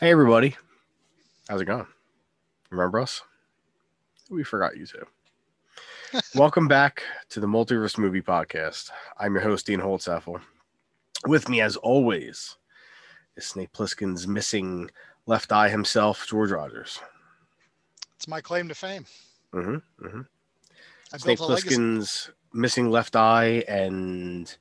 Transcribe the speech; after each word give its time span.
Hey, 0.00 0.12
everybody. 0.12 0.54
How's 1.48 1.60
it 1.60 1.64
going? 1.64 1.88
Remember 2.70 3.00
us? 3.00 3.20
We 4.30 4.44
forgot 4.44 4.76
you 4.76 4.86
too. 4.86 5.04
Welcome 6.36 6.68
back 6.68 7.02
to 7.30 7.40
the 7.40 7.48
Multiverse 7.48 7.98
Movie 7.98 8.22
Podcast. 8.22 8.90
I'm 9.18 9.34
your 9.34 9.42
host, 9.42 9.66
Dean 9.66 9.80
Holtzapfel. 9.80 10.40
With 11.26 11.48
me, 11.48 11.60
as 11.60 11.74
always, 11.74 12.58
is 13.36 13.46
Snake 13.46 13.72
Plissken's 13.72 14.28
missing 14.28 14.88
left 15.26 15.50
eye 15.50 15.68
himself, 15.68 16.24
George 16.28 16.52
Rogers. 16.52 17.00
It's 18.14 18.28
my 18.28 18.40
claim 18.40 18.68
to 18.68 18.76
fame. 18.76 19.04
Mm-hmm, 19.52 20.06
mm-hmm. 20.06 20.20
Snake 21.16 21.38
built 21.38 21.50
a 21.50 21.54
legacy. 21.54 21.68
Plissken's 21.70 22.30
missing 22.52 22.88
left 22.92 23.16
eye 23.16 23.64
and 23.66 24.56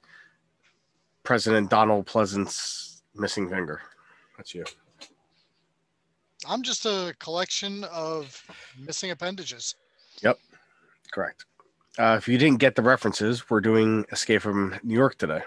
President 1.22 1.70
Donald 1.70 2.08
Pleasence's 2.08 3.04
missing 3.14 3.48
finger. 3.48 3.82
That's 4.36 4.56
you. 4.56 4.66
I'm 6.48 6.64
just 6.64 6.86
a 6.86 7.14
collection 7.20 7.84
of 7.86 8.44
missing 8.80 9.12
appendages. 9.12 9.76
Yep, 10.22 10.40
correct. 11.12 11.46
Uh, 12.00 12.16
if 12.18 12.28
you 12.28 12.38
didn't 12.38 12.60
get 12.60 12.76
the 12.76 12.82
references, 12.82 13.50
we're 13.50 13.62
doing 13.62 14.06
Escape 14.12 14.42
from 14.42 14.76
New 14.84 14.94
York 14.94 15.18
today. 15.18 15.42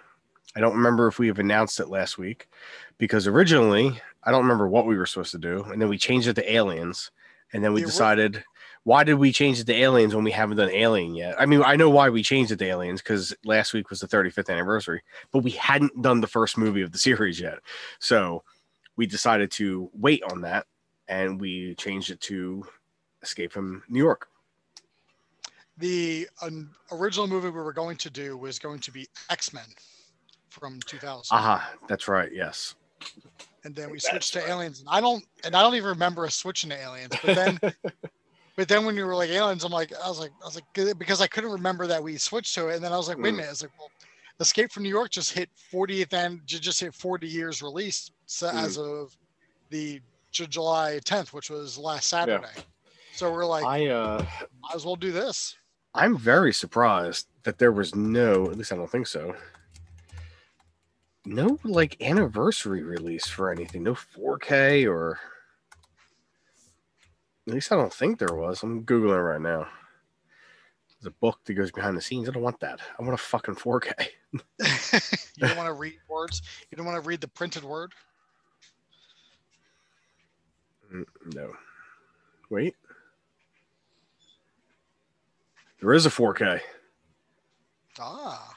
I 0.57 0.61
don't 0.61 0.75
remember 0.75 1.07
if 1.07 1.19
we 1.19 1.29
have 1.29 1.39
announced 1.39 1.81
it 1.81 1.89
last 1.89 2.19
week 2.19 2.49
because 2.99 3.27
originally 3.27 4.01
I 4.25 4.31
don't 4.31 4.43
remember 4.43 4.69
what 4.69 4.87
we 4.87 4.97
were 4.97 5.07
supposed 5.07 5.31
to 5.33 5.39
do, 5.39 5.63
and 5.65 5.81
then 5.81 5.89
we 5.89 5.97
changed 5.97 6.29
it 6.29 6.35
to 6.35 6.53
aliens, 6.53 7.11
and 7.53 7.65
then 7.65 7.73
we 7.73 7.83
decided 7.83 8.45
why 8.85 9.05
did 9.05 9.15
we 9.15 9.31
change 9.31 9.61
it 9.61 9.67
to 9.67 9.75
aliens 9.75 10.15
when 10.15 10.25
we 10.25 10.31
haven't 10.31 10.57
done 10.57 10.71
alien 10.71 11.15
yet? 11.15 11.35
I 11.39 11.47
mean, 11.47 11.63
I 11.63 11.77
know 11.77 11.91
why 11.91 12.09
we 12.09 12.23
changed 12.23 12.51
it 12.51 12.59
to 12.61 12.67
aliens 12.67 13.03
because 13.03 13.35
last 13.45 13.75
week 13.75 13.91
was 13.91 14.01
the 14.01 14.09
35th 14.09 14.51
anniversary, 14.51 15.03
but 15.33 15.45
we 15.45 15.51
hadn't 15.51 16.03
done 16.03 16.21
the 16.21 16.27
first 16.27 16.59
movie 16.59 16.83
of 16.83 16.93
the 16.93 16.99
series 17.07 17.41
yet, 17.41 17.59
so 17.99 18.43
we 18.97 19.07
decided 19.07 19.51
to 19.53 19.91
wait 19.95 20.23
on 20.25 20.43
that, 20.43 20.67
and 21.11 21.39
we 21.41 21.75
changed 21.75 22.11
it 22.11 22.21
to 22.23 22.65
Escape 23.23 23.53
from 23.53 23.83
New 23.89 23.99
York. 23.99 24.29
The 25.77 26.29
um, 26.41 26.71
original 26.93 27.27
movie 27.27 27.49
we 27.49 27.61
were 27.61 27.73
going 27.73 27.97
to 27.99 28.11
do 28.11 28.37
was 28.37 28.59
going 28.59 28.79
to 28.81 28.93
be 28.93 29.09
X 29.31 29.53
Men 29.53 29.65
from 30.49 30.81
2000, 30.87 31.37
Aha, 31.37 31.73
that's 31.89 32.09
right. 32.09 32.31
Yes. 32.33 32.75
and 33.65 33.75
then 33.75 33.91
we 33.91 33.99
switched 33.99 34.33
to 34.35 34.49
Aliens. 34.49 34.81
And 34.81 34.89
I 34.91 35.01
don't, 35.01 35.25
and 35.45 35.55
I 35.55 35.63
don't 35.63 35.75
even 35.75 35.89
remember 35.91 36.25
us 36.25 36.35
switching 36.35 36.71
to 36.71 36.77
Aliens. 36.77 37.17
But 37.23 37.35
then, 37.35 37.61
but 38.57 38.69
then 38.69 38.85
when 38.85 38.97
you 38.97 39.05
were 39.07 39.15
like 39.15 39.31
Aliens, 39.31 39.65
I'm 39.65 39.73
like, 39.73 39.93
I 40.03 40.09
was 40.09 40.19
like, 40.19 40.33
I 40.43 40.47
was 40.47 40.55
like, 40.55 40.99
because 40.99 41.21
I 41.21 41.27
couldn't 41.27 41.51
remember 41.53 41.87
that 41.87 42.03
we 42.03 42.17
switched 42.19 42.55
to 42.57 42.69
it, 42.69 42.77
and 42.77 42.85
then 42.85 42.93
I 42.93 42.97
was 42.97 43.09
like, 43.09 43.19
wait 43.19 43.31
a 43.31 43.33
Mm. 43.33 43.37
minute, 43.37 43.49
I 43.49 43.51
was 43.51 43.63
like, 43.63 43.73
well, 43.79 43.91
Escape 44.39 44.73
from 44.73 44.83
New 44.85 44.89
York 44.91 45.11
just 45.11 45.33
hit 45.33 45.51
40th 45.73 46.13
and 46.13 46.41
just 46.47 46.81
hit 46.81 46.95
40 46.95 47.27
years 47.27 47.63
release 47.63 48.11
so 48.27 48.49
Mm. 48.49 48.65
as 48.65 48.79
of 48.79 49.17
the 49.71 50.01
Ju- 50.31 50.47
July 50.47 51.01
10th, 51.05 51.33
which 51.33 51.51
was 51.51 51.79
last 51.79 52.09
Saturday. 52.09 52.47
So 53.13 53.33
we're 53.33 53.45
like, 53.45 53.65
I 53.65 53.89
uh 53.89 54.25
might 54.63 54.75
as 54.75 54.85
well 54.85 54.97
do 54.97 55.13
this. 55.13 55.57
I'm 55.95 56.17
very 56.17 56.53
surprised 56.53 57.27
that 57.43 57.59
there 57.59 57.73
was 57.73 57.95
no, 57.95 58.49
at 58.51 58.57
least 58.57 58.73
I 58.73 58.77
don't 58.77 58.91
think 58.91 59.07
so. 59.07 59.35
No 61.27 61.59
like 61.65 62.01
anniversary 62.01 62.83
release 62.83 63.27
for 63.27 63.51
anything, 63.51 63.83
no 63.83 63.95
4K 63.95 64.89
or 64.89 65.19
at 67.47 67.55
least 67.55 67.73
I 67.73 67.77
don't 67.77 67.93
think 67.93 68.19
there 68.19 68.35
was. 68.35 68.63
I'm 68.63 68.85
googling 68.85 69.25
right 69.25 69.41
now. 69.41 69.67
There's 71.01 71.13
a 71.13 71.19
book 71.21 71.41
that 71.45 71.55
goes 71.55 71.73
behind 71.73 71.97
the 71.97 72.01
scenes. 72.03 72.29
I 72.29 72.33
don't 72.33 72.43
want 72.43 72.61
that. 72.61 72.81
I 72.99 73.03
want 73.03 73.15
a 73.15 73.23
fucking 73.23 73.57
4K. 73.57 73.93
you 74.33 74.39
don't 75.47 75.57
want 75.57 75.67
to 75.67 75.73
read 75.73 75.99
words. 76.09 76.43
You 76.71 76.77
don't 76.77 76.87
want 76.87 77.03
to 77.03 77.09
read 77.09 77.21
the 77.21 77.29
printed 77.29 77.65
word. 77.65 77.93
Mm, 80.93 81.05
No. 81.35 81.53
Wait. 82.49 82.75
There 85.81 85.93
is 85.95 86.05
a 86.07 86.11
4K. 86.11 86.61
Ah, 87.99 88.57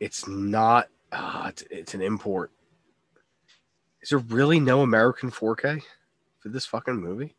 It's 0.00 0.26
not. 0.28 0.88
Ah, 1.12 1.48
it's, 1.48 1.62
it's 1.70 1.94
an 1.94 2.02
import. 2.02 2.50
Is 4.02 4.10
there 4.10 4.18
really 4.18 4.60
no 4.60 4.82
American 4.82 5.30
4K 5.30 5.82
for 6.38 6.48
this 6.48 6.64
fucking 6.66 6.96
movie? 6.96 7.34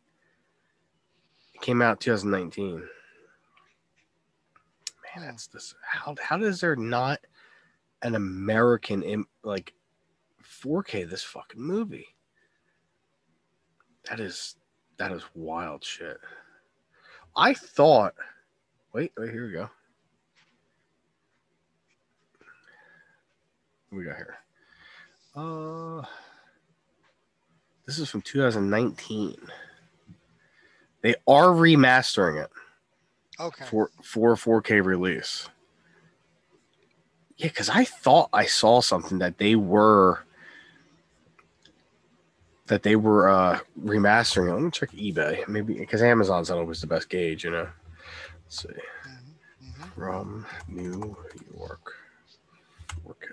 It 1.54 1.60
came 1.62 1.80
out 1.82 2.00
2019. 2.00 2.74
Man, 5.16 5.26
that's 5.26 5.46
this. 5.48 5.74
How 5.82 6.14
how 6.22 6.36
does 6.36 6.60
there 6.60 6.76
not 6.76 7.20
an 8.02 8.14
American 8.14 9.02
im, 9.02 9.26
like 9.42 9.72
4K 10.44 11.08
this 11.08 11.22
fucking 11.24 11.60
movie? 11.60 12.06
That 14.08 14.20
is 14.20 14.56
that 14.96 15.12
is 15.12 15.22
wild 15.34 15.84
shit. 15.84 16.18
I 17.36 17.54
thought. 17.54 18.14
Wait, 18.92 19.12
wait, 19.16 19.30
here 19.30 19.46
we 19.46 19.52
go. 19.52 19.70
What 23.88 23.98
we 23.98 24.04
got 24.04 24.16
here? 24.16 24.36
Uh, 25.34 26.02
this 27.86 27.98
is 27.98 28.08
from 28.10 28.22
2019. 28.22 29.36
They 31.02 31.14
are 31.26 31.46
remastering 31.46 32.42
it 32.42 32.50
okay. 33.38 33.64
for 33.64 33.90
for 34.02 34.34
4K 34.36 34.84
release. 34.84 35.48
Yeah, 37.36 37.48
because 37.48 37.70
I 37.70 37.84
thought 37.84 38.28
I 38.32 38.44
saw 38.44 38.80
something 38.80 39.18
that 39.18 39.38
they 39.38 39.56
were 39.56 40.24
that 42.70 42.84
they 42.84 42.94
were 42.94 43.28
uh 43.28 43.58
remastering. 43.84 44.52
Let 44.54 44.62
me 44.62 44.70
check 44.70 44.92
eBay. 44.92 45.46
Maybe 45.48 45.74
because 45.74 46.02
Amazon's 46.02 46.50
not 46.50 46.58
always 46.58 46.80
the 46.80 46.86
best 46.86 47.08
gauge, 47.08 47.42
you 47.42 47.50
know. 47.50 47.68
Let's 48.44 48.62
see. 48.62 48.68
Mhm, 48.68 49.74
mhm. 49.80 49.94
From 49.94 50.46
New 50.68 51.16
York. 51.58 51.94
4K. 53.04 53.26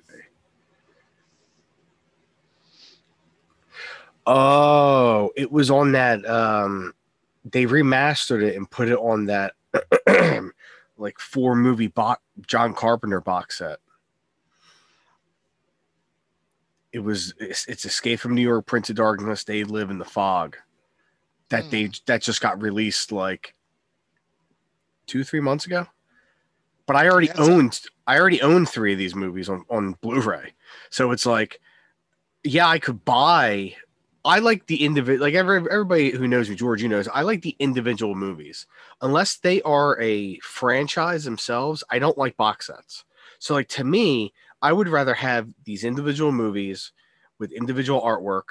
Oh, 4.26 5.30
it 5.38 5.52
was 5.52 5.70
on 5.70 5.92
that 5.92 6.28
um 6.28 6.94
they 7.46 7.66
remastered 7.66 8.42
it 8.42 8.56
and 8.58 8.70
put 8.70 8.90
it 8.90 8.98
on 8.98 9.28
that 9.28 9.54
like 10.98 11.20
four 11.20 11.56
movie 11.56 11.88
box 11.88 12.22
John 12.48 12.74
Carpenter 12.74 13.22
box 13.22 13.60
set. 13.60 13.78
It 16.98 17.04
was 17.04 17.32
it's, 17.40 17.68
it's 17.68 17.86
Escape 17.86 18.20
from 18.20 18.34
New 18.34 18.42
York, 18.42 18.66
Prince 18.66 18.90
of 18.90 18.96
Darkness, 18.96 19.44
They 19.44 19.64
Live 19.64 19.92
in 19.92 20.00
the 20.00 20.04
Fog. 20.04 20.58
That 21.50 21.66
hmm. 21.66 21.70
they 21.70 21.92
that 22.08 22.24
just 22.24 22.42
got 22.42 22.60
released 22.60 23.12
like 23.12 23.54
two, 25.06 25.24
three 25.24 25.40
months 25.40 25.68
ago. 25.68 25.86
But 26.88 26.96
I 26.96 27.08
already 27.08 27.28
Yeah, 27.28 27.34
it's 27.34 27.48
a- 27.48 27.52
owned 27.52 27.80
I 28.08 28.20
already 28.20 28.42
owned 28.42 28.68
three 28.68 28.94
of 28.94 28.98
these 28.98 29.14
movies 29.14 29.48
on, 29.48 29.64
on 29.70 29.92
Blu-ray. 30.02 30.54
So 30.90 31.12
it's 31.12 31.28
like, 31.28 31.62
yeah, 32.44 32.68
I 32.68 32.80
could 32.80 33.06
buy 33.06 33.76
I 34.26 34.40
like 34.40 34.66
the 34.66 34.84
individual, 34.84 35.24
like 35.24 35.36
every, 35.36 35.58
everybody 35.58 36.10
who 36.10 36.28
knows 36.28 36.50
me, 36.50 36.56
George, 36.56 36.82
you 36.82 36.90
knows, 36.90 37.08
I 37.08 37.22
like 37.22 37.44
the 37.44 37.56
individual 37.60 38.16
movies. 38.16 38.66
Unless 39.02 39.38
they 39.38 39.62
are 39.62 40.02
a 40.02 40.40
franchise 40.40 41.26
themselves, 41.26 41.84
I 41.92 42.00
don't 42.00 42.18
like 42.18 42.36
box 42.38 42.68
sets. 42.68 43.06
So, 43.40 43.54
like, 43.54 43.68
to 43.70 43.84
me, 43.84 44.34
I 44.62 44.74
would 44.74 44.88
rather 44.88 45.14
have 45.14 45.50
these 45.66 45.84
individual 45.84 46.32
movies 46.32 46.92
with 47.40 47.52
individual 47.52 48.02
artwork, 48.02 48.44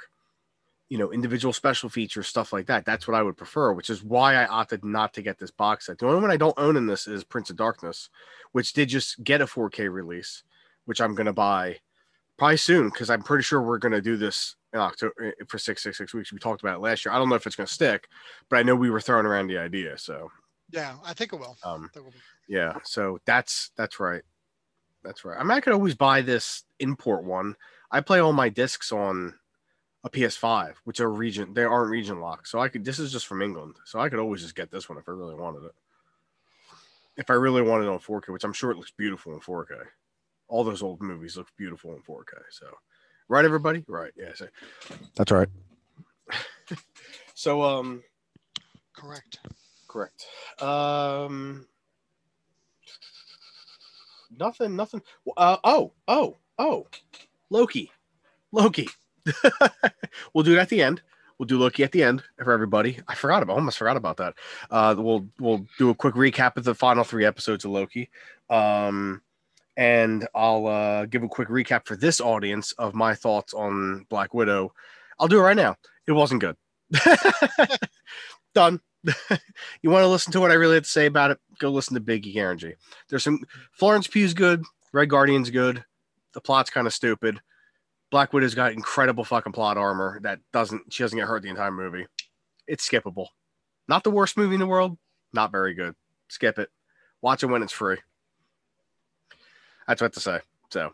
you 0.89 0.97
know, 0.97 1.11
individual 1.11 1.51
special 1.51 1.89
features, 1.89 2.27
stuff 2.27 2.53
like 2.53 2.67
that. 2.67 2.85
That's 2.85 3.07
what 3.07 3.15
I 3.15 3.21
would 3.21 3.35
prefer, 3.35 3.73
which 3.73 3.89
is 3.89 4.03
why 4.03 4.35
I 4.35 4.45
opted 4.45 4.85
not 4.85 5.13
to 5.15 5.21
get 5.21 5.37
this 5.37 5.51
box 5.51 5.87
set. 5.87 5.97
The 5.99 6.07
only 6.07 6.21
one 6.21 6.31
I 6.31 6.37
don't 6.37 6.57
own 6.57 6.77
in 6.77 6.87
this 6.87 7.07
is 7.07 7.23
Prince 7.25 7.49
of 7.49 7.57
Darkness, 7.57 8.09
which 8.53 8.71
did 8.73 8.87
just 8.89 9.21
get 9.23 9.41
a 9.41 9.45
4K 9.45 9.91
release, 9.91 10.43
which 10.85 11.01
I'm 11.01 11.13
going 11.15 11.25
to 11.25 11.33
buy 11.33 11.79
probably 12.37 12.57
soon 12.57 12.89
because 12.89 13.09
I'm 13.09 13.21
pretty 13.21 13.43
sure 13.43 13.61
we're 13.61 13.79
going 13.79 13.91
to 13.91 14.01
do 14.01 14.15
this 14.15 14.55
in 14.73 14.79
October 14.79 15.33
for 15.47 15.57
six, 15.57 15.83
six, 15.83 15.97
six 15.97 16.13
weeks. 16.13 16.31
We 16.31 16.39
talked 16.39 16.61
about 16.61 16.75
it 16.77 16.81
last 16.81 17.03
year. 17.03 17.13
I 17.13 17.17
don't 17.17 17.27
know 17.29 17.35
if 17.35 17.45
it's 17.45 17.55
going 17.55 17.67
to 17.67 17.73
stick, 17.73 18.07
but 18.47 18.57
I 18.57 18.63
know 18.63 18.75
we 18.75 18.89
were 18.89 19.01
throwing 19.01 19.25
around 19.25 19.47
the 19.47 19.57
idea. 19.57 19.97
So, 19.97 20.31
Yeah, 20.71 20.95
I 21.03 21.13
think 21.13 21.33
it 21.33 21.39
will. 21.39 21.57
um, 21.63 21.89
think 21.93 22.05
it 22.05 22.09
will 22.09 22.13
yeah, 22.47 22.77
so 22.83 23.19
that's 23.25 23.71
that's 23.75 23.99
right. 23.99 24.21
That's 25.07 25.23
right. 25.23 25.39
I 25.39 25.43
mean, 25.43 25.51
I 25.51 25.61
could 25.61 25.71
always 25.71 25.95
buy 25.95 26.21
this 26.21 26.63
import 26.81 27.23
one. 27.23 27.55
I 27.89 28.01
play 28.01 28.19
all 28.19 28.33
my 28.33 28.49
discs 28.49 28.91
on 28.91 29.35
a 30.03 30.09
PS5, 30.09 30.73
which 30.83 30.99
are 30.99 31.09
region 31.09 31.53
they 31.53 31.63
aren't 31.63 31.89
region 31.89 32.19
locked. 32.19 32.49
So 32.49 32.59
I 32.59 32.67
could 32.67 32.83
this 32.83 32.99
is 32.99 33.09
just 33.09 33.25
from 33.25 33.41
England. 33.41 33.75
So 33.85 34.01
I 34.01 34.09
could 34.09 34.19
always 34.19 34.41
just 34.41 34.53
get 34.55 34.69
this 34.69 34.89
one 34.89 34.97
if 34.97 35.07
I 35.07 35.13
really 35.13 35.33
wanted 35.33 35.63
it. 35.63 35.71
If 37.15 37.29
I 37.29 37.35
really 37.35 37.61
wanted 37.61 37.85
it 37.85 37.89
on 37.89 37.99
4K, 37.99 38.33
which 38.33 38.43
I'm 38.43 38.51
sure 38.51 38.69
it 38.69 38.77
looks 38.77 38.91
beautiful 38.91 39.33
in 39.33 39.39
4K. 39.39 39.81
All 40.49 40.65
those 40.65 40.83
old 40.83 41.01
movies 41.01 41.37
look 41.37 41.47
beautiful 41.57 41.95
in 41.95 42.01
4K. 42.01 42.33
So 42.51 42.67
right 43.29 43.45
everybody? 43.45 43.85
Right. 43.87 44.11
Yeah. 44.17 44.33
So, 44.35 44.47
that's 45.15 45.31
right. 45.31 45.47
so 47.33 47.63
um 47.63 48.03
Correct. 48.93 49.39
Correct. 49.87 50.25
Um, 50.61 51.65
nothing. 54.37 54.75
Nothing. 54.75 55.01
Uh, 55.35 55.57
oh. 55.63 55.93
Oh. 56.07 56.37
Oh. 56.57 56.87
Loki. 57.49 57.91
Loki. 58.51 58.89
we'll 60.33 60.43
do 60.43 60.53
it 60.53 60.59
at 60.59 60.69
the 60.69 60.81
end. 60.81 61.01
We'll 61.37 61.47
do 61.47 61.59
Loki 61.59 61.83
at 61.83 61.91
the 61.91 62.03
end 62.03 62.23
for 62.43 62.51
everybody. 62.51 62.99
I 63.07 63.15
forgot 63.15 63.43
about, 63.43 63.57
almost 63.57 63.77
forgot 63.77 63.97
about 63.97 64.17
that. 64.17 64.33
Uh, 64.71 64.95
we'll 64.97 65.27
we'll 65.39 65.67
do 65.77 65.91
a 65.91 65.95
quick 65.95 66.15
recap 66.15 66.57
of 66.57 66.63
the 66.63 66.73
final 66.73 67.03
three 67.03 67.25
episodes 67.25 67.63
of 67.63 67.71
Loki, 67.71 68.09
um, 68.49 69.21
and 69.75 70.27
I'll 70.33 70.65
uh, 70.65 71.05
give 71.05 71.21
a 71.21 71.27
quick 71.27 71.49
recap 71.49 71.85
for 71.85 71.95
this 71.95 72.19
audience 72.19 72.71
of 72.73 72.95
my 72.95 73.13
thoughts 73.13 73.53
on 73.53 74.07
Black 74.09 74.33
Widow. 74.33 74.73
I'll 75.19 75.27
do 75.27 75.37
it 75.37 75.43
right 75.43 75.55
now. 75.55 75.75
It 76.07 76.13
wasn't 76.13 76.41
good. 76.41 76.55
Done. 78.55 78.79
you 79.83 79.89
want 79.89 80.03
to 80.03 80.07
listen 80.07 80.33
to 80.33 80.39
what 80.39 80.51
I 80.51 80.55
really 80.55 80.75
had 80.75 80.85
to 80.85 80.89
say 80.89 81.05
about 81.05 81.31
it? 81.31 81.39
Go 81.59 81.69
listen 81.69 81.95
to 81.95 81.99
Big 81.99 82.23
Geek 82.23 82.35
Energy. 82.35 82.75
There's 83.09 83.23
some 83.23 83.43
Florence 83.71 84.07
Pugh's 84.07 84.33
good, 84.33 84.63
Red 84.93 85.09
Guardian's 85.09 85.49
good. 85.49 85.83
The 86.33 86.41
plot's 86.41 86.69
kind 86.69 86.87
of 86.87 86.93
stupid. 86.93 87.39
Black 88.09 88.31
Widow's 88.31 88.55
got 88.55 88.73
incredible 88.73 89.23
fucking 89.23 89.53
plot 89.53 89.77
armor 89.77 90.19
that 90.21 90.39
doesn't 90.53 90.93
she 90.93 91.03
doesn't 91.03 91.17
get 91.17 91.27
hurt 91.27 91.43
the 91.43 91.49
entire 91.49 91.71
movie. 91.71 92.05
It's 92.67 92.87
skippable. 92.87 93.27
Not 93.87 94.03
the 94.03 94.11
worst 94.11 94.37
movie 94.37 94.55
in 94.55 94.59
the 94.59 94.67
world. 94.67 94.97
Not 95.33 95.51
very 95.51 95.73
good. 95.73 95.95
Skip 96.29 96.59
it. 96.59 96.69
Watch 97.21 97.43
it 97.43 97.47
when 97.47 97.63
it's 97.63 97.73
free. 97.73 97.97
That's 99.87 100.01
what 100.01 100.13
to 100.13 100.19
say. 100.19 100.39
So 100.69 100.93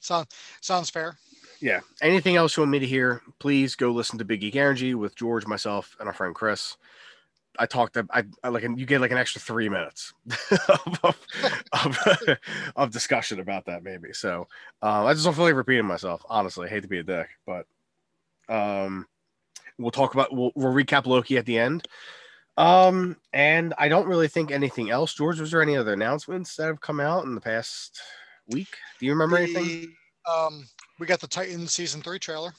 sounds 0.00 0.28
sounds 0.60 0.90
fair. 0.90 1.18
Yeah. 1.60 1.80
Anything 2.00 2.36
else 2.36 2.56
you 2.56 2.62
want 2.62 2.70
me 2.70 2.78
to 2.78 2.86
hear? 2.86 3.22
Please 3.40 3.74
go 3.74 3.90
listen 3.90 4.18
to 4.18 4.24
Big 4.24 4.40
Geek 4.40 4.56
Energy 4.56 4.94
with 4.94 5.16
George, 5.16 5.46
myself, 5.46 5.96
and 5.98 6.08
our 6.08 6.14
friend 6.14 6.34
Chris. 6.34 6.76
I 7.58 7.66
talked. 7.66 7.96
I, 7.96 8.24
I 8.42 8.48
like 8.48 8.64
and 8.64 8.78
you 8.78 8.86
get 8.86 9.00
like 9.00 9.10
an 9.10 9.18
extra 9.18 9.40
three 9.40 9.68
minutes 9.68 10.12
of, 10.68 10.98
of, 11.02 11.26
of, 11.72 11.98
of, 12.76 12.90
discussion 12.90 13.40
about 13.40 13.66
that 13.66 13.82
maybe. 13.82 14.12
So 14.12 14.48
uh, 14.82 15.04
I 15.04 15.12
just 15.12 15.24
don't 15.24 15.34
feel 15.34 15.44
like 15.44 15.54
repeating 15.54 15.86
myself. 15.86 16.24
Honestly, 16.28 16.66
I 16.66 16.70
hate 16.70 16.82
to 16.82 16.88
be 16.88 16.98
a 16.98 17.02
dick, 17.02 17.28
but 17.46 17.66
um, 18.48 19.06
we'll 19.78 19.90
talk 19.90 20.14
about 20.14 20.34
we'll, 20.34 20.52
we'll 20.54 20.72
recap 20.72 21.06
Loki 21.06 21.36
at 21.36 21.46
the 21.46 21.58
end. 21.58 21.86
Um, 22.56 23.16
and 23.32 23.72
I 23.78 23.88
don't 23.88 24.08
really 24.08 24.28
think 24.28 24.50
anything 24.50 24.90
else. 24.90 25.14
George, 25.14 25.38
was 25.40 25.52
there 25.52 25.62
any 25.62 25.76
other 25.76 25.92
announcements 25.92 26.56
that 26.56 26.66
have 26.66 26.80
come 26.80 26.98
out 26.98 27.24
in 27.24 27.34
the 27.34 27.40
past 27.40 28.00
week? 28.48 28.74
Do 28.98 29.06
you 29.06 29.12
remember 29.12 29.36
the, 29.36 29.42
anything? 29.44 29.94
Um, 30.28 30.66
we 30.98 31.06
got 31.06 31.20
the 31.20 31.28
Titan 31.28 31.68
season 31.68 32.02
three 32.02 32.18
trailer. 32.18 32.52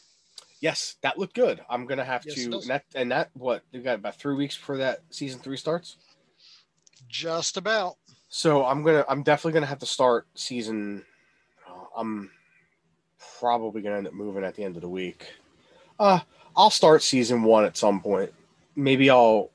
Yes, 0.62 0.98
that 1.02 1.18
looked 1.18 1.36
good. 1.36 1.62
I'm 1.70 1.86
gonna 1.86 2.04
have 2.04 2.26
yes, 2.26 2.36
to 2.36 2.52
and 2.52 2.64
that, 2.64 2.86
and 2.94 3.12
that 3.12 3.30
what 3.34 3.64
we 3.72 3.80
got 3.80 3.96
about 3.96 4.16
three 4.16 4.36
weeks 4.36 4.58
before 4.58 4.78
that 4.78 5.00
season 5.10 5.40
three 5.40 5.58
starts. 5.58 5.98
Just 7.08 7.56
about. 7.58 7.96
So 8.28 8.66
I'm 8.66 8.84
gonna 8.84 9.06
I'm 9.08 9.24
definitely 9.24 9.54
gonna 9.54 9.66
have 9.68 9.80
to 9.80 9.86
start 9.86 10.28
season. 10.36 11.06
Uh, 11.68 11.86
I'm 11.98 12.30
probably 13.40 13.82
gonna 13.82 13.98
end 13.98 14.08
up 14.08 14.14
moving 14.14 14.44
at 14.44 14.56
the 14.56 14.64
end 14.64 14.76
of 14.76 14.82
the 14.82 14.90
week. 14.90 15.28
Uh, 15.98 16.20
I'll 16.56 16.70
start 16.70 17.04
season 17.04 17.44
one 17.44 17.64
at 17.64 17.78
some 17.78 18.02
point. 18.02 18.32
Maybe 18.76 19.10
I'll 19.10 19.52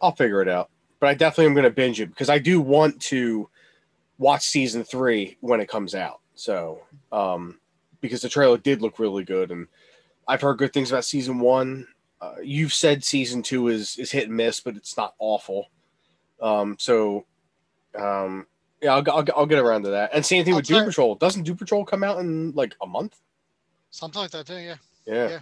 I'll 0.00 0.14
figure 0.14 0.42
it 0.42 0.48
out. 0.48 0.70
But 1.00 1.08
I 1.08 1.14
definitely 1.14 1.46
am 1.46 1.54
gonna 1.54 1.70
binge 1.70 2.00
it 2.00 2.06
because 2.06 2.30
I 2.30 2.38
do 2.38 2.60
want 2.60 3.00
to 3.02 3.48
watch 4.18 4.42
season 4.42 4.84
three 4.84 5.36
when 5.40 5.60
it 5.60 5.68
comes 5.68 5.96
out. 5.96 6.20
So 6.36 6.82
um, 7.10 7.58
because 8.00 8.22
the 8.22 8.28
trailer 8.28 8.58
did 8.58 8.80
look 8.80 8.98
really 9.00 9.24
good 9.24 9.50
and 9.50 9.66
I've 10.30 10.40
heard 10.40 10.58
good 10.58 10.72
things 10.72 10.92
about 10.92 11.04
season 11.04 11.40
one. 11.40 11.88
Uh, 12.20 12.34
you've 12.40 12.72
said 12.72 13.02
season 13.02 13.42
two 13.42 13.66
is 13.66 13.98
is 13.98 14.12
hit 14.12 14.28
and 14.28 14.36
miss, 14.36 14.60
but 14.60 14.76
it's 14.76 14.96
not 14.96 15.14
awful. 15.18 15.70
Um, 16.40 16.76
so, 16.78 17.26
um, 17.98 18.46
yeah, 18.80 18.94
I'll, 18.94 19.10
I'll, 19.10 19.24
I'll 19.36 19.46
get 19.46 19.58
around 19.58 19.82
to 19.82 19.90
that. 19.90 20.10
And 20.14 20.24
same 20.24 20.44
thing 20.44 20.54
I'll 20.54 20.60
with 20.60 20.66
Doom 20.66 20.84
Patrol. 20.84 21.16
Doesn't 21.16 21.42
Doom 21.42 21.56
Patrol 21.56 21.84
come 21.84 22.04
out 22.04 22.20
in 22.20 22.52
like 22.52 22.76
a 22.80 22.86
month? 22.86 23.16
Something 23.90 24.22
like 24.22 24.30
that, 24.30 24.46
too. 24.46 24.54
Yeah. 24.54 24.76
Yeah. 25.04 25.28
yeah. 25.28 25.38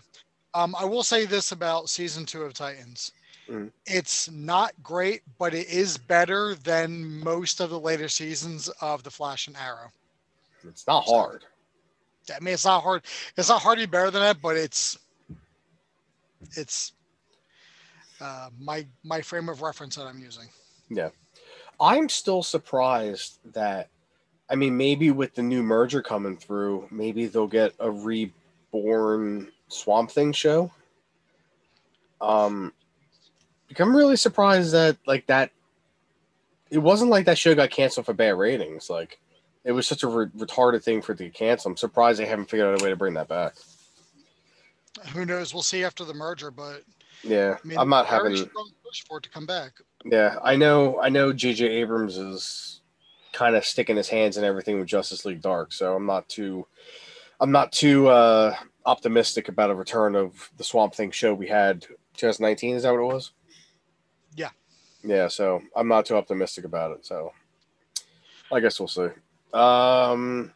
Um, 0.54 0.74
I 0.74 0.86
will 0.86 1.02
say 1.02 1.26
this 1.26 1.52
about 1.52 1.90
season 1.90 2.24
two 2.24 2.42
of 2.42 2.54
Titans. 2.54 3.12
Mm. 3.48 3.70
It's 3.84 4.30
not 4.30 4.72
great, 4.82 5.20
but 5.38 5.52
it 5.52 5.68
is 5.68 5.98
better 5.98 6.54
than 6.54 7.20
most 7.22 7.60
of 7.60 7.68
the 7.68 7.78
later 7.78 8.08
seasons 8.08 8.68
of 8.80 9.02
The 9.02 9.10
Flash 9.10 9.48
and 9.48 9.56
Arrow. 9.56 9.92
It's 10.66 10.86
not 10.86 11.04
hard. 11.04 11.44
I 12.30 12.40
mean, 12.40 12.54
it's 12.54 12.64
not 12.64 12.82
hard. 12.82 13.02
It's 13.36 13.48
not 13.48 13.62
hard 13.62 13.78
to 13.78 13.86
be 13.86 13.90
better 13.90 14.10
than 14.10 14.22
that, 14.22 14.40
but 14.40 14.56
it's 14.56 14.98
it's 16.56 16.92
uh, 18.20 18.50
my 18.58 18.86
my 19.04 19.20
frame 19.20 19.48
of 19.48 19.62
reference 19.62 19.96
that 19.96 20.06
I'm 20.06 20.18
using. 20.20 20.48
Yeah, 20.88 21.10
I'm 21.80 22.08
still 22.08 22.42
surprised 22.42 23.38
that. 23.52 23.88
I 24.50 24.54
mean, 24.54 24.76
maybe 24.76 25.10
with 25.10 25.34
the 25.34 25.42
new 25.42 25.62
merger 25.62 26.00
coming 26.00 26.36
through, 26.36 26.88
maybe 26.90 27.26
they'll 27.26 27.46
get 27.46 27.74
a 27.78 27.90
reborn 27.90 29.52
Swamp 29.68 30.10
Thing 30.10 30.32
show. 30.32 30.70
Um, 32.20 32.72
I'm 33.78 33.94
really 33.94 34.16
surprised 34.16 34.72
that 34.72 34.96
like 35.06 35.26
that. 35.26 35.50
It 36.70 36.78
wasn't 36.78 37.10
like 37.10 37.26
that 37.26 37.38
show 37.38 37.54
got 37.54 37.70
canceled 37.70 38.06
for 38.06 38.12
bad 38.12 38.36
ratings. 38.36 38.90
Like, 38.90 39.18
it 39.68 39.72
was 39.72 39.86
such 39.86 40.02
a 40.02 40.08
re- 40.08 40.26
retarded 40.28 40.82
thing 40.82 41.02
for 41.02 41.12
it 41.12 41.18
to 41.18 41.24
get 41.24 41.34
canceled. 41.34 41.72
I'm 41.72 41.76
surprised 41.76 42.18
they 42.18 42.24
haven't 42.24 42.48
figured 42.48 42.66
out 42.66 42.80
a 42.80 42.82
way 42.82 42.88
to 42.88 42.96
bring 42.96 43.12
that 43.14 43.28
back. 43.28 43.52
Who 45.12 45.26
knows? 45.26 45.52
We'll 45.52 45.62
see 45.62 45.84
after 45.84 46.06
the 46.06 46.14
merger, 46.14 46.50
but 46.50 46.84
yeah, 47.22 47.58
I 47.62 47.68
mean, 47.68 47.78
I'm 47.78 47.90
not 47.90 48.06
having 48.06 48.32
a 48.32 48.46
push 48.46 49.04
for 49.06 49.18
it 49.18 49.24
to 49.24 49.28
come 49.28 49.44
back. 49.44 49.72
Yeah, 50.06 50.38
I 50.42 50.56
know. 50.56 50.98
I 51.02 51.10
know. 51.10 51.34
J.J. 51.34 51.66
Abrams 51.66 52.16
is 52.16 52.80
kind 53.32 53.56
of 53.56 53.64
sticking 53.66 53.96
his 53.96 54.08
hands 54.08 54.38
in 54.38 54.44
everything 54.44 54.78
with 54.78 54.88
Justice 54.88 55.26
League 55.26 55.42
Dark, 55.42 55.74
so 55.74 55.94
I'm 55.94 56.06
not 56.06 56.26
too. 56.30 56.66
I'm 57.38 57.52
not 57.52 57.70
too 57.70 58.08
uh, 58.08 58.56
optimistic 58.86 59.48
about 59.48 59.68
a 59.68 59.74
return 59.74 60.16
of 60.16 60.50
the 60.56 60.64
Swamp 60.64 60.94
Thing 60.94 61.10
show 61.10 61.34
we 61.34 61.46
had 61.46 61.82
2019. 62.14 62.74
Is 62.74 62.84
that 62.84 62.92
what 62.92 63.02
it 63.02 63.14
was? 63.14 63.32
Yeah. 64.34 64.48
Yeah. 65.04 65.28
So 65.28 65.60
I'm 65.76 65.88
not 65.88 66.06
too 66.06 66.16
optimistic 66.16 66.64
about 66.64 66.92
it. 66.92 67.04
So 67.04 67.32
I 68.50 68.60
guess 68.60 68.80
we'll 68.80 68.88
see. 68.88 69.08
Um, 69.52 70.52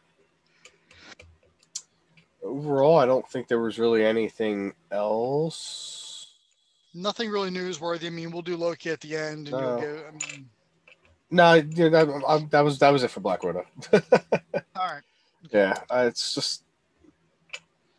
overall, 2.43 2.97
I 2.97 3.05
don't 3.05 3.27
think 3.27 3.47
there 3.47 3.59
was 3.59 3.79
really 3.79 4.05
anything 4.05 4.73
else. 4.91 6.33
Nothing 6.93 7.29
really 7.29 7.49
newsworthy. 7.49 8.07
I 8.07 8.09
mean, 8.09 8.31
we'll 8.31 8.43
do 8.43 8.55
Loki 8.55 8.91
at 8.91 9.01
the 9.01 9.15
end, 9.15 9.47
and 9.47 9.51
no. 9.51 9.59
you'll 9.59 9.79
get. 9.79 10.05
I 10.05 10.11
mean... 10.11 10.49
No, 11.31 11.59
know, 11.61 11.89
that, 11.89 12.47
that 12.51 12.63
was 12.63 12.77
that 12.77 12.93
was 12.93 13.01
it 13.01 13.09
for 13.09 13.19
Black 13.19 13.41
Widow. 13.41 13.65
All 13.93 13.99
right. 14.75 15.01
Yeah, 15.51 15.73
uh, 15.89 16.05
it's 16.07 16.35
just 16.35 16.63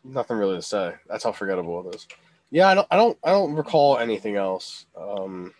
nothing 0.05 0.37
really 0.37 0.55
to 0.55 0.61
say. 0.61 0.93
That's 1.07 1.25
how 1.25 1.33
forgettable 1.33 1.87
it 1.89 1.95
is. 1.95 2.07
Yeah, 2.51 2.69
I 2.69 2.75
don't, 2.75 2.87
I 2.91 2.95
don't, 2.95 3.17
I 3.23 3.31
don't 3.31 3.53
recall 3.53 3.97
anything 3.97 4.37
else. 4.37 4.85
Um, 4.95 5.53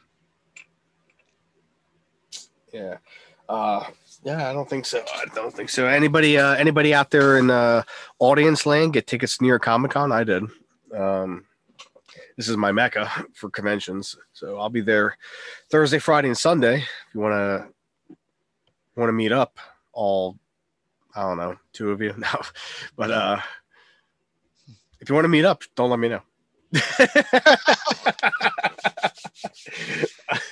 yeah, 2.72 2.98
uh, 3.50 3.86
yeah, 4.26 4.50
I 4.50 4.54
don't 4.54 4.68
think 4.68 4.88
so. 4.88 5.04
I 5.16 5.26
don't 5.36 5.54
think 5.54 5.70
so. 5.70 5.86
Anybody, 5.86 6.40
uh, 6.40 6.56
anybody 6.56 6.96
out 6.96 7.12
there 7.12 7.38
in 7.38 7.52
uh, 7.52 7.84
audience 8.18 8.66
land 8.66 8.94
get 8.94 9.06
tickets 9.06 9.40
near 9.40 9.60
Comic 9.60 9.92
Con? 9.92 10.12
I 10.12 10.24
did. 10.24 10.46
Um, 10.92 11.46
this 12.36 12.50
is 12.50 12.58
my 12.58 12.72
mecca 12.72 13.08
for 13.36 13.52
conventions, 13.52 14.18
so 14.34 14.60
I'll 14.60 14.70
be 14.70 14.82
there 14.82 15.16
Thursday, 15.70 16.00
Friday, 16.00 16.30
and 16.30 16.38
Sunday. 16.38 16.78
If 16.78 16.88
you 17.14 17.22
want 17.22 17.34
to 17.34 17.68
want 18.96 19.10
to 19.10 19.14
meet 19.14 19.32
up, 19.32 19.60
all 19.94 20.40
I 21.16 21.22
don't 21.22 21.38
know, 21.38 21.56
two 21.72 21.92
of 21.92 22.02
you, 22.02 22.16
no, 22.18 22.42
but 22.96 23.12
uh, 23.12 23.40
if 25.00 25.08
you 25.08 25.14
want 25.14 25.26
to 25.26 25.30
meet 25.30 25.46
up, 25.46 25.62
don't 25.76 25.92
let 25.92 26.00
me 26.00 26.10
know. 26.10 26.22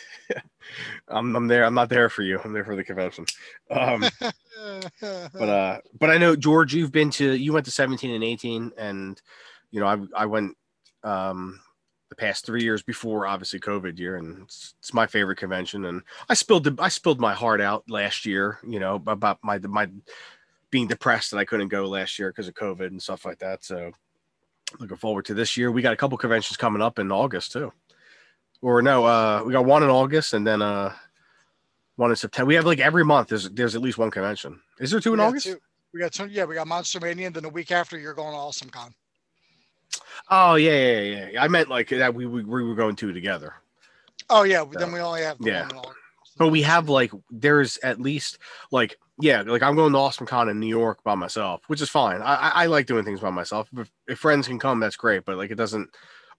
I'm, 1.08 1.36
I'm 1.36 1.48
there. 1.48 1.66
I'm 1.66 1.74
not 1.74 1.90
there 1.90 2.10
for 2.10 2.22
you. 2.22 2.40
I'm 2.44 2.54
there 2.54 2.66
for 2.66 2.76
the 2.76 2.84
convention. 2.84 3.26
Um, 3.70 4.06
but 5.02 5.50
uh, 5.50 5.80
but 6.00 6.10
I 6.10 6.18
know 6.18 6.36
George, 6.36 6.74
you've 6.74 6.92
been 6.92 7.10
to 7.12 7.34
you 7.34 7.54
went 7.54 7.66
to 7.66 7.72
17 7.72 8.12
and 8.12 8.24
18, 8.24 8.72
and 8.78 9.22
you 9.72 9.80
know 9.80 9.88
I 9.88 10.24
I 10.24 10.26
went 10.26 10.58
um 11.04 11.60
the 12.10 12.16
past 12.16 12.46
three 12.46 12.64
years 12.64 12.84
before 12.84 13.26
obviously 13.26 13.60
COVID 13.60 13.98
year, 13.98 14.18
and 14.18 14.44
it's, 14.44 14.76
it's 14.80 14.94
my 14.94 15.08
favorite 15.08 15.38
convention. 15.38 15.86
And 15.86 16.04
I 16.30 16.36
spilled 16.36 16.64
the, 16.64 16.76
I 16.80 16.90
spilled 16.90 17.20
my 17.20 17.34
heart 17.34 17.60
out 17.60 17.84
last 17.90 18.26
year, 18.26 18.60
you 18.68 18.80
know, 18.80 19.02
about 19.08 19.40
my 19.44 19.58
my 19.60 19.90
being 20.70 20.88
depressed 20.88 21.32
that 21.32 21.38
I 21.38 21.46
couldn't 21.46 21.68
go 21.68 21.86
last 21.86 22.18
year 22.18 22.30
because 22.30 22.48
of 22.48 22.56
COVID 22.56 22.88
and 22.88 23.02
stuff 23.02 23.26
like 23.26 23.40
that. 23.40 23.64
So 23.64 23.92
looking 24.80 24.98
forward 24.98 25.26
to 25.26 25.34
this 25.34 25.58
year. 25.58 25.72
We 25.72 25.82
got 25.82 25.94
a 25.94 25.98
couple 25.98 26.18
conventions 26.18 26.58
coming 26.58 26.82
up 26.82 27.00
in 27.00 27.12
August 27.12 27.52
too 27.52 27.72
or 28.64 28.82
no, 28.82 29.06
uh, 29.06 29.44
we 29.46 29.52
got 29.52 29.66
one 29.66 29.84
in 29.84 29.90
August 29.90 30.34
and 30.34 30.48
then 30.48 30.62
uh, 30.62 30.94
one 31.98 32.10
in 32.10 32.16
September. 32.16 32.48
We 32.48 32.56
have 32.56 32.66
like 32.66 32.80
every 32.80 33.04
month. 33.04 33.28
There's 33.28 33.50
there's 33.50 33.76
at 33.76 33.82
least 33.82 33.98
one 33.98 34.10
convention. 34.10 34.60
Is 34.80 34.90
there 34.90 35.02
two 35.02 35.14
in 35.14 35.20
August? 35.20 35.46
Two. 35.46 35.58
We 35.94 36.00
got 36.00 36.14
two. 36.14 36.28
Yeah, 36.28 36.46
we 36.46 36.56
got 36.56 36.66
Monster 36.66 37.00
Mania, 37.02 37.28
and 37.28 37.36
then 37.36 37.44
the 37.44 37.50
week 37.50 37.72
after 37.72 38.00
you're 38.00 38.14
going 38.14 38.32
to 38.32 38.38
Awesome 38.38 38.70
Con. 38.70 38.96
Oh 40.30 40.56
yeah, 40.56 41.02
yeah, 41.02 41.30
yeah. 41.34 41.44
I 41.44 41.50
meant 41.50 41.70
like 41.70 41.90
that 41.90 42.16
we 42.16 42.26
we, 42.26 42.44
we 42.44 42.64
were 42.64 42.74
going 42.74 42.96
two 42.96 43.12
together. 43.12 43.54
Oh 44.30 44.44
yeah, 44.44 44.62
so, 44.62 44.80
then 44.80 44.94
we 44.94 45.00
only 45.02 45.22
have 45.22 45.38
yeah. 45.42 45.68
but 46.38 46.48
we 46.48 46.62
have 46.62 46.88
like 46.88 47.12
there's 47.30 47.78
at 47.84 48.00
least 48.00 48.38
like 48.72 48.98
yeah 49.20 49.42
like 49.42 49.62
i'm 49.62 49.76
going 49.76 49.92
to 49.92 50.00
awesome 50.00 50.26
con 50.26 50.50
in 50.50 50.60
new 50.60 50.66
york 50.66 51.04
by 51.04 51.14
myself 51.14 51.62
which 51.68 51.82
is 51.82 51.90
fine 51.90 52.20
i 52.22 52.34
i, 52.34 52.50
I 52.64 52.66
like 52.66 52.88
doing 52.88 53.06
things 53.06 53.20
by 53.20 53.30
myself 53.30 53.70
if, 53.78 53.92
if 54.08 54.18
friends 54.18 54.48
can 54.48 54.58
come 54.58 54.80
that's 54.80 54.96
great 54.96 55.24
but 55.24 55.38
like 55.38 55.52
it 55.52 55.56
doesn't 55.56 55.90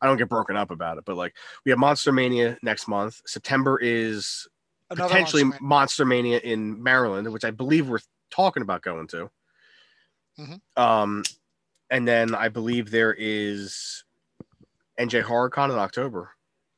i 0.04 0.06
don't 0.06 0.18
get 0.18 0.28
broken 0.28 0.54
up 0.54 0.70
about 0.70 0.99
it 0.99 1.04
but 1.06 1.16
like 1.16 1.34
we 1.64 1.70
have 1.70 1.78
monster 1.78 2.12
mania 2.12 2.58
next 2.62 2.87
month 2.87 3.23
september 3.26 3.78
is 3.80 4.46
Another 4.90 5.08
potentially 5.08 5.44
Monster 5.44 5.64
monster 5.64 6.04
mania 6.04 6.38
in 6.40 6.80
maryland 6.82 7.32
which 7.32 7.44
i 7.44 7.50
believe 7.50 7.88
we're 7.88 8.00
talking 8.30 8.62
about 8.62 8.82
going 8.82 9.08
to 9.08 9.30
Mhm. 10.38 10.61
um 10.76 11.23
and 11.90 12.06
then 12.06 12.34
i 12.34 12.49
believe 12.49 12.90
there 12.90 13.14
is 13.16 14.04
nj 15.00 15.23
horrorcon 15.23 15.70
in 15.73 15.78
october 15.78 16.30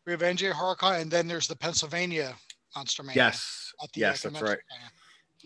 We 0.06 0.12
have 0.12 0.21
NJ 0.23 0.52
HorrorCon, 0.52 1.00
and 1.00 1.11
then 1.11 1.26
there's 1.26 1.49
the 1.49 1.56
Pennsylvania 1.56 2.37
Monster 2.76 3.02
Mania. 3.02 3.16
yes 3.25 3.73
yes 3.97 4.23
that's 4.23 4.40
right 4.40 4.50
center. 4.50 4.61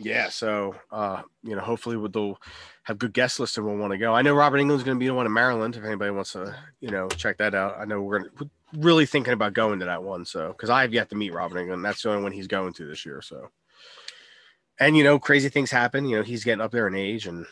Yeah, 0.03 0.31
so 0.31 0.75
uh, 0.91 1.23
you 1.43 1.55
know, 1.55 1.61
hopefully 1.61 1.99
we'll 1.99 2.09
they'll 2.09 2.41
have 2.85 2.99
good 2.99 3.13
guest 3.13 3.39
lists 3.39 3.59
and 3.59 3.67
we'll 3.67 3.77
want 3.77 3.93
to 3.93 3.99
go. 3.99 4.15
I 4.15 4.23
know 4.23 4.35
Robert 4.35 4.57
Englund's 4.57 4.83
going 4.83 4.97
to 4.97 4.99
be 5.01 5.07
the 5.07 5.15
one 5.15 5.27
in 5.27 5.33
Maryland. 5.33 5.77
If 5.77 5.85
anybody 5.85 6.11
wants 6.11 6.33
to, 6.33 6.57
you 6.81 6.91
know, 6.91 7.09
check 7.09 7.37
that 7.37 7.55
out. 7.55 7.77
I 7.79 7.85
know 7.85 8.01
we're, 8.01 8.21
gonna, 8.21 8.31
we're 8.41 8.81
really 8.83 9.05
thinking 9.05 9.35
about 9.35 9.53
going 9.53 9.79
to 9.81 9.85
that 9.85 10.03
one. 10.03 10.25
So 10.25 10.49
because 10.49 10.71
I 10.71 10.81
have 10.81 10.95
yet 10.95 11.11
to 11.11 11.17
meet 11.17 11.35
Robert 11.35 11.59
Englund, 11.59 11.83
that's 11.83 12.03
the 12.03 12.11
only 12.11 12.23
one 12.23 12.33
he's 12.33 12.47
going 12.47 12.73
to 12.75 12.87
this 12.87 13.05
year. 13.05 13.21
So, 13.21 13.51
and 14.79 14.97
you 14.97 15.05
know, 15.05 15.19
crazy 15.19 15.51
things 15.51 15.71
happen. 15.71 16.07
You 16.07 16.17
know, 16.17 16.23
he's 16.23 16.45
getting 16.45 16.63
up 16.63 16.73
there 16.73 16.89
in 16.89 16.95
age, 16.95 17.27
and 17.27 17.45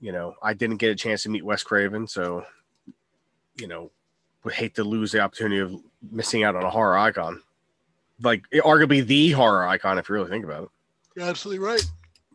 you 0.00 0.12
know, 0.12 0.34
I 0.40 0.54
didn't 0.54 0.76
get 0.76 0.92
a 0.92 0.94
chance 0.94 1.24
to 1.24 1.28
meet 1.28 1.44
Wes 1.44 1.64
Craven, 1.64 2.06
so 2.06 2.44
you 3.56 3.66
know, 3.66 3.90
would 4.44 4.54
hate 4.54 4.76
to 4.76 4.84
lose 4.84 5.10
the 5.10 5.20
opportunity 5.20 5.58
of 5.58 5.74
missing 6.12 6.44
out 6.44 6.54
on 6.54 6.62
a 6.62 6.70
horror 6.70 6.96
icon, 6.96 7.42
like 8.22 8.44
arguably 8.52 9.04
the 9.04 9.32
horror 9.32 9.66
icon 9.66 9.98
if 9.98 10.08
you 10.08 10.14
really 10.14 10.30
think 10.30 10.44
about 10.44 10.62
it. 10.62 10.68
You're 11.16 11.26
absolutely 11.26 11.64
right. 11.64 11.84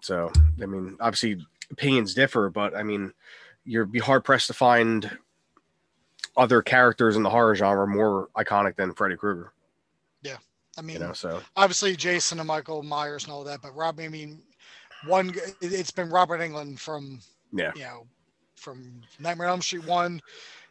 So, 0.02 0.32
I 0.62 0.66
mean, 0.66 0.98
obviously 1.00 1.38
opinions 1.72 2.14
differ, 2.14 2.50
but 2.50 2.76
I 2.76 2.84
mean, 2.84 3.14
you're 3.64 3.86
be 3.86 4.00
hard 4.00 4.24
pressed 4.24 4.48
to 4.48 4.54
find 4.54 5.10
other 6.38 6.62
characters 6.62 7.16
in 7.16 7.24
the 7.24 7.30
horror 7.30 7.56
genre 7.56 7.88
more 7.88 8.30
iconic 8.38 8.76
than 8.76 8.94
Freddy 8.94 9.16
Krueger. 9.16 9.54
Yeah, 10.22 10.38
I 10.78 10.82
mean, 10.82 10.98
You 10.98 11.08
know, 11.08 11.14
so 11.14 11.42
obviously 11.56 11.96
Jason 11.96 12.40
and 12.40 12.48
Michael 12.48 12.84
Myers 12.84 13.24
and 13.24 13.32
all 13.34 13.44
that, 13.46 13.62
but 13.62 13.76
Rob, 13.76 14.00
I 14.00 14.08
mean, 14.10 14.42
one, 15.06 15.30
it- 15.62 15.74
it's 15.74 15.92
been 15.92 16.10
Robert 16.10 16.40
Englund 16.42 16.78
from, 16.80 17.22
yeah, 17.54 17.72
you 17.76 17.82
know, 17.84 18.08
from 18.56 19.02
Nightmare 19.20 19.48
on 19.48 19.54
Elm 19.54 19.62
Street 19.62 19.86
one 19.86 20.22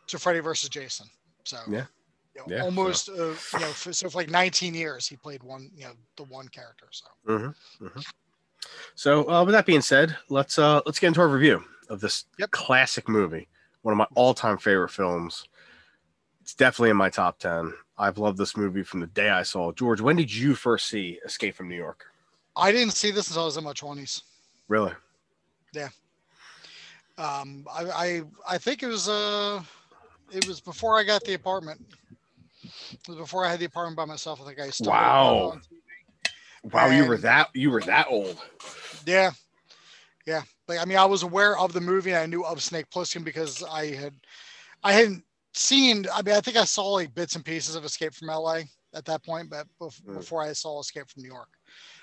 to 0.09 0.19
Freddy 0.19 0.41
versus 0.41 0.69
Jason. 0.69 1.07
So 1.45 1.59
Yeah. 1.69 1.87
You 2.35 2.43
know, 2.43 2.49
Yeah, 2.49 2.61
so- 2.61 2.65
almost, 2.65 3.09
uh, 3.09 3.15
you 3.15 3.61
know, 3.61 3.73
for, 3.73 3.93
so 3.93 4.09
for 4.11 4.19
like 4.19 4.31
19 4.31 4.75
years 4.75 5.07
he 5.07 5.17
played 5.17 5.43
one, 5.43 5.71
you 5.77 5.85
know, 5.85 5.93
the 6.17 6.25
one 6.25 6.49
character. 6.49 6.89
So 6.91 7.07
hmm 7.27 7.49
hmm 7.79 8.01
So, 8.95 9.29
uh, 9.31 9.45
with 9.45 9.53
that 9.53 9.67
being 9.67 9.81
said, 9.81 10.17
let's 10.29 10.59
uh 10.59 10.81
let's 10.87 10.99
get 10.99 11.09
into 11.09 11.21
our 11.21 11.29
review 11.29 11.65
of 11.89 12.01
this 12.01 12.25
Yep. 12.39 12.51
classic 12.51 13.09
movie, 13.09 13.49
one 13.83 13.93
of 13.93 13.99
my 13.99 14.07
all 14.15 14.35
time 14.35 14.59
favorite 14.59 14.91
films. 14.91 15.45
It's 16.41 16.55
definitely 16.55 16.91
in 16.91 16.97
my 16.97 17.11
top 17.11 17.39
ten. 17.39 17.73
I've 17.97 18.19
loved 18.19 18.39
this 18.39 18.57
movie 18.57 18.83
from 18.83 19.01
the 19.01 19.07
day 19.07 19.31
I 19.31 19.45
saw 19.45 19.71
it. 19.71 19.77
George, 19.77 20.01
when 20.01 20.17
did 20.17 20.35
you 20.35 20.55
first 20.55 20.87
see 20.89 21.21
Escape 21.25 21.55
from 21.55 21.69
New 21.69 21.77
York? 21.77 22.07
I 22.57 22.73
didn't 22.73 22.95
see 22.95 23.11
this 23.11 23.29
until 23.29 23.43
I 23.43 23.47
was 23.47 23.57
in 23.57 23.65
my 23.65 23.73
20s. 23.73 24.23
Really? 24.69 24.93
Yeah 25.73 25.89
um, 27.19 27.65
I, 27.73 27.85
I, 27.85 28.23
I 28.49 28.59
think 28.59 28.83
it 28.83 28.87
was, 28.87 29.09
uh, 29.09 29.63
it 30.33 30.47
was 30.47 30.61
before 30.61 30.99
I 30.99 31.05
got 31.05 31.23
the 31.25 31.35
apartment. 31.35 31.81
It 32.93 33.09
was 33.09 33.17
before 33.19 33.45
I 33.45 33.51
had 33.51 33.61
the 33.61 33.65
apartment 33.67 33.97
by 33.97 34.05
myself. 34.05 34.41
I 34.41 34.47
think 34.47 34.61
I 34.61 34.71
still 34.71 34.91
Wow. 34.91 35.61
Wow, 36.73 36.89
you 36.89 37.05
were 37.05 37.19
that 37.19 37.51
you 37.55 37.71
were 37.71 37.83
that 37.83 38.07
old. 38.09 38.39
Yeah. 39.07 39.33
Yeah. 40.27 40.43
Like 40.69 40.79
I 40.79 40.85
mean 40.85 40.99
I 40.99 41.05
was 41.05 41.23
aware 41.23 41.59
of 41.59 41.73
the 41.73 41.81
movie 41.81 42.11
and 42.11 42.19
I 42.21 42.27
knew 42.27 42.45
of 42.45 42.63
Snake 42.63 42.89
Plissken 42.91 43.25
because 43.25 43.63
I 43.63 43.95
had 43.95 44.15
I 44.83 44.93
hadn't 44.93 45.25
seen 45.53 46.07
I 46.13 46.23
mean 46.23 46.35
I 46.35 46.41
think 46.41 46.57
I 46.57 46.65
saw 46.65 46.87
like 46.89 47.15
bits 47.15 47.37
and 47.37 47.45
pieces 47.45 47.75
of 47.75 47.85
Escape 47.85 48.15
from 48.15 48.29
LA 48.29 48.61
at 48.95 49.05
that 49.05 49.25
point, 49.25 49.51
but 49.51 49.67
bef- 49.81 50.03
Mm. 50.03 50.15
before 50.15 50.43
I 50.43 50.53
saw 50.53 50.81
Escape 50.81 51.11
from 51.11 51.23
New 51.23 51.29
York. 51.33 51.49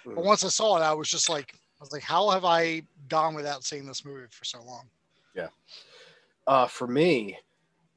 But 0.06 0.18
Mm. 0.18 0.26
once 0.26 0.44
I 0.44 0.50
saw 0.50 0.78
it, 0.78 0.82
I 0.82 0.94
was 0.94 1.10
just 1.10 1.30
like 1.30 1.54
I 1.54 1.84
was 1.84 1.92
like, 1.92 2.04
how 2.04 2.30
have 2.30 2.46
I 2.46 2.84
gone 3.08 3.34
without 3.34 3.64
seeing 3.64 3.88
this 3.88 4.06
movie 4.06 4.28
for 4.30 4.46
so 4.46 4.62
long? 4.62 4.88
Yeah. 5.34 5.48
Uh, 6.46 6.68
for 6.68 6.86
me, 6.86 7.40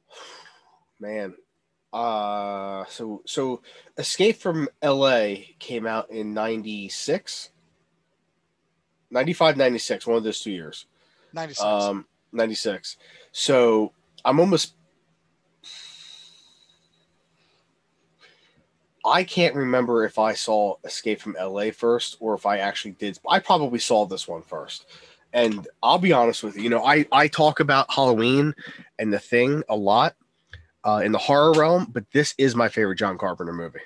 man, 0.99 1.35
uh, 1.95 2.83
so 2.89 3.21
so 3.25 3.61
Escape 3.97 4.35
from 4.35 4.67
L.A. 4.81 5.55
came 5.59 5.87
out 5.87 6.11
in 6.11 6.33
96, 6.33 7.51
95, 9.09 9.55
96, 9.55 10.05
one 10.05 10.17
of 10.17 10.23
those 10.25 10.41
two 10.41 10.51
years. 10.51 10.87
96. 11.31 11.63
Um, 11.63 12.05
96. 12.33 12.97
So 13.31 13.93
I'm 14.25 14.41
almost. 14.41 14.75
I 19.05 19.23
can't 19.23 19.55
remember 19.55 20.03
if 20.03 20.19
I 20.19 20.33
saw 20.33 20.75
Escape 20.83 21.21
from 21.21 21.37
LA 21.39 21.71
first 21.71 22.17
or 22.19 22.33
if 22.33 22.45
I 22.45 22.57
actually 22.57 22.91
did. 22.91 23.19
I 23.29 23.39
probably 23.39 23.79
saw 23.79 24.05
this 24.05 24.27
one 24.27 24.41
first. 24.41 24.85
And 25.31 25.65
I'll 25.81 25.99
be 25.99 26.11
honest 26.11 26.43
with 26.43 26.57
you, 26.57 26.63
you 26.63 26.69
know, 26.69 26.83
I, 26.83 27.05
I 27.11 27.27
talk 27.27 27.59
about 27.59 27.93
Halloween 27.93 28.53
and 28.99 29.13
the 29.13 29.19
thing 29.19 29.63
a 29.69 29.75
lot 29.75 30.15
uh, 30.85 31.01
in 31.03 31.11
the 31.11 31.17
horror 31.17 31.51
realm, 31.53 31.87
but 31.91 32.05
this 32.11 32.35
is 32.37 32.55
my 32.55 32.69
favorite 32.69 32.97
John 32.97 33.17
Carpenter 33.17 33.51
movie. 33.51 33.79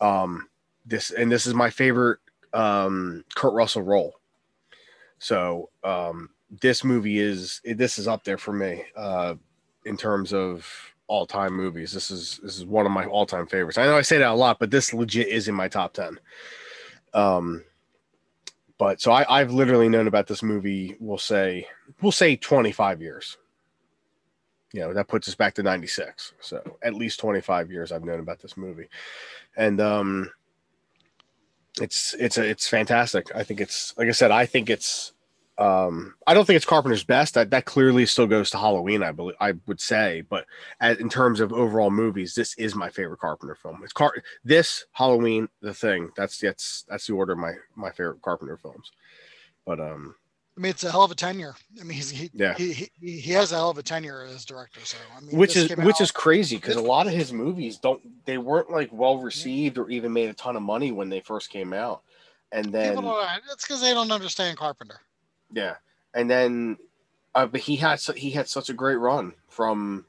Um, 0.00 0.48
this 0.84 1.10
and 1.10 1.30
this 1.30 1.46
is 1.46 1.54
my 1.54 1.70
favorite 1.70 2.18
um, 2.52 3.24
Kurt 3.34 3.54
Russell 3.54 3.82
role. 3.82 4.14
So 5.18 5.70
um, 5.84 6.30
this 6.60 6.84
movie 6.84 7.18
is 7.18 7.60
this 7.64 7.98
is 7.98 8.08
up 8.08 8.24
there 8.24 8.36
for 8.36 8.52
me 8.52 8.84
uh, 8.96 9.36
in 9.84 9.96
terms 9.96 10.34
of 10.34 10.68
all 11.06 11.24
time 11.24 11.54
movies. 11.54 11.92
This 11.92 12.10
is 12.10 12.40
this 12.42 12.56
is 12.56 12.66
one 12.66 12.84
of 12.84 12.92
my 12.92 13.06
all 13.06 13.24
time 13.24 13.46
favorites. 13.46 13.78
I 13.78 13.86
know 13.86 13.96
I 13.96 14.02
say 14.02 14.18
that 14.18 14.30
a 14.30 14.34
lot, 14.34 14.58
but 14.58 14.70
this 14.70 14.92
legit 14.92 15.28
is 15.28 15.48
in 15.48 15.54
my 15.54 15.68
top 15.68 15.94
ten. 15.94 16.18
Um, 17.14 17.64
but 18.78 19.00
so 19.00 19.12
I, 19.12 19.40
I've 19.40 19.52
literally 19.52 19.88
known 19.88 20.08
about 20.08 20.26
this 20.26 20.42
movie. 20.42 20.96
We'll 20.98 21.16
say 21.16 21.66
we'll 22.02 22.12
say 22.12 22.36
twenty 22.36 22.72
five 22.72 23.00
years. 23.00 23.38
You 24.72 24.80
know 24.80 24.92
that 24.94 25.08
puts 25.08 25.28
us 25.28 25.34
back 25.34 25.54
to 25.54 25.62
ninety 25.62 25.86
six. 25.86 26.32
So 26.40 26.62
at 26.82 26.94
least 26.94 27.20
twenty 27.20 27.40
five 27.40 27.70
years 27.70 27.92
I've 27.92 28.04
known 28.04 28.20
about 28.20 28.40
this 28.40 28.56
movie, 28.56 28.88
and 29.56 29.80
um, 29.80 30.30
it's 31.80 32.14
it's 32.18 32.38
a, 32.38 32.44
it's 32.44 32.68
fantastic. 32.68 33.34
I 33.34 33.42
think 33.42 33.60
it's 33.60 33.94
like 33.96 34.08
I 34.08 34.12
said. 34.12 34.30
I 34.30 34.46
think 34.46 34.70
it's 34.70 35.12
um 35.58 36.14
I 36.26 36.34
don't 36.34 36.44
think 36.44 36.56
it's 36.56 36.66
Carpenter's 36.66 37.04
best. 37.04 37.34
That 37.34 37.50
that 37.50 37.64
clearly 37.64 38.04
still 38.06 38.26
goes 38.26 38.50
to 38.50 38.58
Halloween. 38.58 39.02
I 39.02 39.12
believe 39.12 39.36
I 39.40 39.54
would 39.66 39.80
say, 39.80 40.22
but 40.28 40.46
as, 40.80 40.98
in 40.98 41.08
terms 41.08 41.40
of 41.40 41.52
overall 41.52 41.90
movies, 41.90 42.34
this 42.34 42.54
is 42.58 42.74
my 42.74 42.90
favorite 42.90 43.20
Carpenter 43.20 43.54
film. 43.54 43.80
It's 43.82 43.92
Car 43.92 44.12
this 44.44 44.84
Halloween, 44.92 45.48
The 45.60 45.72
Thing. 45.72 46.10
That's 46.16 46.38
that's 46.38 46.84
that's 46.88 47.06
the 47.06 47.14
order 47.14 47.32
of 47.32 47.38
my 47.38 47.54
my 47.74 47.90
favorite 47.90 48.20
Carpenter 48.22 48.56
films. 48.58 48.92
But 49.64 49.80
um 49.80 50.16
I 50.56 50.60
mean, 50.62 50.70
it's 50.70 50.84
a 50.84 50.90
hell 50.90 51.02
of 51.02 51.10
a 51.10 51.14
tenure. 51.14 51.54
I 51.78 51.84
mean, 51.84 51.96
he's, 51.96 52.08
he, 52.10 52.30
Yeah. 52.32 52.54
he, 52.54 52.72
he, 52.72 52.90
he 53.20 53.32
has 53.32 53.52
a 53.52 53.56
hell 53.56 53.68
of 53.70 53.76
a 53.76 53.82
tenure 53.82 54.24
as 54.24 54.44
director. 54.46 54.80
So, 54.84 54.96
I 55.14 55.20
mean, 55.20 55.36
which 55.36 55.54
is 55.54 55.68
which 55.76 55.96
out- 55.96 56.00
is 56.00 56.10
crazy 56.10 56.56
because 56.56 56.76
a 56.76 56.80
lot 56.80 57.06
of 57.06 57.12
his 57.12 57.32
movies 57.32 57.76
don't 57.76 58.00
they 58.24 58.38
weren't 58.38 58.70
like 58.70 58.88
well 58.92 59.18
received 59.18 59.76
or 59.76 59.90
even 59.90 60.12
made 60.12 60.30
a 60.30 60.34
ton 60.34 60.56
of 60.56 60.62
money 60.62 60.92
when 60.92 61.10
they 61.10 61.20
first 61.20 61.50
came 61.50 61.72
out. 61.74 62.02
And 62.52 62.72
then 62.72 62.96
it's 63.52 63.66
because 63.66 63.82
they 63.82 63.92
don't 63.92 64.10
understand 64.12 64.56
Carpenter. 64.56 65.00
Yeah, 65.52 65.74
and 66.14 66.30
then, 66.30 66.78
uh, 67.34 67.46
but 67.46 67.60
he 67.60 67.76
had 67.76 68.00
su- 68.00 68.12
he 68.14 68.30
had 68.30 68.48
such 68.48 68.70
a 68.70 68.72
great 68.72 68.96
run 68.96 69.34
from 69.48 70.06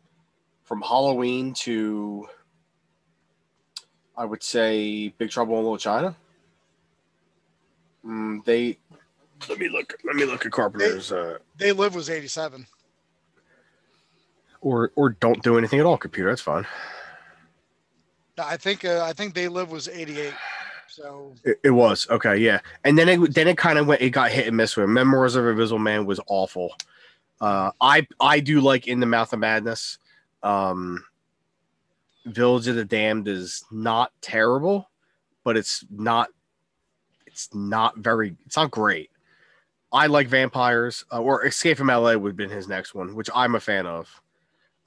from 0.63 0.81
Halloween 0.81 1.53
to 1.55 2.27
I 4.15 4.23
would 4.23 4.43
say 4.43 5.09
Big 5.17 5.29
Trouble 5.29 5.57
in 5.57 5.63
Little 5.63 5.77
China. 5.77 6.15
Mm, 8.05 8.45
they 8.45 8.77
let 9.49 9.59
me 9.59 9.69
look. 9.69 9.97
Let 10.03 10.15
me 10.15 10.25
look 10.25 10.45
at 10.45 10.51
Carpenter's 10.51 11.11
uh, 11.11 11.37
They 11.57 11.71
Live 11.71 11.95
was 11.95 12.09
87. 12.09 12.65
or 14.61 14.91
or 14.95 15.11
don't 15.11 15.41
do 15.43 15.57
anything 15.57 15.79
at 15.79 15.85
all. 15.85 15.97
Computer, 15.97 16.29
that's 16.29 16.41
fine. 16.41 16.65
No, 18.37 18.43
I 18.45 18.57
think 18.57 18.85
uh, 18.85 19.03
I 19.03 19.13
think 19.13 19.33
They 19.33 19.47
Live 19.47 19.71
was 19.71 19.87
88. 19.87 20.33
So 20.89 21.33
It, 21.43 21.59
it 21.63 21.69
was 21.71 22.07
okay, 22.09 22.37
yeah, 22.37 22.59
and 22.83 22.97
then 22.97 23.07
it 23.09 23.33
then 23.35 23.47
it 23.47 23.57
kind 23.57 23.77
of 23.77 23.85
went. 23.87 24.01
It 24.01 24.09
got 24.11 24.31
hit 24.31 24.47
and 24.47 24.57
miss 24.57 24.75
with 24.75 24.89
Memoirs 24.89 25.35
of 25.35 25.45
a 25.45 25.49
Invisible 25.49 25.79
Man 25.79 26.05
was 26.05 26.19
awful. 26.27 26.73
Uh, 27.39 27.71
I 27.79 28.07
I 28.19 28.39
do 28.39 28.61
like 28.61 28.87
In 28.87 28.99
the 28.99 29.05
Mouth 29.05 29.31
of 29.33 29.39
Madness. 29.39 29.99
Um, 30.43 31.03
Village 32.25 32.67
of 32.67 32.75
the 32.75 32.83
Damned 32.85 33.27
is 33.27 33.63
not 33.71 34.11
terrible, 34.21 34.89
but 35.43 35.55
it's 35.55 35.85
not 35.91 36.29
it's 37.25 37.49
not 37.53 37.97
very 37.97 38.35
it's 38.45 38.57
not 38.57 38.71
great. 38.71 39.11
I 39.97 40.05
like 40.05 40.27
vampires, 40.27 41.05
uh, 41.11 41.19
or 41.19 41.43
Escape 41.43 41.75
from 41.75 41.87
LA 41.87 42.13
would 42.13 42.29
have 42.29 42.37
been 42.37 42.51
his 42.51 42.67
next 42.67 42.93
one, 42.93 43.15
which 43.15 43.31
I'm 43.33 43.55
a 43.55 43.59
fan 43.59 43.87
of. 43.87 44.21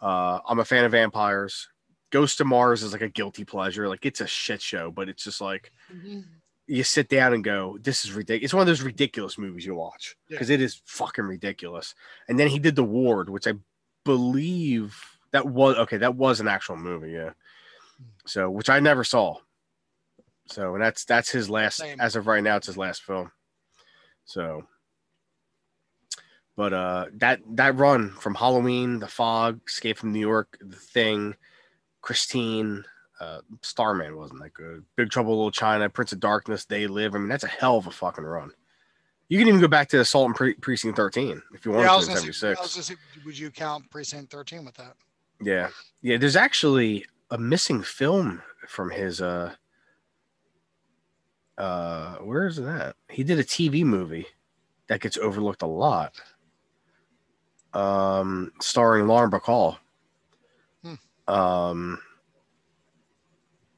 Uh, 0.01 0.39
I'm 0.47 0.61
a 0.61 0.65
fan 0.65 0.85
of 0.85 0.93
vampires. 0.93 1.69
Ghost 2.11 2.41
of 2.41 2.47
Mars 2.47 2.85
is 2.85 2.93
like 2.93 3.03
a 3.03 3.09
guilty 3.09 3.45
pleasure. 3.45 3.89
Like 3.89 4.07
it's 4.07 4.21
a 4.21 4.27
shit 4.29 4.63
show, 4.63 4.93
but 4.93 5.09
it's 5.09 5.25
just 5.25 5.41
like 5.41 5.73
you 6.69 6.85
sit 6.85 7.09
down 7.09 7.35
and 7.35 7.43
go, 7.43 7.77
"This 7.81 8.05
is 8.05 8.13
ridiculous." 8.13 8.45
It's 8.45 8.55
one 8.55 8.61
of 8.61 8.69
those 8.69 8.83
ridiculous 8.83 9.37
movies 9.37 9.67
you 9.67 9.75
watch 9.75 10.17
because 10.29 10.49
it 10.49 10.61
is 10.61 10.81
fucking 10.85 11.25
ridiculous. 11.25 11.97
And 12.29 12.39
then 12.39 12.47
he 12.47 12.61
did 12.61 12.77
the 12.77 12.85
Ward, 12.85 13.31
which 13.31 13.49
I 13.49 13.55
believe 14.05 14.97
that 15.33 15.45
was 15.45 15.77
okay. 15.77 15.97
That 15.97 16.15
was 16.15 16.39
an 16.39 16.47
actual 16.47 16.77
movie, 16.77 17.11
yeah. 17.11 17.31
So, 18.27 18.49
which 18.49 18.71
I 18.71 18.79
never 18.79 19.03
saw. 19.03 19.39
So, 20.47 20.75
and 20.75 20.83
that's 20.83 21.05
that's 21.05 21.31
his 21.31 21.51
last. 21.51 21.79
Same. 21.79 22.01
As 22.01 22.15
of 22.15 22.29
right 22.29 22.45
now, 22.45 22.59
it's 22.59 22.69
his 22.69 22.79
last 22.79 23.03
film. 23.03 23.33
So, 24.25 24.67
but 26.57 26.73
uh, 26.73 27.07
that 27.15 27.41
that 27.57 27.77
run 27.77 28.11
from 28.11 28.35
Halloween, 28.35 28.99
The 28.99 29.09
Fog, 29.09 29.61
Escape 29.67 29.99
from 29.99 30.13
New 30.13 30.21
York, 30.21 30.59
The 30.61 30.77
Thing, 30.77 31.35
Christine, 32.03 32.85
uh, 33.21 33.41
Starman 33.63 34.17
wasn't 34.17 34.43
that 34.43 34.55
good. 34.55 34.85
Big 34.97 35.11
Trouble 35.11 35.37
Little 35.37 35.51
China, 35.51 35.89
Prince 35.89 36.13
of 36.13 36.21
Darkness, 36.21 36.65
They 36.65 36.87
Live. 36.87 37.15
I 37.15 37.19
mean, 37.19 37.29
that's 37.29 37.45
a 37.45 37.49
hell 37.49 37.77
of 37.77 37.87
a 37.87 37.91
fucking 37.91 38.25
run. 38.25 38.51
You 39.29 39.39
can 39.39 39.47
even 39.47 39.61
go 39.61 39.69
back 39.69 39.89
to 39.91 40.01
Assault 40.01 40.27
and 40.27 40.35
Pre- 40.35 40.55
Precinct 40.55 40.97
13 40.97 41.41
if 41.55 41.65
you 41.65 41.71
want 41.71 41.85
Yeah, 41.85 41.91
to 41.93 41.97
was 41.99 42.09
in 42.09 42.15
gonna 42.15 42.33
say, 42.33 42.49
I 42.49 42.55
76. 42.55 42.77
was 42.77 42.87
say, 42.87 42.95
would 43.25 43.39
you 43.39 43.51
count 43.51 43.89
Precinct 43.91 44.33
13 44.33 44.65
with 44.65 44.75
that? 44.75 44.95
Yeah. 45.41 45.69
Yeah, 46.03 46.17
there's 46.17 46.35
actually 46.37 47.07
a 47.31 47.39
missing 47.39 47.81
film 47.83 48.43
from 48.67 48.91
his 48.91 49.21
uh 49.23 49.55
uh 51.59 52.17
where 52.17 52.47
is 52.47 52.57
that? 52.57 52.97
He 53.09 53.23
did 53.23 53.39
a 53.39 53.45
TV 53.45 53.85
movie 53.85 54.27
that 54.89 55.01
gets 55.01 55.17
overlooked 55.17 55.63
a 55.63 55.67
lot. 55.67 56.21
Um 57.75 58.53
starring 58.61 59.07
Lauren 59.07 59.31
Bacall. 59.31 59.77
Hmm. 60.85 61.33
Um 61.33 61.99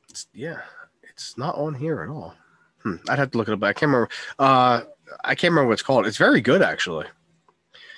it's- 0.05 0.27
yeah, 0.35 0.61
it's 1.03 1.37
not 1.39 1.55
on 1.57 1.75
here 1.75 2.03
at 2.03 2.09
all. 2.09 2.35
Hmm, 2.83 2.97
I'd 3.09 3.19
have 3.19 3.31
to 3.33 3.39
look 3.39 3.49
it 3.49 3.53
up. 3.53 3.63
I 3.63 3.73
can't 3.73 3.91
remember. 3.91 4.09
Uh 4.39 4.83
I 5.25 5.35
can't 5.35 5.51
remember 5.53 5.69
what 5.69 5.75
it's 5.75 5.83
called. 5.83 6.07
It's 6.07 6.17
very 6.17 6.41
good 6.41 6.63
actually. 6.63 7.07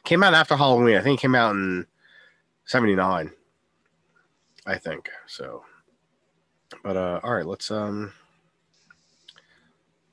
Came 0.05 0.23
out 0.23 0.35
after 0.35 0.57
Halloween. 0.57 0.97
I 0.97 1.01
think 1.01 1.19
it 1.21 1.23
came 1.23 1.35
out 1.35 1.55
in 1.55 1.87
79. 2.67 3.31
I 4.67 4.79
think 4.79 5.09
so. 5.27 5.65
But 6.83 6.97
uh 6.97 7.21
all 7.23 7.35
right, 7.35 7.47
let's 7.47 7.71
um 7.71 8.13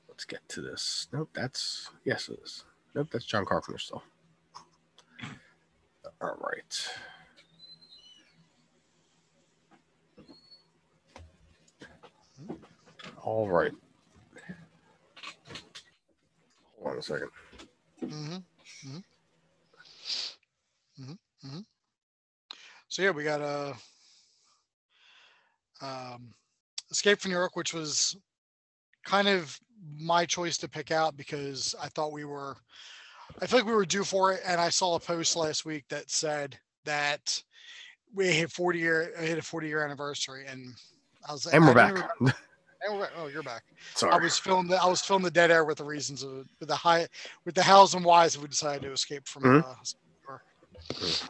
let's 0.08 0.24
get 0.24 0.46
to 0.50 0.60
this. 0.60 1.08
Nope, 1.12 1.30
that's 1.34 1.90
yes 2.04 2.28
it 2.28 2.38
is. 2.44 2.64
Nope, 2.94 3.08
that's 3.10 3.24
John 3.24 3.44
Carpenter 3.44 3.78
still. 3.78 4.02
All 6.20 6.36
right. 6.40 6.88
All 13.22 13.48
right. 13.48 13.72
Hold 16.78 16.92
on 16.92 16.98
a 16.98 17.02
second. 17.02 17.28
Mm-hmm. 18.02 18.34
Mm-hmm. 18.88 18.98
Mm-hmm. 21.02 21.48
hmm 21.48 21.60
So 22.88 23.02
yeah, 23.02 23.10
we 23.10 23.24
got 23.24 23.40
a 23.40 23.74
um, 25.80 26.34
Escape 26.90 27.20
from 27.20 27.30
New 27.30 27.36
York, 27.36 27.56
which 27.56 27.74
was 27.74 28.16
kind 29.04 29.28
of 29.28 29.58
my 29.98 30.24
choice 30.24 30.58
to 30.58 30.68
pick 30.68 30.90
out 30.90 31.16
because 31.16 31.74
I 31.80 31.88
thought 31.88 32.12
we 32.12 32.24
were, 32.24 32.56
I 33.42 33.46
feel 33.46 33.58
like 33.58 33.66
we 33.66 33.74
were 33.74 33.84
due 33.84 34.04
for 34.04 34.32
it, 34.32 34.40
and 34.46 34.60
I 34.60 34.68
saw 34.68 34.94
a 34.94 35.00
post 35.00 35.34
last 35.34 35.64
week 35.64 35.84
that 35.88 36.08
said 36.10 36.56
that 36.84 37.42
we 38.14 38.28
hit 38.28 38.52
40 38.52 38.78
year, 38.78 39.12
hit 39.18 39.36
a 39.36 39.42
40 39.42 39.66
year 39.66 39.84
anniversary, 39.84 40.46
and 40.46 40.74
I 41.28 41.32
was 41.32 41.44
like, 41.44 41.54
And 41.56 41.66
we're 41.66 41.74
back. 41.74 42.08
And 42.84 42.98
we're. 42.98 43.08
Oh, 43.16 43.28
you're 43.28 43.44
back. 43.44 43.62
Sorry, 43.94 44.12
I 44.12 44.16
was 44.16 44.36
filling 44.36 44.66
the 44.66 44.74
I 44.76 44.86
was 44.86 45.00
filming 45.00 45.22
the 45.26 45.30
dead 45.30 45.52
air 45.52 45.64
with 45.64 45.78
the 45.78 45.84
reasons 45.84 46.24
of 46.24 46.48
with 46.58 46.68
the 46.68 46.74
high 46.74 47.06
with 47.44 47.54
the 47.54 47.62
hows 47.62 47.94
and 47.94 48.04
whys 48.04 48.36
we 48.36 48.48
decided 48.48 48.82
to 48.82 48.90
escape 48.90 49.28
from. 49.28 49.42
Mhm. 49.44 49.76
Uh, 50.28 50.38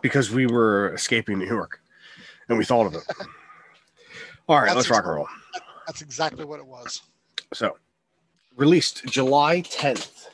because 0.01 0.31
we 0.31 0.47
were 0.47 0.95
escaping 0.95 1.39
New 1.39 1.45
York 1.47 1.83
and 2.49 2.57
we 2.57 2.65
thought 2.65 2.87
of 2.87 2.95
it. 2.95 3.03
All 4.49 4.57
right, 4.61 4.65
That's 4.69 4.77
let's 4.77 4.89
rock 4.89 5.05
and 5.05 5.15
roll. 5.15 5.29
that's 5.87 6.01
exactly 6.01 6.47
what 6.47 6.59
it 6.59 6.65
was. 6.67 7.03
So, 7.53 7.77
released 8.57 9.05
July 9.05 9.61
10th, 9.61 10.29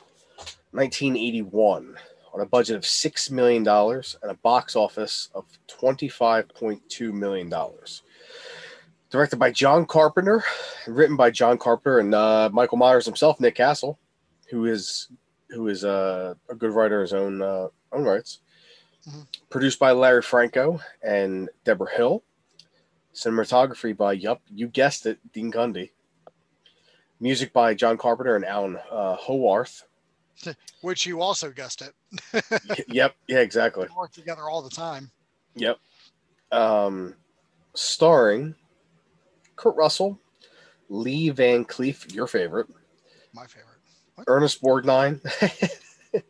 1981, 0.71 1.95
on 2.33 2.41
a 2.41 2.45
budget 2.45 2.75
of 2.75 2.83
$6 2.83 3.31
million 3.31 3.67
and 3.67 4.31
a 4.31 4.35
box 4.35 4.75
office 4.75 5.29
of 5.33 5.45
$25.2 5.67 7.13
million. 7.13 7.53
Directed 9.09 9.37
by 9.37 9.51
John 9.51 9.85
Carpenter, 9.85 10.43
written 10.87 11.15
by 11.15 11.31
John 11.31 11.57
Carpenter 11.57 11.99
and 11.99 12.13
uh, 12.13 12.49
Michael 12.53 12.77
Myers 12.77 13.05
himself, 13.05 13.39
Nick 13.39 13.55
Castle, 13.55 13.97
who 14.49 14.65
is 14.65 15.09
who 15.49 15.67
is 15.67 15.83
uh, 15.83 16.35
a 16.47 16.53
good 16.53 16.71
writer 16.73 16.97
in 16.97 17.01
his 17.01 17.13
own 17.13 17.41
uh, 17.41 17.69
own 17.91 18.03
rights. 18.03 18.41
Mhm. 19.07 19.25
Produced 19.49 19.79
by 19.79 19.91
Larry 19.93 20.21
Franco 20.21 20.79
and 21.01 21.49
Debra 21.63 21.89
Hill. 21.91 22.23
Cinematography 23.15 23.97
by 23.97 24.13
Yup, 24.13 24.41
you 24.53 24.67
guessed 24.67 25.07
it, 25.07 25.17
Dean 25.33 25.51
Cundey. 25.51 25.89
Music 27.19 27.51
by 27.51 27.73
John 27.73 27.97
Carpenter 27.97 28.35
and 28.35 28.45
Alan 28.45 28.77
uh, 28.91 29.15
Howarth. 29.15 29.85
Which 30.81 31.05
you 31.05 31.21
also 31.21 31.51
guessed 31.51 31.81
it. 31.81 31.93
Yep, 32.87 33.15
yeah, 33.27 33.39
exactly. 33.39 33.87
We 33.89 33.95
work 33.95 34.11
together 34.11 34.43
all 34.43 34.61
the 34.61 34.69
time. 34.69 35.11
Yep. 35.55 35.77
Um, 36.51 37.15
starring 37.75 38.55
Kurt 39.55 39.75
Russell, 39.75 40.19
Lee 40.89 41.29
Van 41.29 41.65
Cleef, 41.65 42.13
your 42.13 42.27
favorite, 42.27 42.67
My 43.33 43.45
favorite. 43.45 43.65
Ernest 44.27 44.61
Borgnine, 44.61 45.19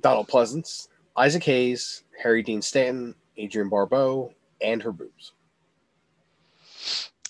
Donald 0.00 0.28
Pleasence, 0.28 0.88
Isaac 1.16 1.44
Hayes, 1.44 2.02
Harry 2.22 2.42
Dean 2.42 2.62
Stanton, 2.62 3.14
Adrienne 3.38 3.68
Barbeau, 3.68 4.32
and 4.60 4.82
her 4.82 4.92
boobs. 4.92 5.32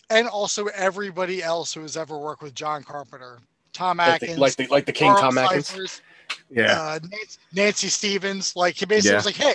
And 0.09 0.27
also 0.27 0.66
everybody 0.66 1.43
else 1.43 1.73
who 1.73 1.83
has 1.83 1.97
ever 1.97 2.19
worked 2.19 2.43
with 2.43 2.55
John 2.55 2.83
Carpenter. 2.83 3.38
Tom 3.73 3.99
Like 3.99 4.21
the, 4.21 4.27
Atkins. 4.27 4.38
like 4.38 4.57
the 4.57 4.66
like 4.66 4.87
the 4.87 4.93
King 4.93 5.14
Tom 5.14 5.38
Atkins. 5.38 6.03
Yeah. 6.51 6.81
uh, 6.81 6.99
Nancy, 7.11 7.39
Nancy 7.53 7.89
Stevens. 7.89 8.55
Like 8.57 8.75
he 8.77 8.85
basically 8.87 9.11
Yeah. 9.11 9.17
was 9.17 9.27
like, 9.27 9.37
"Hey, 9.37 9.55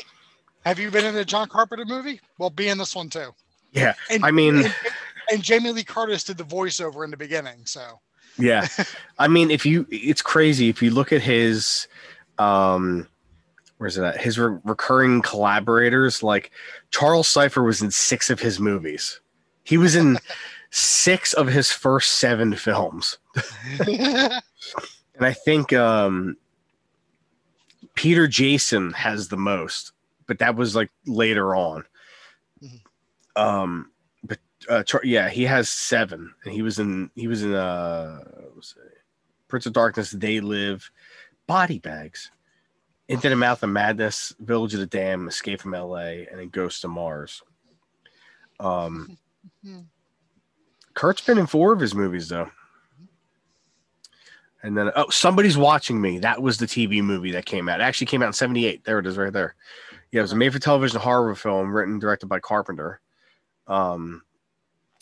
have 0.66 0.80
you 0.80 0.90
been 0.92 1.06
in 1.06 1.16
a 1.18 1.26
John 1.26 1.48
Carpenter 1.50 1.86
movie? 1.86 2.22
Well, 2.38 2.50
be 2.50 2.68
in 2.70 2.78
this 2.78 2.96
one 2.96 3.10
too." 3.10 3.32
Yeah. 3.74 3.94
And, 4.10 4.24
I 4.26 4.32
mean, 4.32 4.58
and, 4.60 4.76
and 5.32 5.44
Jamie 5.44 5.72
Lee 5.72 5.84
Curtis 5.84 6.24
did 6.24 6.38
the 6.38 6.44
voiceover 6.46 7.04
in 7.04 7.12
the 7.12 7.18
beginning. 7.18 7.66
So 7.66 8.00
Yeah. 8.38 8.68
I 9.20 9.28
mean, 9.28 9.52
if 9.52 9.66
you, 9.66 9.86
it's 9.92 10.22
crazy. 10.22 10.70
If 10.70 10.82
you 10.82 10.92
look 10.92 11.12
at 11.12 11.22
his, 11.22 11.88
um, 12.38 13.08
where's 13.78 13.98
it 13.98 14.04
at? 14.06 14.22
His 14.22 14.40
re- 14.40 14.58
recurring 14.64 15.22
collaborators, 15.22 16.24
like 16.24 16.52
Charles 16.92 17.28
Cypher 17.28 17.64
was 17.64 17.82
in 17.82 17.92
six 17.92 18.30
of 18.30 18.40
his 18.40 18.60
movies. 18.62 19.20
He 19.66 19.78
was 19.78 19.96
in 19.96 20.18
six 20.70 21.34
of 21.34 21.48
his 21.48 21.70
first 21.72 22.14
seven 22.14 22.56
films. 22.56 23.18
And 25.18 25.26
I 25.26 25.32
think 25.32 25.72
um, 25.72 26.36
Peter 27.96 28.28
Jason 28.28 28.92
has 28.94 29.28
the 29.28 29.38
most, 29.38 29.94
but 30.28 30.40
that 30.40 30.56
was 30.56 30.76
like 30.76 30.92
later 31.06 31.56
on. 31.56 31.86
Mhm. 32.62 32.82
Um, 33.36 33.92
but 34.24 34.40
uh, 34.70 34.84
yeah, 35.04 35.30
he 35.30 35.44
has 35.44 35.70
seven, 35.70 36.34
and 36.44 36.54
he 36.54 36.62
was 36.62 36.80
in 36.80 37.10
he 37.16 37.28
was 37.28 37.44
in 37.44 37.54
uh, 37.54 38.20
let's 38.56 38.76
Prince 39.48 39.66
of 39.66 39.74
Darkness, 39.74 40.12
They 40.12 40.40
Live, 40.40 40.90
Body 41.48 41.80
Bags, 41.80 42.32
Into 43.08 43.30
the 43.30 43.36
Mouth 43.36 43.64
of 43.64 43.70
Madness, 43.70 44.34
Village 44.40 44.74
of 44.74 44.80
the 44.80 44.86
Damned, 44.88 45.28
Escape 45.30 45.62
from 45.62 45.76
L.A., 45.76 46.28
and 46.30 46.40
then 46.40 46.50
Ghost 46.50 46.84
of 46.84 46.90
Mars. 46.92 47.44
Um, 48.60 49.18
Kurt's 50.94 51.22
been 51.22 51.38
in 51.38 51.46
four 51.46 51.74
of 51.74 51.80
his 51.80 51.94
movies 51.94 52.30
though. 52.30 52.50
And 54.66 54.76
then 54.76 54.90
oh, 54.96 55.08
somebody's 55.12 55.60
watching 55.60 56.02
me. 56.02 56.18
That 56.18 56.42
was 56.42 56.58
the 56.58 56.66
TV 56.66 57.04
movie 57.04 57.30
that 57.34 57.46
came 57.46 57.70
out. 57.70 57.82
It 57.82 57.84
actually 57.84 58.08
came 58.08 58.24
out 58.24 58.28
in 58.28 58.34
'78. 58.34 58.84
There 58.84 58.98
it 58.98 59.06
is, 59.06 59.16
right 59.16 59.32
there. 59.32 59.54
Yeah, 60.12 60.22
it 60.22 60.24
was 60.24 60.32
a 60.32 60.36
made-for-television 60.36 61.00
horror 61.00 61.36
film 61.36 61.72
written 61.72 61.94
and 61.94 62.02
directed 62.02 62.26
by 62.26 62.40
Carpenter. 62.40 63.00
Um, 63.68 64.24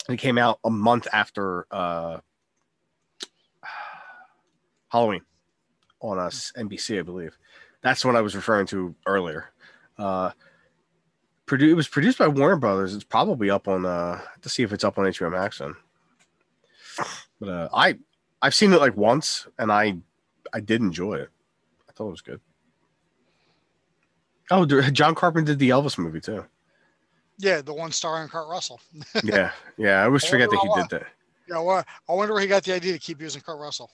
it 0.06 0.18
came 0.18 0.36
out 0.36 0.58
a 0.64 0.70
month 0.70 1.08
after 1.14 1.66
uh, 1.70 2.18
Halloween 4.90 5.22
on 6.00 6.18
us 6.18 6.52
NBC, 6.58 6.98
I 6.98 7.02
believe. 7.02 7.38
That's 7.80 8.04
what 8.04 8.16
I 8.16 8.20
was 8.20 8.36
referring 8.36 8.66
to 8.66 8.94
earlier. 9.06 9.46
Uh, 9.96 10.32
produ- 11.46 11.70
it 11.70 11.74
was 11.74 11.88
produced 11.88 12.18
by 12.18 12.28
Warner 12.28 12.56
Brothers. 12.56 12.94
It's 12.94 13.02
probably 13.02 13.48
up 13.48 13.66
on 13.66 13.86
uh, 13.86 14.20
to 14.42 14.48
see 14.50 14.62
if 14.62 14.74
it's 14.74 14.84
up 14.84 14.98
on 14.98 15.06
HBO 15.06 15.32
Max 15.32 15.56
then. 15.60 15.74
But 17.40 17.48
uh, 17.48 17.68
I 17.72 17.94
I've 18.44 18.54
seen 18.54 18.74
it 18.74 18.80
like 18.80 18.94
once, 18.94 19.46
and 19.58 19.72
I 19.72 19.96
I 20.52 20.60
did 20.60 20.82
enjoy 20.82 21.14
it. 21.14 21.30
I 21.88 21.92
thought 21.92 22.08
it 22.08 22.10
was 22.10 22.20
good. 22.20 22.40
Oh, 24.50 24.66
John 24.66 25.14
Carpenter 25.14 25.52
did 25.52 25.58
the 25.58 25.70
Elvis 25.70 25.96
movie 25.96 26.20
too. 26.20 26.44
yeah, 27.38 27.62
the 27.62 27.72
one 27.72 27.90
starring 27.90 28.28
Kurt 28.28 28.46
Russell. 28.46 28.82
Yeah, 29.24 29.52
yeah. 29.78 30.02
I 30.02 30.04
always 30.04 30.26
forget 30.26 30.50
that 30.50 30.60
he 30.60 30.80
did 30.82 30.90
that. 30.90 31.06
Yeah, 31.48 31.60
well, 31.60 31.84
I 32.06 32.12
wonder 32.12 32.34
where 32.34 32.42
he 32.42 32.46
got 32.46 32.64
the 32.64 32.74
idea 32.74 32.92
to 32.92 32.98
keep 32.98 33.18
using 33.22 33.40
Kurt 33.40 33.58
Russell. 33.58 33.90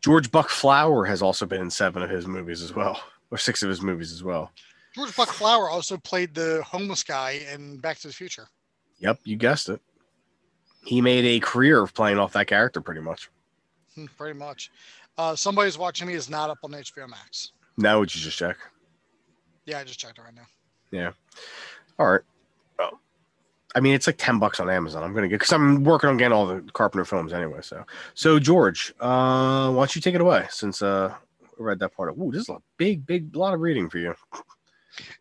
George 0.00 0.30
Buck 0.30 0.50
Flower 0.50 1.04
has 1.04 1.20
also 1.20 1.44
been 1.44 1.60
in 1.60 1.70
seven 1.70 2.00
of 2.00 2.10
his 2.10 2.28
movies 2.28 2.62
as 2.62 2.72
well, 2.72 3.02
or 3.32 3.38
six 3.38 3.64
of 3.64 3.70
his 3.70 3.82
movies 3.82 4.12
as 4.12 4.22
well. 4.22 4.52
George 4.94 5.16
Buck 5.16 5.30
Flower 5.30 5.68
also 5.68 5.96
played 5.96 6.32
the 6.32 6.62
homeless 6.64 7.02
guy 7.02 7.40
in 7.52 7.78
Back 7.78 7.98
to 7.98 8.06
the 8.06 8.12
Future. 8.14 8.46
Yep, 9.00 9.18
you 9.24 9.34
guessed 9.34 9.68
it. 9.68 9.80
He 10.84 11.00
made 11.00 11.24
a 11.24 11.40
career 11.40 11.82
of 11.82 11.92
playing 11.92 12.20
off 12.20 12.34
that 12.34 12.46
character 12.46 12.80
pretty 12.80 13.00
much. 13.00 13.28
Hmm, 14.08 14.16
Pretty 14.16 14.38
much. 14.38 14.70
Uh, 15.18 15.34
somebody's 15.36 15.76
watching 15.78 16.06
me 16.08 16.14
is 16.14 16.30
not 16.30 16.50
up 16.50 16.58
on 16.62 16.70
HBO 16.72 17.08
Max. 17.08 17.52
Now 17.76 17.98
would 17.98 18.14
you 18.14 18.20
just 18.20 18.38
check? 18.38 18.56
Yeah, 19.66 19.78
I 19.78 19.84
just 19.84 19.98
checked 20.00 20.18
it 20.18 20.22
right 20.22 20.34
now. 20.34 20.46
Yeah. 20.90 21.12
All 21.98 22.10
right. 22.12 22.20
Oh. 22.78 22.98
I 23.74 23.80
mean, 23.80 23.94
it's 23.94 24.06
like 24.06 24.16
ten 24.18 24.38
bucks 24.38 24.58
on 24.60 24.68
Amazon. 24.70 25.02
I'm 25.02 25.14
gonna 25.14 25.28
get 25.28 25.38
because 25.40 25.52
I'm 25.52 25.84
working 25.84 26.08
on 26.10 26.16
getting 26.16 26.32
all 26.32 26.46
the 26.46 26.62
Carpenter 26.72 27.04
films 27.04 27.32
anyway. 27.32 27.60
So, 27.62 27.84
so 28.14 28.38
George, 28.38 28.92
uh, 29.00 29.70
why 29.70 29.80
don't 29.80 29.94
you 29.94 30.00
take 30.00 30.14
it 30.14 30.20
away 30.20 30.46
since 30.50 30.82
uh, 30.82 31.14
I 31.42 31.46
read 31.62 31.78
that 31.80 31.94
part? 31.94 32.08
Of, 32.08 32.18
ooh, 32.20 32.32
this 32.32 32.42
is 32.42 32.48
a 32.48 32.58
big, 32.78 33.06
big 33.06 33.36
lot 33.36 33.54
of 33.54 33.60
reading 33.60 33.88
for 33.88 33.98
you. 33.98 34.14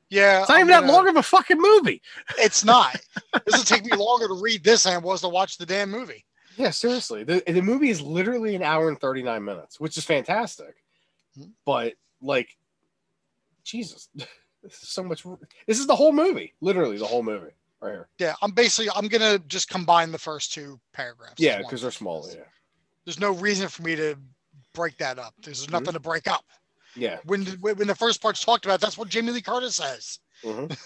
Yeah, 0.09 0.39
It's 0.41 0.49
not 0.49 0.55
I'm 0.55 0.61
even 0.61 0.67
that 0.71 0.81
gonna- 0.81 0.93
long 0.93 1.07
of 1.09 1.15
a 1.17 1.23
fucking 1.23 1.59
movie. 1.59 2.01
It's 2.39 2.63
not. 2.65 2.95
this 3.45 3.55
will 3.57 3.63
take 3.63 3.85
me 3.85 3.95
longer 3.95 4.27
to 4.27 4.33
read 4.41 4.63
this 4.63 4.83
than 4.83 4.93
it 4.97 5.03
was 5.03 5.21
to 5.21 5.29
watch 5.29 5.57
the 5.57 5.65
damn 5.65 5.91
movie. 5.91 6.25
Yeah, 6.59 6.71
seriously. 6.71 7.23
The 7.23 7.41
the 7.47 7.61
movie 7.61 7.89
is 7.89 8.01
literally 8.01 8.53
an 8.53 8.61
hour 8.63 8.89
and 8.89 8.99
39 8.99 9.43
minutes, 9.45 9.79
which 9.79 9.97
is 9.97 10.03
fantastic. 10.03 10.75
Mhm. 11.37 11.51
But 11.65 11.93
like 12.21 12.49
Jesus, 13.63 14.09
this 14.15 14.83
is 14.83 14.89
so 14.89 15.01
much 15.03 15.23
this 15.67 15.79
is 15.79 15.87
the 15.87 15.95
whole 15.95 16.11
movie. 16.11 16.53
Literally 16.59 16.97
the 16.97 17.05
whole 17.05 17.23
movie 17.23 17.53
right 17.79 17.91
here. 17.91 18.09
Yeah, 18.19 18.33
I'm 18.41 18.51
basically 18.51 18.91
I'm 18.93 19.07
gonna 19.07 19.39
just 19.39 19.69
combine 19.69 20.11
the 20.11 20.17
first 20.19 20.51
two 20.53 20.81
paragraphs. 20.91 21.35
Yeah, 21.37 21.59
because 21.59 21.81
they're 21.81 21.91
small. 21.91 22.27
Yeah. 22.29 22.41
There's 23.05 23.21
no 23.21 23.31
reason 23.31 23.69
for 23.69 23.83
me 23.83 23.95
to 23.95 24.15
break 24.73 24.97
that 24.97 25.17
up. 25.17 25.33
There's 25.41 25.65
Mhm. 25.65 25.71
nothing 25.71 25.93
to 25.93 25.99
break 26.01 26.27
up. 26.27 26.43
Yeah. 26.93 27.19
When 27.23 27.45
the, 27.45 27.51
when 27.61 27.87
the 27.87 27.95
first 27.95 28.21
part's 28.21 28.43
talked 28.43 28.65
about, 28.65 28.81
that's 28.81 28.97
what 28.97 29.07
Jamie 29.07 29.31
Lee 29.31 29.41
Curtis 29.41 29.75
says. 29.75 30.19
Mhm. 30.43 30.77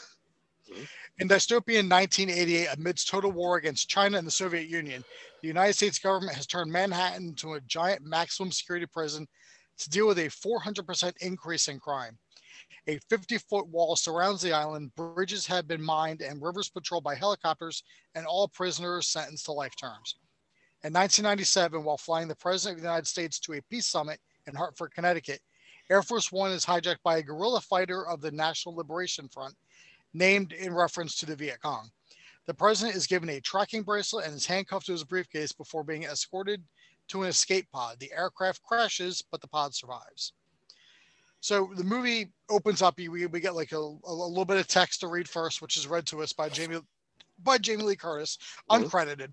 In 1.19 1.29
dystopian 1.29 1.89
1988, 1.91 2.69
amidst 2.73 3.07
total 3.07 3.31
war 3.31 3.57
against 3.57 3.87
China 3.87 4.17
and 4.17 4.25
the 4.25 4.31
Soviet 4.31 4.67
Union, 4.67 5.03
the 5.41 5.47
United 5.47 5.73
States 5.73 5.99
government 5.99 6.35
has 6.35 6.47
turned 6.47 6.71
Manhattan 6.71 7.27
into 7.27 7.53
a 7.53 7.61
giant 7.61 8.03
maximum 8.03 8.51
security 8.51 8.87
prison 8.87 9.27
to 9.77 9.89
deal 9.91 10.07
with 10.07 10.17
a 10.17 10.29
400% 10.29 11.13
increase 11.21 11.67
in 11.67 11.79
crime. 11.79 12.17
A 12.87 12.97
50 13.09 13.37
foot 13.37 13.67
wall 13.67 13.95
surrounds 13.95 14.41
the 14.41 14.53
island, 14.53 14.95
bridges 14.95 15.45
have 15.45 15.67
been 15.67 15.83
mined, 15.83 16.21
and 16.21 16.41
rivers 16.41 16.69
patrolled 16.69 17.03
by 17.03 17.13
helicopters, 17.13 17.83
and 18.15 18.25
all 18.25 18.47
prisoners 18.47 19.07
sentenced 19.07 19.45
to 19.45 19.51
life 19.51 19.75
terms. 19.75 20.15
In 20.83 20.93
1997, 20.93 21.83
while 21.83 21.97
flying 21.97 22.27
the 22.27 22.35
President 22.35 22.79
of 22.79 22.81
the 22.81 22.87
United 22.87 23.07
States 23.07 23.39
to 23.41 23.53
a 23.53 23.61
peace 23.69 23.85
summit 23.85 24.19
in 24.47 24.55
Hartford, 24.55 24.93
Connecticut, 24.95 25.41
Air 25.91 26.01
Force 26.01 26.31
One 26.31 26.51
is 26.51 26.65
hijacked 26.65 27.03
by 27.03 27.17
a 27.17 27.23
guerrilla 27.23 27.61
fighter 27.61 28.07
of 28.07 28.19
the 28.19 28.31
National 28.31 28.75
Liberation 28.75 29.29
Front, 29.29 29.53
named 30.13 30.53
in 30.53 30.73
reference 30.73 31.15
to 31.17 31.25
the 31.25 31.35
Viet 31.35 31.61
Cong. 31.61 31.89
The 32.45 32.53
president 32.53 32.95
is 32.97 33.07
given 33.07 33.29
a 33.29 33.39
tracking 33.39 33.83
bracelet 33.83 34.25
and 34.25 34.35
is 34.35 34.45
handcuffed 34.45 34.87
to 34.87 34.91
his 34.91 35.03
briefcase 35.03 35.51
before 35.51 35.83
being 35.83 36.03
escorted 36.03 36.61
to 37.09 37.23
an 37.23 37.29
escape 37.29 37.67
pod. 37.71 37.97
The 37.99 38.11
aircraft 38.15 38.61
crashes, 38.63 39.23
but 39.31 39.41
the 39.41 39.47
pod 39.47 39.73
survives. 39.73 40.33
So 41.39 41.69
the 41.75 41.83
movie 41.83 42.31
opens 42.49 42.81
up. 42.81 42.97
We, 42.97 43.09
we 43.09 43.39
get 43.39 43.55
like 43.55 43.71
a, 43.73 43.77
a 43.77 44.13
little 44.13 44.45
bit 44.45 44.57
of 44.57 44.67
text 44.67 45.01
to 45.01 45.07
read 45.07 45.27
first, 45.27 45.61
which 45.61 45.75
is 45.77 45.87
read 45.87 46.05
to 46.07 46.21
us 46.21 46.31
by 46.33 46.49
Jamie 46.49 46.79
by 47.43 47.57
Jamie 47.57 47.83
Lee 47.83 47.95
Curtis, 47.95 48.37
uncredited. 48.69 49.29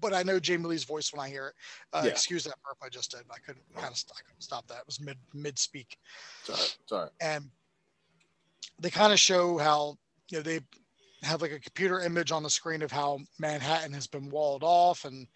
But 0.00 0.12
I 0.12 0.22
know 0.22 0.38
Jamie 0.38 0.66
Lee's 0.66 0.84
voice 0.84 1.12
when 1.12 1.20
I 1.24 1.28
hear 1.28 1.48
it. 1.48 1.54
Uh, 1.92 2.02
Yeah. 2.04 2.10
Excuse 2.10 2.44
that 2.44 2.54
burp 2.62 2.76
I 2.82 2.88
just 2.90 3.10
did. 3.10 3.22
I 3.30 3.38
couldn't 3.38 3.64
kind 3.74 3.92
of 3.92 4.04
couldn't 4.24 4.42
stop 4.42 4.66
that. 4.68 4.78
It 4.78 4.86
was 4.86 5.00
mid 5.00 5.16
mid 5.34 5.58
speak 5.58 5.96
Sorry. 6.44 6.68
Sorry. 6.86 7.08
and 7.20 7.50
they 8.80 8.90
kind 8.90 9.12
of 9.12 9.18
show 9.18 9.58
how 9.58 9.96
you 10.30 10.38
know 10.38 10.42
they 10.42 10.60
have 11.22 11.42
like 11.42 11.52
a 11.52 11.60
computer 11.60 12.00
image 12.00 12.32
on 12.32 12.42
the 12.42 12.50
screen 12.50 12.82
of 12.82 12.92
how 12.92 13.18
Manhattan 13.38 13.92
has 13.92 14.06
been 14.06 14.30
walled 14.30 14.62
off 14.62 15.04
and 15.04 15.26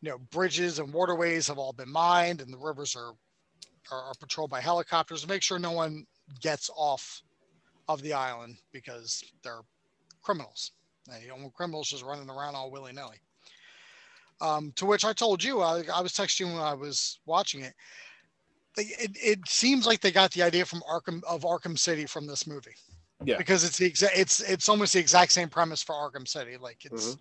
you 0.00 0.10
know 0.10 0.18
bridges 0.30 0.78
and 0.78 0.92
waterways 0.92 1.48
have 1.48 1.58
all 1.58 1.72
been 1.72 1.90
mined 1.90 2.40
and 2.40 2.52
the 2.52 2.58
rivers 2.58 2.96
are 2.96 3.12
are, 3.90 4.02
are 4.02 4.14
patrolled 4.20 4.50
by 4.50 4.60
helicopters 4.60 5.22
to 5.22 5.28
make 5.28 5.42
sure 5.42 5.58
no 5.58 5.72
one 5.72 6.04
gets 6.40 6.70
off 6.76 7.22
of 7.88 8.02
the 8.02 8.12
island 8.12 8.56
because 8.72 9.24
they're 9.42 9.62
criminals. 10.22 10.72
And, 11.10 11.22
you 11.22 11.28
know, 11.28 11.50
criminals 11.54 11.88
just 11.88 12.04
running 12.04 12.28
around 12.28 12.54
all 12.54 12.70
willy 12.70 12.92
nilly. 12.92 13.16
Um, 14.40 14.72
to 14.76 14.86
which 14.86 15.04
I 15.04 15.12
told 15.12 15.42
you, 15.42 15.60
I, 15.60 15.82
I 15.92 16.00
was 16.00 16.12
texting 16.12 16.52
when 16.52 16.62
I 16.62 16.74
was 16.74 17.18
watching 17.26 17.62
it. 17.62 17.74
It, 18.78 19.16
it 19.22 19.48
seems 19.48 19.86
like 19.86 20.00
they 20.00 20.10
got 20.12 20.30
the 20.32 20.42
idea 20.42 20.64
from 20.64 20.82
Arkham 20.82 21.22
of 21.24 21.42
Arkham 21.42 21.78
City 21.78 22.06
from 22.06 22.26
this 22.26 22.46
movie. 22.46 22.74
Yeah. 23.24 23.36
Because 23.36 23.64
it's 23.64 23.78
the 23.78 23.86
exact 23.86 24.16
it's 24.16 24.40
it's 24.40 24.68
almost 24.68 24.92
the 24.92 25.00
exact 25.00 25.32
same 25.32 25.48
premise 25.48 25.82
for 25.82 25.94
Arkham 25.94 26.26
City. 26.26 26.56
Like 26.56 26.84
it's 26.84 27.14
Mhm. 27.14 27.18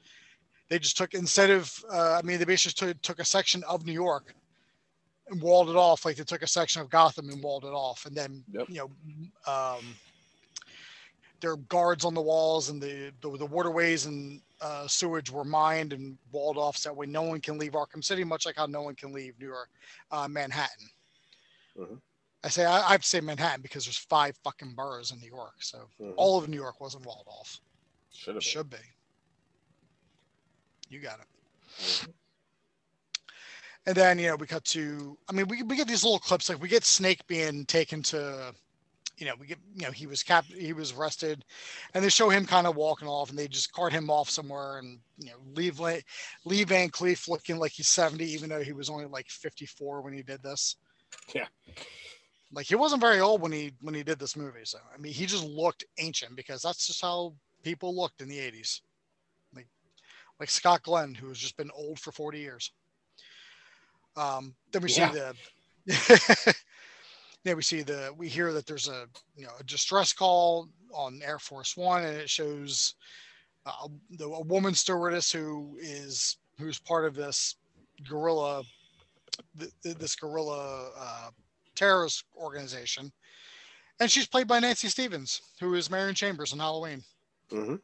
they 0.69 0.79
just 0.79 0.97
took 0.97 1.13
instead 1.13 1.49
of 1.49 1.73
uh, 1.91 2.13
I 2.13 2.21
mean 2.21 2.37
they 2.39 2.45
basically 2.45 2.93
took, 2.93 3.01
took 3.01 3.19
a 3.19 3.25
section 3.25 3.63
of 3.63 3.85
New 3.85 3.93
York 3.93 4.35
and 5.29 5.41
walled 5.41 5.69
it 5.69 5.75
off 5.75 6.05
like 6.05 6.15
they 6.17 6.23
took 6.23 6.43
a 6.43 6.47
section 6.47 6.81
of 6.81 6.89
Gotham 6.89 7.29
and 7.29 7.41
walled 7.43 7.65
it 7.65 7.73
off 7.73 8.05
and 8.05 8.15
then 8.15 8.43
Yep. 8.53 8.69
you 8.69 8.75
know 8.77 9.51
um, 9.51 9.95
there 11.39 11.51
are 11.51 11.57
guards 11.57 12.05
on 12.05 12.13
the 12.13 12.21
walls 12.21 12.69
and 12.69 12.81
the 12.81 13.11
the, 13.21 13.37
the 13.37 13.45
waterways 13.45 14.05
and 14.05 14.41
uh, 14.61 14.87
sewage 14.87 15.29
were 15.31 15.43
mined 15.43 15.93
and 15.93 16.17
walled 16.31 16.57
off 16.57 16.77
so 16.77 16.89
that 16.89 16.95
way 16.95 17.05
no 17.07 17.23
one 17.23 17.39
can 17.41 17.57
leave 17.57 17.73
Arkham 17.73 18.03
City 18.03 18.23
much 18.23 18.45
like 18.45 18.55
how 18.55 18.65
no 18.67 18.81
one 18.83 18.95
can 18.95 19.11
leave 19.13 19.33
New 19.39 19.47
York 19.47 19.69
uh, 20.11 20.27
Manhattan. 20.27 20.87
Mhm. 21.77 22.01
I 22.43 22.49
say 22.49 22.65
I, 22.65 22.93
I'd 22.93 23.03
say 23.03 23.19
Manhattan 23.19 23.61
because 23.61 23.85
there's 23.85 23.97
five 23.97 24.37
fucking 24.43 24.73
boroughs 24.75 25.11
in 25.11 25.19
New 25.19 25.27
York, 25.27 25.61
so 25.61 25.89
Mhm. 25.99 26.13
all 26.17 26.37
of 26.37 26.47
New 26.47 26.57
York 26.57 26.79
wasn't 26.79 27.05
walled 27.05 27.27
off. 27.27 27.59
Should 28.13 28.35
have. 28.35 28.43
Should 28.43 28.69
be. 28.69 28.77
You 30.89 30.99
got 30.99 31.19
it. 31.19 32.07
And 33.85 33.95
then 33.95 34.19
you 34.19 34.27
know 34.27 34.35
we 34.35 34.47
cut 34.47 34.63
to. 34.65 35.17
I 35.29 35.33
mean, 35.33 35.47
we 35.47 35.63
we 35.63 35.75
get 35.75 35.87
these 35.87 36.03
little 36.03 36.19
clips 36.19 36.49
like 36.49 36.61
we 36.61 36.67
get 36.67 36.83
Snake 36.83 37.25
being 37.27 37.65
taken 37.65 38.01
to, 38.03 38.53
you 39.17 39.25
know, 39.25 39.33
we 39.39 39.47
get 39.47 39.59
you 39.75 39.85
know 39.85 39.91
he 39.91 40.07
was 40.07 40.23
cap 40.23 40.45
he 40.45 40.73
was 40.73 40.91
arrested, 40.91 41.45
and 41.93 42.03
they 42.03 42.09
show 42.09 42.29
him 42.29 42.45
kind 42.45 42.67
of 42.67 42.75
walking 42.75 43.07
off, 43.07 43.29
and 43.29 43.39
they 43.39 43.47
just 43.47 43.71
cart 43.71 43.93
him 43.93 44.09
off 44.09 44.29
somewhere, 44.29 44.79
and 44.79 44.99
you 45.17 45.27
know 45.31 45.37
leave 45.53 45.79
Lee 45.79 46.63
Van 46.65 46.89
Cleef 46.89 47.27
looking 47.29 47.57
like 47.59 47.71
he's 47.71 47.87
seventy, 47.87 48.25
even 48.25 48.49
though 48.49 48.63
he 48.63 48.73
was 48.73 48.89
only 48.89 49.05
like 49.05 49.29
fifty 49.29 49.65
four 49.65 50.01
when 50.01 50.13
he 50.13 50.21
did 50.21 50.43
this. 50.43 50.75
Yeah. 51.35 51.47
Like 52.53 52.67
he 52.67 52.75
wasn't 52.75 53.01
very 53.01 53.19
old 53.19 53.41
when 53.41 53.51
he 53.51 53.73
when 53.81 53.93
he 53.93 54.03
did 54.03 54.19
this 54.19 54.37
movie, 54.37 54.63
so 54.63 54.79
I 54.93 54.97
mean 54.97 55.13
he 55.13 55.25
just 55.25 55.43
looked 55.43 55.85
ancient 55.99 56.35
because 56.35 56.61
that's 56.61 56.87
just 56.87 57.01
how 57.01 57.33
people 57.63 57.95
looked 57.95 58.21
in 58.21 58.29
the 58.29 58.39
eighties 58.39 58.81
like 59.53 59.67
like 60.39 60.49
Scott 60.49 60.83
Glenn, 60.83 61.13
who 61.13 61.27
has 61.29 61.37
just 61.37 61.57
been 61.57 61.71
old 61.71 61.99
for 61.99 62.11
40 62.11 62.39
years. 62.39 62.71
Um, 64.15 64.55
then 64.71 64.81
we 64.81 64.89
Yeah. 64.89 65.09
see 65.09 65.19
the, 65.85 66.55
then 67.43 67.55
we 67.55 67.61
see 67.61 67.81
the, 67.81 68.13
we 68.17 68.27
hear 68.27 68.53
that 68.53 68.65
there's 68.65 68.87
a, 68.87 69.07
you 69.35 69.45
know, 69.45 69.53
a 69.59 69.63
distress 69.63 70.13
call 70.13 70.69
on 70.93 71.21
Air 71.23 71.39
Force 71.39 71.77
One, 71.77 72.03
and 72.03 72.17
it 72.17 72.29
shows 72.29 72.95
uh, 73.65 73.87
the, 74.11 74.25
a 74.25 74.41
woman 74.41 74.73
stewardess 74.73 75.31
who 75.31 75.77
is 75.79 76.37
who's 76.59 76.79
part 76.79 77.05
of 77.05 77.15
this 77.15 77.55
guerrilla, 78.07 78.63
th- 79.59 79.71
th- 79.83 79.95
this 79.97 80.15
guerrilla 80.15 80.91
uh, 80.97 81.29
terrorist 81.75 82.25
organization, 82.35 83.11
and 83.99 84.09
she's 84.11 84.27
played 84.27 84.47
by 84.47 84.59
Nancy 84.59 84.87
Stevens, 84.89 85.41
who 85.59 85.73
is 85.75 85.89
Marion 85.89 86.15
Chambers 86.15 86.53
in 86.53 86.59
Halloween. 86.59 87.03
Mhm. 87.51 87.79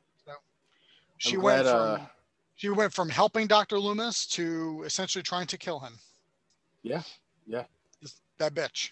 She 1.20 1.36
I'm 1.38 1.42
went 1.42 1.68
from 1.68 1.80
uh, 1.80 2.00
she 2.56 2.70
went 2.70 2.94
from 2.94 3.10
helping 3.10 3.48
Dr. 3.48 3.80
Loomis 3.80 4.26
to 4.28 4.84
essentially 4.86 5.24
trying 5.24 5.48
to 5.48 5.58
kill 5.58 5.80
him. 5.80 5.94
Yeah, 6.82 7.02
yeah. 7.48 7.63
That 8.39 8.54
bitch. 8.54 8.92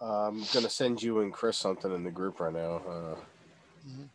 I'm 0.00 0.44
gonna 0.54 0.70
send 0.70 1.02
you 1.02 1.20
and 1.20 1.32
Chris 1.32 1.58
something 1.58 1.92
in 1.94 2.04
the 2.04 2.10
group 2.10 2.40
right 2.40 2.52
now. 2.52 2.76
Uh, 2.88 3.16
Mhm. 3.86 4.08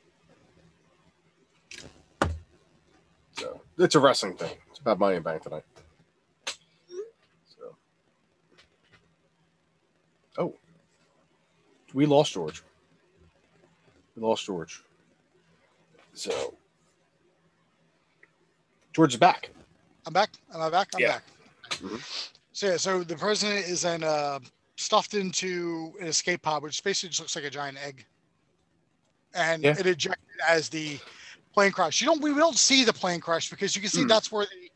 so 3.38 3.62
it's 3.78 3.96
a 3.96 4.00
wrestling 4.00 4.36
thing. 4.38 4.58
It's 4.70 4.80
about 4.80 5.00
Money 5.00 5.18
in 5.18 5.24
Bank 5.24 5.44
tonight. 5.44 5.64
So, 6.48 7.76
oh, 10.38 10.54
we 11.94 12.06
lost 12.06 12.34
George. 12.34 12.64
We 14.16 14.22
lost 14.24 14.46
George. 14.46 14.82
So 16.14 16.54
George 18.94 19.14
is 19.14 19.20
back. 19.20 19.50
I'm 20.06 20.14
back. 20.14 20.30
Am 20.54 20.62
I 20.62 20.70
back? 20.70 20.90
I'm 20.94 21.02
Yeah. 21.02 21.08
back. 21.14 21.24
Mhm. 21.70 22.28
So 22.54 22.68
yeah, 22.68 22.78
so 22.78 23.04
the 23.04 23.16
president 23.16 23.66
is 23.68 23.82
then 23.82 24.04
uh, 24.04 24.40
stuffed 24.78 25.14
into 25.14 25.94
an 26.02 26.08
escape 26.08 26.42
pod, 26.42 26.64
which 26.64 26.84
basically 26.84 27.10
just 27.10 27.22
looks 27.22 27.36
like 27.36 27.46
a 27.46 27.50
giant 27.50 27.78
egg, 27.78 28.06
and 29.34 29.64
Yeah. 29.64 29.76
it 29.78 29.86
ejected 29.86 30.40
as 30.48 30.70
the 30.70 31.00
plane 31.54 31.72
crash. 31.72 32.02
You 32.02 32.08
don't 32.08 32.22
we 32.22 32.34
don't 32.34 32.58
see 32.58 32.84
the 32.84 32.94
plane 32.94 33.20
crash 33.22 33.50
because 33.50 33.76
you 33.76 33.82
can 33.82 33.90
see 33.90 34.02
Hmm. 34.02 34.08
that's 34.08 34.32
where 34.32 34.46
the 34.46 34.70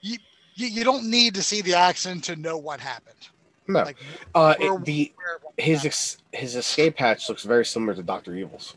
you, 0.00 0.18
you, 0.54 0.66
you 0.66 0.84
don't 0.84 1.08
need 1.08 1.34
to 1.34 1.42
see 1.42 1.60
the 1.62 1.74
accident 1.74 2.24
to 2.24 2.36
know 2.36 2.56
what 2.58 2.80
happened. 2.80 3.28
No. 3.68 3.82
Like 3.82 3.96
Uh, 4.34 4.54
where- 4.58 4.74
it- 4.76 4.84
the 4.84 5.12
where- 5.16 5.38
his 5.58 5.84
ex, 5.84 6.18
his 6.32 6.56
escape 6.56 6.98
hatch 6.98 7.28
looks 7.28 7.44
very 7.44 7.64
similar 7.64 7.94
to 7.94 8.02
Doctor 8.02 8.34
Evil's. 8.34 8.74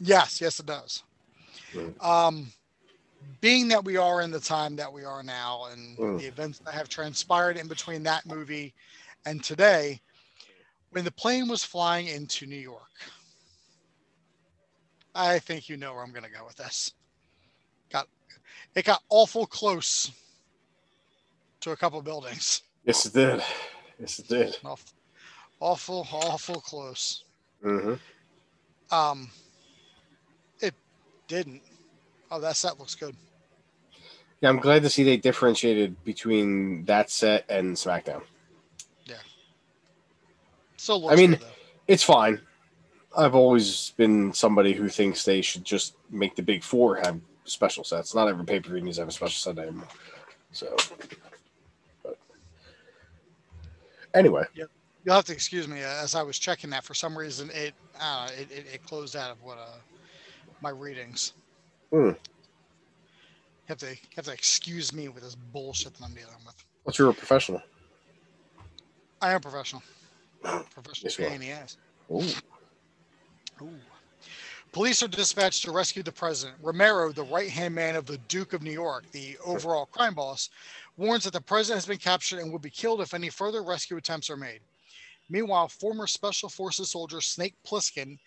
Yes, 0.00 0.40
yes, 0.40 0.58
it 0.60 0.66
does. 0.66 1.02
Mm. 1.72 2.02
Um, 2.02 2.52
being 3.40 3.68
that 3.68 3.84
we 3.84 3.96
are 3.96 4.22
in 4.22 4.30
the 4.30 4.40
time 4.40 4.76
that 4.76 4.90
we 4.92 5.04
are 5.04 5.22
now 5.22 5.66
and 5.66 5.96
Mm. 5.98 6.18
the 6.18 6.26
events 6.26 6.58
that 6.60 6.72
have 6.74 6.88
transpired 6.88 7.56
in 7.56 7.68
between 7.68 8.02
that 8.04 8.24
movie 8.26 8.74
and 9.26 9.44
today, 9.44 10.00
when 10.90 11.04
the 11.04 11.10
plane 11.10 11.46
was 11.48 11.62
flying 11.62 12.06
into 12.06 12.46
New 12.46 12.56
York, 12.56 12.88
I 15.14 15.38
think 15.38 15.68
you 15.68 15.76
know 15.76 15.92
where 15.92 16.02
I'm 16.02 16.12
going 16.12 16.24
to 16.24 16.30
go 16.30 16.44
with 16.46 16.56
this. 16.56 16.94
Got 17.90 18.08
it 18.74 18.84
got 18.84 19.02
awful 19.08 19.46
close 19.46 20.10
to 21.60 21.72
a 21.72 21.76
couple 21.76 22.00
buildings. 22.02 22.62
Yes, 22.86 23.04
it 23.04 23.12
did. 23.12 23.42
Yes, 24.00 24.18
it 24.18 24.28
did. 24.28 24.56
Awful, 24.64 24.88
awful, 25.60 26.08
awful 26.12 26.60
close. 26.60 27.24
hmm 27.62 27.94
Um, 28.90 29.30
it 30.60 30.74
didn't. 31.28 31.62
Oh, 32.30 32.40
that 32.40 32.56
set 32.56 32.78
looks 32.78 32.94
good. 32.94 33.14
Yeah, 34.40 34.48
I'm 34.48 34.58
glad 34.58 34.82
to 34.82 34.90
see 34.90 35.04
they 35.04 35.18
differentiated 35.18 36.02
between 36.02 36.84
that 36.86 37.10
set 37.10 37.44
and 37.50 37.76
SmackDown. 37.76 38.22
Yeah. 39.04 39.16
So 40.78 41.10
I 41.10 41.16
mean, 41.16 41.32
good. 41.32 41.44
It's 41.86 42.02
fine. 42.02 42.40
I've 43.16 43.34
always 43.34 43.92
been 43.96 44.32
somebody 44.32 44.72
who 44.72 44.88
thinks 44.88 45.24
they 45.24 45.42
should 45.42 45.64
just 45.64 45.96
make 46.10 46.36
the 46.36 46.42
big 46.42 46.62
four 46.62 46.96
have 46.96 47.20
special 47.44 47.84
sets. 47.84 48.14
Not 48.14 48.28
every 48.28 48.44
pay 48.46 48.60
per 48.60 48.70
view 48.72 48.80
needs 48.80 48.96
to 48.96 49.02
have 49.02 49.08
a 49.08 49.12
special 49.12 49.52
set 49.52 49.62
anymore. 49.62 49.88
So, 50.52 50.74
anyway, 54.14 54.44
You'll 55.04 55.14
have 55.14 55.24
to 55.26 55.32
excuse 55.32 55.66
me 55.66 55.82
uh, 55.82 56.02
as 56.02 56.14
I 56.14 56.22
was 56.22 56.38
checking 56.38 56.70
that. 56.70 56.84
For 56.84 56.94
some 56.94 57.16
reason, 57.16 57.50
it 57.54 57.74
uh, 58.00 58.28
it, 58.38 58.50
it, 58.50 58.66
it 58.74 58.86
closed 58.86 59.16
out 59.16 59.30
of 59.30 59.42
what 59.42 59.58
uh, 59.58 59.78
my 60.60 60.70
readings. 60.70 61.32
You 61.92 62.16
have 63.66 63.78
to 63.78 63.96
have 64.16 64.26
to 64.26 64.32
excuse 64.32 64.92
me 64.92 65.08
with 65.08 65.22
this 65.22 65.34
bullshit 65.34 65.94
that 65.94 66.04
I'm 66.04 66.12
dealing 66.12 66.34
with. 66.44 66.54
what's 66.84 66.98
your 66.98 67.12
professional? 67.12 67.62
I 69.22 69.32
am 69.32 69.40
professional. 69.40 69.82
Professional 70.42 71.04
Yes, 71.04 71.16
pain 71.16 71.32
in 71.32 71.40
the 71.40 71.50
ass. 71.50 71.76
Ooh. 72.10 72.22
Ooh. 73.62 73.74
Police 74.72 75.02
are 75.02 75.08
dispatched 75.08 75.64
to 75.64 75.72
rescue 75.72 76.02
the 76.02 76.12
president. 76.12 76.56
Romero, 76.62 77.10
the 77.12 77.24
right 77.24 77.50
hand 77.50 77.74
man 77.74 77.96
of 77.96 78.06
the 78.06 78.18
Duke 78.28 78.52
of 78.52 78.62
New 78.62 78.70
York, 78.70 79.04
the 79.12 79.36
overall 79.44 79.86
crime 79.86 80.14
boss, 80.14 80.48
warns 81.00 81.24
that 81.24 81.32
the 81.32 81.40
president 81.40 81.78
has 81.78 81.86
been 81.86 81.96
captured 81.96 82.40
and 82.40 82.52
will 82.52 82.58
be 82.58 82.68
killed 82.68 83.00
if 83.00 83.14
any 83.14 83.30
further 83.30 83.62
rescue 83.62 83.96
attempts 83.96 84.28
are 84.28 84.36
made. 84.36 84.60
Meanwhile, 85.30 85.68
former 85.68 86.06
Special 86.06 86.50
Forces 86.50 86.90
soldier 86.90 87.22
Snake 87.22 87.54
Plissken 87.66 88.18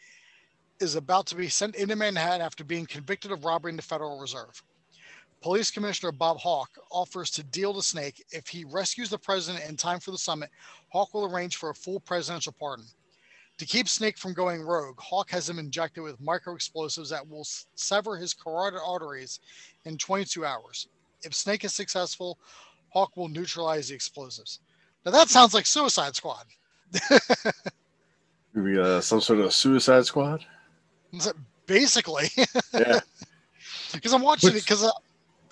is 0.79 0.95
about 0.95 1.27
to 1.27 1.35
be 1.35 1.49
sent 1.49 1.75
into 1.75 1.95
Manhattan 1.95 2.41
after 2.41 2.63
being 2.63 2.87
convicted 2.87 3.31
of 3.31 3.45
robbing 3.45 3.75
the 3.75 3.83
Federal 3.83 4.19
Reserve. 4.19 4.63
Police 5.43 5.69
Commissioner 5.69 6.11
Bob 6.11 6.37
Hauk 6.39 6.69
offers 6.89 7.29
to 7.31 7.43
deal 7.43 7.75
to 7.75 7.83
Snake 7.83 8.25
if 8.31 8.47
he 8.47 8.65
rescues 8.65 9.09
the 9.09 9.19
president 9.19 9.69
in 9.69 9.77
time 9.77 9.99
for 9.99 10.09
the 10.09 10.17
summit. 10.17 10.49
Hauk 10.89 11.13
will 11.13 11.31
arrange 11.31 11.57
for 11.57 11.69
a 11.69 11.75
full 11.75 11.99
presidential 11.99 12.55
pardon. 12.59 12.85
To 13.59 13.65
keep 13.67 13.87
Snake 13.87 14.17
from 14.17 14.33
going 14.33 14.63
rogue, 14.63 14.99
Hauk 14.99 15.29
has 15.29 15.47
him 15.47 15.59
injected 15.59 16.01
with 16.01 16.19
micro 16.19 16.55
explosives 16.55 17.11
that 17.11 17.27
will 17.29 17.45
sever 17.75 18.17
his 18.17 18.33
carotid 18.33 18.79
arteries 18.83 19.41
in 19.85 19.99
22 19.99 20.43
hours. 20.43 20.87
If 21.23 21.33
Snake 21.33 21.63
is 21.63 21.73
successful, 21.73 22.37
Hauk 22.89 23.15
will 23.17 23.27
neutralize 23.29 23.89
the 23.89 23.95
explosives. 23.95 24.59
Now 25.05 25.11
that 25.11 25.29
sounds 25.29 25.53
like 25.53 25.65
Suicide 25.65 26.15
Squad. 26.15 26.45
Maybe 28.53 28.79
uh, 28.79 29.01
some 29.01 29.19
sort 29.21 29.39
of 29.39 29.53
Suicide 29.53 30.05
Squad. 30.05 30.45
Basically, 31.65 32.27
Yeah, 32.73 32.99
because 33.93 34.13
I'm 34.13 34.21
watching 34.21 34.49
it 34.49 34.53
Which- 34.55 34.65
because 34.65 34.83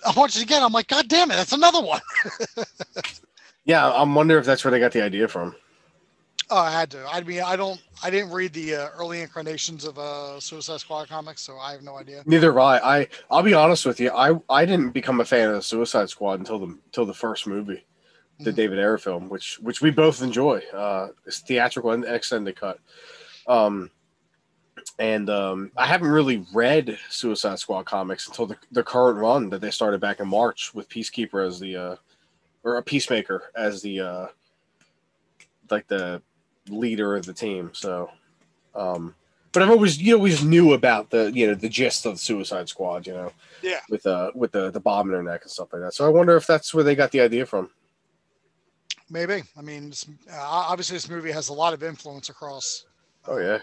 I'm 0.04 0.14
watching 0.14 0.42
it 0.42 0.44
again. 0.44 0.62
I'm 0.62 0.72
like, 0.72 0.88
God 0.88 1.08
damn 1.08 1.30
it, 1.30 1.34
that's 1.34 1.52
another 1.52 1.80
one. 1.80 2.00
yeah. 3.64 3.90
I'm 3.92 4.14
wondering 4.14 4.40
if 4.40 4.46
that's 4.46 4.64
where 4.64 4.70
they 4.72 4.78
got 4.80 4.92
the 4.92 5.02
idea 5.02 5.28
from. 5.28 5.54
Oh, 6.54 6.58
I 6.58 6.70
had 6.70 6.90
to. 6.90 7.02
I 7.10 7.22
mean, 7.22 7.40
I 7.40 7.56
don't. 7.56 7.80
I 8.02 8.10
didn't 8.10 8.30
read 8.30 8.52
the 8.52 8.74
uh, 8.74 8.88
early 8.98 9.22
incarnations 9.22 9.86
of 9.86 9.98
uh, 9.98 10.38
Suicide 10.38 10.80
Squad 10.80 11.08
comics, 11.08 11.40
so 11.40 11.56
I 11.56 11.72
have 11.72 11.80
no 11.82 11.96
idea. 11.96 12.22
Neither 12.26 12.48
have 12.52 12.58
I. 12.58 12.76
I 12.98 13.08
I'll 13.30 13.42
be 13.42 13.54
honest 13.54 13.86
with 13.86 13.98
you. 13.98 14.10
I 14.10 14.38
I 14.50 14.66
didn't 14.66 14.90
become 14.90 15.20
a 15.20 15.24
fan 15.24 15.48
of 15.48 15.54
the 15.54 15.62
Suicide 15.62 16.10
Squad 16.10 16.40
until 16.40 16.58
the 16.58 16.66
until 16.66 17.06
the 17.06 17.14
first 17.14 17.46
movie, 17.46 17.86
the 18.38 18.50
Mhm. 18.52 18.54
David 18.54 18.78
Ayer 18.80 18.98
film, 18.98 19.30
which 19.30 19.60
which 19.60 19.80
we 19.80 19.90
both 19.90 20.20
enjoy. 20.20 20.58
Uh, 20.74 21.08
it's 21.24 21.38
theatrical 21.38 21.92
and 21.92 22.04
extended 22.04 22.54
cut. 22.54 22.78
Um, 23.46 23.90
and 24.98 25.30
um, 25.30 25.72
I 25.74 25.86
haven't 25.86 26.08
really 26.10 26.44
read 26.52 26.98
Suicide 27.08 27.60
Squad 27.60 27.86
comics 27.86 28.26
until 28.28 28.44
the, 28.44 28.58
the 28.72 28.82
current 28.82 29.18
run 29.18 29.48
that 29.48 29.62
they 29.62 29.70
started 29.70 30.02
back 30.02 30.20
in 30.20 30.28
March 30.28 30.74
with 30.74 30.90
Peacekeeper 30.90 31.46
as 31.46 31.58
the 31.58 31.76
uh, 31.76 31.96
or 32.62 32.76
a 32.76 32.82
Peacemaker 32.82 33.44
as 33.56 33.80
the 33.80 34.00
uh, 34.00 34.26
like 35.70 35.88
the 35.88 36.20
leader 36.68 37.16
of 37.16 37.26
the 37.26 37.32
team. 37.32 37.70
So, 37.72 38.10
um, 38.74 39.14
but 39.52 39.62
I've 39.62 39.70
always 39.70 40.00
you 40.00 40.14
always 40.16 40.42
knew 40.44 40.72
about 40.72 41.10
the 41.10 41.30
you 41.32 41.46
know 41.46 41.54
the 41.54 41.68
gist 41.68 42.06
of 42.06 42.14
the 42.14 42.18
Suicide 42.18 42.68
Squad, 42.68 43.06
you 43.06 43.12
know, 43.12 43.32
Yeah. 43.62 43.80
with 43.90 44.06
uh 44.06 44.30
with 44.34 44.52
the 44.52 44.70
the 44.70 44.80
bomb 44.80 45.08
in 45.08 45.12
their 45.12 45.22
neck 45.22 45.42
and 45.42 45.50
stuff 45.50 45.72
like 45.72 45.82
that. 45.82 45.94
So 45.94 46.06
I 46.06 46.08
wonder 46.08 46.36
if 46.36 46.46
that's 46.46 46.72
where 46.72 46.84
they 46.84 46.94
got 46.94 47.10
the 47.10 47.20
idea 47.20 47.44
from. 47.46 47.70
Maybe. 49.10 49.42
I 49.58 49.60
mean, 49.62 49.92
uh, 50.32 50.36
obviously, 50.40 50.96
this 50.96 51.10
movie 51.10 51.32
has 51.32 51.50
a 51.50 51.52
lot 51.52 51.74
of 51.74 51.82
influence 51.82 52.30
across 52.30 52.86
Oh 53.28 53.36
yeah, 53.38 53.58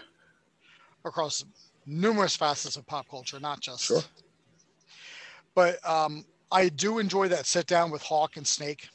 across 1.04 1.44
numerous 1.86 2.36
facets 2.36 2.76
of 2.76 2.86
pop 2.86 3.08
culture, 3.08 3.40
not 3.40 3.60
just. 3.60 3.84
Sure. 3.84 4.02
But 5.56 5.84
um, 5.88 6.24
I 6.52 6.68
do 6.68 7.00
enjoy 7.00 7.26
that 7.28 7.46
sit 7.46 7.66
down 7.66 7.90
with 7.90 8.00
Hauk 8.02 8.36
and 8.36 8.46
Snake. 8.46 8.88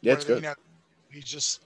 yeah, 0.00 0.14
it's 0.14 0.24
good. 0.24 0.36
You 0.36 0.42
know, 0.48 0.54
he's 1.10 1.24
just 1.24 1.60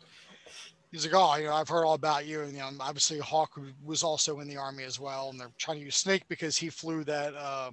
he's 0.93 1.05
like, 1.07 1.15
oh, 1.17 1.37
you 1.37 1.47
know, 1.47 1.55
I've 1.55 1.69
heard 1.69 1.85
all 1.85 1.95
about 1.95 2.27
you, 2.27 2.43
and 2.43 2.53
you 2.53 2.61
know, 2.61 2.71
obviously 2.81 3.19
Hauk 3.19 3.59
was 3.85 4.05
also 4.05 4.41
in 4.41 4.49
the 4.49 4.57
army 4.59 4.85
as 4.85 5.01
well, 5.01 5.31
and 5.31 5.41
they're 5.41 5.51
trying 5.59 5.79
to 5.79 5.85
use 5.85 5.97
Snake 5.97 6.25
because 6.29 6.57
he 6.59 6.71
flew 6.71 7.05
that 7.05 7.35
uh, 7.35 7.73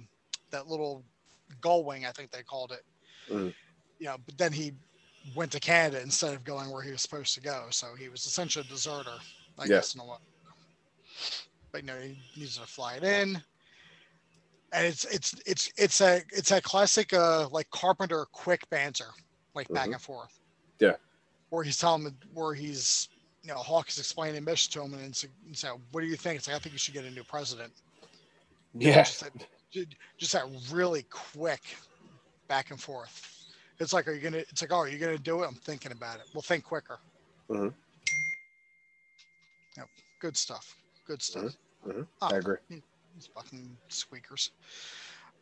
that 0.50 0.66
little 0.66 1.04
gull 1.60 1.84
wing, 1.84 2.06
I 2.06 2.12
think 2.12 2.30
they 2.32 2.42
called 2.42 2.72
it. 2.72 2.82
Mhm. 3.28 3.54
You 3.98 4.06
know, 4.06 4.16
but 4.24 4.38
then 4.38 4.52
he 4.52 4.72
went 5.36 5.52
to 5.52 5.60
Canada 5.60 6.00
instead 6.02 6.34
of 6.34 6.44
going 6.44 6.70
where 6.70 6.82
he 6.82 6.90
was 6.90 7.02
supposed 7.02 7.34
to 7.34 7.40
go, 7.40 7.68
so 7.70 7.94
he 7.94 8.08
was 8.08 8.24
essentially 8.26 8.64
a 8.64 8.68
deserter, 8.68 9.18
I 9.58 9.68
Yeah. 9.68 9.76
guess, 9.76 9.94
in 9.94 10.00
a 10.00 10.04
way. 10.06 10.16
But 11.72 11.82
you 11.82 11.86
know, 11.88 11.98
he 12.00 12.18
needs 12.36 12.58
to 12.58 12.66
fly 12.66 12.94
it 12.96 13.04
in. 13.04 13.42
And 14.72 14.86
it's 14.86 15.04
it's 15.04 15.34
it's 15.46 15.70
it's 15.76 16.00
a 16.00 16.22
it's 16.30 16.52
a 16.52 16.62
classic 16.62 17.12
uh 17.12 17.48
like 17.50 17.68
Carpenter 17.70 18.26
quick 18.32 18.68
banter, 18.70 19.08
like 19.54 19.72
back 19.72 19.86
Mhm. 19.86 19.92
and 19.92 20.00
forth 20.00 20.38
Yeah. 20.80 20.96
Where 21.50 21.62
he's 21.64 21.78
telling 21.78 22.02
him 22.02 22.16
where 22.32 22.54
he's 22.54 23.08
you 23.42 23.52
know 23.52 23.58
Hauk 23.58 23.88
is 23.88 23.98
explaining 23.98 24.44
mission 24.44 24.72
to 24.72 24.82
him 24.82 24.94
and 24.94 25.04
it's 25.04 25.24
and 25.24 25.56
so 25.56 25.80
what 25.92 26.00
do 26.00 26.06
you 26.06 26.16
think? 26.16 26.38
It's 26.38 26.48
like 26.48 26.56
I 26.56 26.60
think 26.60 26.72
you 26.72 26.78
should 26.78 26.94
get 26.94 27.04
a 27.04 27.10
new 27.10 27.24
president. 27.24 27.72
Yeah, 28.74 29.02
Just 29.02 29.20
that, 29.20 29.32
just 30.18 30.32
that 30.32 30.44
really 30.70 31.04
quick 31.10 31.62
back 32.48 32.70
and 32.70 32.80
forth. 32.80 33.36
It's 33.78 33.92
like, 33.92 34.08
are 34.08 34.12
you 34.12 34.20
gonna? 34.20 34.38
It's 34.38 34.62
like, 34.62 34.72
oh, 34.72 34.78
are 34.78 34.88
you 34.88 34.98
gonna 34.98 35.18
do 35.18 35.42
it? 35.42 35.46
I'm 35.48 35.54
thinking 35.54 35.92
about 35.92 36.18
it. 36.20 36.26
We'll 36.34 36.42
think 36.42 36.64
quicker. 36.64 36.98
Mhm. 37.50 37.74
Yep. 39.76 39.88
Good 40.20 40.36
stuff. 40.36 40.76
Good 41.06 41.22
stuff. 41.22 41.56
Mhm. 41.86 42.06
Ah, 42.20 42.30
I 42.32 42.36
agree. 42.36 42.58
These 42.68 43.28
fucking 43.34 43.76
squeakers. 43.88 44.50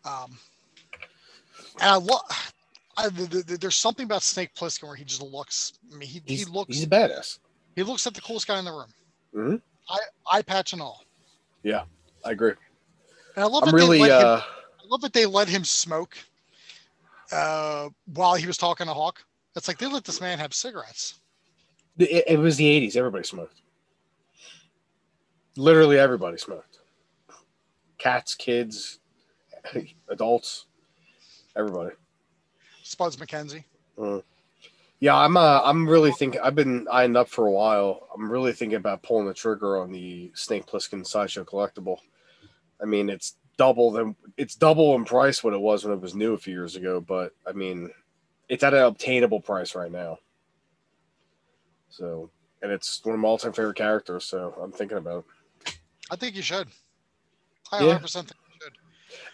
Um, 0.05 0.39
and 1.81 1.91
I 1.91 1.97
love. 1.97 2.53
I, 2.99 3.09
the, 3.11 3.45
the, 3.47 3.57
there's 3.59 3.77
something 3.77 4.05
about 4.05 4.23
Snake 4.23 4.51
Plissken 4.55 4.85
where 4.89 4.97
he 4.97 5.05
just 5.05 5.23
looks. 5.23 5.75
I 5.93 5.97
mean, 5.97 6.09
he, 6.09 6.21
he 6.27 6.45
looks. 6.45 6.75
he's 6.75 6.85
a 6.85 6.89
badass. 6.89 7.39
He 7.77 7.85
looks 7.85 8.05
like 8.05 8.15
the 8.17 8.21
coolest 8.21 8.49
guy 8.49 8.59
in 8.59 8.65
the 8.65 8.73
room. 8.73 8.93
Mhm. 9.35 9.63
Eye, 9.89 9.99
eye 10.33 10.43
patch 10.43 10.73
and 10.73 10.83
all. 10.83 11.05
Yeah, 11.63 11.85
I 12.25 12.33
agree. 12.33 12.55
And 13.37 13.45
I 13.45 13.47
love 13.47 13.63
I'm 13.63 13.67
that 13.71 13.77
they 13.77 13.83
really 13.83 13.99
let 14.01 14.21
him, 14.21 14.27
uh 14.27 14.41
I 14.43 14.87
love 14.89 15.01
that 15.03 15.13
they 15.13 15.27
let 15.27 15.49
him 15.49 15.63
smoke 15.65 16.17
uh, 17.31 17.89
while 18.07 18.35
he 18.35 18.47
was 18.47 18.57
talking 18.57 18.87
to 18.87 18.93
Hauk. 18.93 19.23
It's 19.55 19.69
like 19.69 19.79
they 19.79 19.87
let 19.87 20.05
this 20.05 20.21
man 20.21 20.39
have 20.39 20.53
cigarettes. 20.53 21.21
it, 21.99 22.25
it 22.27 22.39
was 22.39 22.57
the 22.57 22.65
80s 22.65 22.97
everybody 22.97 23.25
smoked 23.25 23.61
literally 25.57 25.99
everybody 25.99 26.37
smoked 26.39 26.79
cats 27.99 28.35
kids 28.37 29.01
adults 30.09 30.67
everybody 31.57 31.91
Spuds 32.89 33.17
MacKenzie. 33.17 33.65
Mm. 33.99 34.23
yeah 35.01 35.17
i'm 35.17 35.37
uh 35.37 35.61
i'm 35.65 35.89
really 35.89 36.13
thinking 36.13 36.41
i've 36.41 36.55
been 36.55 36.87
eyeing 36.91 37.17
up 37.17 37.29
for 37.29 37.47
a 37.47 37.51
while 37.51 38.09
i'm 38.15 38.31
really 38.31 38.53
thinking 38.53 38.77
about 38.77 39.03
pulling 39.03 39.27
the 39.27 39.35
trigger 39.35 39.79
on 39.79 39.91
the 39.91 40.31
snake 40.35 40.67
plissken 40.67 41.05
sideshow 41.05 41.45
collectible 41.45 41.99
i 42.81 42.85
mean 42.85 43.11
it's 43.11 43.37
double 43.57 43.91
than 43.91 44.15
it's 44.37 44.55
double 44.55 44.95
in 44.95 45.05
price 45.05 45.43
what 45.43 45.53
it 45.53 45.61
was 45.61 45.85
when 45.85 45.93
it 45.93 46.01
was 46.01 46.15
new 46.15 46.33
a 46.35 46.39
few 46.39 46.55
years 46.55 46.77
ago 46.77 47.01
but 47.01 47.33
i 47.45 47.53
mean 47.53 47.91
it's 48.49 48.65
at 48.65 48.75
an 48.75 48.83
obtainable 48.83 49.41
price 49.41 49.75
right 49.75 49.93
now. 49.93 50.19
So, 51.91 52.31
and 52.63 52.73
it's 52.73 53.05
one 53.05 53.15
of 53.15 53.21
my 53.21 53.29
all-time 53.29 53.53
favorite 53.53 53.77
characters. 53.77 54.25
So 54.25 54.55
I'm 54.63 54.73
thinking 54.73 54.99
about. 54.99 55.25
It. 55.67 55.79
I 56.11 56.17
think 56.17 56.35
you 56.35 56.43
should. 56.43 56.69
I 57.73 57.85
Yeah. 57.85 57.99
100% 57.99 58.13
think 58.13 58.31
you 58.31 58.61
should. 58.63 58.73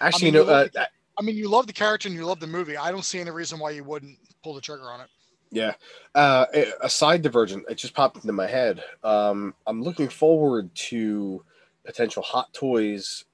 Actually, 0.00 0.32
mean, 0.32 0.34
you 0.34 0.44
know, 0.46 0.52
uh, 0.52 0.68
I 1.18 1.22
mean, 1.22 1.36
you 1.36 1.48
love 1.48 1.66
the 1.66 1.72
character 1.72 2.08
and 2.08 2.16
you 2.16 2.24
love 2.24 2.40
the 2.40 2.46
movie. 2.46 2.76
I 2.76 2.90
don't 2.90 3.04
see 3.04 3.20
any 3.20 3.30
reason 3.30 3.58
why 3.58 3.70
you 3.70 3.84
wouldn't 3.84 4.18
pull 4.42 4.54
the 4.54 4.60
trigger 4.60 4.90
on 4.90 5.00
it. 5.00 5.08
Yeah. 5.50 5.74
Uh, 6.14 6.46
a 6.80 6.88
side 6.88 7.22
divergent, 7.22 7.66
it 7.68 7.76
just 7.76 7.94
popped 7.94 8.16
into 8.16 8.32
my 8.32 8.46
head. 8.46 8.82
Um, 9.04 9.54
I'm 9.66 9.82
looking 9.82 10.08
forward 10.08 10.74
to 10.74 11.44
potential 11.84 12.22
hot 12.22 12.52
toys 12.52 13.24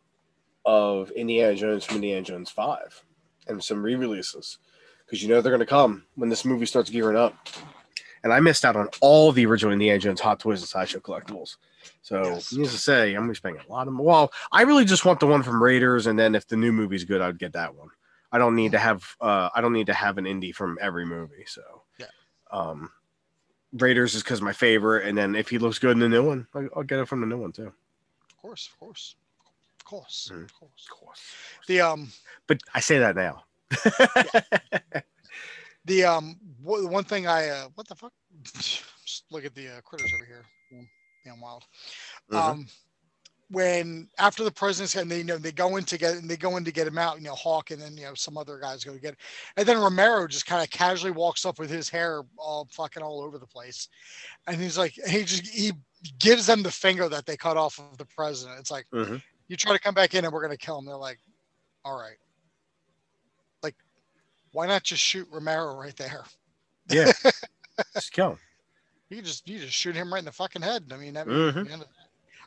of 0.66 1.10
Indiana 1.12 1.54
Jones 1.54 1.84
from 1.84 1.96
Indiana 1.96 2.22
Jones 2.22 2.50
5 2.50 3.04
and 3.46 3.64
some 3.64 3.82
re 3.82 3.94
releases 3.94 4.58
because 5.06 5.22
you 5.22 5.28
know 5.28 5.40
they're 5.40 5.52
going 5.52 5.60
to 5.60 5.66
come 5.66 6.04
when 6.14 6.28
this 6.28 6.44
movie 6.44 6.66
starts 6.66 6.90
gearing 6.90 7.16
up. 7.16 7.48
And 8.22 8.32
I 8.32 8.40
missed 8.40 8.64
out 8.64 8.76
on 8.76 8.88
all 9.00 9.32
the 9.32 9.46
original 9.46 9.72
Indiana 9.72 9.98
Jones 9.98 10.20
hot 10.20 10.40
toys 10.40 10.60
and 10.60 10.68
sideshow 10.68 11.00
collectibles. 11.00 11.56
So, 12.02 12.22
Yes. 12.24 12.52
needless 12.52 12.72
to 12.72 12.78
say, 12.78 13.08
I'm 13.10 13.22
going 13.22 13.28
to 13.28 13.32
be 13.32 13.36
spending 13.36 13.62
a 13.66 13.72
lot 13.72 13.88
of 13.88 13.96
Well, 13.98 14.30
I 14.52 14.62
really 14.62 14.84
just 14.84 15.04
want 15.06 15.20
the 15.20 15.26
one 15.26 15.42
from 15.42 15.62
Raiders, 15.62 16.06
and 16.06 16.18
then 16.18 16.34
if 16.34 16.46
the 16.46 16.56
new 16.56 16.72
movie's 16.72 17.04
good, 17.04 17.20
I'd 17.22 17.38
get 17.38 17.54
that 17.54 17.74
one. 17.74 17.88
I 18.32 18.38
don't 18.38 18.54
need 18.54 18.72
to 18.72 18.78
have 18.78 19.04
uh, 19.20 19.48
I 19.54 19.60
don't 19.60 19.72
need 19.72 19.86
to 19.86 19.94
have 19.94 20.16
an 20.18 20.24
indie 20.24 20.54
from 20.54 20.78
every 20.80 21.04
movie. 21.06 21.44
So 21.46 21.62
Yeah. 21.98 22.06
um, 22.52 22.90
Raiders 23.72 24.14
is 24.14 24.22
because 24.22 24.40
my 24.42 24.52
favorite, 24.52 25.06
and 25.08 25.16
then 25.16 25.34
if 25.34 25.48
he 25.48 25.58
looks 25.58 25.78
good 25.78 25.92
in 25.92 25.98
the 26.00 26.08
new 26.08 26.24
one, 26.24 26.46
I'll 26.76 26.82
get 26.84 26.98
it 27.00 27.08
from 27.08 27.20
the 27.22 27.26
new 27.26 27.38
one 27.38 27.52
too. 27.52 27.66
Of 28.30 28.36
course, 28.36 28.68
of 28.72 28.78
course, 28.78 29.16
of 29.78 29.84
course, 29.84 30.30
Mhm. 30.32 30.44
of 30.44 30.54
course. 30.54 30.86
Of 30.90 30.96
course. 30.98 31.20
The 31.66 31.80
um, 31.80 32.12
But 32.46 32.60
I 32.74 32.80
say 32.80 32.98
that 32.98 33.16
now. 33.16 33.44
the 35.90 36.04
um, 36.04 36.36
w- 36.64 36.86
one 36.86 37.04
thing 37.04 37.26
I 37.26 37.48
uh, 37.48 37.68
what 37.74 37.88
the 37.88 37.94
fuck? 37.96 38.12
Just 38.44 39.24
look 39.30 39.44
at 39.44 39.54
the 39.54 39.66
uh, 39.68 39.80
critters 39.82 40.12
over 40.14 40.24
here. 40.24 40.44
Damn- 41.24 41.40
wild. 41.40 41.64
Mhm. 42.32 42.36
Um, 42.38 42.66
when 43.50 44.08
after 44.18 44.44
the 44.44 44.50
president's 44.52 44.94
and 44.94 45.10
they 45.10 45.18
you 45.18 45.24
know 45.24 45.36
they 45.36 45.50
go 45.50 45.76
in 45.76 45.82
to 45.84 45.98
get 45.98 46.14
and 46.14 46.30
they 46.30 46.36
go 46.36 46.56
in 46.56 46.64
to 46.64 46.70
get 46.70 46.86
him 46.86 46.98
out, 46.98 47.16
you 47.18 47.24
know, 47.24 47.34
Hauk 47.34 47.72
and 47.72 47.82
then 47.82 47.96
you 47.96 48.04
know 48.04 48.14
some 48.14 48.38
other 48.38 48.58
guys 48.58 48.84
go 48.84 48.92
to 48.94 49.00
get, 49.00 49.16
and 49.56 49.66
then 49.66 49.78
Romero 49.78 50.26
just 50.28 50.46
kind 50.46 50.62
of 50.62 50.70
casually 50.70 51.10
walks 51.10 51.44
up 51.44 51.58
with 51.58 51.68
his 51.68 51.88
hair 51.88 52.22
all 52.38 52.68
fucking 52.70 53.02
all 53.02 53.20
over 53.20 53.38
the 53.38 53.46
place, 53.46 53.88
and 54.46 54.60
he's 54.60 54.78
like 54.78 54.92
he 55.08 55.24
just 55.24 55.46
he 55.48 55.72
gives 56.20 56.46
them 56.46 56.62
the 56.62 56.70
finger 56.70 57.08
that 57.08 57.26
they 57.26 57.36
cut 57.36 57.56
off 57.56 57.78
of 57.80 57.98
the 57.98 58.06
president. 58.06 58.60
It's 58.60 58.70
like 58.70 58.86
Mhm. 58.94 59.20
you 59.48 59.56
try 59.56 59.72
to 59.72 59.80
come 59.80 59.94
back 59.94 60.14
in 60.14 60.24
and 60.24 60.32
we're 60.32 60.42
gonna 60.42 60.56
kill 60.56 60.78
him. 60.78 60.84
They're 60.86 60.96
like, 60.96 61.18
all 61.84 61.98
right, 61.98 62.16
why 64.52 64.66
not 64.66 64.82
just 64.82 65.02
shoot 65.02 65.28
Romero 65.30 65.76
right 65.76 65.96
there? 65.96 66.24
Yeah. 66.88 67.12
Just 67.94 68.12
kill 68.12 68.30
him. 68.32 68.38
You 69.08 69.22
just 69.22 69.48
you 69.48 69.58
just 69.58 69.72
shoot 69.72 69.96
him 69.96 70.12
right 70.12 70.18
in 70.20 70.24
the 70.24 70.32
fucking 70.32 70.62
head. 70.62 70.84
I 70.92 70.96
mean, 70.96 71.14
that 71.14 71.26
would 71.26 71.34
Mhm. 71.34 71.54
be 71.54 71.68
the 71.68 71.72
end 71.72 71.82
of 71.82 71.88
it. 71.88 71.94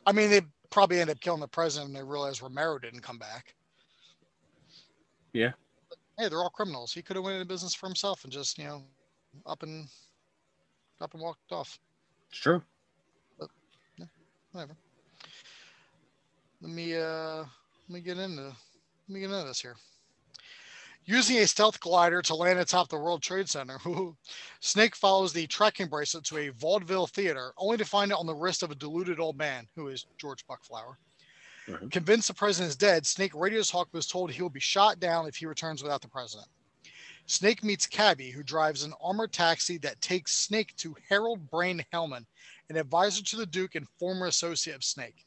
I 0.06 0.12
mean, 0.12 0.30
they 0.30 0.42
probably 0.70 1.00
end 1.00 1.10
up 1.10 1.20
killing 1.20 1.40
the 1.40 1.48
president 1.48 1.88
and 1.88 1.96
they 1.96 2.02
realize 2.02 2.40
Romero 2.40 2.78
didn't 2.78 3.00
come 3.00 3.18
back. 3.18 3.54
Yeah. 5.32 5.52
But, 5.88 5.98
hey, 6.18 6.28
they're 6.28 6.38
all 6.38 6.50
criminals. 6.50 6.92
He 6.92 7.02
could 7.02 7.16
have 7.16 7.24
went 7.24 7.34
into 7.34 7.46
business 7.46 7.74
for 7.74 7.86
himself 7.86 8.24
and 8.24 8.32
just 8.32 8.56
you 8.58 8.64
know 8.64 8.82
up 9.46 9.62
and 9.62 9.88
up 11.00 11.12
and 11.14 11.22
walked 11.22 11.52
off. 11.52 11.78
It's 12.30 12.38
true. 12.38 12.62
yeah 13.98 14.06
Whatever. 14.52 14.76
Let 16.60 16.70
me 16.70 16.96
uh 16.96 17.38
let 17.38 17.88
me 17.88 18.00
get 18.00 18.18
into 18.18 18.42
let 18.42 18.54
me 19.08 19.20
get 19.20 19.30
into 19.30 19.44
this 19.48 19.60
here. 19.60 19.76
Using 21.06 21.36
a 21.38 21.46
stealth 21.46 21.80
glider 21.80 22.22
to 22.22 22.34
land 22.34 22.58
atop 22.58 22.88
the 22.88 22.96
World 22.96 23.22
Trade 23.22 23.48
Center, 23.48 23.78
Snake 24.60 24.96
follows 24.96 25.32
the 25.32 25.46
tracking 25.46 25.88
bracelet 25.88 26.24
to 26.24 26.38
a 26.38 26.48
vaudeville 26.48 27.06
theater, 27.06 27.52
only 27.58 27.76
to 27.76 27.84
find 27.84 28.10
it 28.10 28.16
on 28.18 28.26
the 28.26 28.34
wrist 28.34 28.62
of 28.62 28.70
a 28.70 28.74
deluded 28.74 29.20
old 29.20 29.36
man, 29.36 29.68
who 29.74 29.88
is 29.88 30.06
George 30.16 30.46
Buck 30.46 30.64
Flower. 30.64 30.98
Mhm. 31.66 31.92
Convinced 31.92 32.28
the 32.28 32.34
president 32.34 32.70
is 32.70 32.76
dead, 32.76 33.06
Snake 33.06 33.34
radios 33.34 33.70
Hauk 33.70 33.88
was 33.92 34.06
told 34.06 34.30
he 34.30 34.40
will 34.40 34.50
be 34.50 34.60
shot 34.60 34.98
down 34.98 35.26
if 35.26 35.36
he 35.36 35.46
returns 35.46 35.82
without 35.82 36.00
the 36.00 36.08
president. 36.08 36.48
Snake 37.26 37.62
meets 37.62 37.86
Cabby, 37.86 38.30
who 38.30 38.42
drives 38.42 38.82
an 38.82 38.94
armored 39.00 39.32
taxi 39.32 39.78
that 39.78 40.00
takes 40.00 40.34
Snake 40.34 40.74
to 40.76 40.96
Harold 41.08 41.50
Brain 41.50 41.84
Hellman, 41.92 42.26
an 42.68 42.76
advisor 42.76 43.22
to 43.22 43.36
the 43.36 43.46
Duke 43.46 43.74
and 43.74 43.88
former 43.98 44.26
associate 44.26 44.76
of 44.76 44.84
Snake. 44.84 45.26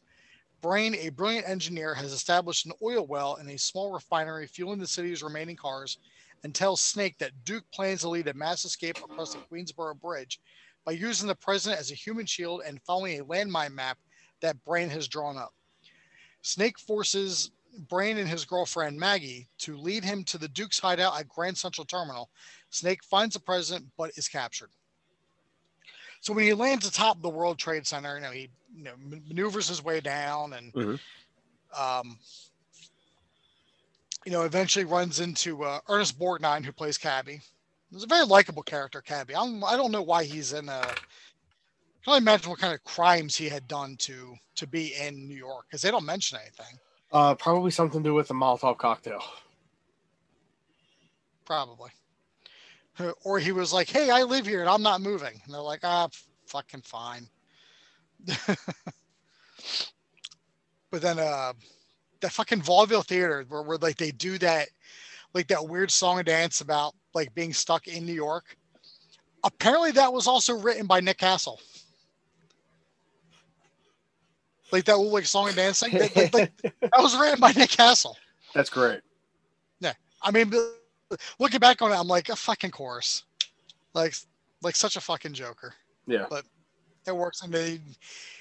Brain, 0.61 0.95
a 0.95 1.09
brilliant 1.09 1.47
engineer, 1.47 1.93
has 1.93 2.11
established 2.11 2.65
an 2.65 2.73
oil 2.81 3.05
well 3.05 3.35
in 3.35 3.49
a 3.49 3.57
small 3.57 3.91
refinery 3.91 4.47
fueling 4.47 4.79
the 4.79 4.87
city's 4.87 5.21
remaining 5.21 5.55
cars 5.55 5.99
and 6.43 6.53
tells 6.53 6.81
Snake 6.81 7.17
that 7.19 7.43
Duke 7.45 7.65
plans 7.71 8.01
to 8.01 8.09
lead 8.09 8.27
a 8.27 8.33
mass 8.33 8.65
escape 8.65 8.97
across 8.97 9.33
the 9.33 9.39
Queensboro 9.51 9.99
Bridge 9.99 10.39
by 10.83 10.93
using 10.93 11.27
the 11.27 11.35
president 11.35 11.79
as 11.79 11.91
a 11.91 11.95
human 11.95 12.25
shield 12.25 12.61
and 12.65 12.81
following 12.83 13.19
a 13.19 13.25
landmine 13.25 13.73
map 13.73 13.97
that 14.41 14.63
Brain 14.63 14.89
has 14.89 15.07
drawn 15.07 15.37
up. 15.37 15.53
Snake 16.41 16.79
forces 16.79 17.51
Brain 17.89 18.17
and 18.17 18.27
his 18.27 18.45
girlfriend 18.45 18.99
Maggie 18.99 19.47
to 19.59 19.77
lead 19.77 20.03
him 20.03 20.23
to 20.23 20.37
the 20.37 20.47
Duke's 20.47 20.79
hideout 20.79 21.19
at 21.19 21.27
Grand 21.27 21.57
Central 21.57 21.85
Terminal. 21.85 22.29
Snake 22.71 23.03
finds 23.03 23.33
the 23.33 23.39
president 23.39 23.85
but 23.97 24.11
is 24.17 24.27
captured. 24.27 24.71
So 26.27 26.33
when 26.33 26.43
he 26.43 26.53
lands 26.53 26.85
atop 26.85 27.21
the 27.21 27.29
World 27.29 27.57
Trade 27.57 27.87
Center, 27.87 28.17
you 28.17 28.21
know 28.21 28.31
he 28.31 28.49
you 28.75 28.83
know, 28.83 28.91
maneuvers 29.29 29.69
his 29.69 29.81
way 29.81 30.01
down 30.01 30.51
and 30.51 30.73
Mhm. 30.73 30.99
um, 31.73 32.19
you 34.25 34.33
know 34.33 34.41
eventually 34.41 34.83
runs 34.83 35.21
into 35.21 35.63
uh, 35.63 35.79
Ernest 35.87 36.19
Borgnine 36.19 36.65
who 36.65 36.73
plays 36.73 36.97
Cabby. 36.97 37.39
He's 37.91 38.03
a 38.03 38.07
very 38.07 38.25
likable 38.25 38.61
character, 38.61 39.01
Cabby. 39.01 39.35
I 39.35 39.45
don't, 39.45 39.63
I 39.63 39.77
don't 39.77 39.93
know 39.93 40.01
why 40.01 40.25
he's 40.25 40.51
in 40.51 40.67
a. 40.67 40.81
I 40.81 40.83
can 42.03 42.07
only 42.07 42.17
imagine 42.17 42.49
what 42.49 42.59
kind 42.59 42.73
of 42.73 42.83
crimes 42.83 43.37
he 43.37 43.47
had 43.47 43.65
done 43.65 43.95
to 43.99 44.35
to 44.55 44.67
be 44.67 44.95
in 44.95 45.29
New 45.29 45.37
York 45.37 45.67
because 45.69 45.81
they 45.81 45.91
don't 45.91 46.05
mention 46.05 46.39
anything. 46.41 46.77
Uh, 47.13 47.35
probably 47.35 47.71
something 47.71 48.03
to 48.03 48.09
do 48.09 48.13
with 48.13 48.27
the 48.27 48.33
Molotov 48.33 48.77
cocktail. 48.77 49.23
Probably. 51.45 51.91
Or 53.23 53.39
he 53.39 53.51
was 53.51 53.73
like, 53.73 53.89
"Hey, 53.89 54.09
I 54.09 54.23
live 54.23 54.45
here 54.45 54.61
and 54.61 54.69
I'm 54.69 54.81
not 54.81 55.01
moving," 55.01 55.39
and 55.45 55.53
they're 55.53 55.61
like, 55.61 55.81
"Ah, 55.83 56.07
fucking 56.47 56.81
fine." 56.81 57.27
but 60.91 61.01
then, 61.01 61.19
uh, 61.19 61.53
that 62.21 62.31
fucking 62.31 62.61
vaudeville 62.61 63.03
theater 63.03 63.45
where, 63.49 63.61
where 63.61 63.77
like 63.77 63.97
they 63.97 64.11
do 64.11 64.37
that, 64.39 64.69
like 65.33 65.47
that 65.47 65.67
weird 65.67 65.91
song 65.91 66.17
and 66.17 66.25
dance 66.25 66.61
about 66.61 66.95
like 67.13 67.33
being 67.35 67.53
stuck 67.53 67.87
in 67.87 68.05
New 68.05 68.13
York. 68.13 68.57
Apparently, 69.43 69.91
that 69.91 70.11
was 70.11 70.27
also 70.27 70.57
written 70.57 70.87
by 70.87 70.99
Nick 70.99 71.17
Castle. 71.19 71.59
Like 74.71 74.85
that 74.85 74.97
little 74.97 75.13
like 75.13 75.25
song 75.25 75.47
and 75.47 75.55
dance 75.55 75.79
thing. 75.79 75.97
Like, 75.97 76.15
like- 76.15 76.33
like, 76.33 76.51
that 76.63 76.91
was 76.97 77.15
written 77.17 77.39
by 77.39 77.51
Nick 77.51 77.69
Castle. 77.69 78.17
That's 78.53 78.69
great. 78.69 79.01
Yeah, 79.79 79.93
I 80.21 80.31
mean, 80.31 80.49
but 80.49 80.76
looking 81.39 81.59
back 81.59 81.81
on 81.81 81.91
it, 81.91 81.95
I'm 81.95 82.07
like 82.07 82.29
a 82.29 82.35
fucking 82.35 82.71
chorus, 82.71 83.23
like 83.93 84.15
like 84.61 84.75
such 84.75 84.95
a 84.95 85.01
fucking 85.01 85.33
joker. 85.33 85.73
Yeah. 86.05 86.25
But 86.29 86.45
it 87.05 87.15
works, 87.15 87.41
and 87.41 87.53
they, 87.53 87.79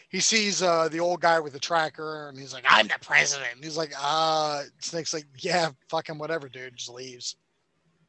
he 0.08 0.20
sees 0.20 0.62
uh, 0.62 0.88
the 0.88 1.00
old 1.00 1.20
guy 1.20 1.38
with 1.40 1.52
the 1.52 1.58
tracker, 1.58 2.28
and 2.28 2.38
he's 2.38 2.52
like, 2.52 2.64
"I'm 2.68 2.88
the 2.88 2.94
president." 3.00 3.50
And 3.54 3.64
he's 3.64 3.76
like, 3.76 3.92
"Uh," 4.00 4.62
Snake's 4.80 5.14
like, 5.14 5.26
"Yeah, 5.38 5.70
fucking 5.88 6.18
whatever, 6.18 6.48
dude." 6.48 6.76
Just 6.76 6.90
leaves. 6.90 7.36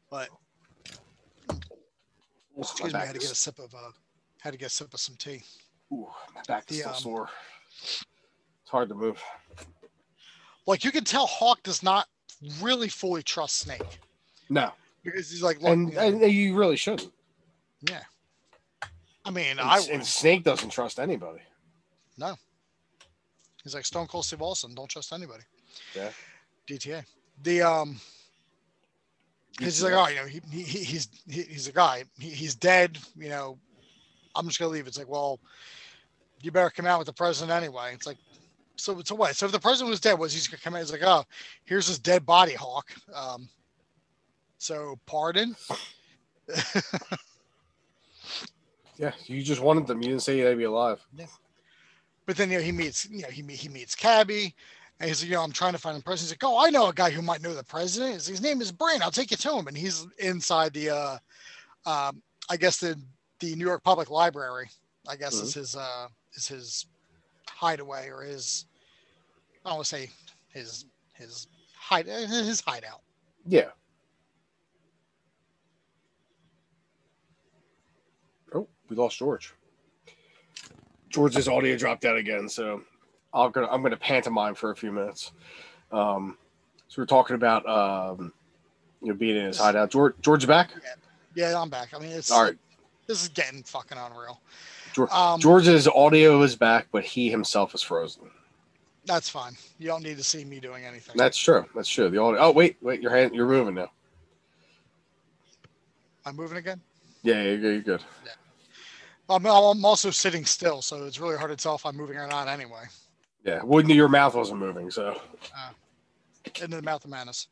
But 0.10 0.30
excuse 2.58 2.94
me, 2.94 3.00
I 3.00 3.06
had 3.06 3.16
to 3.16 3.20
get 3.20 3.32
a 3.32 3.36
sip 3.36 3.60
of 3.60 3.74
uh, 3.74 3.92
had 4.40 4.54
to 4.54 4.58
get 4.58 4.68
a 4.68 4.72
sip 4.72 4.94
of 4.94 5.00
some 5.00 5.16
tea. 5.18 5.42
Ooh, 5.92 6.08
my 6.34 6.42
back 6.48 6.70
is 6.70 6.78
the, 6.78 6.82
still 6.82 6.90
um, 6.90 7.02
sore. 7.02 7.30
It's 7.82 8.72
hard 8.72 8.90
to 8.90 8.96
move. 8.96 9.22
Like 10.66 10.84
you 10.84 10.92
can 10.92 11.06
tell, 11.06 11.28
Hauk 11.28 11.64
does 11.64 11.82
not 11.82 12.08
really 12.62 12.90
fully 12.90 13.24
trust 13.24 13.60
Snake 13.60 14.00
No, 14.50 14.72
because 15.04 15.30
he's 15.32 15.44
like, 15.44 15.62
"Look, 15.62 15.72
and, 15.72 15.92
you 15.92 16.00
and 16.00 16.22
you 16.32 16.56
really 16.56 16.78
shouldn't. 16.78 17.12
yeah." 17.90 18.04
I 19.26 19.30
mean, 19.30 19.52
And, 19.52 19.60
I 19.60 19.80
and. 19.92 20.06
Snake 20.06 20.44
doesn't 20.44 20.70
trust 20.70 21.00
anybody. 21.00 21.42
No, 22.18 22.36
he's 23.64 23.76
like 23.76 23.86
Stone 23.86 24.08
Cold 24.08 24.26
Steve 24.26 24.42
Austin. 24.42 24.74
Don't 24.74 24.90
trust 24.90 25.12
anybody. 25.14 25.44
Yeah. 25.96 26.12
DTA. 26.68 27.04
The 27.44 27.62
um. 27.62 28.00
He's 29.60 29.82
like, 29.82 29.94
oh, 29.94 30.08
you 30.08 30.16
know, 30.18 30.26
he, 30.28 30.40
he 30.52 30.62
he- 30.62 30.84
he's 30.84 31.10
he, 31.28 31.42
he's 31.42 31.68
a 31.68 31.72
guy. 31.72 32.04
He, 32.20 32.30
he's 32.30 32.54
dead. 32.56 32.98
You 33.18 33.30
know, 33.30 33.58
I'm 34.36 34.46
just 34.48 34.60
gonna 34.60 34.72
leave. 34.72 34.88
It's 34.88 34.98
like, 35.00 35.10
well, 35.10 35.40
you 36.42 36.52
better 36.52 36.70
come 36.70 36.86
out 36.86 37.00
with 37.00 37.08
the 37.08 37.14
president 37.14 37.52
anyway. 37.52 37.92
It's 37.94 38.06
like, 38.06 38.18
so 38.76 39.02
so 39.04 39.16
what? 39.16 39.36
So 39.36 39.48
if 39.48 39.52
the 39.52 39.60
president 39.60 39.90
was 39.90 40.00
dead, 40.00 40.18
was 40.20 40.32
he's 40.34 40.48
gonna 40.48 40.62
come 40.62 40.76
out? 40.76 40.80
He's 40.80 40.92
like, 40.92 41.02
oh, 41.04 41.26
here's 41.66 41.88
his 41.88 41.98
dead 42.00 42.26
body, 42.26 42.54
Hauk. 42.54 42.86
Um. 43.14 43.50
So 44.58 44.98
pardon. 45.06 45.56
Yeah, 48.98 49.12
you 49.28 49.44
just 49.44 49.62
wanted 49.62 49.86
them. 49.86 50.02
You 50.02 50.10
didn't 50.10 50.24
say 50.24 50.42
they'd 50.42 50.56
be 50.56 50.64
alive. 50.64 51.00
Yeah. 51.16 51.28
But 52.26 52.36
then 52.36 52.50
you 52.50 52.58
know 52.58 52.64
he 52.64 52.72
meets 52.72 53.08
you 53.10 53.22
know 53.22 53.28
he 53.30 53.44
he 53.44 53.70
meets 53.70 53.94
Cabby, 53.94 54.56
And 55.00 55.08
he's 55.08 55.22
like, 55.22 55.30
you 55.30 55.36
know, 55.36 55.44
I'm 55.44 55.52
trying 55.52 55.74
to 55.74 55.78
find 55.78 55.96
the 55.98 56.02
president. 56.04 56.30
He's 56.30 56.44
like, 56.44 56.52
oh, 56.52 56.66
I 56.66 56.72
know 56.72 56.88
a 56.88 56.94
guy 56.94 57.12
who 57.12 57.22
might 57.22 57.44
know 57.44 57.54
the 57.54 57.64
president. 57.64 58.16
His, 58.16 58.26
his 58.26 58.42
name 58.42 58.60
is 58.60 58.72
Brain. 58.72 59.04
I'll 59.04 59.12
take 59.12 59.30
you 59.30 59.38
to 59.38 59.54
him. 59.56 59.68
And 59.68 59.78
he's 59.78 60.08
inside 60.18 60.74
the, 60.74 60.90
uh, 60.90 61.18
um, 61.86 62.24
I 62.50 62.58
guess 62.58 62.78
the 62.78 63.00
the 63.40 63.54
New 63.56 63.66
York 63.68 63.84
Public 63.84 64.10
Library. 64.10 64.68
I 65.08 65.16
guess 65.16 65.40
Mhm. 65.40 65.44
is 65.44 65.54
his 65.54 65.76
uh, 65.76 66.08
is 66.34 66.48
his 66.48 66.88
hideaway 67.48 68.10
or 68.10 68.24
his 68.24 68.66
I 69.64 69.70
don't 69.70 69.76
want 69.78 69.86
to 69.88 69.96
say 69.96 70.10
his 70.50 70.86
his 71.14 71.48
hide 71.76 72.08
his 72.08 72.62
hideout. 72.62 73.02
Yeah. 73.46 73.70
Oh, 78.56 78.68
we 78.90 78.96
lost 78.96 79.18
George. 79.18 79.54
George's 81.10 81.48
audio 81.48 81.78
dropped 81.78 82.06
out 82.06 82.18
again, 82.18 82.50
so 82.50 82.82
I'm 83.34 83.52
gonna 83.52 83.68
I'm 83.68 83.82
gonna 83.82 83.98
pantomime 83.98 84.56
for 84.56 84.72
a 84.72 84.76
few 84.76 84.92
minutes. 84.92 85.32
Um, 85.92 86.38
so 86.88 87.02
we're 87.02 87.06
talking 87.06 87.36
about 87.36 87.68
um, 87.68 88.34
you 89.02 89.10
know 89.10 89.14
being 89.14 89.38
in 89.38 89.46
his 89.46 89.58
hideout. 89.58 89.90
George 89.90 90.16
George's 90.22 90.48
back. 90.48 90.72
Yeah, 91.36 91.60
I'm 91.60 91.70
back. 91.70 91.94
I 91.94 92.00
mean, 92.00 92.12
it's 92.12 92.32
All 92.32 92.44
right, 92.44 92.58
this 93.08 93.22
is 93.22 93.30
getting 93.30 93.64
fucking 93.64 93.98
unreal. 93.98 94.42
George, 94.94 95.12
Um, 95.12 95.40
George's 95.40 95.88
audio 95.88 96.42
is 96.42 96.56
back, 96.56 96.88
but 96.92 97.04
he 97.06 97.30
himself 97.30 97.76
is 97.76 97.82
frozen. 97.84 98.24
That's 99.06 99.30
fine. 99.30 99.54
You 99.80 99.88
don't 99.88 100.04
need 100.04 100.18
to 100.18 100.24
see 100.24 100.44
me 100.44 100.60
doing 100.60 100.84
anything. 100.84 101.16
That's 101.16 101.38
true. 101.38 101.66
That's 101.76 101.88
true. 101.88 102.10
The 102.10 102.20
audio. 102.22 102.42
Oh 102.42 102.52
wait, 102.52 102.78
wait, 102.82 103.02
your 103.02 103.16
hand, 103.16 103.34
you're 103.34 103.48
moving 103.48 103.76
now. 103.76 103.92
I'm 106.26 106.36
moving 106.36 106.58
again. 106.58 106.82
Yeah, 107.24 107.36
yeah, 107.36 107.52
you're, 107.52 107.72
you're 107.74 107.82
good. 107.82 108.04
I'm, 109.30 109.46
I'm 109.46 109.84
also 109.86 110.10
sitting 110.10 110.46
still, 110.46 110.82
so 110.82 111.06
it's 111.06 111.20
really 111.20 111.38
hard 111.38 111.52
to 111.52 111.62
tell 111.62 111.76
if 111.76 111.86
I'm 111.86 111.98
moving 111.98 112.18
or 112.18 112.28
not. 112.28 112.48
Anyway, 112.48 112.84
Yeah, 113.44 113.62
wouldn't 113.64 113.94
your 113.94 114.08
mouth 114.08 114.36
wasn't 114.36 114.60
moving, 114.60 114.90
so 114.90 115.20
into 116.62 116.76
the 116.78 116.82
mouth 116.82 117.04
of 117.04 117.12
madness. 117.12 117.48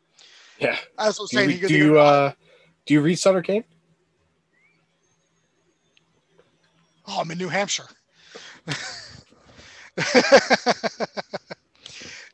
yeah. 0.59 0.78
As 0.97 1.19
I 1.19 1.21
was 1.21 1.32
Do 1.32 1.38
you, 1.38 1.39
saying, 1.41 1.49
he 1.51 1.59
goes, 1.59 1.69
do 1.69 1.78
you 1.78 1.99
uh 1.99 2.32
do 2.86 2.93
you 2.93 3.01
read 3.01 3.19
Sutter 3.19 3.41
Cane? 3.41 3.63
Oh, 7.07 7.19
I'm 7.21 7.30
in 7.32 7.38
New 7.38 7.49
Hampshire. 7.49 7.88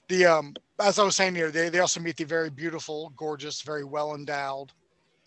the 0.07 0.25
um, 0.25 0.53
as 0.79 0.97
I 0.97 1.03
was 1.03 1.15
saying 1.15 1.35
here, 1.35 1.51
they, 1.51 1.69
they 1.69 1.79
also 1.79 1.99
meet 1.99 2.17
the 2.17 2.23
very 2.23 2.49
beautiful, 2.49 3.11
gorgeous, 3.15 3.61
very 3.61 3.83
well 3.83 4.15
endowed, 4.15 4.71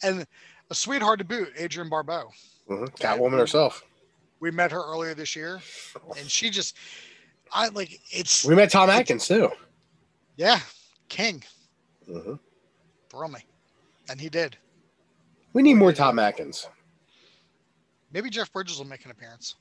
and 0.02 0.26
a 0.70 0.74
sweetheart 0.74 1.18
to 1.18 1.24
boot, 1.24 1.48
Adrienne 1.60 1.90
Barbeau. 1.90 2.30
hmm 2.68 2.84
Catwoman 2.98 3.38
herself. 3.38 3.82
We 4.44 4.50
met 4.50 4.72
her 4.72 4.82
earlier 4.84 5.14
this 5.14 5.34
year, 5.34 5.62
and 6.18 6.30
she 6.30 6.50
just, 6.50 6.76
I 7.50 7.68
like 7.68 7.98
it's 8.10 8.44
We 8.44 8.54
met 8.54 8.70
Tom 8.70 8.90
Atkins 8.90 9.26
too. 9.26 9.50
yeah, 10.36 10.60
king 11.08 11.42
hmm 12.06 12.34
me, 13.32 13.38
and 14.10 14.20
he 14.20 14.28
did. 14.28 14.58
We 15.54 15.62
need 15.62 15.74
more 15.74 15.94
Tom 15.94 16.18
Atkins. 16.18 16.68
Maybe 18.12 18.28
Jeff 18.28 18.52
Bridges 18.52 18.76
will 18.76 18.84
make 18.84 19.06
an 19.06 19.12
appearance, 19.12 19.54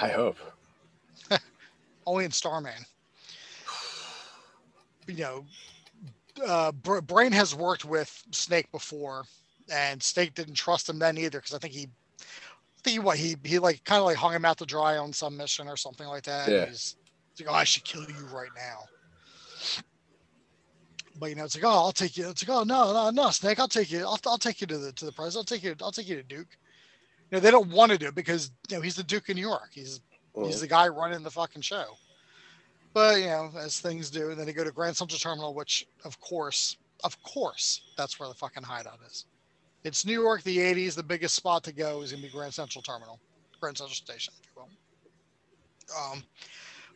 I 0.00 0.08
hope. 0.08 0.38
only 2.06 2.24
in 2.24 2.30
Starman. 2.30 2.86
You 5.06 5.16
know, 5.16 5.44
uh, 6.46 6.72
Br- 6.72 7.00
Brain 7.00 7.32
has 7.32 7.54
worked 7.54 7.84
with 7.84 8.22
Snake 8.30 8.72
before, 8.72 9.24
and 9.70 10.02
Snake 10.02 10.32
didn't 10.32 10.54
trust 10.54 10.88
him 10.88 10.98
then 10.98 11.18
either 11.18 11.38
because 11.38 11.52
I 11.52 11.58
think 11.58 11.74
he, 11.74 11.88
I 12.82 12.88
think 12.88 12.94
he 12.94 12.98
what 12.98 13.16
he 13.16 13.36
he 13.44 13.58
like 13.60 13.84
kind 13.84 14.00
of 14.00 14.06
like 14.06 14.16
hung 14.16 14.32
him 14.32 14.44
out 14.44 14.58
to 14.58 14.66
dry 14.66 14.96
on 14.96 15.12
some 15.12 15.36
mission 15.36 15.68
or 15.68 15.76
something 15.76 16.06
like 16.08 16.24
that. 16.24 16.48
Yeah. 16.48 16.66
He's, 16.66 16.96
he's 17.36 17.46
like, 17.46 17.54
oh, 17.54 17.58
I 17.58 17.62
should 17.62 17.84
kill 17.84 18.02
you 18.02 18.26
right 18.32 18.50
now. 18.56 18.80
But 21.20 21.28
you 21.28 21.36
know, 21.36 21.44
it's 21.44 21.54
like, 21.54 21.64
oh, 21.64 21.68
I'll 21.68 21.92
take 21.92 22.16
you. 22.16 22.28
It's 22.28 22.46
like, 22.46 22.56
oh 22.56 22.64
no, 22.64 22.92
no, 22.92 23.10
no, 23.10 23.30
Snake, 23.30 23.60
I'll 23.60 23.68
take 23.68 23.92
you. 23.92 24.00
I'll, 24.00 24.18
I'll 24.26 24.38
take 24.38 24.60
you 24.60 24.66
to 24.66 24.78
the 24.78 24.90
to 24.92 25.04
the 25.04 25.12
president. 25.12 25.52
I'll 25.52 25.56
take 25.56 25.62
you. 25.62 25.76
I'll 25.80 25.92
take 25.92 26.08
you 26.08 26.16
to 26.16 26.22
Duke. 26.24 26.48
You 27.30 27.36
know, 27.36 27.40
they 27.40 27.52
don't 27.52 27.70
want 27.70 27.92
to 27.92 27.98
do 27.98 28.08
it 28.08 28.16
because 28.16 28.50
you 28.68 28.76
know 28.76 28.82
he's 28.82 28.96
the 28.96 29.04
Duke 29.04 29.28
of 29.28 29.36
New 29.36 29.42
York. 29.42 29.70
He's 29.72 30.00
He's 30.34 30.56
Mhm. 30.56 30.60
the 30.60 30.66
guy 30.66 30.88
running 30.88 31.22
the 31.22 31.30
fucking 31.30 31.62
show. 31.62 31.96
But 32.94 33.20
you 33.20 33.26
know, 33.26 33.50
as 33.58 33.78
things 33.80 34.10
do, 34.10 34.30
and 34.30 34.38
then 34.38 34.46
they 34.46 34.52
go 34.52 34.64
to 34.64 34.72
Grand 34.72 34.96
Central 34.96 35.18
Terminal, 35.18 35.54
which 35.54 35.86
of 36.04 36.18
course, 36.20 36.78
of 37.04 37.22
course, 37.22 37.82
that's 37.96 38.18
where 38.18 38.28
the 38.28 38.34
fucking 38.34 38.62
hideout 38.64 38.98
is. 39.06 39.26
It's 39.84 40.06
New 40.06 40.20
York, 40.20 40.42
the 40.42 40.58
'80s. 40.58 40.94
The 40.94 41.02
biggest 41.02 41.34
spot 41.34 41.64
to 41.64 41.72
go 41.72 42.02
is 42.02 42.12
gonna 42.12 42.22
be 42.22 42.28
Grand 42.30 42.54
Central 42.54 42.82
Terminal, 42.82 43.20
Grand 43.60 43.78
Central 43.78 43.94
Station, 43.94 44.34
if 44.40 44.46
you 44.46 44.62
will. 44.62 44.70
Um, 45.98 46.24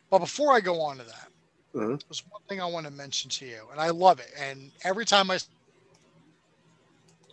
but 0.09 0.19
before 0.19 0.53
I 0.53 0.61
go 0.61 0.81
on 0.81 0.97
to 0.97 1.03
that, 1.03 1.29
Mhm. 1.75 2.01
there's 2.09 2.23
one 2.29 2.41
thing 2.49 2.61
I 2.61 2.65
want 2.65 2.85
to 2.85 2.91
mention 2.91 3.29
to 3.31 3.45
you, 3.45 3.67
and 3.71 3.79
I 3.81 3.89
love 3.89 4.19
it. 4.19 4.31
And 4.37 4.71
every 4.83 5.05
time 5.05 5.31
I 5.31 5.39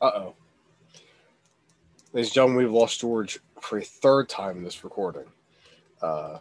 Uh 0.01 0.11
oh. 0.15 0.37
Ladies 2.13 2.29
and 2.31 2.35
gentlemen, 2.35 2.59
we've 2.59 2.73
lost 2.73 3.01
George 3.01 3.41
for 3.61 3.79
a 3.79 3.85
third 3.85 4.29
time 4.29 4.59
in 4.59 4.65
this 4.65 4.85
recording. 4.85 5.33
Uh, 6.03 6.39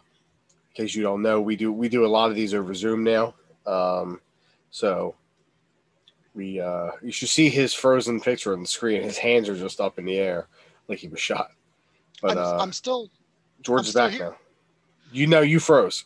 in 0.70 0.74
case 0.84 0.94
you 0.94 1.02
don't 1.02 1.22
know, 1.22 1.40
we 1.40 1.56
do 1.56 1.72
we 1.72 1.88
do 1.88 2.04
a 2.04 2.08
lot 2.08 2.30
of 2.30 2.36
these 2.36 2.54
over 2.54 2.74
Zoom 2.74 3.04
now. 3.04 3.34
Um, 3.66 4.20
so 4.70 5.16
we 6.34 6.60
uh, 6.60 6.90
you 7.02 7.12
should 7.12 7.28
see 7.28 7.48
his 7.48 7.72
frozen 7.72 8.20
picture 8.20 8.52
on 8.52 8.62
the 8.62 8.68
screen. 8.68 9.02
His 9.02 9.18
hands 9.18 9.48
are 9.48 9.56
just 9.56 9.80
up 9.80 9.98
in 9.98 10.04
the 10.04 10.18
air 10.18 10.48
like 10.88 10.98
he 10.98 11.08
was 11.08 11.20
shot. 11.20 11.50
But 12.20 12.32
I'm, 12.32 12.38
uh, 12.38 12.58
I'm 12.62 12.72
still. 12.72 13.10
George 13.62 13.80
I'm 13.80 13.84
is 13.84 13.90
still 13.90 14.04
back 14.06 14.12
here. 14.12 14.30
now. 14.30 14.36
You 15.12 15.26
know 15.26 15.40
you 15.40 15.60
froze. 15.60 16.04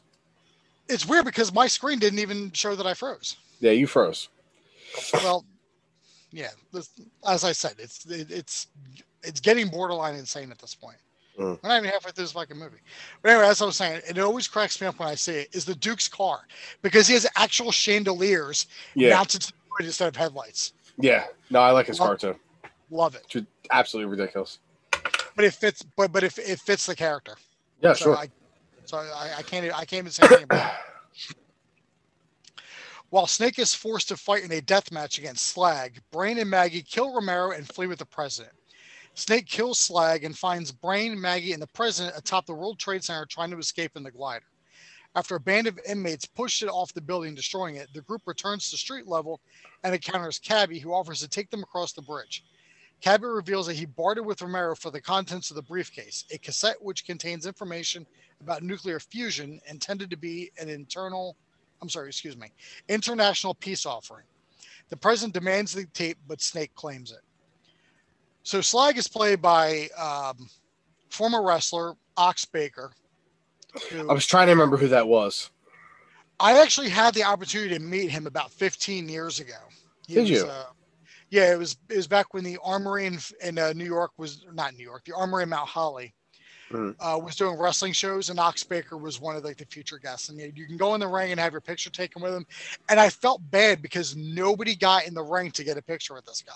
It's 0.89 1.07
weird 1.07 1.25
because 1.25 1.53
my 1.53 1.67
screen 1.67 1.99
didn't 1.99 2.19
even 2.19 2.51
show 2.53 2.75
that 2.75 2.87
I 2.87 2.95
froze. 2.95 3.37
Yeah, 3.61 3.73
you 3.73 3.87
froze. 3.87 4.29
well, 5.15 5.45
yeah. 6.31 6.51
This, 6.73 6.91
as 7.27 7.45
I 7.45 7.53
said, 7.53 7.75
it's 7.79 8.05
it, 8.07 8.31
it's 8.31 8.69
it's 9.23 9.41
getting 9.41 9.69
borderline 9.69 10.15
insane 10.15 10.51
at 10.51 10.59
this 10.59 10.75
point. 10.75 10.99
Mm. 11.39 11.59
We're 11.63 11.69
not 11.69 11.79
even 11.79 11.91
halfway 11.91 12.11
through 12.11 12.25
this 12.25 12.33
fucking 12.33 12.57
movie. 12.57 12.79
But 13.23 13.31
anyway, 13.31 13.47
as 13.47 13.63
I 13.63 13.67
was 13.67 13.77
saying, 13.77 14.01
it 14.09 14.19
always 14.19 14.49
cracks 14.49 14.81
me 14.81 14.89
up 14.89 14.99
when 14.99 15.09
I 15.09 15.15
see 15.15 15.33
it. 15.33 15.55
Is 15.55 15.65
the 15.65 15.75
Duke's 15.75 16.09
car 16.09 16.41
because 16.83 17.07
he 17.07 17.15
has 17.15 17.27
actual 17.37 17.71
chandeliers 17.71 18.67
Yeah, 18.95 19.11
mounted 19.11 19.43
to 19.43 19.53
the 19.53 19.58
hood 19.79 19.87
instead 19.87 20.09
of 20.09 20.17
headlights. 20.17 20.73
yeah. 20.99 21.25
No, 21.51 21.61
I 21.61 21.71
like 21.71 21.87
his 21.87 21.99
Well- 21.99 22.09
car 22.09 22.17
too. 22.17 22.39
Love 22.91 23.15
it, 23.15 23.25
It's 23.35 23.47
absolutely 23.71 24.11
ridiculous. 24.11 24.59
but 25.37 25.45
it 25.45 25.53
fits. 25.53 25.83
But 25.97 26.11
but 26.11 26.25
if 26.25 26.39
it 26.39 26.59
fits 26.59 26.87
the 26.87 26.97
character, 26.97 27.35
Yeah, 27.83 27.93
so 27.93 28.05
sure. 28.07 28.17
I, 28.17 28.29
so 28.87 28.97
I, 28.97 29.35
I 29.39 29.43
can't 29.43 29.67
I 29.75 29.85
can't 29.85 30.01
even 30.01 30.11
say 30.11 30.23
anything 30.27 30.45
about 30.45 30.73
it. 30.73 31.37
While 33.11 33.27
Snake 33.27 33.59
is 33.59 33.75
forced 33.75 34.09
to 34.09 34.17
fight 34.17 34.43
in 34.43 34.53
a 34.53 34.61
death 34.63 34.91
match 34.91 35.19
against 35.19 35.47
Slag, 35.47 36.01
Brain 36.11 36.39
and 36.39 36.49
Maggie 36.51 36.83
kill 36.83 37.15
Romero 37.15 37.53
and 37.53 37.67
flee 37.69 37.87
with 37.87 37.99
the 37.99 38.07
president. 38.07 38.55
Snake 39.15 39.47
kills 39.47 39.79
Slag 39.79 40.25
and 40.25 40.37
finds 40.37 40.71
Brain, 40.73 41.19
Maggie, 41.21 41.53
and 41.53 41.61
the 41.63 41.67
president 41.69 42.17
atop 42.17 42.47
the 42.47 42.55
World 42.55 42.79
Trade 42.79 43.03
Center 43.05 43.27
trying 43.27 43.51
to 43.51 43.59
escape 43.59 43.93
in 43.97 44.03
the 44.03 44.11
glider. 44.11 44.45
After 45.15 45.37
a 45.37 45.41
band 45.41 45.67
of 45.67 45.79
inmates 45.89 46.27
push 46.27 46.63
it 46.63 46.69
off 46.69 46.95
the 46.95 47.01
building, 47.01 47.35
destroying 47.35 47.77
it, 47.77 47.89
the 47.93 48.03
group 48.03 48.23
returns 48.27 48.71
to 48.71 48.77
street 48.77 49.07
level 49.07 49.41
and 49.83 49.95
encounters 49.95 50.39
Cabby, 50.39 50.79
who 50.79 50.93
offers 50.93 51.21
to 51.21 51.29
take 51.29 51.51
them 51.51 51.63
across 51.63 51.93
the 51.93 52.03
bridge. 52.03 52.45
Cabby 53.01 53.27
reveals 53.27 53.67
that 53.67 53.77
he 53.77 53.87
bartered 53.87 54.27
with 54.27 54.43
Romero 54.43 54.75
for 54.75 54.91
the 54.91 55.01
contents 55.01 55.51
of 55.51 55.57
the 55.57 55.63
briefcase, 55.63 56.25
a 56.33 56.39
cassette 56.39 56.81
which 56.81 57.07
contains 57.07 57.47
information 57.47 58.07
about 58.41 58.63
nuclear 58.63 59.01
fusion 59.01 59.61
intended 59.69 60.11
to 60.11 60.17
be 60.17 60.51
an 60.61 60.69
internal, 60.69 61.37
I'm 61.81 61.89
sorry, 61.89 62.09
excuse 62.09 62.37
me, 62.37 62.53
international 62.89 63.55
peace 63.55 63.87
offering. 63.87 64.27
The 64.89 64.97
president 64.97 65.35
demands 65.35 65.73
the 65.73 65.87
tape, 65.87 66.19
but 66.27 66.41
Snake 66.41 66.75
claims 66.75 67.13
it. 67.13 67.21
So 68.43 68.61
Slag 68.61 68.97
is 68.97 69.07
played 69.07 69.43
by 69.43 69.89
um, 69.97 70.49
former 71.11 71.43
wrestler 71.43 71.95
Ox 72.17 72.45
Baker. 72.45 72.93
Who- 73.85 74.09
I 74.11 74.13
was 74.13 74.27
trying 74.27 74.47
to 74.47 74.53
remember 74.53 74.77
who 74.77 74.89
that 74.89 75.07
was. 75.09 75.51
I 76.41 76.61
actually 76.61 76.89
had 76.89 77.15
the 77.15 77.25
opportunity 77.25 77.75
to 77.75 77.81
meet 77.81 78.11
him 78.11 78.27
about 78.27 78.53
15 78.53 79.09
years 79.09 79.41
ago. 79.41 79.57
He 80.07 80.15
Did 80.15 80.21
was, 80.23 80.31
you? 80.31 80.45
Uh, 80.47 80.65
yeah, 81.31 81.53
it 81.53 81.59
was 81.59 81.77
it 81.89 81.97
was 81.97 82.07
back 82.07 82.33
when 82.33 82.45
the 82.45 82.59
Armory 82.63 83.07
in, 83.07 83.19
in 83.43 83.59
uh, 83.59 83.73
New 83.75 83.85
York 83.85 84.13
was 84.17 84.47
not 84.53 84.75
New 84.75 84.85
York. 84.85 85.05
The 85.05 85.15
Armory 85.15 85.43
in 85.43 85.49
Mount 85.51 85.69
Holly 85.69 86.15
Mhm. 86.71 86.95
uh, 87.01 87.19
was 87.19 87.35
doing 87.35 87.59
wrestling 87.59 87.93
shows, 87.93 88.29
and 88.31 88.39
Ox 88.39 88.63
Baker 88.63 88.97
was 88.99 89.21
one 89.21 89.37
of 89.37 89.45
like 89.45 89.57
the 89.57 89.65
future 89.67 89.99
guests. 89.99 90.29
And 90.29 90.39
you, 90.39 90.53
you 90.55 90.67
can 90.67 90.77
go 90.77 90.95
in 90.95 91.01
the 91.01 91.09
ring 91.09 91.31
and 91.33 91.41
have 91.41 91.53
your 91.53 91.61
picture 91.63 91.91
taken 91.91 92.23
with 92.23 92.35
him. 92.35 92.47
And 92.89 93.01
I 93.01 93.09
felt 93.09 93.41
bad 93.51 93.81
because 93.83 94.15
nobody 94.17 94.75
got 94.77 95.07
in 95.07 95.15
the 95.15 95.23
ring 95.23 95.51
to 95.53 95.65
get 95.65 95.77
a 95.79 95.83
picture 95.83 96.15
with 96.15 96.27
this 96.27 96.43
guy. 96.43 96.55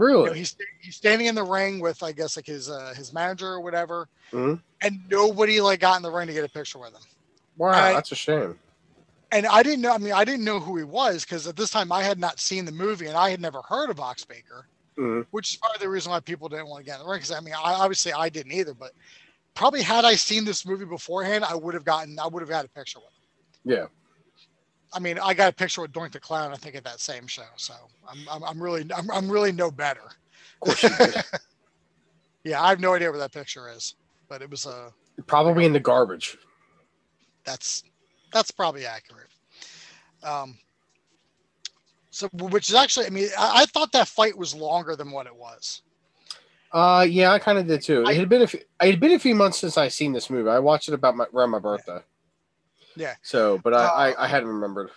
You 0.00 0.06
know, 0.08 0.22
Really? 0.24 0.38
he's 0.38 0.56
he's 0.80 0.96
standing 0.96 1.26
in 1.26 1.34
the 1.34 1.42
ring 1.44 1.80
with 1.80 2.02
I 2.02 2.12
guess 2.12 2.36
like 2.36 2.46
his 2.46 2.70
uh, 2.70 2.94
his 2.96 3.12
manager 3.12 3.46
or 3.48 3.60
whatever, 3.60 4.08
Mhm. 4.32 4.60
and 4.80 5.00
nobody 5.10 5.60
like 5.60 5.80
got 5.80 5.96
in 5.96 6.02
the 6.02 6.10
ring 6.10 6.26
to 6.28 6.32
get 6.32 6.44
a 6.44 6.48
picture 6.48 6.78
with 6.78 6.90
him. 6.94 7.02
Wow, 7.56 7.70
I- 7.70 7.92
that's 7.92 8.12
a 8.12 8.16
shame. 8.16 8.58
and 9.32 9.46
I 9.46 9.62
didn't 9.62 9.82
know. 9.82 9.92
I 9.92 9.98
mean, 9.98 10.12
I 10.12 10.24
didn't 10.24 10.44
know 10.44 10.58
who 10.58 10.76
he 10.76 10.84
was 10.84 11.24
because 11.24 11.46
at 11.46 11.54
this 11.56 11.70
time 11.70 11.92
I 11.92 12.02
had 12.02 12.18
not 12.18 12.40
seen 12.40 12.64
the 12.64 12.72
movie 12.72 13.06
and 13.06 13.16
I 13.16 13.30
had 13.30 13.40
never 13.40 13.62
heard 13.62 13.90
of 13.90 14.00
Ox 14.00 14.24
Baker, 14.24 14.66
Mhm. 14.96 15.26
which 15.30 15.50
is 15.50 15.56
part 15.56 15.74
of 15.74 15.80
the 15.80 15.88
reason 15.88 16.10
why 16.10 16.18
people 16.20 16.48
didn't 16.48 16.66
want 16.66 16.84
to 16.84 16.90
get 16.90 16.98
in 16.98 17.04
the 17.04 17.10
ring. 17.10 17.18
Because 17.18 17.30
I 17.32 17.40
mean, 17.40 17.54
I, 17.54 17.74
obviously 17.74 18.12
I 18.12 18.28
didn't 18.28 18.52
either, 18.52 18.74
but 18.74 18.92
probably 19.54 19.82
had 19.82 20.04
I 20.04 20.16
seen 20.16 20.44
this 20.44 20.64
movie 20.66 20.84
beforehand, 20.86 21.44
I 21.44 21.54
would 21.54 21.74
have 21.74 21.84
gotten, 21.84 22.18
I 22.18 22.26
would 22.26 22.40
have 22.40 22.48
had 22.50 22.64
a 22.64 22.68
picture 22.68 22.98
with 22.98 23.08
him. 23.08 23.72
Yeah. 23.78 23.86
I 24.92 24.98
mean, 24.98 25.18
I 25.18 25.34
got 25.34 25.50
a 25.50 25.54
picture 25.54 25.82
with 25.82 25.92
Doink 25.92 26.12
the 26.12 26.20
Clown. 26.20 26.52
I 26.52 26.56
think 26.56 26.74
at 26.74 26.84
that 26.84 27.00
same 27.00 27.26
show. 27.26 27.42
So 27.56 27.74
I'm 28.08 28.18
I'm, 28.30 28.44
I'm 28.44 28.62
really 28.62 28.84
I'm, 28.94 29.10
I'm 29.10 29.30
really 29.30 29.52
no 29.52 29.70
better. 29.70 30.02
yeah, 32.44 32.62
I 32.62 32.68
have 32.68 32.80
no 32.80 32.94
idea 32.94 33.10
where 33.10 33.18
that 33.20 33.32
picture 33.32 33.70
is, 33.70 33.94
but 34.28 34.42
it 34.42 34.50
was 34.50 34.66
a 34.66 34.70
uh, 34.70 34.90
probably 35.26 35.64
in 35.64 35.72
the 35.72 35.80
garbage. 35.80 36.36
That's 37.44 37.84
that's 38.32 38.50
probably 38.50 38.86
accurate. 38.86 39.28
Um, 40.22 40.58
so, 42.10 42.28
which 42.34 42.68
is 42.68 42.74
actually, 42.74 43.06
I 43.06 43.10
mean, 43.10 43.28
I, 43.38 43.62
I, 43.62 43.66
thought 43.66 43.92
that 43.92 44.08
fight 44.08 44.36
was 44.36 44.54
longer 44.54 44.96
than 44.96 45.10
what 45.10 45.26
it 45.26 45.34
was. 45.34 45.82
Uh, 46.72 47.06
yeah, 47.08 47.32
I 47.32 47.38
kind 47.38 47.58
of 47.58 47.66
did 47.66 47.82
too. 47.82 48.04
I, 48.06 48.12
it 48.12 48.18
had 48.18 48.28
been 48.28 48.42
a 48.42 48.46
few, 48.46 48.60
it 48.60 48.90
had 48.90 49.00
been 49.00 49.12
a 49.12 49.18
few 49.18 49.34
months 49.34 49.58
since 49.58 49.78
I 49.78 49.88
seen 49.88 50.12
this 50.12 50.28
movie. 50.28 50.50
I 50.50 50.58
watched 50.58 50.88
it 50.88 50.94
about 50.94 51.16
my 51.16 51.24
around 51.32 51.50
my 51.50 51.58
birthday. 51.58 52.00
Yeah. 52.96 53.14
So, 53.22 53.58
but 53.58 53.74
I, 53.74 53.84
uh, 53.84 53.88
I, 53.88 54.24
I 54.24 54.26
hadn't 54.26 54.48
remembered. 54.48 54.90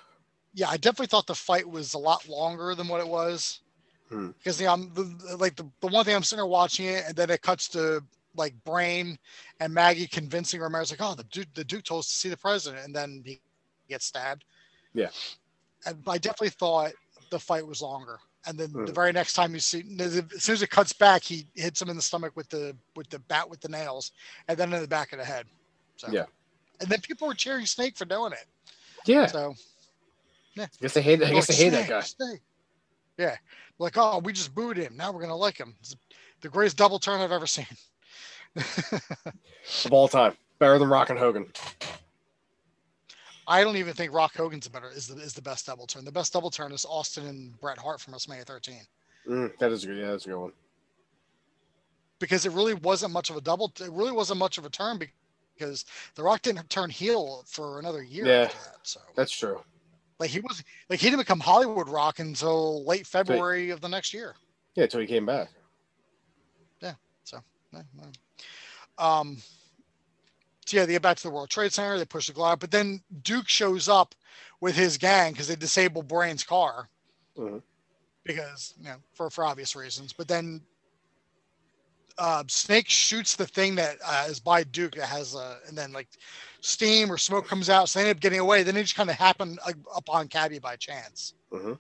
Yeah, 0.53 0.69
I 0.69 0.77
definitely 0.77 1.07
thought 1.07 1.27
the 1.27 1.35
fight 1.35 1.67
was 1.67 1.93
a 1.93 1.99
lot 1.99 2.27
longer 2.27 2.75
than 2.75 2.87
what 2.87 3.01
it 3.01 3.07
was. 3.07 3.61
Hmm. 4.09 4.31
Because 4.37 4.57
the, 4.57 4.67
um, 4.67 4.91
the, 4.93 5.37
like 5.37 5.55
the, 5.55 5.65
the 5.81 5.87
one 5.87 6.05
thing 6.05 6.15
I'm 6.15 6.23
sitting 6.23 6.37
there 6.37 6.45
watching 6.45 6.85
it, 6.85 7.03
and 7.07 7.15
then 7.15 7.29
it 7.29 7.41
cuts 7.41 7.67
to 7.69 8.03
like 8.35 8.53
Brain 8.63 9.17
and 9.59 9.73
Maggie 9.73 10.07
convincing 10.07 10.59
Ramirez 10.59 10.91
like, 10.91 11.01
oh, 11.01 11.15
the 11.15 11.23
Duke, 11.25 11.47
the 11.53 11.63
Duke 11.63 11.83
told 11.83 11.99
us 11.99 12.07
to 12.07 12.13
see 12.13 12.29
the 12.29 12.37
president, 12.37 12.85
and 12.85 12.95
then 12.95 13.21
he 13.25 13.39
gets 13.89 14.05
stabbed. 14.05 14.43
Yeah. 14.93 15.09
And 15.85 15.97
I 16.07 16.17
definitely 16.17 16.49
thought 16.49 16.93
the 17.29 17.39
fight 17.39 17.65
was 17.65 17.81
longer. 17.81 18.19
And 18.45 18.57
then 18.57 18.69
mm. 18.69 18.85
the 18.85 18.91
very 18.91 19.11
next 19.11 19.33
time 19.33 19.53
you 19.53 19.59
see, 19.59 19.83
as 19.99 20.21
soon 20.37 20.53
as 20.53 20.61
it 20.61 20.69
cuts 20.69 20.93
back, 20.93 21.23
he 21.23 21.47
hits 21.55 21.81
him 21.81 21.89
in 21.89 21.95
the 21.95 22.01
stomach 22.01 22.33
with 22.35 22.49
the 22.49 22.75
with 22.95 23.09
the 23.09 23.19
bat 23.19 23.49
with 23.49 23.61
the 23.61 23.69
nails, 23.69 24.11
and 24.47 24.57
then 24.57 24.73
in 24.73 24.81
the 24.81 24.87
back 24.87 25.13
of 25.13 25.19
the 25.19 25.25
head. 25.25 25.45
So 25.95 26.09
yeah. 26.11 26.25
And 26.84 26.91
then 26.91 26.99
people 26.99 27.27
were 27.27 27.34
cheering 27.34 27.65
Snake 27.65 27.97
for 27.97 28.03
doing 28.03 28.34
it. 28.34 28.45
Yeah. 29.05 29.25
So 29.27 29.55
yeah. 30.53 30.65
I 30.65 30.67
guess 30.81 30.93
they 30.93 31.01
hate. 31.01 31.23
I 31.23 31.31
guess 31.31 31.47
they 31.47 31.55
hate 31.55 31.69
that 31.69 31.88
guy. 31.88 32.01
Snake. 32.01 32.41
Yeah. 33.17 33.38
Like, 33.79 33.97
oh, 33.97 34.19
we 34.19 34.34
just 34.34 34.53
booed 34.53 34.77
him. 34.77 34.95
Now 34.97 35.11
we're 35.11 35.21
gonna 35.21 35.36
like 35.36 35.57
him. 35.57 35.75
It's 35.79 35.95
the 36.41 36.49
greatest 36.49 36.77
double 36.77 36.99
turn 36.99 37.21
I've 37.21 37.31
ever 37.31 37.47
seen. 37.47 37.65
of 38.55 39.91
all 39.91 40.09
time, 40.09 40.36
better 40.59 40.77
than 40.77 40.89
Rock 40.89 41.09
and 41.09 41.17
Hogan. 41.17 41.47
I 43.47 43.63
don't 43.63 43.77
even 43.77 43.93
think 43.93 44.13
Rock 44.13 44.36
Hogan's 44.36 44.67
better 44.67 44.91
is 44.93 45.07
the 45.07 45.15
is 45.21 45.34
the 45.34 45.41
best 45.41 45.65
double 45.65 45.88
turn. 45.88 46.03
The 46.03 46.11
best 46.11 46.34
double 46.34 46.51
turn 46.51 46.73
is 46.73 46.86
Austin 46.86 47.27
and 47.27 47.59
Bret 47.61 47.77
Hart 47.77 48.01
from 48.01 48.13
WrestleMania 48.13 48.43
13. 48.43 48.75
Mm, 49.29 49.57
that 49.57 49.71
is 49.71 49.86
a 49.86 49.88
good. 49.88 49.97
Yeah, 49.97 50.11
that's 50.11 50.25
a 50.25 50.29
good 50.29 50.38
one. 50.38 50.51
Because 52.19 52.45
it 52.45 52.51
really 52.51 52.73
wasn't 52.73 53.13
much 53.13 53.29
of 53.29 53.38
a 53.38 53.41
double. 53.41 53.71
It 53.79 53.91
really 53.91 54.11
wasn't 54.11 54.39
much 54.39 54.57
of 54.57 54.65
a 54.65 54.69
turn 54.69 54.97
because 55.57 55.85
The 56.15 56.23
Rock 56.23 56.41
didn't 56.41 56.69
turn 56.69 56.89
heel 56.89 57.43
for 57.47 57.79
another 57.79 58.03
year. 58.03 58.25
Yeah, 58.25 58.45
that, 58.45 58.77
so 58.83 58.99
that's 59.15 59.31
true. 59.31 59.61
Like 60.19 60.29
he 60.29 60.39
was 60.39 60.63
like 60.89 60.99
he 60.99 61.07
didn't 61.07 61.21
become 61.21 61.39
Hollywood 61.39 61.89
Rock 61.89 62.19
until 62.19 62.85
late 62.85 63.07
February 63.07 63.69
of 63.71 63.81
the 63.81 63.89
next 63.89 64.13
year. 64.13 64.35
Yeah, 64.75 64.83
until 64.83 65.01
he 65.01 65.07
came 65.07 65.25
back. 65.25 65.49
Yeah. 66.81 66.93
So. 67.23 67.39
Yeah, 67.73 67.81
um 68.97 69.37
so 70.65 70.77
yeah, 70.77 70.85
they 70.85 70.93
get 70.93 71.01
back 71.01 71.17
to 71.17 71.23
the 71.23 71.29
World 71.29 71.49
Trade 71.49 71.73
Center. 71.73 71.97
They 71.97 72.05
push 72.05 72.27
the 72.27 72.33
glove, 72.33 72.59
but 72.59 72.71
then 72.71 73.01
Duke 73.21 73.49
shows 73.49 73.89
up 73.89 74.15
with 74.61 74.75
his 74.75 74.97
gang 74.97 75.33
because 75.33 75.47
they 75.47 75.55
disable 75.55 76.03
Brain's 76.03 76.43
car 76.43 76.89
mm-hmm. 77.37 77.57
because 78.23 78.73
you 78.79 78.85
know 78.85 78.95
for 79.13 79.29
for 79.29 79.43
obvious 79.43 79.75
reasons. 79.75 80.13
But 80.13 80.27
then 80.27 80.61
uh, 82.18 82.43
Snake 82.47 82.89
shoots 82.89 83.36
the 83.36 83.47
thing 83.47 83.76
that 83.76 83.97
uh, 84.05 84.26
is 84.28 84.39
by 84.39 84.64
Duke 84.64 84.95
that 84.95 85.07
has 85.07 85.36
a, 85.36 85.57
and 85.68 85.78
then 85.78 85.91
like 85.91 86.07
steam 86.61 87.11
or 87.11 87.18
smoke 87.18 87.47
comes 87.47 87.70
out, 87.70 87.89
so 87.89 87.99
they 87.99 88.05
end 88.09 88.16
up 88.16 88.22
getting 88.22 88.39
away. 88.39 88.64
Then 88.64 88.78
it 88.78 88.84
just 88.84 88.95
kind 88.95 89.09
of 89.09 89.16
happened 89.16 89.59
uh, 89.66 89.74
upon 89.95 90.28
Cabby 90.28 90.59
by 90.59 90.76
chance. 90.76 91.34
Mm-hmm. 91.51 91.74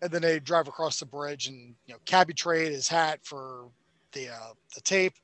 And 0.00 0.10
then 0.10 0.22
they 0.22 0.38
drive 0.38 0.68
across 0.68 1.00
the 1.00 1.06
bridge, 1.06 1.48
and 1.48 1.74
you 1.86 1.94
know, 1.94 2.00
Cabby 2.04 2.34
trade 2.34 2.72
his 2.72 2.88
hat 2.88 3.20
for 3.22 3.68
the 4.12 4.28
uh, 4.28 4.52
the 4.74 4.80
tape 4.80 5.14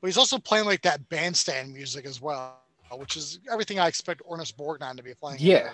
but 0.00 0.08
he's 0.08 0.16
also 0.16 0.38
playing 0.38 0.64
like 0.64 0.82
that 0.82 1.08
bandstand 1.08 1.72
music 1.72 2.06
as 2.06 2.20
well, 2.20 2.58
which 2.96 3.16
is 3.16 3.38
everything 3.50 3.78
I 3.78 3.86
expect 3.86 4.22
Ernest 4.30 4.56
Borgnine 4.56 4.96
to 4.96 5.02
be 5.02 5.14
playing. 5.14 5.38
Yeah, 5.40 5.70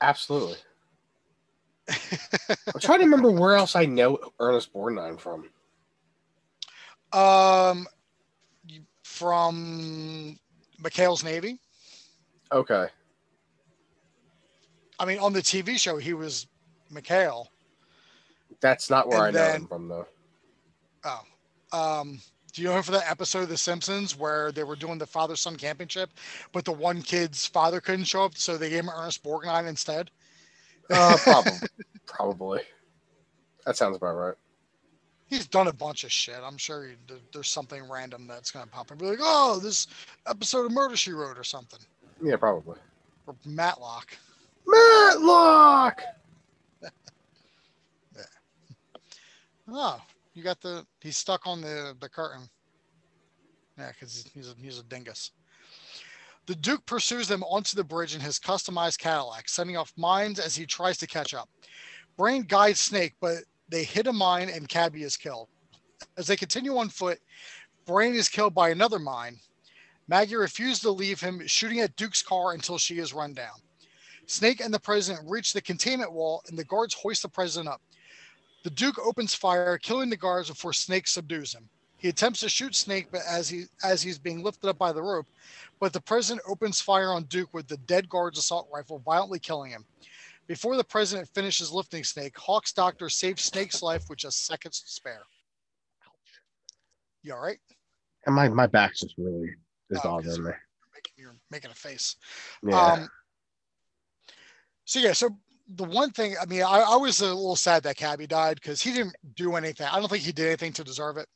absolutely. 0.00 0.58
I'm 1.88 2.80
trying 2.80 2.98
to 2.98 3.04
remember 3.04 3.30
where 3.30 3.54
else 3.54 3.74
I 3.74 3.86
know 3.86 4.18
Ernest 4.38 4.72
Borgnine 4.72 5.18
from. 5.18 5.48
Um, 7.12 7.86
from 9.02 10.38
McHale's 10.82 11.22
Navy. 11.22 11.58
Okay. 12.52 12.86
I 14.98 15.04
mean, 15.04 15.18
on 15.18 15.32
the 15.32 15.40
TV 15.40 15.78
show, 15.78 15.96
he 15.96 16.14
was 16.14 16.46
McHale. 16.92 17.46
That's 18.60 18.90
not 18.90 19.08
where 19.08 19.26
and 19.26 19.36
I 19.36 19.40
know 19.40 19.52
him 19.52 19.66
from, 19.66 19.88
though. 19.88 20.06
Oh, 21.04 21.22
um, 21.72 22.20
do 22.52 22.62
you 22.62 22.68
know 22.68 22.76
him 22.76 22.82
for 22.82 22.92
that 22.92 23.10
episode 23.10 23.42
of 23.42 23.48
The 23.48 23.56
Simpsons 23.56 24.18
where 24.18 24.52
they 24.52 24.64
were 24.64 24.76
doing 24.76 24.98
the 24.98 25.06
father 25.06 25.36
son 25.36 25.56
championship, 25.56 26.10
but 26.52 26.64
the 26.64 26.72
one 26.72 27.00
kid's 27.02 27.46
father 27.46 27.80
couldn't 27.80 28.04
show 28.04 28.24
up, 28.24 28.36
so 28.36 28.56
they 28.56 28.70
gave 28.70 28.80
him 28.80 28.90
Ernest 28.90 29.22
Borgnine 29.22 29.68
instead? 29.68 30.10
Uh, 30.90 31.16
probably. 31.22 31.52
probably. 32.06 32.60
That 33.64 33.76
sounds 33.76 33.96
about 33.96 34.14
right. 34.14 34.34
He's 35.30 35.46
done 35.46 35.68
a 35.68 35.72
bunch 35.72 36.02
of 36.02 36.10
shit. 36.10 36.40
I'm 36.44 36.58
sure 36.58 36.88
he, 36.88 36.94
there's 37.32 37.48
something 37.48 37.88
random 37.88 38.26
that's 38.26 38.50
going 38.50 38.64
to 38.64 38.70
pop 38.70 38.90
up. 38.90 38.98
Be 38.98 39.06
like, 39.06 39.20
oh, 39.22 39.60
this 39.62 39.86
episode 40.26 40.66
of 40.66 40.72
Murder 40.72 40.96
She 40.96 41.12
Wrote 41.12 41.38
or 41.38 41.44
something. 41.44 41.78
Yeah, 42.20 42.34
probably. 42.36 42.78
Or 43.28 43.36
Matlock. 43.46 44.16
Matlock! 44.66 46.02
yeah. 46.82 48.22
Oh, 49.68 50.02
you 50.34 50.42
got 50.42 50.60
the 50.60 50.84
he's 51.00 51.16
stuck 51.16 51.46
on 51.46 51.60
the 51.60 51.96
the 52.00 52.08
curtain. 52.08 52.48
Yeah, 53.78 53.92
because 53.92 54.28
he's 54.34 54.48
a, 54.48 54.54
he's 54.60 54.78
a 54.78 54.82
dingus. 54.84 55.30
The 56.46 56.54
Duke 56.56 56.84
pursues 56.86 57.28
them 57.28 57.44
onto 57.44 57.76
the 57.76 57.84
bridge 57.84 58.14
in 58.14 58.20
his 58.20 58.38
customized 58.38 58.98
Cadillac, 58.98 59.48
sending 59.48 59.76
off 59.76 59.92
mines 59.96 60.40
as 60.40 60.56
he 60.56 60.66
tries 60.66 60.98
to 60.98 61.06
catch 61.06 61.34
up. 61.34 61.48
Brain 62.16 62.42
guides 62.42 62.80
Snake, 62.80 63.14
but 63.20 63.38
they 63.70 63.84
hit 63.84 64.06
a 64.06 64.12
mine 64.12 64.48
and 64.48 64.68
Cabby 64.68 65.02
is 65.02 65.16
killed. 65.16 65.48
As 66.16 66.26
they 66.26 66.36
continue 66.36 66.76
on 66.76 66.88
foot, 66.88 67.18
Brain 67.86 68.14
is 68.14 68.28
killed 68.28 68.54
by 68.54 68.70
another 68.70 68.98
mine. 68.98 69.38
Maggie 70.08 70.36
refuses 70.36 70.80
to 70.80 70.90
leave 70.90 71.20
him, 71.20 71.46
shooting 71.46 71.80
at 71.80 71.96
Duke's 71.96 72.22
car 72.22 72.52
until 72.52 72.78
she 72.78 72.98
is 72.98 73.14
run 73.14 73.32
down. 73.32 73.54
Snake 74.26 74.60
and 74.60 74.72
the 74.72 74.80
president 74.80 75.28
reach 75.28 75.52
the 75.52 75.60
containment 75.60 76.12
wall, 76.12 76.42
and 76.48 76.58
the 76.58 76.64
guards 76.64 76.94
hoist 76.94 77.22
the 77.22 77.28
president 77.28 77.68
up. 77.68 77.80
The 78.62 78.70
Duke 78.70 78.98
opens 78.98 79.34
fire, 79.34 79.78
killing 79.78 80.10
the 80.10 80.16
guards 80.16 80.48
before 80.48 80.72
Snake 80.72 81.06
subdues 81.06 81.54
him. 81.54 81.68
He 81.96 82.08
attempts 82.08 82.40
to 82.40 82.48
shoot 82.48 82.74
Snake, 82.74 83.08
but 83.10 83.22
as 83.28 83.48
he 83.48 83.64
as 83.84 84.02
he's 84.02 84.18
being 84.18 84.42
lifted 84.42 84.68
up 84.68 84.78
by 84.78 84.92
the 84.92 85.02
rope, 85.02 85.26
but 85.80 85.92
the 85.92 86.00
president 86.00 86.44
opens 86.48 86.80
fire 86.80 87.10
on 87.10 87.24
Duke 87.24 87.52
with 87.52 87.68
the 87.68 87.76
dead 87.76 88.08
guard's 88.08 88.38
assault 88.38 88.68
rifle, 88.72 89.00
violently 89.00 89.38
killing 89.38 89.70
him. 89.70 89.84
Before 90.50 90.76
the 90.76 90.82
president 90.82 91.28
finishes 91.28 91.70
lifting 91.70 92.02
Snake, 92.02 92.36
Hauk's 92.36 92.72
doctor 92.72 93.08
saves 93.08 93.44
Snake's 93.44 93.84
life 93.84 94.06
with 94.10 94.18
just 94.18 94.46
seconds 94.46 94.80
to 94.80 94.90
spare. 94.90 95.22
You 97.22 97.34
all 97.34 97.40
right? 97.40 97.60
And 98.26 98.34
my 98.34 98.48
my 98.48 98.66
back's 98.66 98.98
just 98.98 99.14
really 99.16 99.50
is 99.90 100.00
oh, 100.02 100.08
bothering 100.08 100.42
me. 100.42 100.50
Making, 100.92 101.12
you're 101.16 101.36
making 101.52 101.70
a 101.70 101.74
face. 101.74 102.16
Yeah. 102.64 102.84
Um, 102.84 103.08
so 104.86 104.98
yeah, 104.98 105.12
so 105.12 105.38
the 105.76 105.84
one 105.84 106.10
thing, 106.10 106.34
I 106.42 106.46
mean, 106.46 106.64
I, 106.64 106.80
I 106.80 106.96
was 106.96 107.20
a 107.20 107.26
little 107.26 107.54
sad 107.54 107.84
that 107.84 107.94
Cabby 107.94 108.26
died 108.26 108.56
because 108.56 108.82
he 108.82 108.92
didn't 108.92 109.14
do 109.36 109.54
anything. 109.54 109.86
I 109.86 110.00
don't 110.00 110.08
think 110.08 110.24
he 110.24 110.32
did 110.32 110.48
anything 110.48 110.72
to 110.72 110.82
deserve 110.82 111.16
it. 111.16 111.28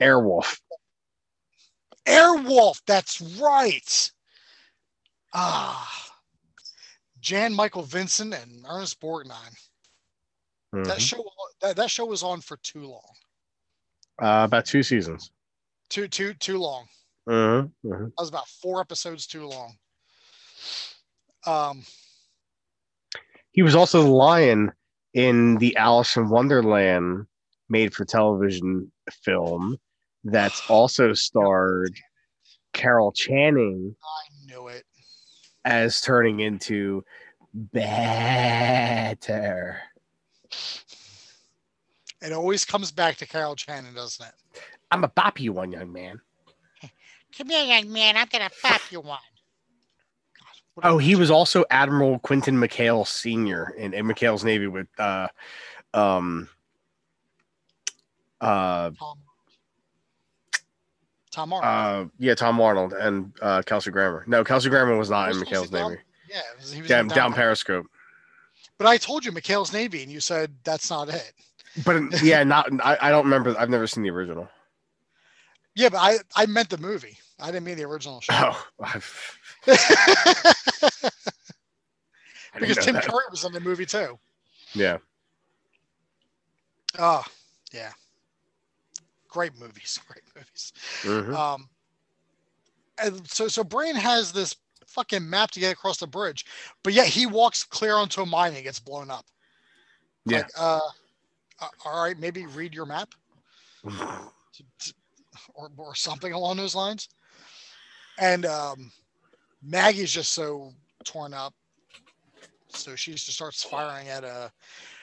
Airwolf. 0.00 0.58
Airwolf, 2.08 2.80
that's 2.86 3.20
right. 3.38 4.10
Ah, 5.34 6.13
Jan 7.24 7.54
Michael 7.54 7.82
Vincent 7.82 8.34
and 8.34 8.66
Ernest 8.68 9.00
Borgnine. 9.00 9.56
Mm-hmm. 10.74 10.84
That 10.84 11.00
show 11.00 11.24
that, 11.62 11.74
that 11.76 11.90
show 11.90 12.04
was 12.04 12.22
on 12.22 12.42
for 12.42 12.58
too 12.58 12.82
long. 12.82 13.14
Uh, 14.22 14.44
about 14.44 14.66
two 14.66 14.82
seasons. 14.82 15.30
Too 15.88 16.06
too 16.06 16.34
too 16.34 16.58
long. 16.58 16.84
Mm-hmm. 17.26 17.88
Mm-hmm. 17.88 18.04
That 18.04 18.12
was 18.18 18.28
about 18.28 18.46
four 18.46 18.78
episodes 18.78 19.26
too 19.26 19.46
long. 19.46 19.74
Um, 21.46 21.82
he 23.52 23.62
was 23.62 23.74
also 23.74 24.02
the 24.02 24.10
lion 24.10 24.72
in 25.14 25.56
the 25.56 25.74
Alice 25.78 26.16
in 26.16 26.28
Wonderland 26.28 27.24
made 27.70 27.94
for 27.94 28.04
television 28.04 28.92
film 29.22 29.78
that's 30.24 30.60
also 30.68 31.14
starred 31.14 31.94
Carol 32.74 33.12
Channing. 33.12 33.96
I 34.02 34.46
knew 34.46 34.68
it. 34.68 34.84
As 35.64 36.00
turning 36.00 36.40
into 36.40 37.04
better. 37.54 38.24
It 42.20 42.32
always 42.32 42.64
comes 42.64 42.90
back 42.90 43.16
to 43.16 43.26
Carol 43.26 43.54
Channing, 43.56 43.94
doesn't 43.94 44.26
it? 44.26 44.34
I'm 44.90 45.04
a 45.04 45.08
bop 45.08 45.40
you 45.40 45.52
one, 45.52 45.72
young 45.72 45.92
man. 45.92 46.20
Come 47.36 47.48
here, 47.50 47.64
young 47.64 47.92
man. 47.92 48.16
I'm 48.16 48.28
gonna 48.30 48.50
bop 48.62 48.80
you 48.90 49.00
one. 49.00 49.18
What 50.74 50.84
did 50.84 50.92
I 50.92 50.92
Oh, 50.92 50.98
he 50.98 51.08
mention? 51.10 51.20
was 51.20 51.30
also 51.30 51.64
Admiral 51.70 52.18
Quentin 52.20 52.56
McHale 52.56 53.06
Senior 53.06 53.74
in, 53.76 53.92
in 53.94 54.06
McHale's 54.06 54.44
Navy 54.44 54.66
with 54.66 54.88
uh, 54.98 55.28
um, 55.92 56.48
uh, 58.40 58.90
Tom. 58.98 59.18
Tom 61.34 61.52
Arnold. 61.52 62.06
uh, 62.06 62.10
yeah, 62.20 62.34
Tom 62.36 62.60
Arnold 62.60 62.92
and 62.92 63.32
uh, 63.42 63.60
Kelsey 63.66 63.90
Grammer. 63.90 64.22
No, 64.28 64.44
Kelsey 64.44 64.68
Grammer 64.70 64.96
was 64.96 65.10
not 65.10 65.30
in 65.30 65.36
he 65.38 65.42
McHale's 65.44 65.68
down- 65.68 65.90
Navy. 65.90 66.02
yeah, 66.30 66.40
was- 66.58 66.72
he 66.72 66.80
was 66.80 66.88
Down, 66.88 67.00
in 67.06 67.08
down 67.08 67.32
Periscope. 67.32 67.86
But 68.78 68.86
I 68.86 68.96
told 68.98 69.24
you 69.24 69.32
McHale's 69.32 69.72
Navy, 69.72 70.02
and 70.04 70.12
you 70.12 70.20
said 70.20 70.52
that's 70.64 70.90
not 70.90 71.08
it. 71.08 71.32
But 71.84 72.02
yeah, 72.22 72.44
not. 72.44 72.68
I, 72.84 72.96
I 73.00 73.10
don't 73.10 73.24
remember. 73.24 73.54
I've 73.58 73.68
never 73.70 73.86
seen 73.88 74.02
the 74.04 74.10
original. 74.10 74.48
Yeah, 75.74 75.88
but 75.88 75.98
I 75.98 76.18
I 76.36 76.46
meant 76.46 76.70
the 76.70 76.78
movie. 76.78 77.18
I 77.40 77.46
didn't 77.46 77.64
mean 77.64 77.76
the 77.76 77.84
original 77.84 78.20
show. 78.20 78.32
Oh, 78.32 78.66
because 82.58 82.76
Tim 82.84 82.94
that. 82.94 83.04
Curry 83.04 83.24
was 83.30 83.44
in 83.44 83.52
the 83.52 83.60
movie 83.60 83.86
too. 83.86 84.18
Yeah. 84.72 84.98
Oh, 86.98 87.24
yeah. 87.72 87.90
Great 89.34 89.58
movies. 89.58 89.98
Great 90.08 90.22
movies. 90.36 90.72
Mhm. 91.02 91.34
Um, 91.34 91.68
and 93.02 93.28
so 93.28 93.48
so 93.48 93.64
Brain 93.64 93.96
has 93.96 94.30
this 94.32 94.54
fucking 94.86 95.28
map 95.28 95.50
to 95.50 95.60
get 95.60 95.72
across 95.72 95.98
the 95.98 96.06
bridge, 96.06 96.46
but 96.84 96.92
yet 96.92 97.08
he 97.08 97.26
walks 97.26 97.64
clear 97.64 97.94
onto 97.94 98.22
a 98.22 98.26
mine 98.26 98.54
and 98.54 98.62
gets 98.62 98.78
blown 98.78 99.10
up. 99.10 99.26
Yeah. 100.24 100.38
Like, 100.38 100.50
uh, 100.56 100.80
uh, 101.60 101.68
all 101.84 102.04
right, 102.04 102.16
maybe 102.16 102.46
read 102.46 102.72
your 102.74 102.86
map 102.86 103.12
or, 105.54 105.70
or 105.76 105.94
something 105.96 106.32
along 106.32 106.58
those 106.58 106.76
lines. 106.76 107.08
And 108.18 108.46
um, 108.46 108.92
Maggie's 109.62 110.12
just 110.12 110.30
so 110.32 110.72
torn 111.02 111.34
up, 111.34 111.52
so 112.68 112.94
she 112.94 113.10
just 113.12 113.26
starts 113.32 113.64
firing 113.64 114.08
at 114.08 114.22
a 114.22 114.52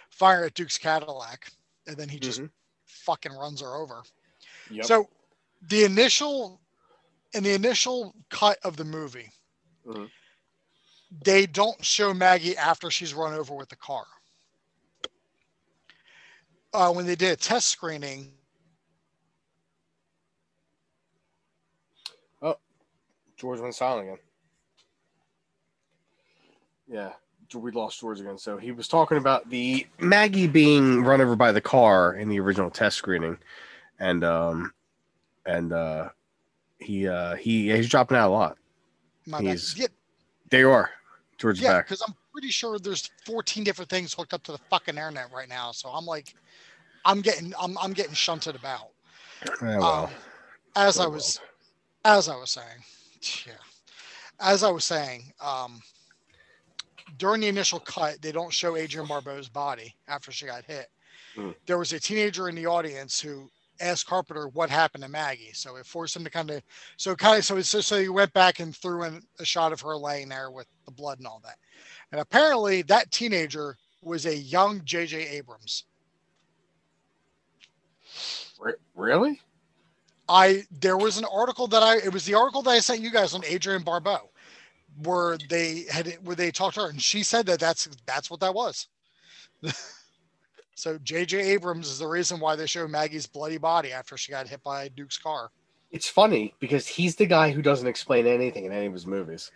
fire 0.09 0.45
at 0.45 0.53
Duke's 0.53 0.77
Cadillac, 0.77 1.51
and 1.85 1.97
then 1.97 2.07
he 2.07 2.17
just 2.17 2.39
Mhm. 2.39 2.49
fucking 2.85 3.33
runs 3.33 3.59
her 3.59 3.75
over. 3.75 4.03
Yep. 4.71 4.85
So 4.85 5.09
the 5.61 5.83
initial 5.83 6.61
in 7.33 7.43
the 7.43 7.53
initial 7.53 8.13
cut 8.29 8.57
of 8.63 8.77
the 8.77 8.83
movie, 8.83 9.31
Mhm. 9.85 10.09
they 11.23 11.45
don't 11.45 11.83
show 11.83 12.13
Maggie 12.13 12.57
after 12.57 12.89
she's 12.89 13.13
run 13.13 13.33
over 13.33 13.53
with 13.53 13.69
the 13.69 13.75
car. 13.75 14.05
Uh, 16.73 16.91
when 16.93 17.05
they 17.05 17.15
did 17.15 17.31
a 17.31 17.35
test 17.35 17.67
screening, 17.67 18.31
Oh, 22.41 22.57
George 23.37 23.59
went 23.59 23.75
silent 23.75 24.07
again. 24.07 24.19
Yeah, 26.87 27.13
we 27.53 27.71
lost 27.71 27.99
George 27.99 28.19
again. 28.19 28.37
So 28.37 28.57
he 28.57 28.71
was 28.71 28.87
talking 28.87 29.17
about 29.17 29.49
the 29.49 29.87
Maggie 29.99 30.47
being 30.47 31.03
run 31.03 31.21
over 31.21 31.35
by 31.35 31.51
the 31.51 31.61
car 31.61 32.13
in 32.13 32.29
the 32.29 32.39
original 32.39 32.69
test 32.69 32.97
screening, 32.97 33.37
and 34.01 34.23
um, 34.25 34.73
and 35.45 35.71
uh, 35.71 36.09
he 36.79 37.07
uh 37.07 37.35
he 37.35 37.71
he's 37.71 37.87
dropping 37.87 38.17
out 38.17 38.29
a 38.29 38.33
lot. 38.33 38.57
my 39.25 39.37
bad. 39.37 39.47
He's- 39.47 39.77
yeah, 39.77 39.87
There 40.49 40.59
you 40.61 40.71
are, 40.71 40.89
is 41.41 41.61
yeah, 41.61 41.73
back. 41.77 41.85
because 41.87 42.01
I'm 42.05 42.15
pretty 42.33 42.49
sure 42.49 42.79
there's 42.79 43.09
14 43.25 43.63
different 43.63 43.89
things 43.89 44.13
hooked 44.13 44.33
up 44.33 44.43
to 44.43 44.51
the 44.51 44.57
fucking 44.69 44.95
internet 44.95 45.31
right 45.33 45.47
now. 45.47 45.71
So 45.71 45.89
I'm 45.89 46.05
like, 46.05 46.33
I'm 47.05 47.21
getting, 47.21 47.53
I'm, 47.61 47.77
I'm 47.77 47.93
getting 47.93 48.13
shunted 48.13 48.55
about. 48.55 48.89
Yeah, 49.61 49.77
well, 49.79 50.05
Um, 50.05 50.09
as 50.75 50.99
I 50.99 51.05
oh, 51.05 51.09
was, 51.09 51.39
as 52.05 52.27
I 52.29 52.35
was 52.35 52.51
saying, 52.51 53.45
yeah, 53.45 53.53
as 54.39 54.63
I 54.63 54.71
was 54.71 54.85
saying, 54.85 55.31
um, 55.43 55.81
during 57.17 57.41
the 57.41 57.47
initial 57.47 57.79
cut, 57.79 58.21
they 58.21 58.31
don't 58.31 58.53
show 58.53 58.77
Adrienne 58.77 59.07
Barbeau's 59.07 59.49
body 59.49 59.93
after 60.07 60.31
she 60.31 60.45
got 60.45 60.63
hit. 60.65 60.87
Mm. 61.35 61.53
There 61.65 61.77
was 61.77 61.93
a 61.93 61.99
teenager 61.99 62.49
in 62.49 62.55
the 62.55 62.65
audience 62.65 63.19
who 63.19 63.49
asked 63.79 64.07
Carpenter 64.07 64.47
what 64.49 64.69
happened 64.69 65.03
to 65.03 65.09
Maggie, 65.09 65.51
so 65.53 65.75
it 65.77 65.85
forced 65.85 66.15
him 66.15 66.23
to 66.23 66.29
kind 66.29 66.51
of, 66.51 66.61
so 66.97 67.15
kind 67.15 67.39
of, 67.39 67.45
so 67.45 67.59
so, 67.61 67.81
so 67.81 67.99
he 67.99 68.09
went 68.09 68.33
back 68.33 68.59
and 68.59 68.75
threw 68.75 69.03
in 69.03 69.21
a 69.39 69.45
shot 69.45 69.71
of 69.71 69.81
her 69.81 69.95
laying 69.97 70.29
there 70.29 70.51
with 70.51 70.67
the 70.85 70.91
blood 70.91 71.17
and 71.19 71.27
all 71.27 71.41
that, 71.43 71.57
and 72.11 72.21
apparently 72.21 72.81
that 72.83 73.11
teenager 73.11 73.77
was 74.03 74.25
a 74.25 74.35
young 74.35 74.81
J.J. 74.83 75.27
Abrams. 75.29 75.85
Really? 78.95 79.39
I 80.29 80.63
there 80.71 80.97
was 80.97 81.17
an 81.17 81.25
article 81.31 81.67
that 81.67 81.83
I 81.83 81.97
it 81.97 82.13
was 82.13 82.25
the 82.25 82.35
article 82.35 82.61
that 82.63 82.71
I 82.71 82.79
sent 82.79 83.01
you 83.01 83.11
guys 83.11 83.33
on 83.33 83.43
Adrienne 83.45 83.83
Barbeau, 83.83 84.29
where 85.03 85.37
they 85.49 85.85
had 85.91 86.17
where 86.23 86.35
they 86.35 86.51
talked 86.51 86.75
to 86.75 86.81
her 86.81 86.89
and 86.89 87.01
she 87.01 87.23
said 87.23 87.45
that 87.47 87.59
that's 87.59 87.89
that's 88.05 88.29
what 88.29 88.39
that 88.39 88.53
was. 88.53 88.87
so 90.81 90.97
J.J. 91.03 91.39
Abrams 91.39 91.87
is 91.87 91.99
the 91.99 92.07
reason 92.07 92.39
why 92.39 92.55
they 92.55 92.65
show 92.65 92.87
Maggie's 92.87 93.27
bloody 93.27 93.59
body 93.59 93.93
after 93.93 94.17
she 94.17 94.31
got 94.31 94.47
hit 94.47 94.63
by 94.63 94.87
Duke's 94.87 95.19
car. 95.19 95.51
It's 95.91 96.09
funny 96.09 96.55
because 96.59 96.87
he's 96.87 97.15
the 97.15 97.27
guy 97.27 97.51
who 97.51 97.61
doesn't 97.61 97.87
explain 97.87 98.25
anything 98.25 98.65
in 98.65 98.71
any 98.71 98.87
of 98.87 98.93
his 98.93 99.05
movies. 99.05 99.51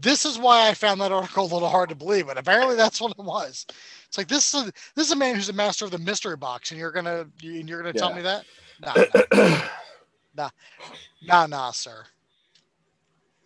This 0.00 0.26
is 0.26 0.40
why 0.40 0.68
I 0.68 0.74
found 0.74 1.00
that 1.02 1.12
article 1.12 1.44
a 1.44 1.54
little 1.54 1.68
hard 1.68 1.88
to 1.90 1.94
believe, 1.94 2.26
but 2.26 2.36
apparently 2.36 2.74
that's 2.74 3.00
what 3.00 3.12
it 3.12 3.22
was. 3.22 3.64
It's 4.08 4.18
like 4.18 4.26
this 4.26 4.52
is 4.52 4.66
a, 4.66 4.72
this 4.96 5.06
is 5.06 5.12
a 5.12 5.16
man 5.16 5.36
who's 5.36 5.50
a 5.50 5.52
master 5.52 5.84
of 5.84 5.92
the 5.92 5.98
mystery 5.98 6.36
box, 6.36 6.72
and 6.72 6.80
you're 6.80 6.90
gonna 6.90 7.28
and 7.44 7.68
you're 7.68 7.80
gonna 7.80 7.92
tell 7.92 8.12
me 8.12 8.22
that? 8.22 8.44
Nah, 8.80 8.94
no. 9.36 9.60
Nah, 11.22 11.46
nah, 11.46 11.70
sir. 11.70 12.04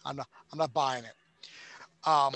I'm 0.07 0.17
not. 0.17 0.29
I'm 0.51 0.59
not 0.59 0.73
buying 0.73 1.05
it. 1.05 2.09
Um, 2.09 2.35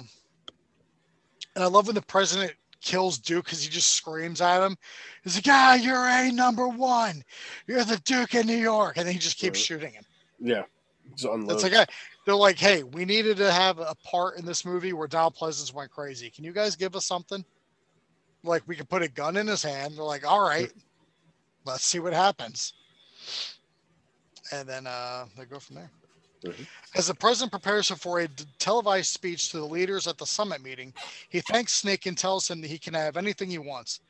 and 1.55 1.65
I 1.65 1.69
love 1.69 1.87
when 1.87 1.95
the 1.95 2.03
president 2.03 2.53
kills 2.81 3.19
Duke 3.19 3.45
because 3.45 3.63
he 3.63 3.69
just 3.69 3.91
screams 3.95 4.41
at 4.41 4.63
him. 4.63 4.77
He's 5.25 5.37
like, 5.37 5.47
"Ah, 5.49 5.75
you're 5.75 6.07
a 6.09 6.31
number 6.31 6.69
one. 6.69 7.23
You're 7.67 7.85
the 7.85 7.99
Duke 7.99 8.35
of 8.35 8.47
New 8.47 8.57
York," 8.57 8.97
and 8.97 9.07
then 9.07 9.13
he 9.15 9.19
just 9.19 9.37
keeps 9.39 9.59
Right. 9.59 9.65
shooting 9.67 9.93
him. 9.93 10.05
yeah, 10.41 10.63
it's. 11.13 11.25
It's 11.25 11.63
like 11.63 11.89
they're 12.27 12.35
like, 12.35 12.59
"Hey, 12.59 12.83
we 12.83 13.05
needed 13.05 13.37
to 13.39 13.51
have 13.53 13.79
a 13.79 13.95
part 14.05 14.39
in 14.39 14.45
this 14.45 14.65
movie 14.65 14.93
where 14.93 15.09
Donald 15.09 15.35
Pleasence 15.37 15.73
went 15.73 15.91
crazy. 15.91 16.31
Can 16.31 16.45
you 16.45 16.53
guys 16.53 16.77
give 16.77 16.95
us 16.95 17.07
something? 17.07 17.45
Like 18.45 18.63
we 18.67 18.77
could 18.77 18.89
put 18.89 19.03
a 19.03 19.09
gun 19.09 19.37
in 19.37 19.47
his 19.47 19.63
hand. 19.63 19.97
They're 19.97 20.05
like, 20.05 20.27
"All 20.27 20.41
right, 20.41 20.73
let's 21.65 21.85
see 21.85 21.99
what 21.99 22.13
happens." 22.13 22.75
And 24.53 24.69
then 24.69 24.87
uh, 24.87 25.27
they 25.37 25.45
go 25.45 25.59
from 25.59 25.77
there. 25.77 25.91
Mhm. 26.43 26.67
As 26.95 27.09
the 27.09 27.15
president 27.15 27.51
prepares 27.51 27.91
for 27.91 28.21
a 28.21 28.29
televised 28.59 29.13
speech 29.13 29.51
to 29.51 29.59
the 29.59 29.67
leaders 29.67 30.07
at 30.07 30.19
the 30.19 30.27
summit 30.27 30.63
meeting, 30.63 30.95
he 31.29 31.41
thanks 31.41 31.73
Snake 31.73 32.07
and 32.07 32.17
tells 32.17 32.49
him 32.49 32.61
that 32.61 32.69
he 32.69 32.79
can 32.79 32.95
have 32.95 33.17
anything 33.17 33.51
he 33.51 33.59
wants. 33.59 34.01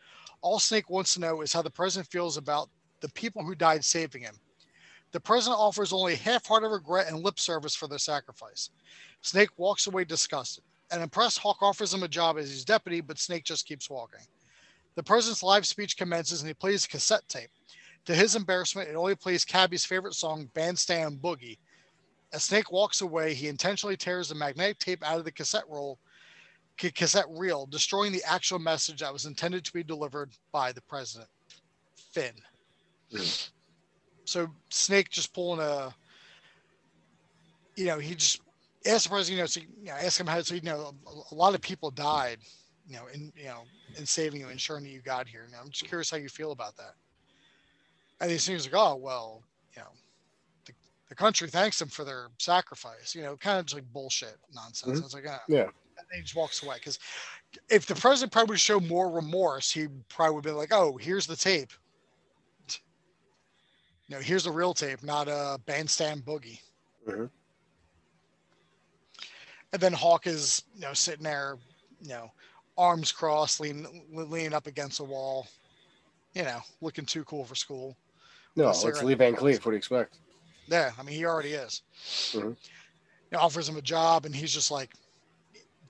All 0.40 0.60
Snake 0.60 0.88
wants 0.90 1.14
to 1.14 1.20
know 1.20 1.40
is 1.40 1.52
how 1.52 1.62
the 1.62 1.70
president 1.70 2.10
feels 2.10 2.36
about 2.36 2.70
the 3.00 3.08
people 3.10 3.42
who 3.42 3.54
died 3.54 3.84
saving 3.84 4.22
him. 4.22 4.38
The 5.12 5.20
president 5.20 5.58
offers 5.58 5.92
only 5.92 6.16
half-hearted 6.16 6.68
regret 6.68 7.08
and 7.08 7.24
lip 7.24 7.40
service 7.40 7.74
for 7.74 7.88
their 7.88 7.98
sacrifice. 7.98 8.70
Snake 9.22 9.50
walks 9.56 9.86
away 9.86 10.04
disgusted. 10.04 10.64
An 10.90 11.02
impressed 11.02 11.38
Hauk 11.38 11.62
offers 11.62 11.92
him 11.92 12.02
a 12.02 12.08
job 12.08 12.38
as 12.38 12.50
his 12.50 12.64
deputy, 12.64 13.00
but 13.00 13.18
Snake 13.18 13.44
just 13.44 13.66
keeps 13.66 13.90
walking. 13.90 14.26
The 14.94 15.02
president's 15.02 15.42
live 15.42 15.66
speech 15.66 15.96
commences 15.96 16.40
and 16.40 16.48
he 16.48 16.54
plays 16.54 16.84
a 16.84 16.88
cassette 16.88 17.26
tape. 17.28 17.50
To 18.04 18.14
his 18.14 18.36
embarrassment, 18.36 18.88
it 18.88 18.96
only 18.96 19.14
plays 19.14 19.44
Cabby's 19.44 19.84
favorite 19.84 20.14
song, 20.14 20.50
Bandstand 20.54 21.20
Boogie. 21.20 21.58
As 22.32 22.44
Snake 22.44 22.70
walks 22.70 23.00
away, 23.00 23.34
he 23.34 23.48
intentionally 23.48 23.96
tears 23.96 24.28
the 24.28 24.34
magnetic 24.34 24.78
tape 24.78 25.02
out 25.02 25.18
of 25.18 25.24
the 25.24 25.32
cassette 25.32 25.68
roll, 25.68 25.98
ca- 26.78 26.90
cassette 26.90 27.24
reel, 27.30 27.66
destroying 27.66 28.12
the 28.12 28.22
actual 28.24 28.58
message 28.58 29.00
that 29.00 29.12
was 29.12 29.24
intended 29.24 29.64
to 29.64 29.72
be 29.72 29.82
delivered 29.82 30.30
by 30.52 30.72
the 30.72 30.82
president, 30.82 31.30
Finn. 32.12 32.34
Mhm. 33.12 33.50
So 34.24 34.54
Snake 34.68 35.08
just 35.10 35.32
pulling 35.32 35.60
a, 35.60 35.94
you 37.76 37.86
know, 37.86 37.98
he 37.98 38.14
just 38.14 38.40
asked 38.84 39.04
the 39.04 39.10
president, 39.10 39.36
you 39.36 39.42
know, 39.42 39.46
so, 39.46 39.60
you 39.60 39.84
know, 39.86 39.92
ask 39.92 40.20
him 40.20 40.26
how, 40.26 40.42
so 40.42 40.54
you 40.54 40.60
know, 40.60 40.94
a, 41.06 41.34
a 41.34 41.34
lot 41.34 41.54
of 41.54 41.62
people 41.62 41.90
died, 41.90 42.38
you 42.86 42.96
know, 42.96 43.06
in 43.06 43.32
you 43.36 43.44
know, 43.46 43.62
in 43.96 44.04
saving 44.04 44.40
you, 44.40 44.48
ensuring 44.48 44.84
that 44.84 44.90
you 44.90 45.00
got 45.00 45.26
here. 45.26 45.46
Now, 45.50 45.60
I'm 45.62 45.70
just 45.70 45.86
curious 45.86 46.10
how 46.10 46.18
you 46.18 46.28
feel 46.28 46.52
about 46.52 46.76
that. 46.76 46.94
And 48.20 48.30
he 48.30 48.38
seems 48.38 48.66
like, 48.66 48.74
oh 48.76 48.96
well, 48.96 49.42
you 49.74 49.82
know, 49.82 49.88
the, 51.08 51.14
country 51.14 51.48
thanks 51.48 51.78
them 51.78 51.88
for 51.88 52.04
their 52.04 52.28
sacrifice. 52.38 53.14
You 53.14 53.22
know, 53.22 53.36
kind 53.36 53.58
of 53.58 53.66
just 53.66 53.74
like 53.74 53.92
bullshit 53.92 54.36
nonsense. 54.54 55.00
Mhm. 55.00 55.04
It's 55.04 55.14
like, 55.14 55.24
ah. 55.28 55.42
Yeah. 55.48 55.62
And 55.64 56.06
then 56.10 56.18
he 56.18 56.22
just 56.22 56.36
walks 56.36 56.62
away 56.62 56.76
because 56.78 56.98
if 57.68 57.86
the 57.86 57.94
president 57.94 58.32
probably 58.32 58.56
show 58.56 58.78
more 58.78 59.10
remorse, 59.10 59.70
he 59.70 59.88
probably 60.08 60.34
would 60.36 60.44
be 60.44 60.50
like, 60.52 60.72
oh, 60.72 60.96
here's 60.96 61.26
the 61.26 61.36
tape. 61.36 61.72
You 64.06 64.16
know, 64.16 64.20
here's 64.20 64.44
the 64.44 64.50
real 64.50 64.72
tape, 64.72 65.02
not 65.02 65.28
a 65.28 65.58
bandstand 65.66 66.24
boogie. 66.24 66.60
Mhm. 67.06 67.30
And 69.72 69.82
then 69.82 69.92
Hauk 69.92 70.26
is, 70.26 70.62
you 70.74 70.80
know, 70.80 70.94
sitting 70.94 71.24
there, 71.24 71.58
you 72.00 72.08
know, 72.10 72.30
arms 72.78 73.12
crossed, 73.12 73.60
leaning, 73.60 74.06
leaning 74.10 74.54
up 74.54 74.66
against 74.66 75.00
a 75.00 75.04
wall, 75.04 75.46
you 76.32 76.42
know, 76.42 76.60
looking 76.80 77.04
too 77.04 77.24
cool 77.24 77.44
for 77.44 77.54
school. 77.54 77.96
No, 78.56 78.66
Let's 78.66 78.82
let's 78.84 78.98
hear 78.98 79.04
it. 79.04 79.08
Lee 79.08 79.14
Van 79.14 79.34
Cleef. 79.34 79.56
What 79.56 79.66
do 79.66 79.70
you 79.72 79.76
expect? 79.76 80.16
Yeah, 80.68 80.92
I 80.98 81.02
mean, 81.02 81.14
he 81.14 81.24
already 81.24 81.52
is. 81.54 81.82
Mhm. 82.32 82.56
You 82.56 82.56
know, 83.32 83.38
offers 83.40 83.68
him 83.68 83.76
a 83.76 83.82
job, 83.82 84.26
and 84.26 84.34
he's 84.34 84.52
just 84.52 84.70
like, 84.70 84.90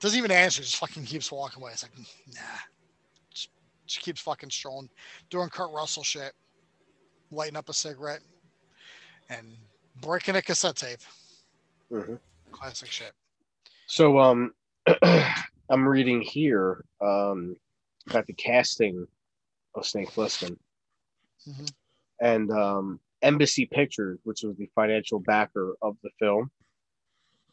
Doesn't 0.01 0.17
even 0.17 0.31
answer. 0.31 0.63
Just 0.63 0.77
fucking 0.77 1.05
keeps 1.07 1.33
walking 1.33 1.61
away. 1.61 1.73
It's 1.73 1.83
like, 1.83 1.91
nah. 2.33 2.41
Just, 3.33 3.49
just 3.87 4.01
keeps 4.01 4.21
fucking 4.21 4.51
strolling, 4.51 4.89
doing 5.29 5.49
Kurt 5.49 5.73
Russell 5.73 6.05
shit, 6.05 6.33
lighting 7.33 7.57
up 7.57 7.69
a 7.69 7.73
cigarette, 7.73 8.21
and 9.29 9.57
breaking 10.01 10.37
a 10.37 10.43
cassette 10.43 10.77
tape. 10.77 11.01
Mhm. 11.91 12.21
Classic 12.53 12.89
shit. 12.89 13.13
So 13.89 14.21
um 14.21 14.55
I'm 15.69 15.87
reading 15.89 16.21
here 16.23 16.85
um 17.01 17.57
about 18.09 18.27
the 18.27 18.35
casting 18.35 19.05
of 19.75 19.85
Snake 19.85 20.11
Plissken. 20.11 20.57
Mhm. 21.49 21.73
And 22.21 22.51
um 22.53 23.01
Embassy 23.23 23.67
Pictures, 23.67 24.19
which 24.25 24.43
was 24.43 24.57
the 24.57 24.71
financial 24.75 25.21
backer 25.21 25.75
of 25.83 25.97
the 26.03 26.11
film, 26.19 26.51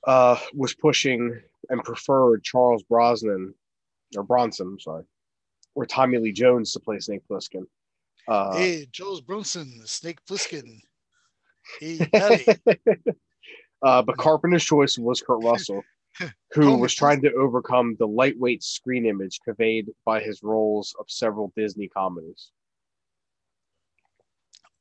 uh 0.06 0.38
was 0.54 0.74
pushing 0.74 1.42
and 1.70 1.84
preferred 1.84 2.44
Charles 2.44 2.84
Brosnan 2.84 3.54
or 4.16 4.24
Bronson, 4.24 4.68
I'm 4.68 4.80
sorry, 4.80 5.04
or 5.74 5.86
Tommy 5.86 6.18
Lee 6.18 6.32
Jones 6.32 6.72
to 6.74 6.80
play 6.80 7.00
Snake 7.00 7.22
Plissken. 7.30 7.66
Uh, 8.28 8.58
hey, 8.58 8.88
Charles 8.92 9.22
Bronson, 9.22 9.82
Snake 9.86 10.20
Plissken. 10.26 10.80
Hey, 11.80 12.00
uh, 13.82 14.02
but 14.02 14.18
Carpenter's 14.18 14.64
choice 14.64 14.98
was 14.98 15.22
Kurt 15.22 15.44
Russell, 15.44 15.84
who 16.54 16.78
was 16.78 16.94
trying 16.94 17.22
to 17.22 17.34
overcome 17.34 17.96
the 18.00 18.08
lightweight 18.08 18.64
screen 18.64 19.06
image 19.06 19.40
conveyed 19.44 19.88
by 20.06 20.20
his 20.20 20.42
roles 20.44 20.96
of 21.00 21.06
several 21.10 21.52
Disney 21.56 21.88
comedies. 21.88 22.52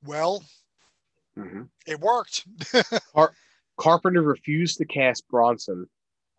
well, 0.04 0.42
Mhm. 1.38 1.68
it 1.86 2.00
worked. 2.00 2.46
Carpenter 3.76 4.22
refused 4.22 4.78
to 4.78 4.84
cast 4.84 5.26
Bronson 5.28 5.88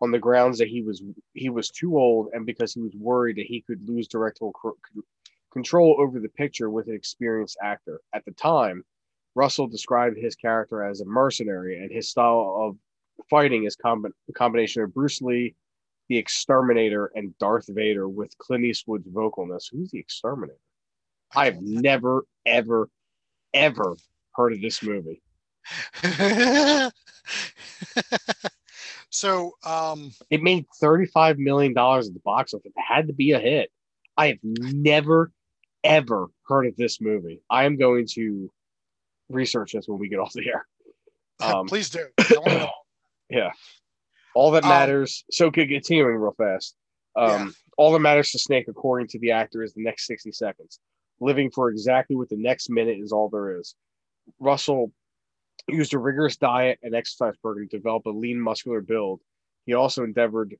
on 0.00 0.10
the 0.10 0.18
grounds 0.18 0.58
that 0.58 0.68
he 0.68 0.82
was 0.82 1.02
he 1.34 1.50
was 1.50 1.70
too 1.70 1.98
old 1.98 2.28
and 2.32 2.46
because 2.46 2.72
he 2.72 2.80
was 2.80 2.94
worried 2.94 3.36
that 3.36 3.46
he 3.46 3.60
could 3.60 3.86
lose 3.86 4.08
directorial 4.08 4.52
co- 4.52 4.76
control 5.52 5.96
over 5.98 6.18
the 6.20 6.28
picture 6.30 6.70
with 6.70 6.88
an 6.88 6.94
experienced 6.94 7.58
actor. 7.62 8.00
At 8.14 8.24
the 8.24 8.32
time, 8.32 8.84
Russell 9.34 9.66
described 9.66 10.16
his 10.16 10.34
character 10.34 10.82
as 10.82 11.00
a 11.00 11.06
mercenary 11.06 11.78
and 11.78 11.90
his 11.90 12.08
style 12.08 12.56
of 12.58 12.76
fighting 13.28 13.64
is 13.64 13.76
combi- 13.76 14.12
a 14.28 14.32
combination 14.32 14.82
of 14.82 14.94
Bruce 14.94 15.20
Lee, 15.20 15.54
the 16.08 16.16
Exterminator, 16.18 17.10
and 17.14 17.36
Darth 17.38 17.66
Vader 17.68 18.08
with 18.08 18.36
Clint 18.38 18.64
Eastwood's 18.64 19.08
vocalness. 19.08 19.64
Who's 19.70 19.90
the 19.90 19.98
Exterminator? 19.98 20.58
I 21.34 21.46
have 21.46 21.60
never, 21.60 22.24
ever, 22.46 22.88
ever 23.52 23.96
heard 24.36 24.52
of 24.52 24.60
this 24.60 24.82
movie. 24.82 25.22
so, 29.10 29.52
um, 29.64 30.12
It 30.30 30.42
made 30.42 30.66
$35 30.82 31.38
million 31.38 31.72
at 31.76 32.04
the 32.04 32.20
box 32.24 32.54
office. 32.54 32.66
It 32.66 32.72
had 32.76 33.06
to 33.08 33.12
be 33.12 33.32
a 33.32 33.38
hit. 33.38 33.70
I 34.16 34.28
have 34.28 34.38
never, 34.42 35.32
ever 35.84 36.26
heard 36.48 36.66
of 36.66 36.76
this 36.76 37.00
movie. 37.00 37.40
I 37.50 37.64
am 37.64 37.76
going 37.76 38.06
to 38.14 38.50
research 39.28 39.72
this 39.72 39.86
when 39.88 39.98
we 39.98 40.08
get 40.08 40.18
off 40.18 40.32
the 40.32 40.46
air. 40.48 40.66
Um, 41.38 41.66
please 41.66 41.90
do. 41.90 42.06
I 42.18 42.34
wanna 42.38 42.58
know. 42.60 42.70
Yeah. 43.28 43.50
All 44.34 44.52
that 44.52 44.62
Um, 44.64 44.70
matters. 44.70 45.22
so, 45.30 45.50
c- 45.54 45.66
continuing 45.66 46.16
real 46.16 46.32
fast. 46.32 46.74
Um, 47.14 47.28
Yeah. 47.28 47.48
All 47.76 47.92
that 47.92 47.98
matters 47.98 48.30
to 48.30 48.38
Snake, 48.38 48.68
according 48.68 49.08
to 49.08 49.18
the 49.18 49.32
actor, 49.32 49.62
is 49.62 49.74
the 49.74 49.82
next 49.82 50.06
60 50.06 50.32
seconds. 50.32 50.80
Living 51.20 51.50
for 51.50 51.68
exactly 51.68 52.16
what 52.16 52.30
the 52.30 52.38
next 52.38 52.70
minute 52.70 52.96
is 52.98 53.12
all 53.12 53.28
there 53.28 53.58
is. 53.60 53.74
Russell 54.38 54.92
used 55.68 55.94
a 55.94 55.98
rigorous 55.98 56.36
diet 56.36 56.78
and 56.82 56.94
exercise 56.94 57.36
program 57.42 57.68
to 57.68 57.76
develop 57.76 58.06
a 58.06 58.10
lean, 58.10 58.40
muscular 58.40 58.80
build. 58.80 59.20
He 59.64 59.74
also 59.74 60.04
endeavored 60.04 60.54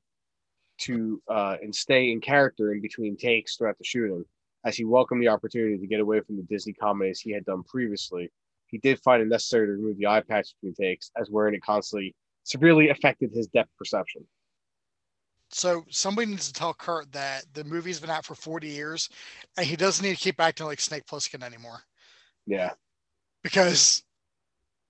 to 0.79 1.21
uh, 1.29 1.57
and 1.61 1.73
stay 1.73 2.11
in 2.11 2.21
character 2.21 2.73
in 2.73 2.81
between 2.81 3.17
takes 3.17 3.55
throughout 3.55 3.77
the 3.77 3.83
shooting, 3.83 4.23
as 4.65 4.75
he 4.75 4.85
welcomed 4.85 5.21
the 5.21 5.29
opportunity 5.29 5.77
to 5.77 5.87
get 5.87 5.99
away 5.99 6.19
from 6.19 6.37
the 6.37 6.43
Disney 6.43 6.73
comedies 6.73 7.19
he 7.19 7.31
had 7.31 7.45
done 7.45 7.63
previously. 7.63 8.31
He 8.67 8.77
did 8.79 8.99
find 8.99 9.21
it 9.21 9.27
necessary 9.27 9.67
to 9.67 9.71
remove 9.71 9.97
the 9.97 10.07
eye 10.07 10.21
patch 10.21 10.53
between 10.61 10.75
takes, 10.75 11.09
as 11.19 11.29
wearing 11.29 11.55
it 11.55 11.63
constantly 11.63 12.13
severely 12.43 12.89
affected 12.89 13.31
his 13.33 13.47
depth 13.47 13.69
perception. 13.77 14.25
So 15.49 15.85
somebody 15.89 16.31
needs 16.31 16.47
to 16.47 16.53
tell 16.53 16.73
Kurt 16.73 17.11
that 17.13 17.45
the 17.53 17.63
movie's 17.63 17.99
been 17.99 18.09
out 18.09 18.25
for 18.25 18.35
40 18.35 18.67
years 18.67 19.09
and 19.55 19.65
he 19.65 19.75
doesn't 19.75 20.05
need 20.05 20.15
to 20.15 20.21
keep 20.21 20.41
acting 20.41 20.65
like 20.65 20.81
Snake 20.81 21.05
Plissken 21.05 21.41
anymore 21.41 21.83
Yeah, 22.45 22.71
because 23.51 24.03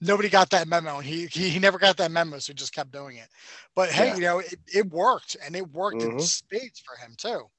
nobody 0.01 0.29
got 0.29 0.49
that 0.49 0.67
memo. 0.67 0.99
He, 0.99 1.27
he 1.27 1.49
he 1.49 1.59
never 1.59 1.77
got 1.77 1.97
that 1.97 2.11
memo, 2.11 2.39
so 2.39 2.51
he 2.51 2.55
just 2.55 2.73
kept 2.73 2.91
doing 2.91 3.17
it. 3.17 3.27
But 3.75 3.89
hey, 3.89 4.07
Yeah. 4.07 4.15
you 4.15 4.21
know, 4.21 4.39
it, 4.39 4.59
it 4.73 4.89
worked 4.89 5.37
and 5.43 5.55
it 5.55 5.71
worked 5.71 6.01
in 6.01 6.11
Mhm. 6.11 6.21
spades 6.21 6.79
for 6.79 6.95
him 7.03 7.15
too. 7.17 7.49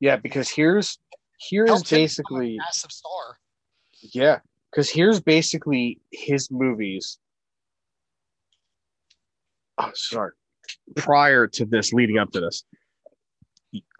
yeah, 0.00 0.16
because 0.16 0.48
here's 0.50 0.98
here's 1.50 1.68
Helped 1.68 1.92
him 1.92 1.98
a 1.98 2.02
basically 2.02 2.58
massive 2.58 2.92
star. 2.92 3.38
yeah, 4.12 4.40
because 4.70 4.90
here's 4.90 5.20
basically 5.20 6.00
his 6.10 6.50
movies. 6.50 7.18
Oh, 9.78 9.90
sorry. 9.94 10.32
Prior 10.96 11.46
to 11.48 11.64
this, 11.64 11.92
leading 11.92 12.18
up 12.18 12.30
to 12.32 12.40
this, 12.40 12.64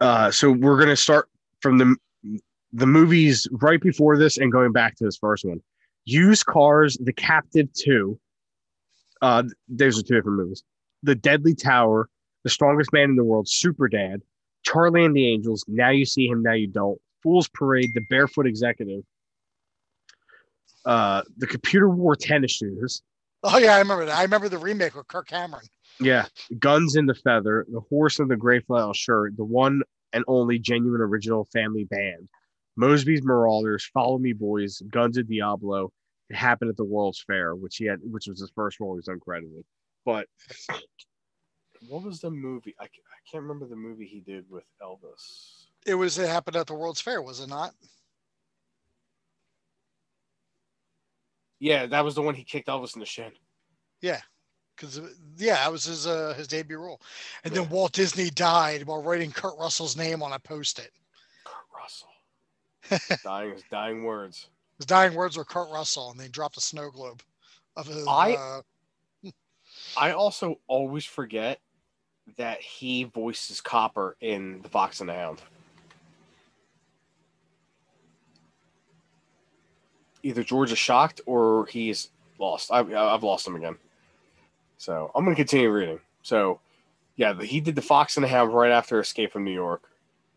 uh, 0.01 0.31
so 0.31 0.51
we're 0.51 0.79
gonna 0.79 0.95
start 0.95 1.29
from 1.61 1.77
the 1.77 1.95
the 2.73 2.85
movies 2.87 3.47
right 3.51 3.79
before 3.79 4.17
this 4.17 4.37
and 4.37 4.51
going 4.51 4.73
back 4.73 4.95
to 4.97 5.05
this 5.05 5.17
first 5.17 5.45
one. 5.45 5.61
Used 6.05 6.45
Cars, 6.45 6.97
The 7.01 7.13
Captive 7.13 7.71
Two. 7.73 8.19
Uh, 9.21 9.43
those 9.67 9.99
are 9.99 10.03
two 10.03 10.15
different 10.15 10.37
movies. 10.37 10.63
The 11.03 11.15
Deadly 11.15 11.55
Tower, 11.55 12.09
The 12.43 12.49
Strongest 12.49 12.93
Man 12.93 13.09
in 13.09 13.15
the 13.15 13.23
World, 13.23 13.47
Super 13.47 13.87
Dad, 13.87 14.21
Charlie 14.63 15.05
and 15.05 15.15
the 15.15 15.27
Angels. 15.27 15.65
Now 15.67 15.89
you 15.89 16.05
see 16.05 16.27
him, 16.27 16.43
now 16.43 16.53
you 16.53 16.67
don't. 16.67 16.99
Fool's 17.23 17.47
Parade, 17.47 17.93
The 17.93 18.05
Barefoot 18.09 18.45
Executive, 18.45 19.03
uh, 20.85 21.23
The 21.37 21.47
Computer 21.47 21.89
Wore 21.89 22.15
Tennis 22.15 22.51
Shoes. 22.51 23.01
Oh 23.43 23.57
yeah, 23.57 23.75
I 23.75 23.79
remember 23.79 24.05
that. 24.05 24.17
I 24.17 24.23
remember 24.23 24.49
the 24.49 24.57
remake 24.57 24.95
with 24.95 25.07
Kirk 25.07 25.27
Cameron. 25.27 25.65
Yeah, 25.99 26.25
Guns 26.59 26.95
in 26.95 27.05
the 27.05 27.15
Heather, 27.25 27.65
The 27.71 27.79
Horse 27.79 28.19
and 28.19 28.29
the 28.29 28.35
Gray 28.35 28.59
Flannel 28.59 28.93
Shirt, 28.93 29.37
the 29.37 29.43
one 29.43 29.81
and 30.13 30.23
only 30.27 30.59
genuine 30.59 31.01
original 31.01 31.45
family 31.53 31.83
band, 31.85 32.27
Mosby's 32.77 33.23
Marauders, 33.23 33.85
Follow 33.93 34.17
Me 34.17 34.33
Boys, 34.33 34.81
Guns 34.89 35.17
of 35.17 35.27
Diablo. 35.27 35.91
It 36.29 36.35
happened 36.35 36.69
at 36.69 36.77
the 36.77 36.83
World's 36.83 37.23
Fair, 37.25 37.55
which 37.55 37.77
he 37.77 37.85
had, 37.85 37.99
which 38.03 38.27
was 38.27 38.39
his 38.39 38.51
first 38.55 38.79
role. 38.79 38.95
He 38.95 38.97
was 38.97 39.07
uncredited. 39.07 39.63
But 40.05 40.27
what 41.87 42.03
was 42.03 42.19
the 42.19 42.31
movie? 42.31 42.75
I, 42.79 42.85
I 42.85 42.87
can't 43.31 43.43
remember 43.43 43.67
the 43.67 43.75
movie 43.75 44.05
he 44.05 44.19
did 44.19 44.45
with 44.49 44.63
Elvis. 44.81 45.65
It 45.85 45.95
was 45.95 46.17
it 46.17 46.27
happened 46.27 46.57
at 46.57 46.67
the 46.67 46.73
World's 46.73 47.01
Fair, 47.01 47.21
was 47.21 47.39
it 47.39 47.49
not? 47.49 47.73
Yeah, 51.59 51.85
that 51.85 52.03
was 52.03 52.15
the 52.15 52.21
one 52.21 52.35
he 52.35 52.43
kicked 52.43 52.67
Elvis 52.67 52.95
in 52.95 52.99
the 52.99 53.05
shin. 53.05 53.31
Yeah, 54.01 54.19
because 54.75 54.99
yeah, 55.37 55.55
that 55.55 55.71
was 55.71 55.85
his 55.85 56.05
uh, 56.05 56.33
his 56.35 56.47
debut 56.47 56.77
role. 56.77 57.01
And 57.43 57.53
then 57.53 57.69
Walt 57.69 57.93
Disney 57.93 58.29
died 58.29 58.83
while 58.83 59.01
writing 59.01 59.31
Kurt 59.31 59.57
Russell's 59.57 59.95
name 59.95 60.21
on 60.21 60.33
a 60.33 60.39
post-it. 60.39 60.91
Kurt 61.45 61.55
Russell. 61.75 62.09
dying, 63.23 63.55
dying 63.71 64.03
words. 64.03 64.47
His 64.77 64.85
dying 64.85 65.13
words 65.13 65.37
were 65.37 65.45
Kurt 65.45 65.69
Russell, 65.71 66.11
and 66.11 66.19
they 66.19 66.27
dropped 66.27 66.57
a 66.57 66.61
snow 66.61 66.89
globe 66.89 67.21
of 67.75 67.87
his. 67.87 68.05
I- 68.07 68.33
uh, 68.33 68.61
I 69.97 70.11
also 70.11 70.59
always 70.67 71.05
forget 71.05 71.59
that 72.37 72.59
he 72.61 73.03
voices 73.03 73.61
Copper 73.61 74.17
in 74.19 74.61
The 74.61 74.69
Fox 74.69 74.99
and 74.99 75.09
the 75.09 75.13
Hound. 75.13 75.41
Either 80.23 80.43
George 80.43 80.71
is 80.71 80.77
shocked 80.79 81.21
or 81.27 81.67
he's 81.67 82.09
lost. 82.39 82.71
I, 82.71 82.79
I've 82.79 83.23
lost 83.23 83.45
him 83.47 83.55
again. 83.55 83.77
So 84.77 85.11
I'm 85.13 85.23
going 85.23 85.35
to 85.35 85.39
continue 85.39 85.69
reading. 85.69 85.99
So, 86.23 86.59
yeah, 87.15 87.39
he 87.39 87.61
did 87.61 87.75
The 87.75 87.81
Fox 87.81 88.17
and 88.17 88.23
the 88.23 88.27
Hound 88.27 88.53
right 88.53 88.71
after 88.71 88.99
Escape 88.99 89.31
from 89.31 89.43
New 89.43 89.51
York. 89.53 89.83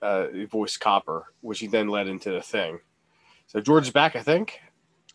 Uh, 0.00 0.26
voiced 0.50 0.80
Copper, 0.80 1.26
which 1.40 1.58
he 1.58 1.66
then 1.66 1.88
led 1.88 2.06
into 2.06 2.30
The 2.30 2.40
Thing. 2.40 2.78
So 3.46 3.60
George's 3.60 3.90
back, 3.90 4.14
I 4.14 4.22
think. 4.22 4.60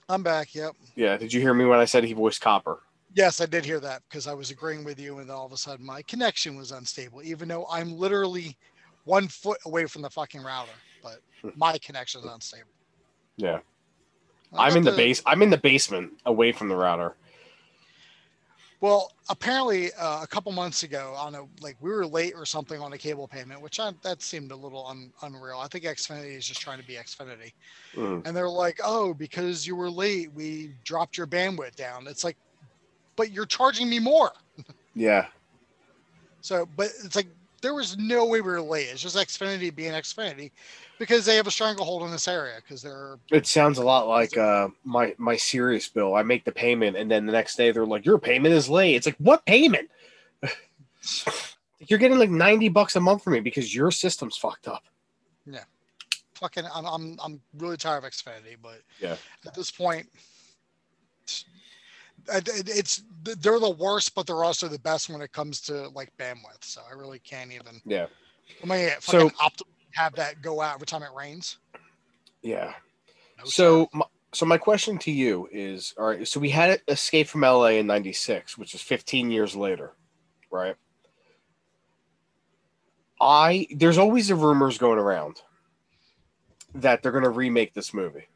I'm 0.10 0.24
back. 0.24 0.54
Yep. 0.54 0.74
Yeah. 0.96 1.16
Did 1.18 1.32
you 1.32 1.40
hear 1.40 1.54
me 1.54 1.66
when 1.66 1.80
I 1.80 1.86
said 1.86 2.04
he 2.04 2.14
voiced 2.14 2.42
Copper? 2.42 2.82
Yes, 3.16 3.40
I 3.40 3.46
did 3.46 3.64
hear 3.64 3.80
that 3.80 4.02
because 4.10 4.28
I 4.28 4.34
was 4.34 4.50
agreeing 4.52 4.84
with 4.84 5.00
you, 5.00 5.20
and 5.20 5.30
then 5.30 5.36
all 5.36 5.46
of 5.46 5.52
a 5.52 5.58
sudden 5.58 5.86
my 5.86 6.02
connection 6.02 6.56
was 6.56 6.72
unstable, 6.72 7.22
even 7.24 7.48
though 7.48 7.66
I'm 7.72 7.98
literally 7.98 8.58
one 9.06 9.28
foot 9.28 9.60
away 9.66 9.86
from 9.86 10.02
the 10.02 10.10
fucking 10.10 10.42
router, 10.42 10.72
but 11.04 11.20
my 11.56 11.78
connection 11.78 12.22
is 12.22 12.28
unstable. 12.28 12.72
Yeah. 13.38 13.60
I'm 14.52 14.76
in 14.76 14.84
the 14.84 14.92
base. 14.92 15.22
I'm 15.26 15.42
in 15.42 15.50
the 15.50 15.58
basement, 15.58 16.14
away 16.26 16.52
from 16.52 16.70
the 16.70 16.76
router. 16.76 17.16
Well, 18.84 19.14
apparently, 19.30 19.94
uh, 19.94 20.24
a 20.24 20.28
couple 20.28 20.52
months 20.52 20.84
ago, 20.84 21.16
on 21.18 21.32
don't 21.32 21.64
like 21.64 21.78
we 21.80 21.90
were 21.90 22.06
late 22.06 22.34
or 22.36 22.46
something 22.46 22.82
on 22.82 22.92
a 22.92 22.98
cable 22.98 23.30
payment, 23.30 23.62
which 23.62 23.80
I, 23.80 23.94
that 24.02 24.22
seemed 24.22 24.52
a 24.52 24.56
little 24.58 24.86
un, 24.86 25.10
unreal. 25.22 25.60
I 25.60 25.70
think 25.70 25.86
Xfinity 25.86 26.36
is 26.36 26.46
just 26.46 26.60
trying 26.60 26.82
to 26.82 26.86
be 26.86 26.96
Xfinity, 26.96 27.54
Mm. 27.96 28.28
and 28.28 28.36
they're 28.36 28.50
like, 28.50 28.82
"Oh, 28.84 29.14
because 29.14 29.66
you 29.66 29.78
were 29.78 29.90
late, 29.90 30.34
we 30.34 30.76
dropped 30.84 31.18
your 31.18 31.28
bandwidth 31.28 31.78
down." 31.78 32.08
It's 32.08 32.26
like, 32.26 32.36
but 33.16 33.32
you're 33.32 33.46
charging 33.46 33.90
me 33.90 34.00
more. 34.00 34.34
Yeah. 34.96 35.28
So, 36.42 36.68
but 36.76 36.88
it's 37.06 37.16
like 37.16 37.30
there 37.64 37.74
was 37.74 37.97
no 37.97 38.26
way 38.26 38.41
we 38.41 38.51
were 38.51 38.61
late. 38.61 38.89
It's 38.91 39.01
just 39.01 39.16
Xfinity 39.16 39.74
being 39.74 39.93
Xfinity 39.93 40.51
because 40.99 41.26
they 41.26 41.36
have 41.38 41.47
a 41.47 41.51
stranglehold 41.51 42.03
in 42.03 42.11
this 42.11 42.28
area 42.28 42.57
because 42.57 42.84
they're 42.84 43.18
It 43.32 43.47
sounds 43.47 43.80
a 43.80 43.84
lot 43.84 44.07
like 44.07 44.38
uh, 44.38 44.68
my 44.84 45.16
my 45.18 45.36
Sirius 45.38 45.88
bill. 45.88 46.14
I 46.14 46.22
make 46.22 46.43
the 46.43 46.51
payment, 46.51 46.97
and 46.97 47.09
then 47.09 47.26
the 47.26 47.32
next 47.32 47.55
day 47.55 47.72
they're 47.72 47.86
like, 47.86 48.05
"Your 48.05 48.20
payment 48.20 48.53
is 48.53 48.70
late." 48.70 48.95
It's 48.95 49.07
like, 49.07 49.18
what 49.18 49.45
payment? 49.45 49.89
You're 51.88 51.99
getting 51.99 52.20
like 52.20 52.30
ninety 52.30 52.70
bucks 52.70 52.95
a 52.95 52.99
month 52.99 53.24
from 53.24 53.34
me 53.34 53.39
because 53.39 53.74
your 53.74 53.91
system's 53.91 54.38
fucked 54.38 54.68
up. 54.68 54.84
Yeah, 55.45 55.64
fucking. 56.36 56.66
I'm 56.74 56.86
I'm, 56.86 57.18
I'm 57.24 57.41
really 57.57 57.78
tired 57.78 58.03
of 58.03 58.11
Xfinity, 58.11 58.57
but 58.61 58.82
Yeah. 58.99 59.16
at 59.45 59.53
this 59.53 59.72
point, 59.72 60.07
it's 62.30 63.04
they're 63.24 63.60
the 63.60 63.70
worst, 63.78 64.16
but 64.16 64.26
they're 64.28 64.44
also 64.44 64.68
the 64.68 64.80
best 64.80 65.10
when 65.10 65.22
it 65.22 65.32
comes 65.32 65.62
to 65.62 65.90
like 65.90 66.12
bandwidth. 66.18 66.64
So 66.64 66.82
I 66.90 66.94
really 66.94 67.20
can't 67.20 67.52
even. 67.52 67.82
Yeah, 67.86 68.08
I 68.62 68.66
mean, 68.66 68.90
So- 69.00 69.20
fucking 69.30 69.38
opt- 69.40 69.64
have 69.92 70.16
that 70.16 70.42
go 70.42 70.60
out 70.62 70.76
every 70.76 70.88
time 70.88 71.04
it 71.04 71.10
rains. 71.16 71.58
yeah. 72.42 72.74
No, 73.38 73.46
So, 73.46 73.90
my, 73.94 74.06
so 74.34 74.46
my 74.46 74.58
question 74.58 74.98
to 75.00 75.12
you 75.12 75.48
is: 75.52 75.94
All 75.98 76.06
right, 76.08 76.28
so 76.28 76.40
we 76.40 76.50
had 76.50 76.82
Escape 76.88 77.28
from 77.28 77.42
LA 77.42 77.78
in 77.80 77.88
'96, 77.88 78.58
which 78.58 78.74
is 78.74 78.82
15 78.82 79.30
years 79.32 79.56
later, 79.56 79.94
right? 80.52 80.76
I 83.22 83.68
there's 83.76 83.98
always 83.98 84.28
the 84.28 84.36
rumors 84.36 84.78
going 84.78 85.00
around 85.00 85.42
that 86.76 87.02
they're 87.04 87.12
going 87.12 87.24
to 87.24 87.30
remake 87.30 87.74
this 87.74 87.94
movie. 87.94 88.28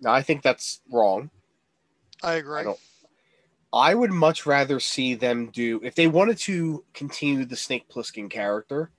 Now, 0.00 0.12
I 0.12 0.22
think 0.22 0.42
that's 0.42 0.80
wrong. 0.92 1.30
I 2.22 2.34
agree. 2.34 2.60
I 2.60 2.74
I 3.72 3.94
would 3.94 4.10
much 4.10 4.46
rather 4.46 4.80
see 4.80 5.14
them 5.14 5.50
do 5.52 5.80
if 5.82 5.94
they 5.94 6.06
wanted 6.06 6.38
to 6.38 6.84
continue 6.94 7.44
the 7.44 7.56
Snake 7.56 7.88
Plissken 7.88 8.30
character. 8.30 8.90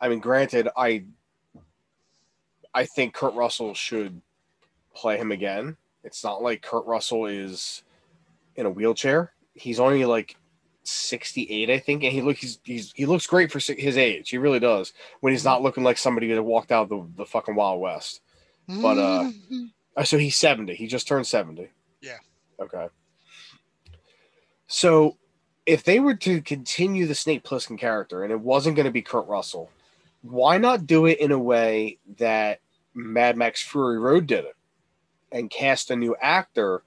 I 0.00 0.08
mean, 0.08 0.20
granted, 0.20 0.68
I 0.76 1.04
I 2.74 2.86
think 2.86 3.14
Kurt 3.14 3.34
Russell 3.34 3.74
should 3.74 4.20
play 4.94 5.18
him 5.18 5.30
again. 5.30 5.76
It's 6.04 6.24
not 6.24 6.42
like 6.42 6.62
Kurt 6.62 6.86
Russell 6.86 7.26
is 7.26 7.82
in 8.56 8.66
a 8.66 8.70
wheelchair. 8.70 9.32
He's 9.54 9.78
only 9.78 10.04
like 10.04 10.36
68, 10.84 11.70
I 11.70 11.78
think, 11.78 12.02
and 12.02 12.12
he 12.12 12.22
look 12.22 12.38
he's, 12.38 12.58
he's 12.64 12.92
he 12.96 13.04
looks 13.04 13.26
great 13.26 13.52
for 13.52 13.58
his 13.58 13.98
age. 13.98 14.30
He 14.30 14.38
really 14.38 14.60
does. 14.60 14.94
When 15.20 15.32
he's 15.32 15.44
not 15.44 15.62
looking 15.62 15.84
like 15.84 15.98
somebody 15.98 16.32
that 16.32 16.42
walked 16.42 16.72
out 16.72 16.88
the, 16.88 17.06
the 17.16 17.26
fucking 17.26 17.54
Wild 17.54 17.80
West. 17.80 18.20
but. 18.66 18.98
Uh, 18.98 19.30
so 20.04 20.18
he's 20.18 20.36
70. 20.36 20.74
He 20.74 20.86
just 20.86 21.06
turned 21.06 21.26
70. 21.26 21.68
Yeah. 22.00 22.16
Okay. 22.62 22.88
So 24.66 25.16
if 25.66 25.84
they 25.84 26.00
were 26.00 26.14
to 26.14 26.40
continue 26.40 27.06
the 27.06 27.14
Snake 27.14 27.44
Plissken 27.44 27.78
character 27.78 28.22
and 28.22 28.32
it 28.32 28.40
wasn't 28.40 28.76
going 28.76 28.86
to 28.86 28.92
be 28.92 29.02
Kurt 29.02 29.26
Russell, 29.26 29.70
why 30.22 30.58
not 30.58 30.86
do 30.86 31.06
it 31.06 31.18
in 31.18 31.32
a 31.32 31.38
way 31.38 31.98
that 32.18 32.60
Mad 32.94 33.36
Max 33.36 33.62
Fury 33.62 33.98
Road 33.98 34.26
did 34.26 34.44
it 34.44 34.56
and 35.30 35.50
cast 35.50 35.90
a 35.90 35.96
new 35.96 36.16
actor, 36.20 36.82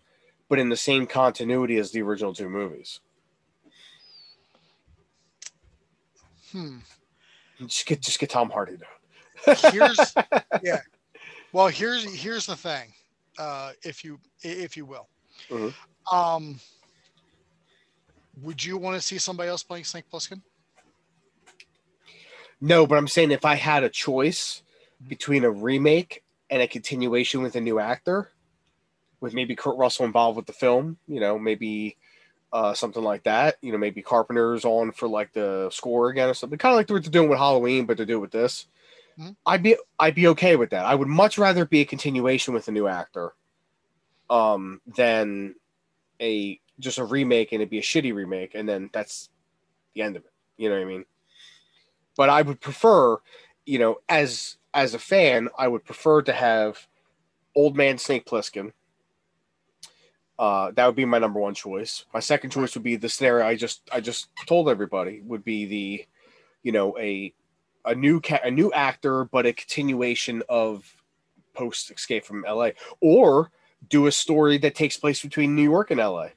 but 0.50 0.60
in 0.60 0.70
the 0.70 0.78
same 0.78 1.06
continuity 1.06 1.78
as 1.78 1.92
the 1.92 2.02
original 2.02 2.34
two 2.34 2.50
movies? 2.50 3.02
Hmm. 6.52 6.78
Just 7.60 7.86
get 7.86 8.02
just 8.02 8.20
get 8.20 8.30
Tom 8.30 8.50
Hardy 8.50 8.78
to. 8.78 9.56
Here's 9.72 10.16
yeah. 10.64 10.80
Well, 11.52 11.68
here's 11.68 12.04
here's 12.04 12.46
the 12.46 12.56
thing, 12.56 12.94
uh, 13.38 13.72
if 13.84 14.04
you 14.04 14.20
if 14.42 14.76
you 14.76 14.86
will. 14.86 15.08
Mhm. 15.50 15.74
Um, 16.12 16.60
would 18.42 18.64
you 18.64 18.78
want 18.78 18.96
to 18.96 19.02
see 19.02 19.18
somebody 19.18 19.50
else 19.50 19.64
playing 19.64 19.86
Snake 19.86 20.06
Plissken? 20.12 20.42
No, 22.62 22.88
but 22.88 22.98
I'm 22.98 23.08
saying 23.08 23.32
if 23.32 23.46
I 23.46 23.56
had 23.56 23.84
a 23.84 23.90
choice 23.90 24.64
between 25.08 25.44
a 25.44 25.52
remake 25.52 26.24
and 26.50 26.62
a 26.62 26.68
continuation 26.68 27.42
with 27.42 27.56
a 27.56 27.62
new 27.62 27.80
actor, 27.80 28.32
with 29.20 29.34
maybe 29.34 29.56
Kurt 29.56 29.78
Russell 29.78 30.06
involved 30.06 30.38
with 30.38 30.46
the 30.46 30.54
film, 30.54 30.98
you 31.08 31.20
know, 31.20 31.38
maybe 31.40 31.98
uh, 32.54 32.74
something 32.74 33.04
like 33.04 33.24
that. 33.24 33.58
You 33.62 33.72
know, 33.72 33.78
maybe 33.78 34.02
Carpenter's 34.02 34.66
on 34.66 34.92
for 34.92 35.08
like 35.08 35.34
the 35.34 35.70
score 35.72 36.10
again 36.10 36.30
or 36.30 36.34
something, 36.34 36.58
kind 36.58 36.74
of 36.74 36.78
like 36.78 36.90
what 36.90 37.04
they're 37.04 37.12
doing 37.12 37.30
with 37.30 37.40
Halloween, 37.40 37.86
but 37.86 37.98
to 37.98 38.06
do 38.06 38.20
with 38.20 38.32
this. 38.32 38.68
Mhm. 39.20 39.36
I'd 39.46 39.64
be 39.64 39.76
I'd 40.00 40.16
be 40.16 40.28
okay 40.28 40.56
with 40.56 40.70
that. 40.72 40.86
I 40.86 40.96
would 40.96 41.08
much 41.08 41.38
rather 41.38 41.66
be 41.66 41.82
a 41.82 41.86
continuation 41.86 42.54
with 42.54 42.68
a 42.68 42.72
new 42.72 42.88
actor, 42.88 43.34
um, 44.30 44.82
than 44.96 45.56
a 46.22 46.60
just 46.80 46.98
a 46.98 47.06
remake 47.06 47.52
and 47.52 47.62
it'd 47.62 47.70
be 47.70 47.80
a 47.80 47.84
shitty 47.84 48.14
remake, 48.14 48.56
and 48.56 48.68
then 48.68 48.90
that's 48.94 49.30
the 49.94 50.02
end 50.02 50.16
of 50.16 50.24
it. 50.24 50.32
You 50.58 50.70
know 50.70 50.76
what 50.76 50.82
I 50.82 50.86
mean? 50.86 51.06
But 52.18 52.30
I 52.30 52.42
would 52.42 52.62
prefer, 52.62 53.18
you 53.66 53.80
know, 53.80 53.98
as 54.08 54.58
as 54.74 54.94
a 54.94 55.00
fan, 55.00 55.50
I 55.58 55.68
would 55.68 55.86
prefer 55.86 56.22
to 56.24 56.34
have 56.34 56.88
old 57.56 57.76
man 57.76 57.98
Snake 57.98 58.26
Plissken. 58.26 58.72
Uh, 60.38 60.72
that 60.72 60.86
would 60.86 60.96
be 60.96 61.06
my 61.06 61.18
number 61.18 61.40
one 61.40 61.54
choice. 61.54 62.04
My 62.14 62.20
second 62.20 62.50
choice 62.50 62.74
would 62.76 62.84
be 62.84 62.98
the 62.98 63.08
scenario 63.08 63.46
I 63.46 63.56
just 63.56 63.90
I 63.92 64.02
just 64.02 64.28
told 64.46 64.68
everybody 64.68 65.22
would 65.22 65.46
be 65.46 65.66
the, 65.66 66.06
you 66.64 66.72
know, 66.72 66.98
a 66.98 67.34
a 67.86 67.96
new 67.96 68.20
ca- 68.20 68.42
a 68.44 68.52
new 68.52 68.72
actor, 68.74 69.26
but 69.26 69.46
a 69.46 69.54
continuation 69.54 70.44
of 70.50 70.86
post 71.54 71.92
Escape 71.92 72.26
from 72.26 72.44
L.A. 72.46 72.74
or 73.00 73.52
do 73.90 74.08
a 74.08 74.12
story 74.12 74.58
that 74.60 74.76
takes 74.76 74.98
place 74.98 75.22
between 75.22 75.56
New 75.56 75.64
York 75.64 75.92
and 75.92 76.00
L.A. 76.00 76.32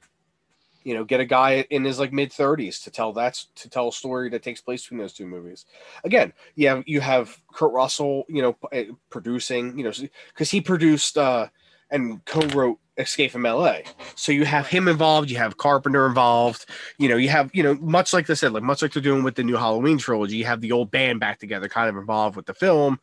You 0.83 0.93
know, 0.93 1.03
get 1.03 1.19
a 1.19 1.25
guy 1.25 1.65
in 1.69 1.83
his 1.83 1.99
like 1.99 2.13
mid 2.13 2.31
thirties 2.31 2.79
to 2.81 2.91
tell 2.91 3.13
that's 3.13 3.47
to 3.55 3.69
tell 3.69 3.89
a 3.89 3.93
story 3.93 4.29
that 4.29 4.43
takes 4.43 4.61
place 4.61 4.83
between 4.83 4.99
those 4.99 5.13
two 5.13 5.27
movies. 5.27 5.65
Again, 6.03 6.33
you 6.55 6.69
have 6.69 6.83
you 6.87 7.01
have 7.01 7.37
Kurt 7.53 7.73
Russell, 7.73 8.25
you 8.27 8.41
know, 8.41 8.57
uh, 8.71 8.93
producing, 9.09 9.77
you 9.77 9.83
know, 9.83 9.91
because 10.29 10.49
he 10.49 10.61
produced 10.61 11.17
uh, 11.17 11.47
and 11.91 12.23
co-wrote 12.25 12.79
Escape 12.97 13.31
from 13.31 13.45
L.A. 13.45 13.83
So 14.15 14.31
you 14.31 14.45
have 14.45 14.67
him 14.67 14.87
involved, 14.87 15.29
you 15.29 15.37
have 15.37 15.57
Carpenter 15.57 16.05
involved, 16.05 16.65
you 16.97 17.07
know, 17.07 17.15
you 17.15 17.29
have 17.29 17.49
you 17.53 17.63
know, 17.63 17.75
much 17.75 18.13
like 18.13 18.27
they 18.27 18.35
said, 18.35 18.51
like 18.51 18.63
much 18.63 18.81
like 18.81 18.93
they're 18.93 19.01
doing 19.01 19.23
with 19.23 19.35
the 19.35 19.43
new 19.43 19.55
Halloween 19.55 19.97
trilogy, 19.97 20.37
you 20.37 20.45
have 20.45 20.61
the 20.61 20.71
old 20.71 20.91
band 20.91 21.19
back 21.19 21.39
together, 21.39 21.69
kind 21.69 21.89
of 21.89 21.95
involved 21.95 22.35
with 22.35 22.45
the 22.45 22.53
film, 22.53 22.99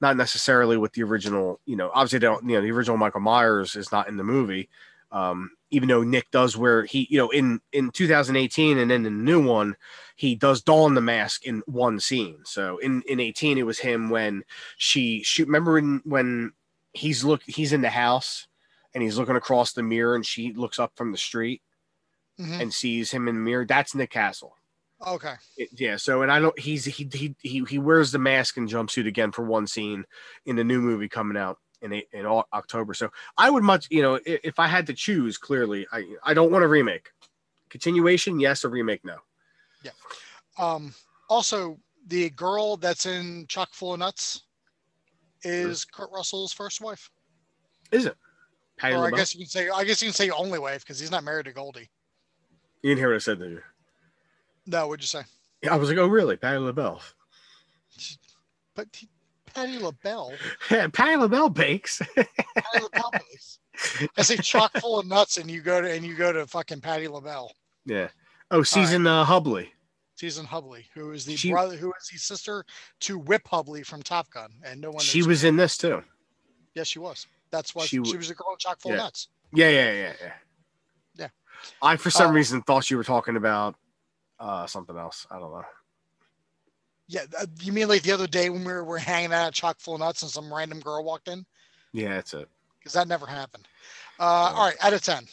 not 0.00 0.16
necessarily 0.16 0.76
with 0.76 0.92
the 0.92 1.02
original. 1.02 1.60
You 1.66 1.76
know, 1.76 1.90
obviously 1.94 2.18
don't, 2.18 2.48
you 2.48 2.56
know, 2.56 2.62
the 2.62 2.70
original 2.72 2.96
Michael 2.96 3.20
Myers 3.20 3.76
is 3.76 3.92
not 3.92 4.08
in 4.08 4.16
the 4.16 4.24
movie. 4.24 4.68
Um, 5.12 5.52
even 5.70 5.88
though 5.88 6.02
Nick 6.02 6.30
does 6.30 6.56
wear 6.56 6.84
he, 6.84 7.06
you 7.10 7.18
know, 7.18 7.30
in 7.30 7.60
in 7.72 7.90
2018 7.90 8.78
and 8.78 8.90
then 8.90 8.96
in 9.06 9.16
the 9.16 9.22
new 9.22 9.42
one, 9.44 9.76
he 10.16 10.34
does 10.34 10.62
don 10.62 10.94
the 10.94 11.00
mask 11.00 11.44
in 11.46 11.62
one 11.66 12.00
scene. 12.00 12.38
So 12.44 12.78
in 12.78 13.02
in 13.08 13.20
18, 13.20 13.56
it 13.58 13.66
was 13.66 13.78
him 13.78 14.10
when 14.10 14.42
she 14.76 15.22
shoot. 15.22 15.46
Remember 15.46 15.74
when 15.74 16.00
when 16.04 16.52
he's 16.92 17.24
look 17.24 17.42
he's 17.46 17.72
in 17.72 17.82
the 17.82 17.90
house 17.90 18.48
and 18.94 19.02
he's 19.02 19.16
looking 19.18 19.36
across 19.36 19.72
the 19.72 19.82
mirror 19.82 20.14
and 20.16 20.26
she 20.26 20.52
looks 20.54 20.78
up 20.78 20.92
from 20.96 21.12
the 21.12 21.18
street 21.18 21.62
Mhm. 22.40 22.60
and 22.60 22.74
sees 22.74 23.10
him 23.10 23.28
in 23.28 23.34
the 23.36 23.40
mirror. 23.40 23.64
That's 23.64 23.94
Nick 23.94 24.10
Castle. 24.10 24.55
Okay. 25.04 25.34
It- 25.56 25.70
yeah. 25.74 25.96
So 25.96 26.22
and 26.22 26.30
I 26.30 26.38
don't. 26.40 26.58
He's 26.58 26.84
he 26.84 27.08
he 27.12 27.34
he 27.42 27.64
he 27.68 27.78
wears 27.78 28.12
the 28.12 28.18
mask 28.18 28.56
and 28.56 28.68
jumpsuit 28.68 29.06
again 29.06 29.32
for 29.32 29.42
one 29.44 29.66
scene 29.66 30.04
in 30.46 30.56
the 30.56 30.64
new 30.64 30.80
movie 30.80 31.08
coming 31.08 31.36
out 31.36 31.58
in 31.82 31.92
a- 31.92 32.06
in 32.12 32.24
October. 32.26 32.94
So 32.94 33.10
I 33.36 33.50
would 33.50 33.62
much 33.62 33.86
you 33.90 34.02
know 34.02 34.18
if 34.24 34.58
I 34.58 34.66
had 34.66 34.86
to 34.86 34.94
choose, 34.94 35.36
clearly 35.36 35.86
I 35.92 36.04
I 36.22 36.34
don't 36.34 36.50
want 36.50 36.64
a 36.64 36.68
remake. 36.68 37.10
Continuation, 37.68 38.40
yes. 38.40 38.64
A 38.64 38.68
remake, 38.68 39.04
no. 39.04 39.16
Yeah. 39.82 39.90
Um, 40.58 40.94
also, 41.28 41.78
the 42.06 42.30
girl 42.30 42.76
that's 42.78 43.04
in 43.04 43.46
Chock 43.48 43.74
full 43.74 43.92
of 43.92 43.98
nuts 43.98 44.44
is 45.42 45.84
Kurt 45.84 46.10
Russell's 46.10 46.52
first 46.52 46.80
wife. 46.80 47.10
Is 47.92 48.06
it? 48.06 48.16
Patty 48.78 48.94
or 48.94 49.06
I 49.06 49.10
guess 49.10 49.34
you 49.34 49.40
can 49.40 49.48
say 49.48 49.68
I 49.68 49.84
guess 49.84 50.00
you 50.00 50.08
can 50.08 50.14
say 50.14 50.30
only 50.30 50.58
wife 50.58 50.80
because 50.80 50.98
he's 50.98 51.10
not 51.10 51.24
married 51.24 51.44
to 51.46 51.52
Goldie. 51.52 51.90
You 52.82 52.90
didn't 52.90 52.98
hear 52.98 53.08
what 53.08 53.16
I 53.16 53.18
said, 53.18 53.38
did 53.40 53.50
you? 53.52 53.62
No, 54.66 54.86
what'd 54.88 55.02
you 55.02 55.06
say? 55.06 55.22
Yeah, 55.62 55.74
I 55.74 55.76
was 55.76 55.88
like, 55.88 55.98
oh 55.98 56.06
really? 56.06 56.36
Patti 56.36 56.58
LaBelle. 56.58 57.00
But 58.74 58.88
he, 58.92 59.08
Patti 59.54 59.78
LaBelle. 59.78 60.32
Patti 60.68 61.16
LaBelle 61.16 61.48
bakes. 61.50 62.02
Patti 62.14 62.28
LaBelle 62.82 63.12
is. 63.34 63.58
I 64.16 64.22
say 64.22 64.36
chock 64.36 64.76
full 64.78 64.98
of 65.00 65.06
nuts, 65.06 65.36
and 65.38 65.50
you 65.50 65.60
go 65.60 65.80
to 65.80 65.90
and 65.90 66.04
you 66.04 66.14
go 66.14 66.32
to 66.32 66.46
fucking 66.46 66.80
Patti 66.80 67.08
LaBelle, 67.08 67.52
yeah. 67.84 68.08
Oh, 68.50 68.62
Season 68.62 69.06
uh, 69.06 69.24
Hubley. 69.24 69.68
Season 70.14 70.46
Hubley, 70.46 70.84
who 70.94 71.10
is 71.12 71.26
the 71.26 71.36
She- 71.36 71.50
brother, 71.50 71.76
who 71.76 71.92
is 72.00 72.08
the 72.10 72.18
sister 72.18 72.64
to 73.00 73.18
Whip 73.18 73.42
Hubley 73.44 73.84
from 73.84 74.02
Top 74.02 74.30
Gun, 74.30 74.50
and 74.64 74.80
no 74.80 74.90
one. 74.90 75.00
She 75.02 75.22
was 75.22 75.44
in 75.44 75.56
this 75.56 75.76
too. 75.76 76.02
Yes, 76.74 76.86
she 76.88 76.98
was. 76.98 77.26
That's 77.50 77.74
why 77.74 77.84
she 77.84 78.02
she, 78.04 78.16
was 78.16 78.30
a 78.30 78.34
girl 78.34 78.52
in 78.52 78.58
chock 78.58 78.80
full 78.80 78.92
Yeah. 78.92 78.96
of 78.98 79.02
nuts. 79.04 79.28
Yeah, 79.52 79.68
yeah, 79.68 79.92
yeah, 79.92 80.12
yeah. 80.22 80.32
Yeah. 81.18 81.28
I 81.82 81.96
for 81.96 82.10
some 82.10 82.30
Uh, 82.30 82.34
reason 82.34 82.62
thought 82.62 82.90
you 82.90 82.96
were 82.96 83.04
talking 83.04 83.36
about 83.36 83.76
uh 84.38 84.66
something 84.66 84.96
else. 84.96 85.26
I 85.30 85.38
don't 85.38 85.52
know. 85.52 85.64
Yeah, 87.08 87.22
uh, 87.38 87.46
you 87.60 87.72
mean 87.72 87.88
like 87.88 88.02
the 88.02 88.12
other 88.12 88.26
day 88.26 88.50
when 88.50 88.64
we 88.64 88.72
were, 88.72 88.84
were 88.84 88.98
hanging 88.98 89.32
out 89.32 89.46
at 89.46 89.54
chock 89.54 89.78
full 89.78 89.94
of 89.94 90.00
nuts 90.00 90.22
and 90.22 90.30
some 90.30 90.52
random 90.52 90.80
girl 90.80 91.04
walked 91.04 91.28
in? 91.28 91.46
Yeah, 91.92 92.14
that's 92.14 92.34
it. 92.34 92.48
Because 92.78 92.94
that 92.94 93.08
never 93.08 93.26
happened. 93.26 93.68
Uh. 94.18 94.52
All 94.54 94.66
right, 94.66 94.76
out 94.80 94.92
of 94.92 95.02
ten. 95.02 95.26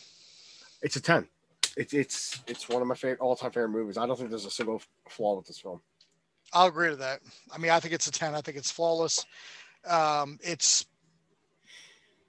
It's 0.82 0.96
a 0.96 1.02
ten. 1.02 1.28
it's 1.76 1.94
it's 1.94 2.42
it's 2.48 2.70
one 2.70 2.82
of 2.82 2.88
my 2.88 2.96
favorite 2.96 3.20
all 3.20 3.36
time 3.36 3.52
favorite 3.52 3.70
movies. 3.70 3.98
I 3.98 4.06
don't 4.06 4.18
think 4.18 4.30
there's 4.30 4.46
a 4.46 4.52
single 4.52 4.82
flaw 5.10 5.36
with 5.38 5.48
this 5.48 5.60
film. 5.60 5.82
I'll 6.54 6.68
agree 6.68 6.90
to 6.90 6.96
that. 6.98 7.22
I 7.52 7.58
mean, 7.58 7.72
I 7.72 7.80
think 7.80 7.94
it's 7.94 8.08
a 8.08 8.12
ten. 8.12 8.36
I 8.36 8.42
think 8.42 8.58
it's 8.58 8.72
flawless. 8.72 9.26
Um, 9.88 10.38
it's 10.42 10.86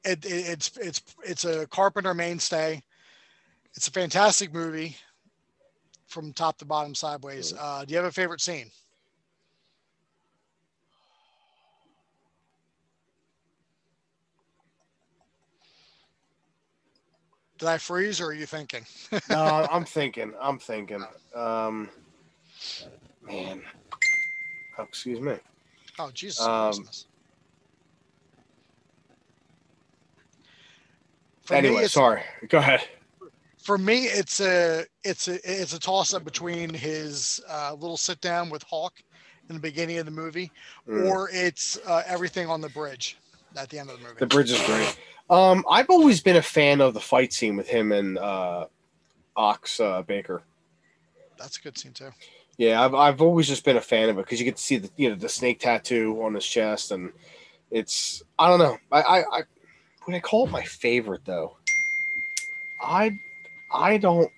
it, 0.05 0.25
it, 0.25 0.49
it's 0.49 0.77
it's 0.79 1.03
it's 1.23 1.45
a 1.45 1.67
Carpenter 1.67 2.15
mainstay. 2.15 2.83
It's 3.75 3.89
a 3.89 3.91
fantastic 3.91 4.55
movie 4.55 4.97
from 6.15 6.33
top 6.33 6.57
to 6.59 6.65
bottom, 6.65 6.95
sideways. 6.95 7.53
Uh, 7.59 7.85
do 7.85 7.91
you 7.93 7.97
have 7.99 8.07
a 8.07 8.13
favorite 8.13 8.41
scene? 8.41 8.71
Did 17.59 17.69
I 17.69 17.79
freeze 17.79 18.21
or 18.21 18.27
are 18.27 18.33
you 18.33 18.47
thinking? 18.47 18.85
no, 19.31 19.67
I'm 19.71 19.85
thinking. 19.85 20.33
I'm 20.41 20.59
thinking. 20.59 21.05
Um, 21.35 21.89
man. 23.23 23.63
Oh, 24.79 24.83
excuse 24.85 25.21
me. 25.21 25.35
Oh, 25.99 26.11
Jesus 26.13 26.45
Um, 26.45 26.73
me, 31.51 31.57
anyway, 31.57 31.75
it's- 31.77 31.93
sorry. 31.93 32.23
Go 32.49 32.59
ahead. 32.59 32.83
For 33.65 33.79
me, 33.79 34.05
it's 34.05 34.41
a 34.41 34.85
it's 35.05 35.27
a 35.27 35.37
it's 35.43 35.73
a 35.73 35.81
toss 35.81 36.13
up 36.13 36.23
between 36.23 36.73
his 36.73 37.41
uh, 37.49 37.73
little 37.73 37.97
sit 37.97 38.21
down 38.21 38.51
with 38.51 38.63
Hauk 38.65 38.93
in 39.49 39.55
the 39.55 39.61
beginning 39.61 39.97
of 39.97 40.05
the 40.05 40.11
movie, 40.13 40.51
Mm. 40.87 41.11
or 41.11 41.31
it's 41.33 41.79
uh, 41.87 42.03
everything 42.07 42.47
on 42.49 42.61
the 42.61 42.69
bridge 42.69 43.17
at 43.57 43.71
the 43.71 43.79
end 43.79 43.89
of 43.89 43.99
the 43.99 44.03
movie. 44.07 44.19
The 44.19 44.27
bridge 44.27 44.51
is 44.51 44.61
great. 44.67 44.99
Um, 45.31 45.65
I've 45.71 45.89
always 45.89 46.21
been 46.21 46.37
a 46.37 46.43
fan 46.43 46.83
of 46.83 46.93
the 46.93 47.01
fight 47.01 47.33
scene 47.33 47.57
with 47.57 47.67
him 47.67 47.91
and 47.93 48.19
uh, 48.19 48.67
Ox 49.35 49.81
uh, 49.81 50.03
Baker. 50.03 50.43
That's 51.39 51.57
a 51.57 51.63
good 51.63 51.79
scene 51.79 51.93
too. 51.95 52.11
Yeah, 52.59 52.85
I've, 52.85 52.95
I've 52.95 53.23
always 53.23 53.49
just 53.49 53.65
been 53.65 53.79
a 53.79 53.81
fan 53.81 54.11
of 54.11 54.19
it 54.19 54.27
because 54.27 54.39
you 54.39 54.45
get 54.45 54.57
to 54.57 54.63
see 54.63 54.77
the 54.77 54.91
you 54.99 55.09
know 55.09 55.15
the 55.15 55.31
snake 55.31 55.61
tattoo 55.61 56.23
on 56.23 56.35
his 56.35 56.45
chest, 56.47 56.91
and 56.93 57.13
it's 57.71 58.23
I 58.39 58.49
don't 58.51 58.59
know. 58.59 58.77
I 58.93 59.01
I, 59.01 59.19
I 59.39 59.43
would 60.07 60.17
I 60.17 60.21
call 60.21 60.45
it 60.45 60.51
my 60.51 60.63
favorite 60.65 61.25
though. 61.25 61.57
I 62.79 63.19
I 63.75 63.99
don't 63.99 64.31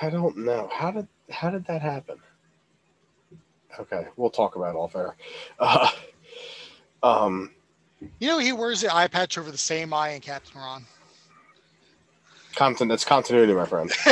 I 0.00 0.08
don't 0.10 0.36
know 0.38 0.68
how 0.72 0.90
did 0.92 1.08
how 1.30 1.50
did 1.50 1.66
that 1.66 1.82
happen. 1.82 2.18
Okay, 3.78 4.06
we'll 4.16 4.30
talk 4.30 4.56
about 4.56 4.74
it 4.74 4.78
off 4.78 4.94
air. 4.96 5.16
Uh, 5.58 5.88
um, 7.02 7.50
You 8.18 8.28
know, 8.28 8.38
he 8.38 8.52
wears 8.52 8.80
the 8.80 8.94
eye 8.94 9.08
patch 9.08 9.38
over 9.38 9.50
the 9.50 9.58
same 9.58 9.92
eye 9.94 10.10
in 10.10 10.20
Captain 10.20 10.60
Ron. 10.60 10.84
content 12.56 12.88
that's 12.90 13.04
continuity, 13.04 13.52
my 13.52 13.66
friend. 13.66 13.90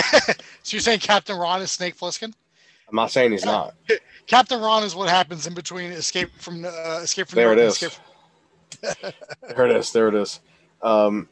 So 0.62 0.76
you're 0.76 0.82
saying 0.82 0.99
Captain 1.01 1.36
Ron 1.38 1.62
is 1.62 1.70
Snake 1.70 1.96
Plissken? 1.96 2.34
I'm 2.88 2.94
not 2.96 3.11
saying 3.11 3.32
he's 3.32 3.44
not. 3.44 3.74
Captain 4.26 4.61
Ron 4.61 4.84
is 4.84 4.94
what 4.94 5.09
happens 5.09 5.46
in 5.46 5.55
between 5.55 5.92
Escape 5.92 6.30
from 6.36 6.64
uh, 6.64 7.01
Escape 7.03 7.28
from 7.28 7.36
There 7.36 7.53
it 7.55 7.59
is. 7.59 7.82
Escape 7.82 7.92
there 9.57 9.66
it 9.66 9.74
is. 9.76 9.92
There 9.92 10.09
it 10.09 10.14
is. 10.14 10.40
Um, 10.82 11.26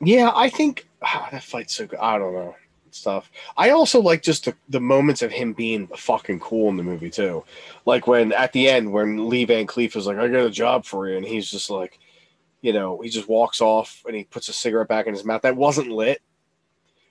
yeah, 0.00 0.30
I 0.34 0.48
think 0.50 0.88
that 1.02 1.42
fight's 1.42 1.74
so 1.74 1.86
good. 1.86 1.98
I 1.98 2.18
don't 2.18 2.34
know 2.34 2.54
stuff. 2.90 3.30
I 3.56 3.70
also 3.70 4.00
like 4.00 4.22
just 4.22 4.46
the, 4.46 4.54
the 4.68 4.80
moments 4.80 5.22
of 5.22 5.30
him 5.30 5.52
being 5.52 5.86
fucking 5.88 6.40
cool 6.40 6.70
in 6.70 6.76
the 6.76 6.82
movie 6.82 7.10
too. 7.10 7.44
Like 7.86 8.06
when 8.06 8.32
at 8.32 8.52
the 8.52 8.68
end 8.68 8.92
when 8.92 9.28
Lee 9.28 9.44
Van 9.44 9.66
Cleef 9.66 9.94
is 9.96 10.06
like, 10.06 10.16
"I 10.16 10.28
got 10.28 10.46
a 10.46 10.50
job 10.50 10.84
for 10.84 11.08
you," 11.08 11.16
and 11.16 11.24
he's 11.26 11.50
just 11.50 11.70
like, 11.70 11.98
you 12.62 12.72
know, 12.72 13.00
he 13.00 13.08
just 13.10 13.28
walks 13.28 13.60
off 13.60 14.02
and 14.06 14.16
he 14.16 14.24
puts 14.24 14.48
a 14.48 14.52
cigarette 14.52 14.88
back 14.88 15.06
in 15.06 15.14
his 15.14 15.24
mouth 15.24 15.42
that 15.42 15.56
wasn't 15.56 15.90
lit, 15.90 16.20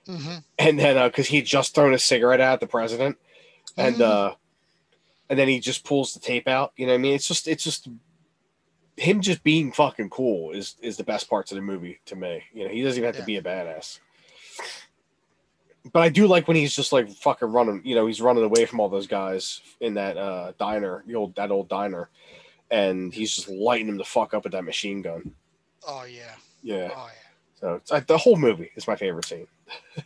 hmm 0.06 0.36
and 0.58 0.78
then 0.78 1.08
because 1.08 1.28
he 1.28 1.36
had 1.36 1.46
just 1.46 1.74
thrown 1.74 1.94
a 1.94 1.98
cigarette 1.98 2.40
at 2.40 2.60
the 2.60 2.66
president, 2.66 3.16
and 3.76 3.96
Mhm. 3.96 4.00
uh, 4.00 4.34
and 5.30 5.38
then 5.38 5.48
he 5.48 5.60
just 5.60 5.84
pulls 5.84 6.12
the 6.12 6.20
tape 6.20 6.48
out. 6.48 6.72
You 6.76 6.86
know, 6.86 6.92
what 6.92 6.98
I 6.98 7.02
mean, 7.02 7.14
it's 7.14 7.28
just 7.28 7.46
it's 7.48 7.62
just 7.64 7.88
him 8.98 9.20
just 9.20 9.42
being 9.42 9.72
fucking 9.72 10.10
cool 10.10 10.50
is 10.52 10.76
is 10.82 10.96
the 10.96 11.04
best 11.04 11.28
parts 11.30 11.52
of 11.52 11.56
the 11.56 11.62
movie 11.62 12.00
to 12.06 12.16
me. 12.16 12.42
You 12.52 12.64
know, 12.64 12.70
he 12.70 12.82
doesn't 12.82 12.98
even 12.98 13.06
have 13.06 13.16
to 13.16 13.24
be 13.24 13.36
a 13.36 13.42
badass. 13.42 14.00
But 15.92 16.02
I 16.02 16.08
do 16.08 16.26
like 16.26 16.48
when 16.48 16.56
he's 16.56 16.74
just 16.74 16.92
like 16.92 17.08
fucking 17.08 17.48
running. 17.48 17.80
You 17.84 17.94
know, 17.94 18.06
he's 18.06 18.20
running 18.20 18.44
away 18.44 18.66
from 18.66 18.80
all 18.80 18.88
those 18.88 19.06
guys 19.06 19.60
in 19.80 19.94
that 19.94 20.16
uh, 20.16 20.52
diner, 20.58 21.04
the 21.06 21.14
old 21.14 21.34
that 21.36 21.50
old 21.50 21.68
diner, 21.68 22.10
and 22.70 23.14
he's 23.14 23.34
just 23.34 23.48
lighting 23.48 23.86
them 23.86 23.96
the 23.96 24.04
fuck 24.04 24.34
up 24.34 24.44
with 24.44 24.52
that 24.52 24.64
machine 24.64 25.02
gun. 25.02 25.32
Oh 25.86 26.04
yeah. 26.04 26.34
Yeah. 26.62 26.90
Oh 26.94 27.10
So 27.60 27.74
it's, 27.74 27.92
I, 27.92 28.00
the 28.00 28.18
whole 28.18 28.36
movie 28.36 28.70
is 28.74 28.88
my 28.88 28.96
favorite 28.96 29.24
scene. 29.24 29.46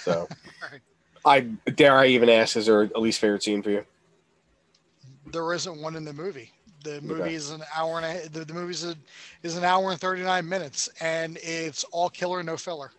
So. 0.00 0.26
I 1.24 1.40
dare 1.76 1.94
I 1.94 2.06
even 2.06 2.28
ask, 2.28 2.56
is 2.56 2.66
there 2.66 2.82
a 2.82 2.98
least 2.98 3.20
favorite 3.20 3.44
scene 3.44 3.62
for 3.62 3.70
you? 3.70 3.84
there 5.32 5.52
isn't 5.52 5.80
one 5.80 5.96
in 5.96 6.04
the 6.04 6.12
movie. 6.12 6.52
The 6.82 7.00
movie 7.00 7.22
Okay. 7.22 7.34
is 7.34 7.50
an 7.50 7.62
hour 7.74 7.98
and 8.00 8.06
a, 8.06 8.28
the, 8.28 8.44
the 8.44 8.54
movie 8.54 8.72
is, 8.72 8.84
a, 8.84 8.94
is 9.42 9.56
an 9.56 9.64
hour 9.64 9.90
and 9.90 10.00
39 10.00 10.48
minutes 10.48 10.88
and 11.00 11.38
it's 11.42 11.84
all 11.84 12.08
killer, 12.08 12.42
no 12.42 12.56
filler. 12.56 12.90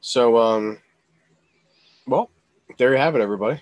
So, 0.00 0.38
um, 0.38 0.78
well, 2.06 2.30
there 2.78 2.92
you 2.92 2.98
have 2.98 3.14
it, 3.16 3.20
everybody. 3.20 3.60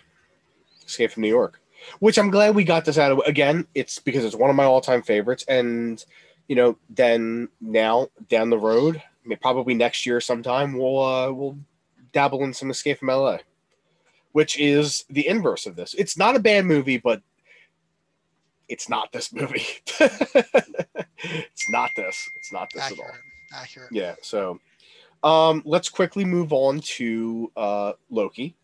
Escape 0.87 1.11
from 1.12 1.23
New 1.23 1.29
York, 1.29 1.61
which 1.99 2.19
I'm 2.19 2.31
glad 2.31 2.55
we 2.55 2.62
got 2.64 2.85
this 2.85 2.99
out 2.99 3.11
of. 3.12 3.19
Again, 3.27 3.67
it's 3.75 3.99
because 3.99 4.25
it's 4.25 4.37
one 4.37 4.51
of 4.51 4.57
my 4.57 4.64
all-time 4.64 5.03
favorites, 5.03 5.45
and 5.49 6.05
you 6.47 6.55
know, 6.55 6.79
then 6.91 7.49
now 7.61 8.09
down 8.29 8.51
the 8.51 8.59
road, 8.59 9.03
probably 9.41 9.75
next 9.75 10.07
year 10.07 10.21
sometime, 10.21 10.79
we'll 10.79 11.03
uh, 11.03 11.33
we'll 11.33 11.59
dabble 12.12 12.45
in 12.45 12.55
some 12.55 12.71
Escape 12.71 12.99
from 13.01 13.09
LA, 13.09 13.39
which 14.33 14.59
is 14.61 15.05
the 15.11 15.27
inverse 15.27 15.67
of 15.67 15.75
this. 15.75 15.95
It's 15.95 16.17
not 16.17 16.37
a 16.37 16.41
bad 16.41 16.64
movie, 16.67 16.99
but 16.99 17.21
it's 18.69 18.89
not 18.89 19.12
this 19.12 19.33
movie. 19.33 19.67
it's 20.01 21.71
not 21.71 21.91
this. 21.97 22.29
It's 22.37 22.53
not 22.53 22.69
this 22.73 22.85
at 22.85 22.93
all. 22.93 23.05
Accurate. 23.05 23.21
Accurate. 23.55 23.93
Yeah. 23.93 24.14
So 24.23 24.61
um, 25.23 25.62
let's 25.64 25.89
quickly 25.89 26.25
move 26.25 26.53
on 26.53 26.81
to 26.81 27.51
uh, 27.57 27.93
Loki 28.11 28.57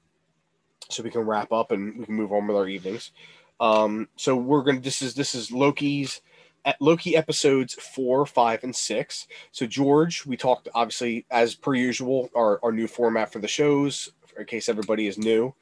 so 0.91 1.03
we 1.03 1.11
can 1.11 1.23
wrap 1.23 1.53
up 1.53 1.73
and 1.73 1.99
we 1.99 2.05
can 2.05 2.15
move 2.15 2.33
on 2.33 2.47
with 2.47 2.57
our 2.57 2.69
evenings. 2.69 3.13
Um, 3.61 4.09
so 4.17 4.37
we're 4.37 4.63
going 4.63 4.77
to, 4.77 4.83
this 4.83 5.03
is, 5.03 5.15
this 5.15 5.35
is 5.35 5.53
Loki's 5.53 6.21
at 6.65 6.81
Loki 6.81 7.17
episodes 7.17 7.75
four, 7.75 8.27
five, 8.27 8.63
and 8.65 8.75
six. 8.75 9.27
So 9.51 9.67
George, 9.67 10.27
we 10.27 10.37
talked 10.37 10.69
obviously 10.75 11.27
as 11.31 11.55
per 11.55 11.75
usual, 11.75 12.31
our, 12.35 12.61
our 12.63 12.73
new 12.73 12.87
format 12.87 13.33
for 13.33 13.39
the 13.39 13.49
shows, 13.49 14.11
in 14.37 14.47
case 14.47 14.69
everybody 14.69 15.07
is 15.07 15.19
new. 15.19 15.55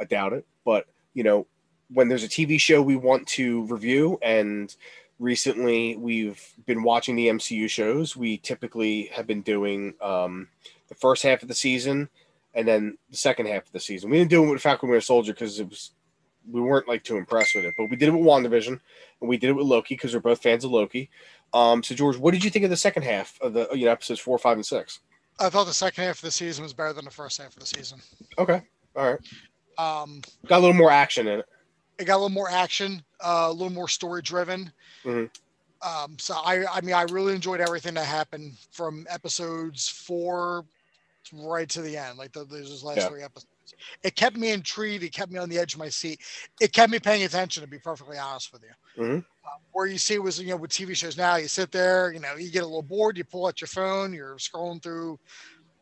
I 0.00 0.04
doubt 0.04 0.32
it, 0.32 0.44
but 0.64 0.86
you 1.14 1.22
know, 1.22 1.46
when 1.92 2.08
there's 2.08 2.24
a 2.24 2.28
TV 2.28 2.58
show 2.58 2.80
we 2.82 2.96
want 2.96 3.26
to 3.28 3.64
review 3.64 4.18
and 4.22 4.74
recently 5.18 5.96
we've 5.96 6.52
been 6.66 6.82
watching 6.82 7.16
the 7.16 7.28
MCU 7.28 7.68
shows. 7.68 8.16
We 8.16 8.38
typically 8.38 9.06
have 9.12 9.26
been 9.26 9.42
doing 9.42 9.94
um, 10.00 10.48
the 10.88 10.94
first 10.94 11.22
half 11.22 11.42
of 11.42 11.48
the 11.48 11.54
season 11.54 12.08
and 12.54 12.66
then 12.66 12.98
the 13.10 13.16
second 13.16 13.46
half 13.46 13.66
of 13.66 13.72
the 13.72 13.80
season. 13.80 14.10
We 14.10 14.18
didn't 14.18 14.30
do 14.30 14.44
it 14.44 14.50
with 14.50 14.62
Falcon 14.62 14.86
and 14.86 14.92
Winter 14.92 15.04
Soldier 15.04 15.32
because 15.32 15.60
it 15.60 15.68
was 15.68 15.92
we 16.50 16.60
weren't 16.60 16.88
like 16.88 17.02
too 17.04 17.16
impressed 17.16 17.54
with 17.54 17.64
it, 17.64 17.74
but 17.76 17.88
we 17.88 17.96
did 17.96 18.08
it 18.08 18.12
with 18.12 18.26
WandaVision 18.26 18.78
and 19.20 19.28
we 19.28 19.36
did 19.36 19.50
it 19.50 19.54
with 19.54 19.66
Loki 19.66 19.94
because 19.94 20.12
we're 20.12 20.20
both 20.20 20.42
fans 20.42 20.64
of 20.64 20.70
Loki. 20.70 21.08
Um, 21.54 21.82
so 21.82 21.94
George, 21.94 22.18
what 22.18 22.34
did 22.34 22.44
you 22.44 22.50
think 22.50 22.64
of 22.64 22.70
the 22.70 22.76
second 22.76 23.04
half 23.04 23.38
of 23.40 23.54
the 23.54 23.68
you 23.72 23.86
know 23.86 23.92
episodes 23.92 24.20
four, 24.20 24.38
five, 24.38 24.56
and 24.56 24.66
six? 24.66 25.00
I 25.40 25.48
thought 25.48 25.64
the 25.64 25.74
second 25.74 26.04
half 26.04 26.16
of 26.16 26.22
the 26.22 26.30
season 26.30 26.62
was 26.62 26.72
better 26.72 26.92
than 26.92 27.04
the 27.04 27.10
first 27.10 27.40
half 27.40 27.54
of 27.54 27.60
the 27.60 27.66
season. 27.66 28.00
Okay, 28.38 28.60
all 28.94 29.12
right, 29.12 29.20
Um, 29.78 30.20
got 30.46 30.58
a 30.58 30.60
little 30.60 30.74
more 30.74 30.90
action 30.90 31.26
in 31.26 31.40
it. 31.40 31.46
It 31.98 32.04
got 32.04 32.14
a 32.14 32.16
little 32.16 32.28
more 32.30 32.50
action, 32.50 33.04
uh, 33.20 33.46
a 33.48 33.52
little 33.52 33.70
more 33.72 33.88
story 33.88 34.22
driven. 34.22 34.72
Mhm. 35.04 35.30
Um, 35.82 36.18
so 36.18 36.34
I, 36.34 36.64
I 36.66 36.80
mean, 36.80 36.94
I 36.94 37.02
really 37.02 37.34
enjoyed 37.34 37.60
everything 37.60 37.94
that 37.94 38.06
happened 38.06 38.54
from 38.72 39.06
episodes 39.10 39.88
four 39.88 40.64
right 41.32 41.68
to 41.70 41.82
the 41.82 41.96
end, 41.96 42.18
like 42.18 42.32
the, 42.32 42.44
those 42.44 42.82
last 42.82 42.98
Yeah. 42.98 43.08
three 43.08 43.22
episodes. 43.22 43.46
It 44.02 44.14
kept 44.16 44.36
me 44.36 44.50
intrigued. 44.50 45.04
It 45.04 45.12
kept 45.12 45.32
me 45.32 45.38
on 45.38 45.48
the 45.48 45.58
edge 45.58 45.74
of 45.74 45.78
my 45.80 45.88
seat. 45.88 46.20
It 46.60 46.72
kept 46.72 46.90
me 46.90 46.98
paying 46.98 47.24
attention, 47.24 47.62
to 47.62 47.68
be 47.68 47.78
perfectly 47.78 48.18
honest 48.18 48.52
with 48.52 48.62
you. 48.62 48.70
Mhm. 49.02 49.24
Uh, 49.44 49.58
where 49.72 49.86
you 49.86 49.98
see 49.98 50.18
was, 50.18 50.40
you 50.40 50.48
know, 50.48 50.56
with 50.56 50.70
TV 50.70 50.94
shows 50.94 51.16
now, 51.16 51.36
you 51.36 51.48
sit 51.48 51.70
there, 51.70 52.12
you 52.12 52.20
know, 52.20 52.34
you 52.36 52.50
get 52.50 52.62
a 52.62 52.66
little 52.66 52.82
bored, 52.82 53.16
you 53.18 53.24
pull 53.24 53.46
out 53.46 53.60
your 53.60 53.68
phone, 53.68 54.12
you're 54.12 54.36
scrolling 54.36 54.82
through, 54.82 55.18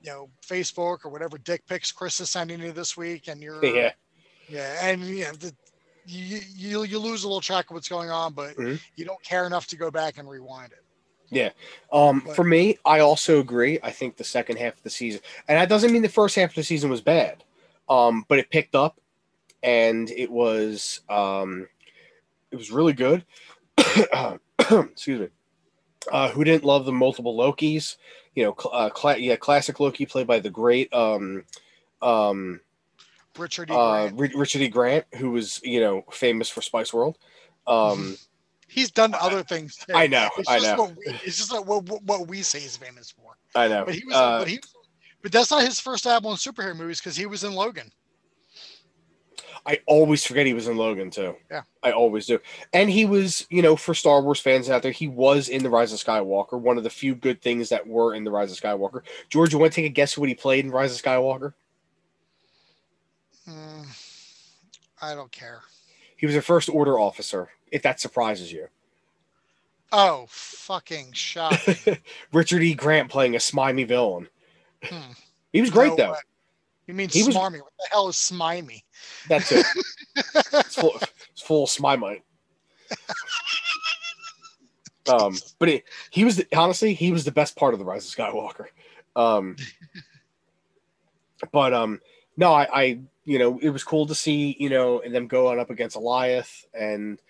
you 0.00 0.10
know, 0.10 0.30
Facebook 0.44 1.04
or 1.04 1.10
whatever 1.10 1.38
dick 1.38 1.64
pics 1.66 1.92
Chris 1.92 2.20
is 2.20 2.30
sending 2.30 2.60
you 2.60 2.72
this 2.72 2.96
week, 2.96 3.28
and 3.28 3.42
you're 3.42 3.62
yeah, 3.76 3.92
yeah, 4.48 4.86
and 4.86 5.02
you 5.02 5.24
know, 5.24 5.32
the, 5.32 5.54
you, 6.06 6.40
you 6.54 6.82
you 6.84 6.98
lose 6.98 7.24
a 7.24 7.28
little 7.28 7.40
track 7.40 7.70
of 7.70 7.74
what's 7.74 7.88
going 7.88 8.10
on, 8.10 8.32
but 8.32 8.56
Mhm. 8.56 8.80
you 8.96 9.04
don't 9.04 9.22
care 9.22 9.46
enough 9.46 9.66
to 9.68 9.76
go 9.76 9.90
back 9.90 10.18
and 10.18 10.28
rewind 10.28 10.72
it. 10.72 10.82
Yeah. 11.30 11.50
Um, 11.92 12.22
But- 12.26 12.36
for 12.36 12.44
me, 12.44 12.78
I 12.84 13.00
also 13.00 13.40
agree. 13.40 13.78
I 13.82 13.90
think 13.90 14.16
the 14.16 14.24
second 14.24 14.58
half 14.58 14.76
of 14.76 14.82
the 14.82 14.90
season, 14.90 15.20
and 15.48 15.58
that 15.58 15.68
doesn't 15.68 15.92
mean 15.92 16.02
the 16.02 16.08
first 16.08 16.34
half 16.36 16.50
of 16.50 16.54
the 16.56 16.62
season 16.64 16.90
was 16.90 17.00
bad, 17.00 17.44
um, 17.88 18.24
but 18.28 18.38
it 18.38 18.50
picked 18.50 18.74
up, 18.74 19.00
and 19.62 20.10
it 20.10 20.30
was 20.30 21.00
um, 21.08 21.68
it 22.50 22.56
was 22.56 22.70
really 22.70 22.92
good. 22.92 23.24
Excuse 24.58 25.20
me. 25.20 25.28
Uh, 26.10 26.28
who 26.30 26.42
didn't 26.44 26.64
love 26.64 26.84
the 26.84 26.92
multiple 26.92 27.36
Lokis? 27.36 27.96
you 28.34 28.42
know, 28.42 28.56
cl- 28.58 28.74
uh, 28.74 28.88
cla- 28.88 29.18
yeah, 29.18 29.36
classic 29.36 29.78
Loki 29.78 30.06
played 30.06 30.26
by 30.26 30.40
the 30.40 30.48
great 30.48 30.90
um, 30.94 31.44
um, 32.00 32.60
Richard 33.38 33.70
E. 33.70 33.74
uh, 33.74 34.10
Richard 34.12 34.62
E. 34.62 34.68
Grant, 34.68 35.04
who 35.16 35.30
was 35.30 35.60
you 35.62 35.80
know 35.80 36.04
famous 36.10 36.48
for 36.48 36.62
Spice 36.62 36.92
World. 36.92 37.18
Um, 37.66 38.16
He's 38.72 38.90
done 38.90 39.14
other 39.20 39.42
things. 39.42 39.76
Too. 39.76 39.92
I 39.94 40.06
know, 40.06 40.30
It's 40.38 40.48
I 40.48 40.58
just 40.58 40.76
know. 40.76 40.84
What 40.84 40.96
we, 40.96 41.12
it's 41.24 41.36
just 41.36 41.52
like 41.52 41.66
what, 41.66 41.84
what, 41.84 42.02
what 42.04 42.26
we 42.26 42.40
say 42.40 42.58
he's 42.58 42.74
famous 42.74 43.10
for. 43.10 43.36
I 43.54 43.68
know. 43.68 43.84
But 43.84 43.94
he 43.94 44.04
was. 44.06 44.14
Uh, 44.14 44.38
but 44.38 44.48
he. 44.48 44.60
But 45.22 45.30
that's 45.30 45.50
not 45.50 45.62
his 45.62 45.78
first 45.78 46.06
album 46.06 46.30
in 46.30 46.36
superhero 46.38 46.74
movies 46.74 46.98
because 46.98 47.14
he 47.14 47.26
was 47.26 47.44
in 47.44 47.52
Logan. 47.52 47.92
I 49.66 49.78
always 49.86 50.24
forget 50.24 50.46
he 50.46 50.54
was 50.54 50.68
in 50.68 50.76
Logan 50.76 51.10
too. 51.10 51.36
Yeah. 51.50 51.62
I 51.82 51.92
always 51.92 52.26
do. 52.26 52.40
And 52.72 52.90
he 52.90 53.04
was, 53.04 53.46
you 53.50 53.62
know, 53.62 53.76
for 53.76 53.94
Star 53.94 54.20
Wars 54.20 54.40
fans 54.40 54.68
out 54.68 54.82
there, 54.82 54.90
he 54.90 55.06
was 55.06 55.48
in 55.48 55.62
The 55.62 55.70
Rise 55.70 55.92
of 55.92 56.00
Skywalker, 56.00 56.58
one 56.58 56.78
of 56.78 56.82
the 56.82 56.90
few 56.90 57.14
good 57.14 57.40
things 57.42 57.68
that 57.68 57.86
were 57.86 58.14
in 58.14 58.24
The 58.24 58.30
Rise 58.30 58.50
of 58.50 58.58
Skywalker. 58.58 59.02
George, 59.28 59.52
you 59.52 59.58
want 59.58 59.72
to 59.72 59.76
take 59.76 59.88
a 59.88 59.94
guess 59.94 60.18
what 60.18 60.28
he 60.28 60.34
played 60.34 60.64
in 60.64 60.70
Rise 60.72 60.92
of 60.92 61.00
Skywalker? 61.00 61.54
Mm, 63.52 63.86
I 65.02 65.14
don't 65.14 65.30
care. 65.32 65.60
He 66.16 66.26
was 66.26 66.36
a 66.36 66.42
First 66.42 66.68
Order 66.68 66.98
officer, 66.98 67.48
if 67.70 67.82
that 67.82 68.00
surprises 68.00 68.52
you. 68.52 68.68
Oh, 69.92 70.26
fucking 70.28 71.12
shocking. 71.12 71.98
Richard 72.32 72.62
E. 72.62 72.74
Grant 72.74 73.10
playing 73.10 73.36
a 73.36 73.40
smimy 73.40 73.84
villain. 73.84 74.28
Hmm. 74.82 75.12
He 75.52 75.60
was 75.60 75.70
great, 75.70 75.90
No 75.90 75.96
though. 75.96 76.12
way. 76.12 76.18
You 76.86 76.94
mean 76.94 77.08
He 77.10 77.22
was- 77.22 77.36
smarmy? 77.36 77.60
What 77.60 77.72
the 77.78 77.88
hell 77.90 78.08
is 78.08 78.16
smimey? 78.16 78.84
That's 79.28 79.52
it. 79.52 79.66
it's, 80.16 80.74
full, 80.76 80.96
it's 81.32 81.42
full. 81.42 81.68
Um, 85.08 85.36
but 85.58 85.68
he, 85.68 85.82
he 86.10 86.24
was 86.24 86.42
honestly 86.54 86.94
he 86.94 87.12
was 87.12 87.24
the 87.24 87.32
best 87.32 87.56
part 87.56 87.74
of 87.74 87.78
the 87.80 87.84
Rise 87.84 88.06
of 88.06 88.14
Skywalker. 88.14 88.66
Um, 89.16 89.56
but 91.52 91.74
um, 91.74 92.00
no, 92.36 92.52
I, 92.52 92.68
I 92.72 92.98
you 93.24 93.38
know 93.38 93.58
it 93.60 93.70
was 93.70 93.84
cool 93.84 94.06
to 94.06 94.14
see 94.14 94.56
you 94.58 94.68
know 94.68 95.00
and 95.00 95.14
them 95.14 95.28
going 95.28 95.60
up 95.60 95.70
against 95.70 95.96
Alioth 95.96 96.64
and 96.74 97.20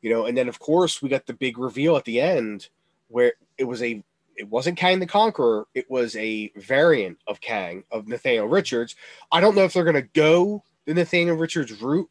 you 0.00 0.10
know 0.10 0.26
and 0.26 0.36
then 0.36 0.48
of 0.48 0.58
course 0.58 1.02
we 1.02 1.10
got 1.10 1.26
the 1.26 1.34
big 1.34 1.58
reveal 1.58 1.96
at 1.96 2.04
the 2.04 2.20
end 2.20 2.68
where 3.08 3.34
it 3.58 3.64
was 3.64 3.82
a 3.82 4.02
it 4.34 4.48
wasn't 4.48 4.78
Kang 4.78 4.98
the 4.98 5.06
Conqueror 5.06 5.66
it 5.74 5.90
was 5.90 6.16
a 6.16 6.50
variant 6.56 7.18
of 7.26 7.40
Kang 7.40 7.84
of 7.90 8.08
Nathaniel 8.08 8.48
Richards. 8.48 8.96
I 9.30 9.40
don't 9.40 9.54
know 9.54 9.64
if 9.64 9.74
they're 9.74 9.84
gonna 9.84 10.02
go 10.02 10.64
the 10.86 10.94
Nathaniel 10.94 11.36
Richards 11.36 11.80
route 11.80 12.08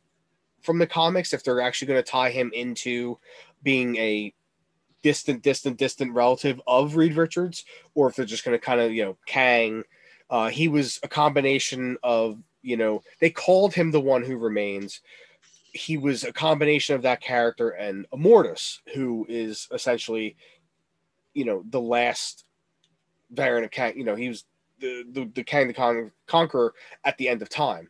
from 0.62 0.78
the 0.78 0.88
comics 0.88 1.34
if 1.34 1.44
they're 1.44 1.62
actually 1.62 1.88
going 1.88 2.04
to 2.04 2.10
tie 2.10 2.30
him 2.30 2.52
into 2.54 3.18
being 3.64 3.96
a 3.98 4.34
distant, 5.02 5.42
distant, 5.42 5.78
distant 5.78 6.14
relative 6.14 6.62
of 6.68 6.96
Reed 6.96 7.16
Richards, 7.16 7.66
or 7.96 8.08
if 8.08 8.16
they're 8.16 8.26
just 8.26 8.46
going 8.46 8.58
to 8.58 8.64
kind 8.64 8.80
of, 8.80 8.92
you 8.92 9.04
know, 9.04 9.18
Kang. 9.26 9.84
Uh, 10.32 10.48
he 10.50 10.70
was 10.70 11.00
a 11.04 11.08
combination 11.08 11.98
of, 12.02 12.42
you 12.62 12.78
know, 12.78 13.04
they 13.20 13.30
called 13.30 13.74
him 13.74 13.92
the 13.92 14.00
one 14.00 14.24
who 14.24 14.38
remains. 14.38 15.02
He 15.74 15.98
was 15.98 16.24
a 16.24 16.32
combination 16.32 16.96
of 16.96 17.02
that 17.02 17.22
character 17.22 17.72
and 17.72 18.10
Immortus, 18.12 18.80
who 18.96 19.26
is 19.30 19.68
essentially, 19.74 20.38
you 21.34 21.44
know, 21.44 21.64
the 21.70 21.82
last 21.82 22.46
variant 23.30 23.66
of 23.66 23.72
Kang. 23.72 23.98
You 23.98 24.06
know, 24.06 24.16
he 24.16 24.30
was 24.30 24.46
the 24.80 25.06
the, 25.12 25.30
the 25.36 25.44
Kang 25.44 25.68
the 25.68 25.74
Con- 25.74 26.12
Conqueror 26.28 26.74
at 27.04 27.18
the 27.18 27.28
end 27.28 27.42
of 27.42 27.50
time. 27.50 27.90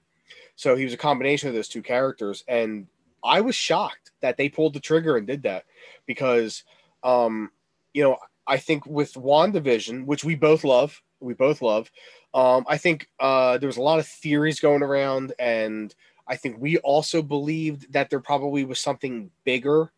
So 0.56 0.76
he 0.76 0.84
was 0.84 0.94
a 0.94 0.98
combination 0.98 1.48
of 1.48 1.56
those 1.56 1.68
two 1.68 1.82
characters, 1.82 2.44
and 2.48 2.88
I 3.24 3.42
was 3.42 3.56
shocked 3.56 4.12
that 4.22 4.38
they 4.38 4.50
pulled 4.50 4.74
the 4.74 4.80
trigger 4.80 5.18
and 5.18 5.28
did 5.28 5.44
that 5.44 5.66
because, 6.06 6.64
um, 7.04 7.52
you 7.94 8.04
know, 8.04 8.18
I 8.48 8.58
think 8.58 8.86
with 8.86 9.14
WandaVision, 9.14 10.06
which 10.06 10.24
we 10.24 10.36
both 10.36 10.64
love, 10.64 11.02
we 11.20 11.34
both 11.34 11.62
love, 11.62 11.92
um, 12.34 12.66
I 12.68 12.78
think 12.78 13.08
uh, 13.20 13.58
there 13.58 13.68
was 13.68 13.78
a 13.78 13.82
lot 13.82 14.00
of 14.00 14.08
theories 14.08 14.60
going 14.60 14.84
around, 14.84 15.34
and 15.38 15.94
I 16.28 16.36
think 16.38 16.58
we 16.60 16.78
also 16.78 17.22
believed 17.22 17.92
that 17.94 18.10
there 18.10 18.20
probably 18.20 18.64
was 18.64 18.80
something 18.80 19.32
bigger 19.44 19.92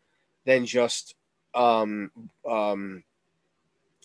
than 0.44 0.66
just 0.66 1.14
um, 1.54 2.10
um, 2.48 3.04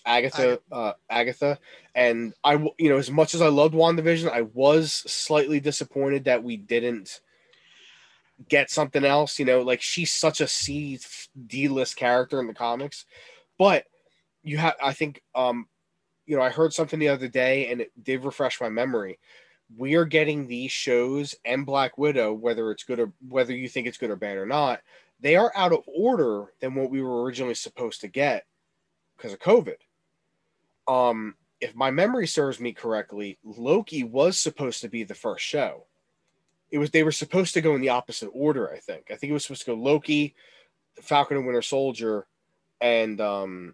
Agatha, 0.06 0.60
uh, 0.72 0.94
Agatha, 1.10 1.60
and 1.96 2.34
I, 2.44 2.54
you 2.78 2.90
know, 2.90 2.98
as 2.98 3.12
much 3.12 3.34
as 3.34 3.42
I 3.42 3.48
loved 3.48 3.74
WandaVision, 3.74 4.32
I 4.32 4.44
was 4.44 4.92
slightly 4.92 5.60
disappointed 5.60 6.26
that 6.26 6.44
we 6.44 6.56
didn't 6.56 7.22
get 8.48 8.70
something 8.70 9.04
else. 9.04 9.40
You 9.40 9.46
know, 9.46 9.62
like 9.62 9.82
she's 9.82 10.14
such 10.14 10.40
a 10.40 10.48
C 10.48 11.00
D 11.48 11.68
list 11.68 11.96
character 11.98 12.40
in 12.40 12.48
the 12.48 12.54
comics, 12.54 13.06
but 13.58 13.86
you 14.44 14.58
have, 14.58 14.76
I 14.82 14.94
think, 14.94 15.22
um, 15.36 15.68
you 16.30 16.36
know, 16.36 16.44
I 16.44 16.52
heard 16.52 16.74
something 16.74 17.00
the 17.00 17.10
other 17.10 17.28
day, 17.28 17.72
and 17.72 17.82
it 17.82 17.92
did 18.04 18.24
refresh 18.24 18.62
my 18.62 18.70
memory. 18.70 19.18
We 19.76 19.96
are 19.96 20.06
getting 20.06 20.46
these 20.46 20.72
shows 20.72 21.34
and 21.44 21.66
Black 21.66 21.98
Widow, 21.98 22.34
whether 22.34 22.70
it's 22.70 22.84
good 22.84 23.00
or 23.00 23.12
whether 23.28 23.52
you 23.52 23.68
think 23.68 23.88
it's 23.88 23.98
good 23.98 24.12
or 24.12 24.16
bad 24.16 24.38
or 24.38 24.46
not, 24.46 24.82
they 25.20 25.36
are 25.36 25.52
out 25.56 25.74
of 25.74 25.84
order 25.88 26.54
than 26.60 26.76
what 26.76 26.92
we 26.92 27.02
were 27.02 27.24
originally 27.24 27.56
supposed 27.56 28.02
to 28.02 28.08
get 28.08 28.46
because 29.18 29.34
of 29.34 29.40
COVID. 29.40 29.78
Um, 30.88 31.34
if 31.60 31.74
my 31.76 31.90
memory 31.90 32.28
serves 32.28 32.60
me 32.60 32.74
correctly, 32.74 33.40
Loki 33.44 34.04
was 34.04 34.40
supposed 34.40 34.82
to 34.82 34.88
be 34.88 35.04
the 35.04 35.16
first 35.16 35.44
show. 35.44 35.86
It 36.70 36.78
was 36.78 36.92
they 36.92 37.04
were 37.04 37.12
supposed 37.12 37.56
to 37.56 37.62
go 37.62 37.74
in 37.74 37.82
the 37.82 37.90
opposite 37.90 38.30
order. 38.34 38.72
I 38.72 38.78
think. 38.78 39.10
I 39.10 39.16
think 39.16 39.32
it 39.32 39.34
was 39.34 39.46
supposed 39.46 39.66
to 39.66 39.72
go 39.72 39.82
Loki, 39.82 40.36
Falcon 41.02 41.38
and 41.38 41.46
Winter 41.48 41.64
Soldier, 41.64 42.28
and 42.80 43.20
um, 43.20 43.74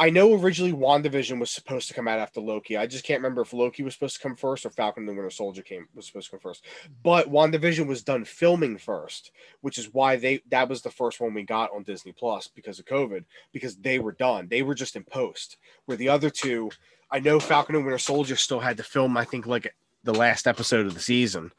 I 0.00 0.10
know 0.10 0.32
originally 0.32 0.72
WandaVision 0.72 1.40
was 1.40 1.50
supposed 1.50 1.88
to 1.88 1.94
come 1.94 2.06
out 2.06 2.20
after 2.20 2.40
Loki. 2.40 2.76
I 2.76 2.86
just 2.86 3.04
can't 3.04 3.18
remember 3.18 3.42
if 3.42 3.52
Loki 3.52 3.82
was 3.82 3.94
supposed 3.94 4.14
to 4.14 4.22
come 4.22 4.36
first 4.36 4.64
or 4.64 4.70
Falcon 4.70 5.02
and 5.02 5.08
the 5.08 5.12
Winter 5.12 5.28
Soldier 5.28 5.62
came 5.62 5.88
was 5.92 6.06
supposed 6.06 6.26
to 6.26 6.30
come 6.32 6.40
first. 6.40 6.64
But 7.02 7.28
WandaVision 7.28 7.88
was 7.88 8.04
done 8.04 8.24
filming 8.24 8.78
first, 8.78 9.32
which 9.60 9.76
is 9.76 9.92
why 9.92 10.14
they 10.14 10.40
that 10.50 10.68
was 10.68 10.82
the 10.82 10.90
first 10.90 11.20
one 11.20 11.34
we 11.34 11.42
got 11.42 11.72
on 11.74 11.82
Disney 11.82 12.12
Plus 12.12 12.46
because 12.46 12.78
of 12.78 12.84
COVID, 12.84 13.24
because 13.52 13.76
they 13.76 13.98
were 13.98 14.12
done. 14.12 14.46
They 14.48 14.62
were 14.62 14.76
just 14.76 14.94
in 14.94 15.02
post. 15.02 15.56
Where 15.86 15.96
the 15.96 16.10
other 16.10 16.30
two, 16.30 16.70
I 17.10 17.18
know 17.18 17.40
Falcon 17.40 17.74
and 17.74 17.84
Winter 17.84 17.98
Soldier 17.98 18.36
still 18.36 18.60
had 18.60 18.76
to 18.76 18.84
film, 18.84 19.16
I 19.16 19.24
think 19.24 19.46
like 19.46 19.74
the 20.04 20.14
last 20.14 20.46
episode 20.46 20.86
of 20.86 20.94
the 20.94 21.00
season. 21.00 21.50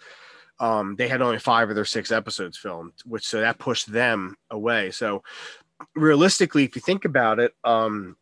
Um, 0.61 0.95
they 0.95 1.09
had 1.09 1.21
only 1.21 1.39
five 1.39 1.69
of 1.69 1.75
their 1.75 1.83
six 1.83 2.09
episodes 2.09 2.57
filmed, 2.57 2.93
which 3.03 3.27
so 3.27 3.41
that 3.41 3.59
pushed 3.59 3.91
them 3.91 4.37
away. 4.49 4.91
So 4.91 5.23
realistically, 5.93 6.63
if 6.63 6.75
you 6.77 6.81
think 6.81 7.03
about 7.03 7.39
it, 7.39 7.53
um, 7.65 8.15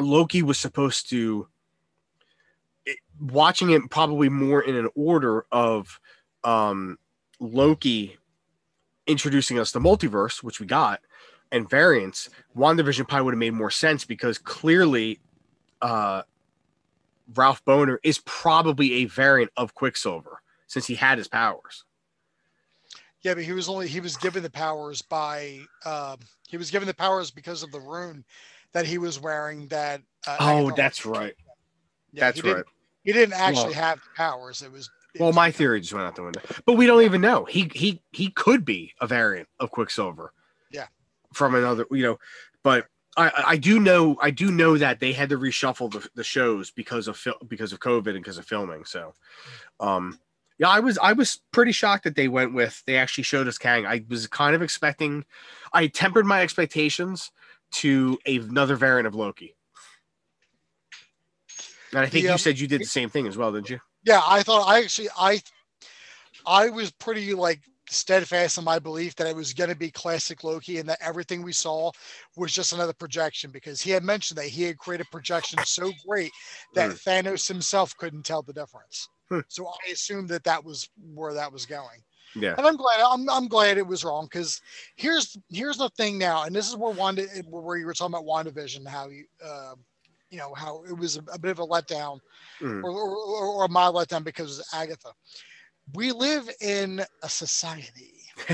Loki 0.00 0.42
was 0.42 0.58
supposed 0.58 1.10
to 1.10 1.48
it, 2.86 2.98
watching 3.20 3.70
it 3.70 3.82
probably 3.90 4.28
more 4.28 4.62
in 4.62 4.76
an 4.76 4.88
order 4.94 5.46
of 5.52 6.00
um, 6.44 6.98
Loki 7.40 8.16
introducing 9.06 9.58
us 9.58 9.72
to 9.72 9.80
multiverse, 9.80 10.42
which 10.42 10.60
we 10.60 10.66
got, 10.66 11.00
and 11.50 11.68
variants. 11.68 12.28
WandaVision 12.56 13.08
probably 13.08 13.24
would 13.24 13.34
have 13.34 13.38
made 13.38 13.54
more 13.54 13.70
sense 13.70 14.04
because 14.04 14.38
clearly 14.38 15.18
uh, 15.82 16.22
Ralph 17.34 17.64
Bohner 17.64 17.98
is 18.02 18.18
probably 18.24 18.94
a 18.94 19.04
variant 19.06 19.50
of 19.56 19.74
Quicksilver 19.74 20.42
since 20.66 20.86
he 20.86 20.94
had 20.94 21.18
his 21.18 21.28
powers. 21.28 21.84
Yeah, 23.22 23.34
but 23.34 23.42
he 23.42 23.52
was 23.52 23.68
only 23.68 23.88
he 23.88 24.00
was 24.00 24.16
given 24.16 24.42
the 24.42 24.50
powers 24.50 25.02
by 25.02 25.60
um, 25.84 26.18
he 26.46 26.56
was 26.56 26.70
given 26.70 26.86
the 26.86 26.94
powers 26.94 27.30
because 27.30 27.62
of 27.62 27.72
the 27.72 27.80
rune 27.80 28.24
that 28.72 28.86
he 28.86 28.98
was 28.98 29.20
wearing. 29.20 29.68
That 29.68 30.02
uh, 30.26 30.36
Oh, 30.40 30.70
that's 30.76 31.04
right. 31.06 31.34
yeah, 32.12 32.20
that's 32.26 32.36
he 32.38 32.42
didn't- 32.42 32.56
right. 32.56 32.64
He 33.04 33.12
didn't 33.12 33.34
actually 33.34 33.64
Well- 33.66 33.72
have 33.74 34.00
powers. 34.16 34.60
It 34.62 34.70
was 34.70 34.90
it 35.14 35.20
Well, 35.20 35.30
was 35.30 35.36
my 35.36 35.50
theory 35.50 35.80
just 35.80 35.94
went 35.94 36.06
out 36.06 36.14
the 36.14 36.22
window. 36.24 36.42
But 36.66 36.74
we 36.74 36.86
don't 36.86 37.02
even 37.02 37.20
know. 37.22 37.44
He 37.46 37.70
he 37.74 38.02
he 38.12 38.30
could 38.30 38.64
be 38.64 38.92
a 39.00 39.06
variant 39.06 39.48
of 39.58 39.70
Quicksilver. 39.70 40.32
Yeah. 40.70 40.86
From 41.32 41.54
another, 41.54 41.86
you 41.90 42.02
know, 42.02 42.18
but 42.62 42.86
I 43.16 43.32
I 43.46 43.56
do 43.56 43.80
know 43.80 44.18
I 44.20 44.30
do 44.30 44.50
know 44.50 44.76
that 44.76 45.00
they 45.00 45.12
had 45.12 45.30
to 45.30 45.38
reshuffle 45.38 45.90
the, 45.90 46.06
the 46.14 46.24
shows 46.24 46.70
because 46.70 47.08
of 47.08 47.16
fil- 47.16 47.38
because 47.46 47.72
of 47.72 47.80
COVID 47.80 48.08
and 48.08 48.22
because 48.22 48.36
of 48.36 48.44
filming. 48.46 48.84
So, 48.84 49.14
um, 49.80 50.18
yeah, 50.58 50.68
I 50.68 50.80
was 50.80 50.98
I 50.98 51.12
was 51.14 51.40
pretty 51.52 51.72
shocked 51.72 52.04
that 52.04 52.14
they 52.16 52.28
went 52.28 52.52
with 52.52 52.82
they 52.86 52.96
actually 52.96 53.24
showed 53.24 53.48
us 53.48 53.56
Kang. 53.56 53.86
I 53.86 54.04
was 54.08 54.26
kind 54.26 54.54
of 54.54 54.60
expecting, 54.60 55.24
I 55.72 55.86
tempered 55.86 56.26
my 56.26 56.42
expectations 56.42 57.30
to 57.72 58.18
another 58.26 58.76
variant 58.76 59.06
of 59.06 59.14
Loki. 59.14 59.54
And 61.92 62.00
I 62.00 62.06
think 62.06 62.24
you 62.24 62.38
said 62.38 62.58
you 62.58 62.66
did 62.66 62.82
the 62.82 62.86
same 62.86 63.08
thing 63.08 63.26
as 63.26 63.36
well, 63.36 63.52
didn't 63.52 63.70
you? 63.70 63.78
Yeah, 64.04 64.20
I 64.26 64.42
thought 64.42 64.68
I 64.68 64.80
actually 64.80 65.08
I 65.18 65.40
I 66.46 66.68
was 66.68 66.90
pretty 66.90 67.34
like 67.34 67.60
steadfast 67.90 68.58
in 68.58 68.64
my 68.64 68.78
belief 68.78 69.14
that 69.16 69.26
it 69.26 69.34
was 69.34 69.54
going 69.54 69.70
to 69.70 69.76
be 69.76 69.90
classic 69.90 70.44
Loki 70.44 70.78
and 70.78 70.88
that 70.88 70.98
everything 71.00 71.42
we 71.42 71.52
saw 71.52 71.90
was 72.36 72.52
just 72.52 72.74
another 72.74 72.92
projection 72.92 73.50
because 73.50 73.80
he 73.80 73.90
had 73.90 74.04
mentioned 74.04 74.36
that 74.36 74.46
he 74.46 74.64
had 74.64 74.76
created 74.76 75.06
projections 75.10 75.70
so 75.70 75.90
great 76.06 76.30
that 76.74 76.90
Hmm. 76.90 77.10
Thanos 77.10 77.48
himself 77.48 77.96
couldn't 77.96 78.24
tell 78.24 78.42
the 78.42 78.52
difference. 78.52 79.08
Hmm. 79.30 79.40
So 79.48 79.66
I 79.66 79.92
assumed 79.92 80.28
that 80.28 80.44
that 80.44 80.64
was 80.64 80.88
where 81.14 81.34
that 81.34 81.52
was 81.52 81.66
going. 81.66 82.00
Yeah. 82.34 82.54
And 82.58 82.66
I'm 82.66 82.76
glad 82.76 83.00
I'm, 83.00 83.28
I'm 83.30 83.48
glad 83.48 83.78
it 83.78 83.86
was 83.86 84.04
wrong 84.04 84.26
because 84.30 84.60
here's 84.96 85.36
here's 85.48 85.78
the 85.78 85.88
thing 85.90 86.18
now, 86.18 86.44
and 86.44 86.54
this 86.54 86.68
is 86.68 86.76
where 86.76 86.92
Wanda 86.92 87.22
where 87.48 87.76
you 87.78 87.86
were 87.86 87.94
talking 87.94 88.14
about 88.14 88.26
WandaVision, 88.26 88.86
how 88.86 89.08
you 89.08 89.24
uh, 89.44 89.74
you 90.30 90.38
know 90.38 90.52
how 90.54 90.82
it 90.88 90.96
was 90.96 91.16
a, 91.16 91.22
a 91.32 91.38
bit 91.38 91.50
of 91.50 91.58
a 91.58 91.66
letdown, 91.66 92.18
Mm. 92.60 92.82
or, 92.82 92.90
or, 92.90 93.16
or, 93.16 93.46
or 93.46 93.64
a 93.64 93.68
mild 93.68 93.94
letdown 93.94 94.24
because 94.24 94.62
Agatha. 94.74 95.10
We 95.94 96.12
live 96.12 96.50
in 96.60 97.00
a 97.22 97.28
society. 97.28 98.12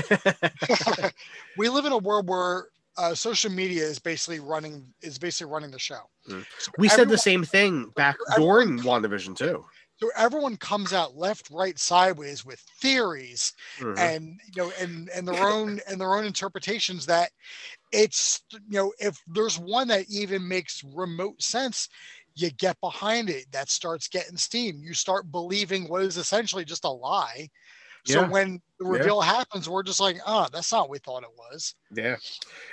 we 1.57 1.69
live 1.69 1.85
in 1.85 1.91
a 1.91 1.97
world 1.97 2.29
where 2.29 2.67
uh, 2.97 3.13
social 3.13 3.51
media 3.51 3.83
is 3.83 3.99
basically 3.99 4.39
running 4.39 4.85
is 5.01 5.17
basically 5.17 5.51
running 5.51 5.71
the 5.71 5.79
show. 5.79 6.01
Mm. 6.29 6.45
So 6.59 6.71
we 6.77 6.87
said 6.87 7.09
the 7.09 7.17
same 7.17 7.43
thing 7.43 7.91
back 7.95 8.15
everyone- 8.31 8.77
during 8.77 8.79
WandaVision 8.79 9.35
too. 9.37 9.65
So 10.01 10.11
everyone 10.15 10.57
comes 10.57 10.93
out 10.93 11.15
left, 11.15 11.49
right, 11.49 11.79
sideways 11.79 12.43
with 12.45 12.59
theories 12.59 13.53
Mhm. 13.77 13.95
and 13.97 14.39
you 14.45 14.63
know 14.63 14.71
and 14.79 15.09
and 15.09 15.27
their 15.27 15.47
own 15.47 15.79
and 15.87 15.99
their 16.01 16.15
own 16.15 16.25
interpretations 16.25 17.05
that 17.05 17.31
it's 17.91 18.43
you 18.51 18.61
know 18.77 18.93
if 18.99 19.21
there's 19.27 19.59
one 19.59 19.87
that 19.89 20.05
even 20.09 20.47
makes 20.47 20.83
remote 20.83 21.41
sense 21.41 21.89
you 22.35 22.51
get 22.51 22.79
behind 22.81 23.29
it. 23.29 23.51
That 23.51 23.69
starts 23.69 24.09
getting 24.09 24.37
steam. 24.37 24.83
You 24.83 24.93
start 24.93 25.31
believing 25.31 25.87
what 25.87 26.01
is 26.01 26.17
essentially 26.17 26.65
just 26.65 26.83
a 26.83 26.89
lie 26.89 27.49
so 28.05 28.21
Yeah. 28.21 28.27
when 28.29 28.61
the 28.79 28.85
Yeah. 28.85 28.91
reveal 28.91 29.21
happens 29.21 29.69
we're 29.69 29.83
just 29.83 29.99
like 29.99 30.17
oh 30.27 30.47
that's 30.51 30.71
not 30.71 30.81
what 30.83 30.89
we 30.89 30.99
thought 30.99 31.23
it 31.23 31.29
was 31.37 31.75
Yeah, 31.91 32.17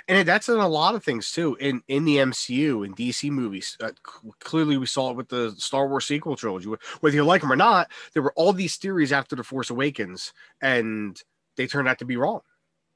and 0.07 0.27
that's 0.27 0.49
in 0.49 0.57
a 0.57 0.67
lot 0.67 0.95
of 0.95 1.03
things 1.03 1.31
too. 1.31 1.55
In 1.59 1.81
in 1.87 2.05
the 2.05 2.17
MCU 2.17 2.83
and 2.85 2.95
DC 2.95 3.29
movies, 3.31 3.77
uh, 3.81 3.91
clearly 4.39 4.77
we 4.77 4.85
saw 4.85 5.11
it 5.11 5.17
with 5.17 5.29
the 5.29 5.51
Star 5.57 5.87
Wars 5.87 6.05
sequel 6.05 6.35
trilogy. 6.35 6.67
Whether 6.99 7.15
you 7.15 7.23
like 7.23 7.41
them 7.41 7.51
or 7.51 7.55
not, 7.55 7.89
there 8.13 8.21
were 8.23 8.33
all 8.35 8.53
these 8.53 8.75
theories 8.77 9.11
after 9.13 9.35
the 9.35 9.43
Force 9.43 9.69
Awakens, 9.69 10.33
and 10.61 11.21
they 11.55 11.67
turned 11.67 11.87
out 11.87 11.99
to 11.99 12.05
be 12.05 12.17
wrong. 12.17 12.41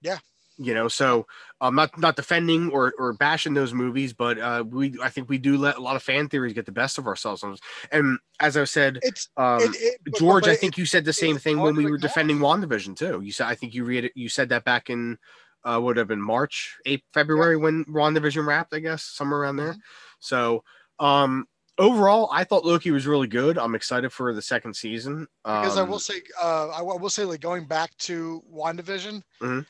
Yeah. 0.02 0.20
You 0.58 0.74
know. 0.74 0.88
So 0.88 1.28
I'm 1.62 1.76
not 1.76 1.98
not 2.00 2.16
defending 2.16 2.70
or 2.72 2.94
or 2.98 3.14
bashing 3.14 3.54
those 3.54 3.74
movies, 3.74 4.14
but 4.14 4.38
uh, 4.40 4.64
we 4.68 4.96
I 5.02 5.10
think 5.10 5.30
we 5.30 5.38
do 5.38 5.58
let 5.58 5.78
a 5.78 5.82
lot 5.82 5.96
of 5.96 6.04
fan 6.04 6.30
theories 6.30 6.54
get 6.54 6.66
the 6.66 6.72
best 6.72 6.98
of 6.98 7.08
ourselves. 7.08 7.44
And 7.92 8.20
as 8.40 8.58
I 8.58 8.64
said, 8.66 9.00
it's 9.02 9.30
um, 9.38 9.62
it, 9.62 9.76
it, 9.76 10.02
but- 10.06 10.16
George, 10.20 10.44
but 10.44 10.50
I 10.50 10.54
it- 10.54 10.60
think 10.60 10.78
you 10.78 10.86
said 10.86 11.06
the 11.06 11.14
same 11.14 11.38
thing 11.38 11.60
when 11.60 11.76
we 11.76 11.86
were 11.90 11.98
defending 11.98 12.40
WandaVision 12.40 12.96
too. 12.98 13.22
You 13.22 13.32
said 13.32 13.48
I 13.48 13.56
think 13.56 13.74
you 13.74 13.84
read. 13.86 14.12
You 14.16 14.30
said 14.30 14.50
that 14.50 14.64
back 14.66 14.90
in 14.90 15.18
uh, 15.64 15.80
would 15.82 15.98
have 15.98 16.08
been 16.08 16.22
March, 16.22 16.78
April, 16.86 17.08
February 17.14 17.58
when 17.58 17.84
WandaVision 17.86 18.46
wrapped, 18.46 18.74
I 18.74 18.80
guess, 18.80 19.04
somewhere 19.04 19.42
around 19.42 19.58
there. 19.58 19.74
Mhm. 19.74 19.80
So, 20.20 20.64
um, 21.00 21.46
overall, 21.78 22.30
I 22.32 22.44
thought 22.46 22.64
Loki 22.64 22.90
was 22.92 23.06
really 23.06 23.28
good. 23.28 23.58
I'm 23.58 23.76
excited 23.76 24.14
for 24.14 24.34
the 24.34 24.42
second 24.42 24.76
season. 24.76 25.28
because 25.44 25.78
I 25.78 25.82
Um, 25.82 25.90
will 25.90 26.00
say, 26.00 26.22
uh, 26.42 26.70
I 26.70 26.82
will 26.82 27.10
say, 27.10 27.26
like 27.26 27.42
going 27.42 27.66
back 27.66 27.96
to 28.00 28.44
WandaVision, 28.54 29.22
Mhm. 29.42 29.66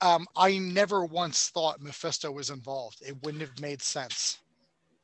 Um, 0.00 0.26
I 0.36 0.58
never 0.58 1.04
once 1.04 1.48
thought 1.48 1.80
Mephisto 1.80 2.30
was 2.30 2.50
involved. 2.50 2.98
It 3.06 3.16
wouldn't 3.22 3.42
have 3.42 3.60
made 3.60 3.82
sense. 3.82 4.38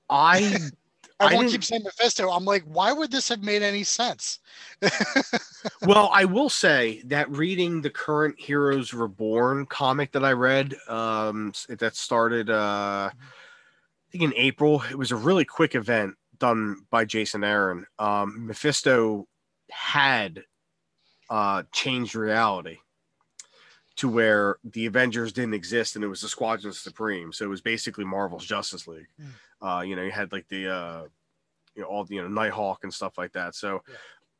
I 0.08 0.56
I 1.20 1.24
Everyone 1.26 1.44
didn't- 1.46 1.52
keeps 1.52 1.68
saying 1.68 1.82
Mephisto. 1.82 2.28
I'm 2.30 2.44
like, 2.44 2.62
why 2.64 2.92
would 2.92 3.10
this 3.10 3.28
have 3.30 3.42
made 3.42 3.62
any 3.62 3.84
sense? 3.84 4.40
well, 5.82 6.10
I 6.12 6.26
will 6.26 6.50
say 6.50 7.00
that 7.06 7.30
reading 7.30 7.80
the 7.80 7.88
current 7.88 8.38
Heroes 8.38 8.92
Reborn 8.92 9.64
comic 9.66 10.12
that 10.12 10.24
I 10.26 10.32
read, 10.32 10.74
um, 10.88 11.54
that 11.70 11.96
started, 11.96 12.50
uh, 12.50 13.08
I 13.10 13.12
think 14.12 14.24
in 14.24 14.34
April, 14.36 14.82
it 14.90 14.98
was 14.98 15.10
a 15.10 15.16
really 15.16 15.46
quick 15.46 15.74
event 15.74 16.14
done 16.38 16.84
by 16.90 17.06
Jason 17.06 17.42
Aaron. 17.42 17.86
Um, 17.98 18.46
Mephisto 18.46 19.26
had 19.70 20.44
uh, 21.30 21.62
changed 21.72 22.14
reality 22.14 22.76
to 23.96 24.08
where 24.08 24.56
the 24.64 24.86
Avengers 24.86 25.32
didn't 25.32 25.54
exist 25.54 25.96
and 25.96 26.04
it 26.04 26.08
was 26.08 26.20
the 26.20 26.28
Squadron 26.28 26.72
Supreme. 26.72 27.32
So 27.32 27.44
it 27.44 27.48
was 27.48 27.60
basically 27.62 28.04
Marvel's 28.04 28.44
Justice 28.46 28.86
League. 28.86 29.06
Uh, 29.62 29.82
you 29.86 29.96
know, 29.96 30.02
you 30.02 30.10
had 30.10 30.32
like 30.32 30.46
the, 30.48 30.68
uh, 30.72 31.02
you 31.74 31.82
know, 31.82 31.88
all 31.88 32.04
the, 32.04 32.14
you 32.16 32.22
know, 32.22 32.28
Nighthawk 32.28 32.84
and 32.84 32.92
stuff 32.92 33.16
like 33.18 33.32
that. 33.32 33.54
So, 33.54 33.82
Yeah. 33.88 33.94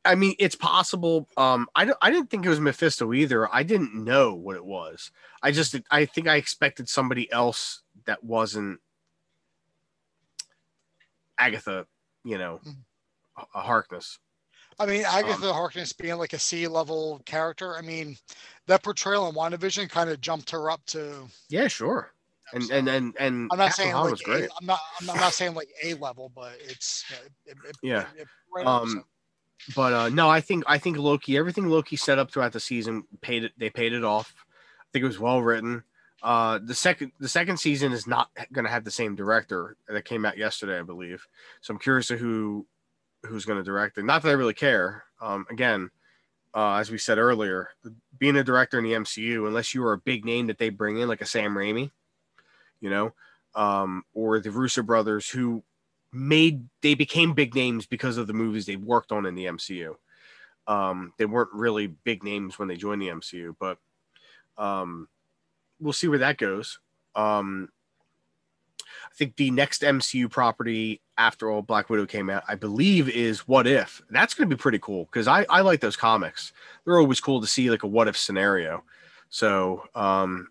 I 0.05 0.15
mean, 0.15 0.35
it's 0.39 0.55
possible. 0.55 1.27
Um, 1.35 1.67
I, 1.75 1.83
don't- 1.85 1.97
I 2.01 2.11
didn't 2.11 2.29
think 2.29 2.45
it 2.45 2.49
was 2.49 2.59
Mephisto 2.61 3.11
either. 3.13 3.53
I 3.53 3.63
didn't 3.63 3.93
know 3.93 4.33
what 4.35 4.55
it 4.55 4.63
was. 4.63 5.11
I 5.43 5.51
just, 5.51 5.75
I 5.91 6.05
think 6.05 6.27
I 6.29 6.35
expected 6.37 6.87
somebody 6.87 7.29
else 7.31 7.81
that 8.05 8.23
wasn't 8.23 8.79
Agatha, 11.37 11.87
you 12.23 12.37
know, 12.37 12.59
Mhm. 12.65 12.75
a 13.53 13.61
Harkness. 13.61 14.19
I 14.79 14.85
mean, 14.85 15.05
Um, 15.05 15.11
Agatha 15.15 15.53
Harkness 15.53 15.93
being 15.93 16.17
like 16.17 16.33
a 16.33 16.39
C 16.39 16.67
level 16.67 17.21
character. 17.25 17.75
I 17.75 17.81
mean, 17.81 18.17
that 18.67 18.83
portrayal 18.83 19.27
in 19.27 19.35
WandaVision 19.35 19.89
kind 19.89 20.09
of 20.09 20.21
jumped 20.21 20.51
her 20.51 20.69
up 20.69 20.85
to. 20.87 21.27
Yeah, 21.49 21.67
sure. 21.67 22.11
And 22.53 22.63
so- 22.63 22.75
and 22.75 22.87
and 22.87 23.13
and 23.19 23.49
I'm 23.51 23.57
not 23.57 23.73
saying 23.73 23.91
Hahn 23.91 24.03
like 24.03 24.11
was 24.11 24.21
great. 24.21 24.49
I'm 24.59 24.65
not 24.67 24.79
I'm 24.99 25.05
not, 25.07 25.15
I'm 25.15 25.21
not 25.21 25.33
saying 25.33 25.53
like 25.55 25.69
A 25.83 25.95
level, 25.95 26.31
but 26.33 26.53
it's 26.61 27.03
it, 27.45 27.57
it, 27.67 27.75
Yeah. 27.81 28.05
It, 28.17 28.27
right 28.55 28.65
up, 28.65 28.83
Um, 28.83 28.89
so. 28.89 29.03
But 29.75 29.93
uh, 29.93 30.09
no, 30.09 30.29
I 30.29 30.39
think 30.39 30.63
I 30.67 30.77
think 30.77 30.97
Loki, 30.97 31.35
everything 31.37 31.67
Loki 31.67 31.95
set 31.97 32.19
up 32.19 32.31
throughout 32.31 32.53
the 32.53 32.59
season, 32.59 33.03
paid 33.21 33.43
it. 33.43 33.53
They 33.57 33.69
paid 33.69 33.91
it 33.91 34.03
off. 34.03 34.33
I 34.81 34.85
think 34.93 35.03
it 35.03 35.07
was 35.07 35.19
well 35.19 35.41
written. 35.41 35.83
Uh, 36.23 36.59
the 36.63 36.75
second 36.75 37.11
the 37.19 37.27
second 37.27 37.57
season 37.57 37.91
is 37.91 38.07
not 38.07 38.29
going 38.53 38.63
to 38.65 38.71
have 38.71 38.83
the 38.85 38.91
same 38.91 39.15
director 39.15 39.75
that 39.89 40.05
came 40.05 40.25
out 40.25 40.37
yesterday, 40.37 40.79
I 40.79 40.83
believe. 40.83 41.27
So 41.61 41.73
I'm 41.73 41.79
curious 41.79 42.07
to 42.07 42.17
who 42.17 42.65
who's 43.27 43.45
going 43.45 43.57
to 43.57 43.63
direct 43.63 43.97
it. 43.97 44.05
Not 44.05 44.23
that 44.23 44.29
I 44.29 44.33
really 44.33 44.53
care. 44.53 45.03
Um, 45.21 45.45
again, 45.49 45.89
uh, 46.53 46.75
as 46.75 46.89
we 46.89 46.97
said 46.97 47.17
earlier, 47.17 47.69
being 48.17 48.37
a 48.37 48.43
director 48.43 48.77
in 48.77 48.83
the 48.83 48.93
MCU, 48.93 49.47
unless 49.47 49.73
you 49.73 49.83
are 49.83 49.93
a 49.93 49.99
big 49.99 50.25
name 50.25 50.47
that 50.47 50.57
they 50.57 50.69
bring 50.69 50.99
in, 50.99 51.07
like 51.07 51.21
a 51.21 51.25
Sam 51.25 51.53
Raimi, 51.53 51.91
you 52.81 52.89
know, 52.89 53.13
um, 53.55 54.03
or 54.13 54.39
the 54.39 54.51
Russo 54.51 54.81
brothers, 54.81 55.29
who 55.29 55.63
made 56.11 56.67
they 56.81 56.95
became 56.95 57.33
big 57.33 57.53
names 57.53 57.85
because 57.85 58.17
of 58.17 58.27
the 58.27 58.33
movies 58.33 58.65
they 58.65 58.75
worked 58.75 59.11
on 59.11 59.25
in 59.25 59.35
the 59.35 59.45
MCU. 59.45 59.95
Um, 60.67 61.13
they 61.17 61.25
weren't 61.25 61.53
really 61.53 61.87
big 61.87 62.23
names 62.23 62.57
when 62.57 62.67
they 62.67 62.75
joined 62.75 63.01
the 63.01 63.07
MCU, 63.07 63.55
but 63.59 63.77
um, 64.57 65.07
we'll 65.79 65.93
see 65.93 66.07
where 66.07 66.19
that 66.19 66.37
goes. 66.37 66.79
Um, 67.15 67.69
I 68.81 69.15
think 69.15 69.35
the 69.35 69.51
next 69.51 69.81
MCU 69.81 70.29
property 70.29 71.01
after 71.17 71.49
all 71.49 71.61
Black 71.61 71.89
Widow 71.89 72.05
came 72.05 72.29
out, 72.29 72.43
I 72.47 72.55
believe, 72.55 73.09
is 73.09 73.47
What 73.47 73.67
If. 73.67 74.01
That's 74.09 74.33
going 74.33 74.49
to 74.49 74.55
be 74.55 74.59
pretty 74.59 74.79
cool 74.79 75.05
because 75.05 75.27
I, 75.27 75.45
I 75.49 75.61
like 75.61 75.79
those 75.81 75.95
comics. 75.95 76.53
They're 76.85 76.99
always 76.99 77.19
cool 77.19 77.41
to 77.41 77.47
see 77.47 77.69
like 77.69 77.83
a 77.83 77.87
what 77.87 78.07
if 78.07 78.17
scenario. 78.17 78.83
So, 79.29 79.83
um, 79.95 80.49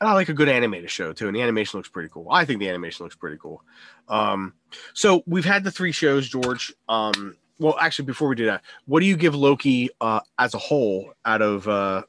and 0.00 0.08
I 0.08 0.14
like 0.14 0.28
a 0.30 0.34
good 0.34 0.48
animated 0.48 0.90
show 0.90 1.12
too, 1.12 1.26
and 1.26 1.36
the 1.36 1.42
animation 1.42 1.78
looks 1.78 1.88
pretty 1.88 2.08
cool. 2.08 2.26
I 2.30 2.44
think 2.44 2.58
the 2.60 2.68
animation 2.68 3.04
looks 3.04 3.16
pretty 3.16 3.36
cool. 3.36 3.62
Um, 4.08 4.54
so 4.94 5.22
we've 5.26 5.44
had 5.44 5.62
the 5.64 5.70
three 5.70 5.92
shows, 5.92 6.28
George. 6.28 6.72
Um, 6.88 7.36
well, 7.58 7.76
actually, 7.78 8.06
before 8.06 8.28
we 8.28 8.36
do 8.36 8.46
that, 8.46 8.62
what 8.86 9.00
do 9.00 9.06
you 9.06 9.16
give 9.16 9.34
Loki 9.34 9.90
uh, 10.00 10.20
as 10.38 10.54
a 10.54 10.58
whole 10.58 11.12
out 11.26 11.42
of 11.42 11.68
uh, 11.68 12.02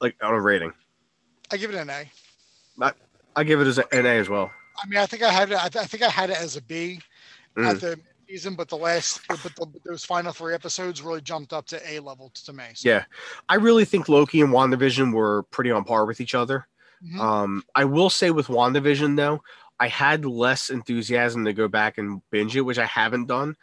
like 0.00 0.16
out 0.22 0.34
of 0.34 0.42
rating? 0.42 0.72
I 1.50 1.56
give 1.56 1.70
it 1.70 1.76
an 1.76 1.88
A. 1.88 2.04
I 3.38 3.44
give 3.44 3.60
it 3.60 3.66
as 3.66 3.78
a- 3.78 3.94
an 3.94 4.06
A 4.06 4.18
as 4.18 4.28
well. 4.30 4.50
I 4.82 4.86
mean, 4.86 4.98
I 4.98 5.06
think 5.06 5.22
I 5.22 5.30
had 5.30 5.50
it. 5.50 5.56
I, 5.56 5.68
th- 5.68 5.82
I 5.84 5.86
think 5.86 6.02
I 6.02 6.08
had 6.08 6.30
it 6.30 6.36
as 6.36 6.56
a 6.56 6.62
B 6.62 7.00
Mm. 7.56 7.66
at 7.66 7.80
the 7.80 7.98
season, 8.28 8.54
but 8.54 8.68
the 8.68 8.76
last, 8.76 9.22
but 9.28 9.40
the, 9.42 9.66
those 9.86 10.04
final 10.04 10.30
three 10.30 10.52
episodes 10.52 11.00
really 11.00 11.22
jumped 11.22 11.54
up 11.54 11.64
to 11.68 11.90
A 11.90 12.00
level 12.00 12.30
to 12.44 12.52
me. 12.52 12.64
So, 12.74 12.86
Yeah, 12.90 13.04
I 13.48 13.54
really 13.54 13.86
think 13.86 14.10
Loki 14.10 14.42
and 14.42 14.52
WandaVision 14.52 15.14
were 15.14 15.44
pretty 15.44 15.70
on 15.70 15.84
par 15.84 16.04
with 16.04 16.20
each 16.20 16.34
other. 16.34 16.68
Mhm. 17.02 17.18
Um, 17.18 17.62
I 17.74 17.84
will 17.86 18.10
say 18.10 18.30
with 18.30 18.48
WandaVision 18.48 19.16
though, 19.16 19.42
I 19.80 19.88
had 19.88 20.26
less 20.26 20.68
enthusiasm 20.68 21.46
to 21.46 21.54
go 21.54 21.66
back 21.66 21.96
and 21.96 22.20
binge 22.30 22.54
it, 22.56 22.60
which 22.60 22.78
I 22.78 22.84
haven't 22.86 23.26
done. 23.26 23.56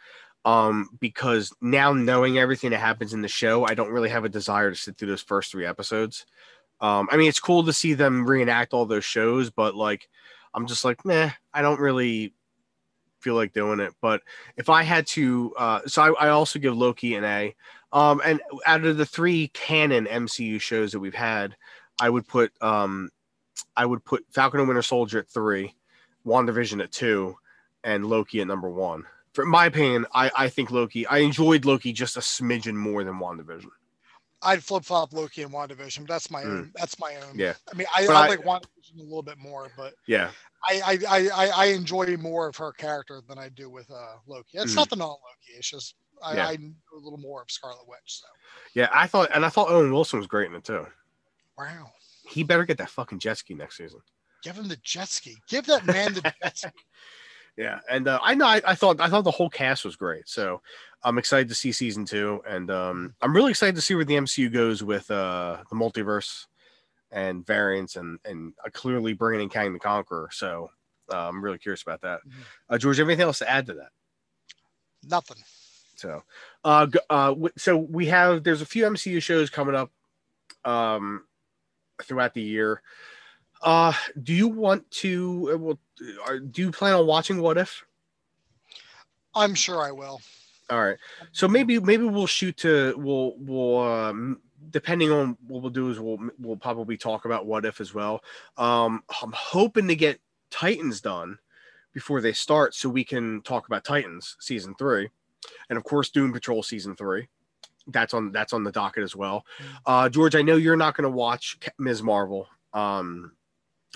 Um, 0.44 0.90
because 1.00 1.52
now 1.60 1.92
knowing 1.92 2.36
everything 2.38 2.70
that 2.70 2.78
happens 2.80 3.14
in 3.14 3.22
the 3.22 3.28
show, 3.28 3.64
I 3.64 3.74
don't 3.74 3.90
really 3.92 4.10
have 4.10 4.24
a 4.24 4.28
desire 4.28 4.70
to 4.70 4.76
sit 4.76 4.98
through 4.98 5.08
those 5.08 5.22
first 5.22 5.52
three 5.52 5.66
episodes. 5.66 6.26
Um, 6.80 7.08
I 7.12 7.16
mean, 7.16 7.28
it's 7.28 7.38
cool 7.40 7.62
to 7.64 7.72
see 7.72 7.94
them 7.94 8.26
reenact 8.26 8.74
all 8.74 8.86
those 8.86 9.04
shows, 9.04 9.50
but 9.50 9.74
like, 9.76 10.08
I'm 10.54 10.66
just 10.66 10.84
like, 10.84 11.04
nah, 11.04 11.30
I 11.52 11.62
don't 11.62 11.80
really 11.80 12.32
feel 13.20 13.34
like 13.34 13.52
doing 13.52 13.80
it. 13.80 13.92
But 14.00 14.22
if 14.56 14.68
I 14.68 14.82
had 14.82 15.06
to, 15.08 15.52
uh, 15.56 15.80
so 15.86 16.02
I, 16.02 16.26
I 16.26 16.28
also 16.28 16.58
give 16.58 16.76
Loki 16.76 17.14
an 17.16 17.24
A. 17.24 17.54
Um, 17.92 18.20
and 18.24 18.40
out 18.66 18.84
of 18.84 18.96
the 18.96 19.06
three 19.06 19.48
canon 19.48 20.06
MCU 20.06 20.60
shows 20.60 20.92
that 20.92 21.00
we've 21.00 21.14
had, 21.14 21.56
I 22.00 22.10
would 22.10 22.26
put 22.26 22.52
um, 22.60 23.10
I 23.76 23.86
would 23.86 24.04
put 24.04 24.24
Falcon 24.30 24.60
and 24.60 24.68
Winter 24.68 24.82
Soldier 24.82 25.20
at 25.20 25.28
three, 25.28 25.74
WandaVision 26.26 26.82
at 26.82 26.92
two, 26.92 27.36
and 27.84 28.06
Loki 28.06 28.40
at 28.40 28.46
number 28.46 28.68
one. 28.68 29.04
For 29.32 29.44
my 29.44 29.66
opinion, 29.66 30.06
I, 30.12 30.30
I 30.36 30.48
think 30.48 30.70
Loki. 30.70 31.06
I 31.06 31.18
enjoyed 31.18 31.64
Loki 31.64 31.92
just 31.92 32.16
a 32.16 32.20
smidgen 32.20 32.74
more 32.74 33.02
than 33.04 33.14
WandaVision. 33.14 33.70
I'd 34.44 34.62
flip 34.62 34.84
flop 34.84 35.12
Loki 35.12 35.42
and 35.42 35.52
WandaVision. 35.52 36.00
But 36.00 36.08
that's 36.08 36.30
my 36.30 36.42
Mm. 36.42 36.46
own. 36.58 36.72
That's 36.76 36.98
my 36.98 37.16
own. 37.16 37.38
Yeah. 37.38 37.54
I 37.72 37.76
mean, 37.76 37.86
I, 37.94 38.06
I, 38.06 38.12
I- 38.12 38.28
like 38.28 38.40
WandaVision 38.40 38.98
a 39.00 39.02
little 39.02 39.22
bit 39.22 39.38
more, 39.38 39.68
but 39.76 39.94
Yeah, 40.06 40.30
I, 40.68 40.98
I, 41.08 41.28
I, 41.34 41.48
I- 41.48 41.66
enjoy 41.66 42.16
more 42.18 42.46
of 42.48 42.56
her 42.56 42.72
character 42.72 43.20
than 43.28 43.38
I 43.38 43.48
do 43.48 43.70
with 43.70 43.90
uh, 43.90 44.16
Loki. 44.26 44.58
It's 44.58 44.72
Mhm. 44.72 44.76
nothing 44.76 45.00
on 45.00 45.08
Loki. 45.08 45.56
It's 45.56 45.70
just 45.70 45.94
I, 46.22 46.36
Yeah. 46.36 46.48
I 46.48 46.56
know 46.56 46.72
a 46.94 47.00
little 47.00 47.18
more 47.18 47.42
of 47.42 47.50
Scarlet 47.50 47.86
Witch. 47.88 47.98
So 48.06 48.26
yeah. 48.74 48.88
I 48.94 49.06
thought, 49.06 49.30
and 49.34 49.44
I 49.44 49.48
thought 49.48 49.68
Owen 49.70 49.92
Wilson 49.92 50.18
was 50.18 50.28
great 50.28 50.48
in 50.48 50.54
it 50.54 50.64
too. 50.64 50.86
wow. 51.58 51.90
He 52.26 52.42
better 52.42 52.64
get 52.64 52.78
that 52.78 52.88
fucking 52.88 53.18
jet 53.18 53.36
ski 53.38 53.52
next 53.54 53.76
season. 53.76 54.00
Give 54.42 54.56
him 54.56 54.68
the 54.68 54.76
jet 54.82 55.08
ski. 55.08 55.36
Give 55.48 55.66
that 55.66 55.84
man 55.86 56.14
the 56.14 56.20
jet 56.42 56.56
ski. 56.58 56.68
Yeah, 57.56 57.80
and 57.88 58.08
uh, 58.08 58.18
I 58.22 58.34
know 58.34 58.46
I, 58.46 58.60
I, 58.66 58.74
thought 58.74 59.00
I 59.00 59.08
thought 59.08 59.22
the 59.22 59.30
whole 59.30 59.48
cast 59.48 59.84
was 59.84 59.94
great, 59.94 60.28
so 60.28 60.60
I'm 61.04 61.18
excited 61.18 61.48
to 61.50 61.54
see 61.54 61.70
season 61.70 62.04
two, 62.04 62.42
and 62.48 62.70
um, 62.70 63.14
I'm 63.22 63.34
really 63.34 63.50
excited 63.50 63.76
to 63.76 63.80
see 63.80 63.94
where 63.94 64.04
the 64.04 64.14
MCU 64.14 64.52
goes 64.52 64.82
with 64.82 65.08
uh, 65.10 65.58
the 65.70 65.76
multiverse 65.76 66.46
and 67.12 67.46
variants, 67.46 67.94
and 67.94 68.18
and 68.24 68.54
uh, 68.64 68.70
clearly 68.72 69.12
bringing 69.12 69.42
in 69.42 69.48
Kang 69.50 69.72
the 69.72 69.78
Conqueror. 69.78 70.30
So 70.32 70.70
uh, 71.12 71.28
I'm 71.28 71.42
really 71.42 71.58
curious 71.58 71.82
about 71.82 72.00
that. 72.00 72.20
Mm-hmm. 72.20 72.40
Uh, 72.70 72.78
George, 72.78 72.98
anything 72.98 73.22
else 73.22 73.38
to 73.38 73.50
add 73.50 73.66
to 73.66 73.74
that? 73.74 73.90
Nothing. 75.08 75.38
So, 75.96 76.22
uh, 76.64 76.88
uh, 77.08 77.34
so 77.56 77.76
we 77.76 78.06
have 78.06 78.42
there's 78.42 78.62
a 78.62 78.66
few 78.66 78.84
MCU 78.84 79.22
shows 79.22 79.48
coming 79.48 79.76
up, 79.76 79.90
um, 80.64 81.24
throughout 82.02 82.34
the 82.34 82.42
year. 82.42 82.82
Uh, 83.62 83.92
do 84.22 84.34
you 84.34 84.48
want 84.48 84.90
to? 84.90 85.50
Uh, 85.54 85.58
well, 85.58 85.78
do 86.50 86.62
you 86.62 86.70
plan 86.70 86.94
on 86.94 87.06
watching 87.06 87.40
What 87.40 87.58
If? 87.58 87.84
I'm 89.34 89.54
sure 89.54 89.82
I 89.82 89.90
will. 89.90 90.20
All 90.70 90.82
right. 90.82 90.96
So 91.32 91.46
maybe 91.46 91.78
maybe 91.78 92.04
we'll 92.04 92.26
shoot 92.26 92.56
to 92.58 92.94
we'll 92.96 93.34
we'll 93.38 93.78
um 93.80 94.40
depending 94.70 95.12
on 95.12 95.36
what 95.46 95.62
we'll 95.62 95.70
do 95.70 95.90
is 95.90 96.00
we'll 96.00 96.18
we'll 96.38 96.56
probably 96.56 96.96
talk 96.96 97.26
about 97.26 97.46
what 97.46 97.66
if 97.66 97.80
as 97.80 97.92
well. 97.92 98.22
Um 98.56 99.02
I'm 99.22 99.32
hoping 99.32 99.88
to 99.88 99.96
get 99.96 100.20
Titans 100.50 101.00
done 101.00 101.38
before 101.92 102.20
they 102.20 102.32
start 102.32 102.74
so 102.74 102.88
we 102.88 103.04
can 103.04 103.42
talk 103.42 103.66
about 103.66 103.84
Titans 103.84 104.36
season 104.40 104.74
3 104.78 105.08
and 105.68 105.76
of 105.76 105.84
course 105.84 106.08
Doom 106.10 106.32
Patrol 106.32 106.62
season 106.62 106.96
3. 106.96 107.28
That's 107.88 108.14
on 108.14 108.32
that's 108.32 108.54
on 108.54 108.64
the 108.64 108.72
docket 108.72 109.04
as 109.04 109.14
well. 109.14 109.44
Mm. 109.58 109.64
Uh 109.84 110.08
George, 110.08 110.34
I 110.34 110.42
know 110.42 110.56
you're 110.56 110.76
not 110.76 110.96
going 110.96 111.04
to 111.04 111.14
watch 111.14 111.58
Ms. 111.78 112.02
Marvel. 112.02 112.48
Um 112.72 113.32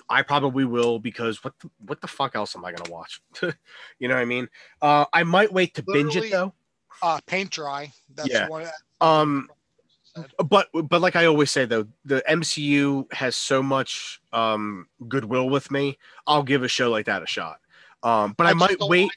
I 0.08 0.22
probably 0.22 0.64
will 0.64 0.98
because 0.98 1.42
what 1.44 1.54
the, 1.60 1.70
what 1.86 2.00
the 2.00 2.06
fuck 2.06 2.34
else 2.34 2.56
am 2.56 2.64
I 2.64 2.72
gonna 2.72 2.90
watch? 2.90 3.20
you 3.42 4.08
know 4.08 4.14
what 4.14 4.20
I 4.20 4.24
mean? 4.24 4.48
Uh, 4.82 5.04
I 5.12 5.22
might 5.22 5.52
wait 5.52 5.74
to 5.74 5.84
Literally, 5.86 6.04
binge 6.04 6.16
it 6.26 6.30
though. 6.30 6.52
Uh, 7.02 7.20
paint 7.26 7.50
dry. 7.50 7.92
That's 8.14 8.30
yeah. 8.30 8.48
One, 8.48 8.66
um, 9.00 9.48
but 10.48 10.68
but 10.72 11.00
like 11.00 11.16
I 11.16 11.26
always 11.26 11.50
say 11.50 11.64
though, 11.64 11.86
the 12.04 12.22
MCU 12.28 13.12
has 13.12 13.36
so 13.36 13.62
much 13.62 14.20
um 14.32 14.86
goodwill 15.08 15.48
with 15.48 15.70
me. 15.70 15.98
I'll 16.26 16.42
give 16.42 16.62
a 16.62 16.68
show 16.68 16.90
like 16.90 17.06
that 17.06 17.22
a 17.22 17.26
shot. 17.26 17.60
Um, 18.02 18.34
but 18.36 18.46
I, 18.46 18.50
I 18.50 18.54
might 18.54 18.76
wait. 18.80 19.04
Like, 19.04 19.12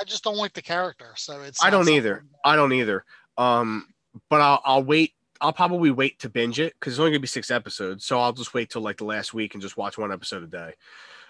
I 0.00 0.04
just 0.04 0.24
don't 0.24 0.36
like 0.36 0.52
the 0.52 0.62
character, 0.62 1.12
so 1.16 1.42
it's. 1.42 1.62
I 1.64 1.70
don't 1.70 1.88
either. 1.88 2.24
I 2.44 2.56
don't 2.56 2.72
either. 2.72 3.04
Um, 3.36 3.88
but 4.28 4.40
I'll 4.40 4.60
I'll 4.64 4.84
wait 4.84 5.14
I'll 5.40 5.52
probably 5.52 5.90
wait 5.90 6.18
to 6.20 6.28
binge 6.28 6.60
it 6.60 6.74
because 6.78 6.94
it's 6.94 7.00
only 7.00 7.12
gonna 7.12 7.20
be 7.20 7.26
six 7.26 7.50
episodes. 7.50 8.04
So 8.04 8.20
I'll 8.20 8.32
just 8.32 8.54
wait 8.54 8.70
till 8.70 8.82
like 8.82 8.98
the 8.98 9.04
last 9.04 9.32
week 9.32 9.54
and 9.54 9.62
just 9.62 9.76
watch 9.76 9.96
one 9.96 10.12
episode 10.12 10.42
a 10.42 10.46
day. 10.46 10.74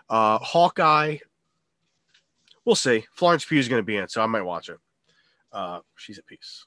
Uh, 0.09 0.39
Hawkeye, 0.39 1.19
we'll 2.65 2.75
see. 2.75 3.07
Florence 3.15 3.45
Pugh 3.45 3.59
is 3.59 3.69
gonna 3.69 3.83
be 3.83 3.97
in, 3.97 4.09
so 4.09 4.21
I 4.21 4.27
might 4.27 4.43
watch 4.43 4.69
it. 4.69 4.79
Uh, 5.53 5.81
she's 5.97 6.19
a 6.19 6.23
piece. 6.23 6.67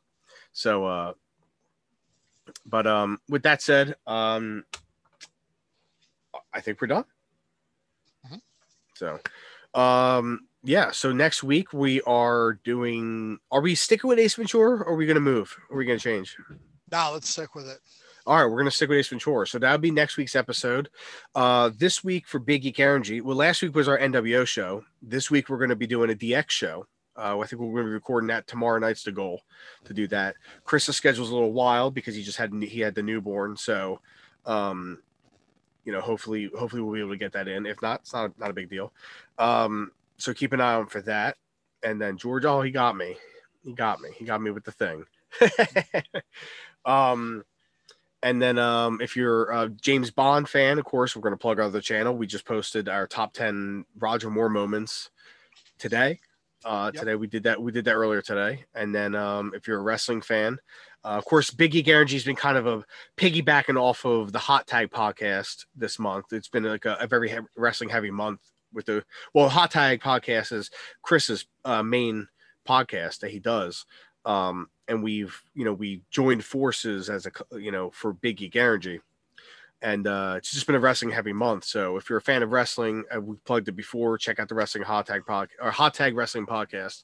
So, 0.53 0.85
uh, 0.85 1.13
but 2.65 2.87
um, 2.87 3.19
with 3.29 3.43
that 3.43 3.61
said, 3.61 3.95
um, 4.07 4.63
I 6.53 6.61
think 6.61 6.79
we're 6.81 6.87
done. 6.87 7.05
Mm-hmm. 8.25 8.35
So, 8.93 9.19
um, 9.79 10.47
yeah. 10.63 10.91
So 10.91 11.11
next 11.11 11.43
week 11.43 11.73
we 11.73 12.01
are 12.01 12.59
doing. 12.63 13.39
Are 13.51 13.61
we 13.61 13.75
sticking 13.75 14.07
with 14.07 14.19
Ace 14.19 14.35
Ventura? 14.35 14.77
Or 14.77 14.89
are 14.89 14.95
we 14.95 15.05
gonna 15.05 15.19
move? 15.19 15.57
Or 15.69 15.75
are 15.75 15.79
we 15.79 15.85
gonna 15.85 15.99
change? 15.99 16.37
Nah, 16.93 17.09
let's 17.09 17.27
stick 17.27 17.55
with 17.55 17.67
it. 17.67 17.79
All 18.27 18.37
right, 18.37 18.45
we're 18.45 18.59
gonna 18.59 18.69
stick 18.69 18.87
with 18.87 18.99
Ace 18.99 19.07
Ventura. 19.07 19.47
So 19.47 19.57
that'll 19.57 19.79
be 19.79 19.89
next 19.89 20.15
week's 20.15 20.35
episode. 20.35 20.89
Uh, 21.33 21.71
this 21.75 22.03
week 22.03 22.27
for 22.27 22.37
Big 22.37 22.61
Geek 22.61 22.79
Energy. 22.79 23.19
Well, 23.19 23.35
last 23.35 23.63
week 23.63 23.73
was 23.73 23.87
our 23.87 23.97
NWO 23.97 24.45
show. 24.45 24.85
This 25.01 25.31
week 25.31 25.49
we're 25.49 25.57
gonna 25.57 25.75
be 25.75 25.87
doing 25.87 26.11
a 26.11 26.13
DX 26.13 26.51
show. 26.51 26.85
Uh, 27.17 27.39
I 27.39 27.47
think 27.47 27.61
we're 27.61 27.71
going 27.71 27.85
to 27.85 27.89
be 27.89 27.93
recording 27.93 28.27
that 28.29 28.47
tomorrow 28.47 28.79
night's 28.79 29.03
the 29.03 29.11
goal 29.11 29.41
to 29.85 29.93
do 29.93 30.07
that. 30.07 30.35
Chris's 30.63 30.95
schedule's 30.95 31.29
a 31.29 31.33
little 31.33 31.53
wild 31.53 31.93
because 31.93 32.15
he 32.15 32.23
just 32.23 32.39
had 32.39 32.51
he 32.53 32.79
had 32.79 32.95
the 32.95 33.03
newborn, 33.03 33.55
so 33.55 33.99
um, 34.47 34.99
you 35.85 35.91
know, 35.91 36.01
hopefully 36.01 36.49
hopefully 36.57 36.81
we'll 36.81 36.93
be 36.93 36.99
able 36.99 37.11
to 37.11 37.17
get 37.17 37.33
that 37.33 37.47
in. 37.47 37.65
If 37.65 37.81
not, 37.81 38.01
it's 38.01 38.13
not 38.13 38.37
not 38.39 38.51
a 38.51 38.53
big 38.53 38.69
deal. 38.69 38.93
Um, 39.39 39.91
so 40.17 40.33
keep 40.33 40.53
an 40.53 40.61
eye 40.61 40.75
on 40.75 40.87
for 40.87 41.01
that. 41.01 41.37
And 41.81 41.99
then 41.99 42.17
George, 42.17 42.45
oh, 42.45 42.61
he 42.61 42.71
got 42.71 42.95
me. 42.95 43.15
He 43.63 43.73
got 43.73 43.99
me. 43.99 44.09
He 44.15 44.25
got 44.25 44.41
me 44.41 44.51
with 44.51 44.63
the 44.63 44.71
thing. 44.71 45.05
Um, 46.85 47.43
and 48.21 48.41
then 48.41 48.57
um, 48.57 48.99
if 49.01 49.17
you're 49.17 49.51
a 49.51 49.69
James 49.69 50.09
Bond 50.09 50.47
fan, 50.47 50.79
of 50.79 50.85
course, 50.85 51.15
we're 51.15 51.21
going 51.21 51.33
to 51.33 51.37
plug 51.37 51.59
our 51.59 51.65
other 51.65 51.81
channel. 51.81 52.15
We 52.15 52.25
just 52.25 52.45
posted 52.45 52.87
our 52.87 53.05
top 53.05 53.33
10 53.33 53.85
Roger 53.99 54.29
Moore 54.29 54.49
moments 54.49 55.09
today. 55.77 56.19
Uh, 56.63 56.89
yep. 56.93 57.01
Today 57.01 57.15
we 57.15 57.27
did 57.27 57.43
that. 57.43 57.61
We 57.61 57.73
did 57.73 57.83
that 57.85 57.95
earlier 57.95 58.21
today. 58.21 58.63
And 58.73 58.95
then 58.95 59.15
um, 59.15 59.51
if 59.53 59.67
you're 59.67 59.79
a 59.79 59.83
wrestling 59.83 60.21
fan, 60.21 60.57
uh, 61.03 61.09
of 61.09 61.25
course, 61.25 61.51
Biggie 61.51 61.83
Guarantee's 61.83 62.23
been 62.23 62.37
kind 62.37 62.57
of 62.57 62.65
a 62.65 62.85
piggybacking 63.17 63.79
off 63.79 64.05
of 64.05 64.31
the 64.31 64.39
Hot 64.39 64.65
Tag 64.67 64.89
podcast 64.89 65.65
this 65.75 65.99
month. 65.99 66.31
It's 66.31 66.47
been 66.47 66.63
like 66.63 66.85
a, 66.85 66.95
a 67.01 67.07
very 67.07 67.37
wrestling 67.57 67.89
heavy 67.89 68.11
month 68.11 68.39
with 68.71 68.85
the 68.85 69.03
well, 69.33 69.49
Hot 69.49 69.71
Tag 69.71 69.99
podcast 69.99 70.53
is 70.53 70.71
Chris's 71.01 71.45
uh, 71.65 71.83
main 71.83 72.27
podcast 72.65 73.19
that 73.19 73.31
he 73.31 73.39
does. 73.39 73.85
Um, 74.25 74.69
and 74.87 75.03
we've 75.03 75.41
you 75.53 75.65
know 75.65 75.73
we 75.73 76.01
joined 76.11 76.43
forces 76.43 77.09
as 77.09 77.25
a 77.25 77.31
you 77.59 77.71
know 77.71 77.89
for 77.91 78.13
Biggie 78.13 78.51
Geek 78.51 79.01
and 79.83 80.07
uh, 80.07 80.35
it's 80.37 80.51
just 80.51 80.65
been 80.65 80.75
a 80.75 80.79
wrestling 80.79 81.11
heavy 81.11 81.33
month. 81.33 81.65
So 81.65 81.97
if 81.97 82.09
you're 82.09 82.17
a 82.17 82.21
fan 82.21 82.41
of 82.41 82.53
wrestling, 82.53 83.03
uh, 83.13 83.19
we've 83.19 83.43
plugged 83.43 83.67
it 83.67 83.73
before. 83.73 84.17
Check 84.17 84.39
out 84.39 84.47
the 84.47 84.55
Wrestling 84.55 84.85
Hot 84.85 85.05
Tag 85.05 85.25
Pod 85.25 85.49
or 85.61 85.71
Hot 85.71 85.93
Tag 85.93 86.15
Wrestling 86.15 86.45
Podcast. 86.45 87.03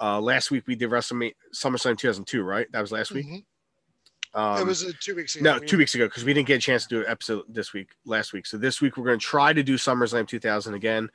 Uh, 0.00 0.20
last 0.20 0.50
week 0.50 0.66
we 0.66 0.74
did 0.74 0.90
WrestleMania 0.90 1.34
SummerSlam 1.54 1.96
2002, 1.96 2.42
right? 2.42 2.66
That 2.72 2.80
was 2.80 2.90
last 2.90 3.12
week. 3.12 3.26
Mm-hmm. 3.26 4.40
Um, 4.40 4.60
it 4.60 4.66
was 4.66 4.84
uh, 4.84 4.90
two 5.00 5.14
weeks 5.14 5.36
ago. 5.36 5.44
No, 5.44 5.58
two 5.60 5.78
weeks 5.78 5.94
ago 5.94 6.06
because 6.06 6.24
we 6.24 6.34
didn't 6.34 6.48
get 6.48 6.56
a 6.56 6.60
chance 6.60 6.82
to 6.82 6.88
do 6.88 7.00
an 7.00 7.06
episode 7.08 7.44
this 7.48 7.72
week, 7.72 7.90
last 8.04 8.32
week. 8.32 8.44
So 8.46 8.58
this 8.58 8.80
week 8.80 8.96
we're 8.96 9.06
going 9.06 9.20
to 9.20 9.24
try 9.24 9.52
to 9.52 9.62
do 9.62 9.76
SummerSlam 9.76 10.26
2000 10.26 10.74
again. 10.74 11.08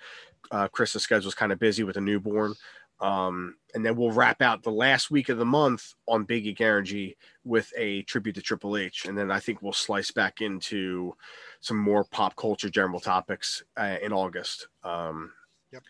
Uh, 0.50 0.70
Chris's 0.70 1.04
schedule 1.04 1.28
is 1.28 1.36
kind 1.36 1.52
of 1.52 1.60
busy 1.60 1.84
with 1.84 1.98
a 1.98 2.02
newborn. 2.02 2.56
Um, 3.02 3.56
and 3.74 3.84
then 3.84 3.96
we'll 3.96 4.12
wrap 4.12 4.42
out 4.44 4.62
the 4.62 4.72
last 4.72 5.10
week 5.10 5.30
of 5.30 5.40
the 5.40 5.46
month 5.46 5.96
on 6.08 6.26
Biggie 6.26 6.60
Energy 6.62 7.18
with 7.44 7.74
a 7.76 8.04
tribute 8.04 8.36
to 8.36 8.42
Triple 8.42 8.78
H. 8.78 9.06
And 9.06 9.18
then 9.18 9.32
I 9.32 9.40
think 9.40 9.62
we'll 9.62 9.74
slice 9.74 10.12
back 10.12 10.40
into 10.40 11.16
some 11.62 11.78
more 11.78 12.04
pop 12.04 12.36
culture 12.36 12.70
general 12.70 13.00
topics 13.00 13.64
uh, 13.76 13.98
in 14.02 14.14
August. 14.14 14.68
Um, 14.84 15.32
yep. 15.72 15.82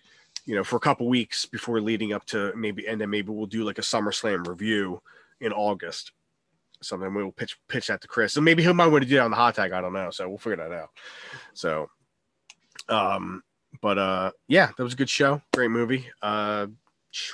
You 0.45 0.55
know, 0.55 0.63
for 0.63 0.77
a 0.77 0.79
couple 0.79 1.07
weeks 1.09 1.45
before 1.45 1.81
leading 1.81 2.13
up 2.13 2.25
to 2.27 2.53
maybe, 2.55 2.87
and 2.87 2.99
then 2.99 3.09
maybe 3.09 3.29
we'll 3.31 3.45
do 3.45 3.65
like 3.65 3.77
a 3.77 3.81
SummerSlam 3.81 4.47
review 4.47 5.01
in 5.41 5.51
August. 5.51 6.13
Something 6.81 7.13
we'll 7.13 7.31
pitch 7.31 7.59
pitch 7.67 7.87
that 7.87 8.01
to 8.01 8.07
Chris, 8.07 8.37
and 8.37 8.45
maybe 8.45 8.63
he 8.63 8.73
might 8.73 8.87
want 8.87 9.03
to 9.03 9.09
do 9.09 9.15
that 9.15 9.25
on 9.25 9.29
the 9.29 9.37
hot 9.37 9.53
tag. 9.53 9.71
I 9.71 9.81
don't 9.81 9.93
know, 9.93 10.09
so 10.09 10.27
we'll 10.27 10.39
figure 10.39 10.55
that 10.57 10.71
out. 10.71 10.89
So, 11.53 11.91
um, 12.89 13.43
but 13.81 13.99
uh, 13.99 14.31
yeah, 14.47 14.71
that 14.75 14.83
was 14.83 14.93
a 14.93 14.95
good 14.97 15.09
show, 15.09 15.43
great 15.53 15.69
movie. 15.69 16.09
Uh, 16.23 16.67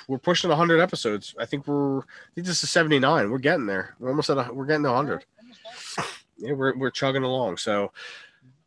we're 0.07 0.17
pushing 0.17 0.49
100 0.49 0.79
episodes. 0.79 1.35
I 1.39 1.45
think 1.45 1.67
we're 1.67 1.99
I 1.99 2.33
think 2.35 2.47
this 2.47 2.63
is 2.63 2.69
79. 2.69 3.29
We're 3.29 3.37
getting 3.37 3.65
there. 3.65 3.95
We're 3.99 4.09
almost 4.09 4.29
at 4.29 4.37
a, 4.37 4.53
we're 4.53 4.65
getting 4.65 4.83
to 4.83 4.91
100. 4.91 5.25
Yeah, 6.37 6.53
we're 6.53 6.77
we're 6.77 6.91
chugging 6.91 7.23
along. 7.23 7.57
So, 7.57 7.91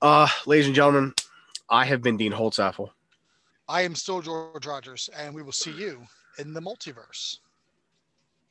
uh, 0.02 0.26
ladies 0.46 0.66
and 0.66 0.74
gentlemen, 0.74 1.14
I 1.68 1.84
have 1.84 2.02
been 2.02 2.16
Dean 2.16 2.32
Holtzapfel. 2.32 2.90
I 3.68 3.82
am 3.82 3.94
still 3.94 4.20
George 4.20 4.66
Rogers, 4.66 5.08
and 5.16 5.32
we 5.32 5.42
will 5.42 5.52
see 5.52 5.70
you 5.70 6.00
in 6.38 6.52
the 6.52 6.60
multiverse. 6.60 7.38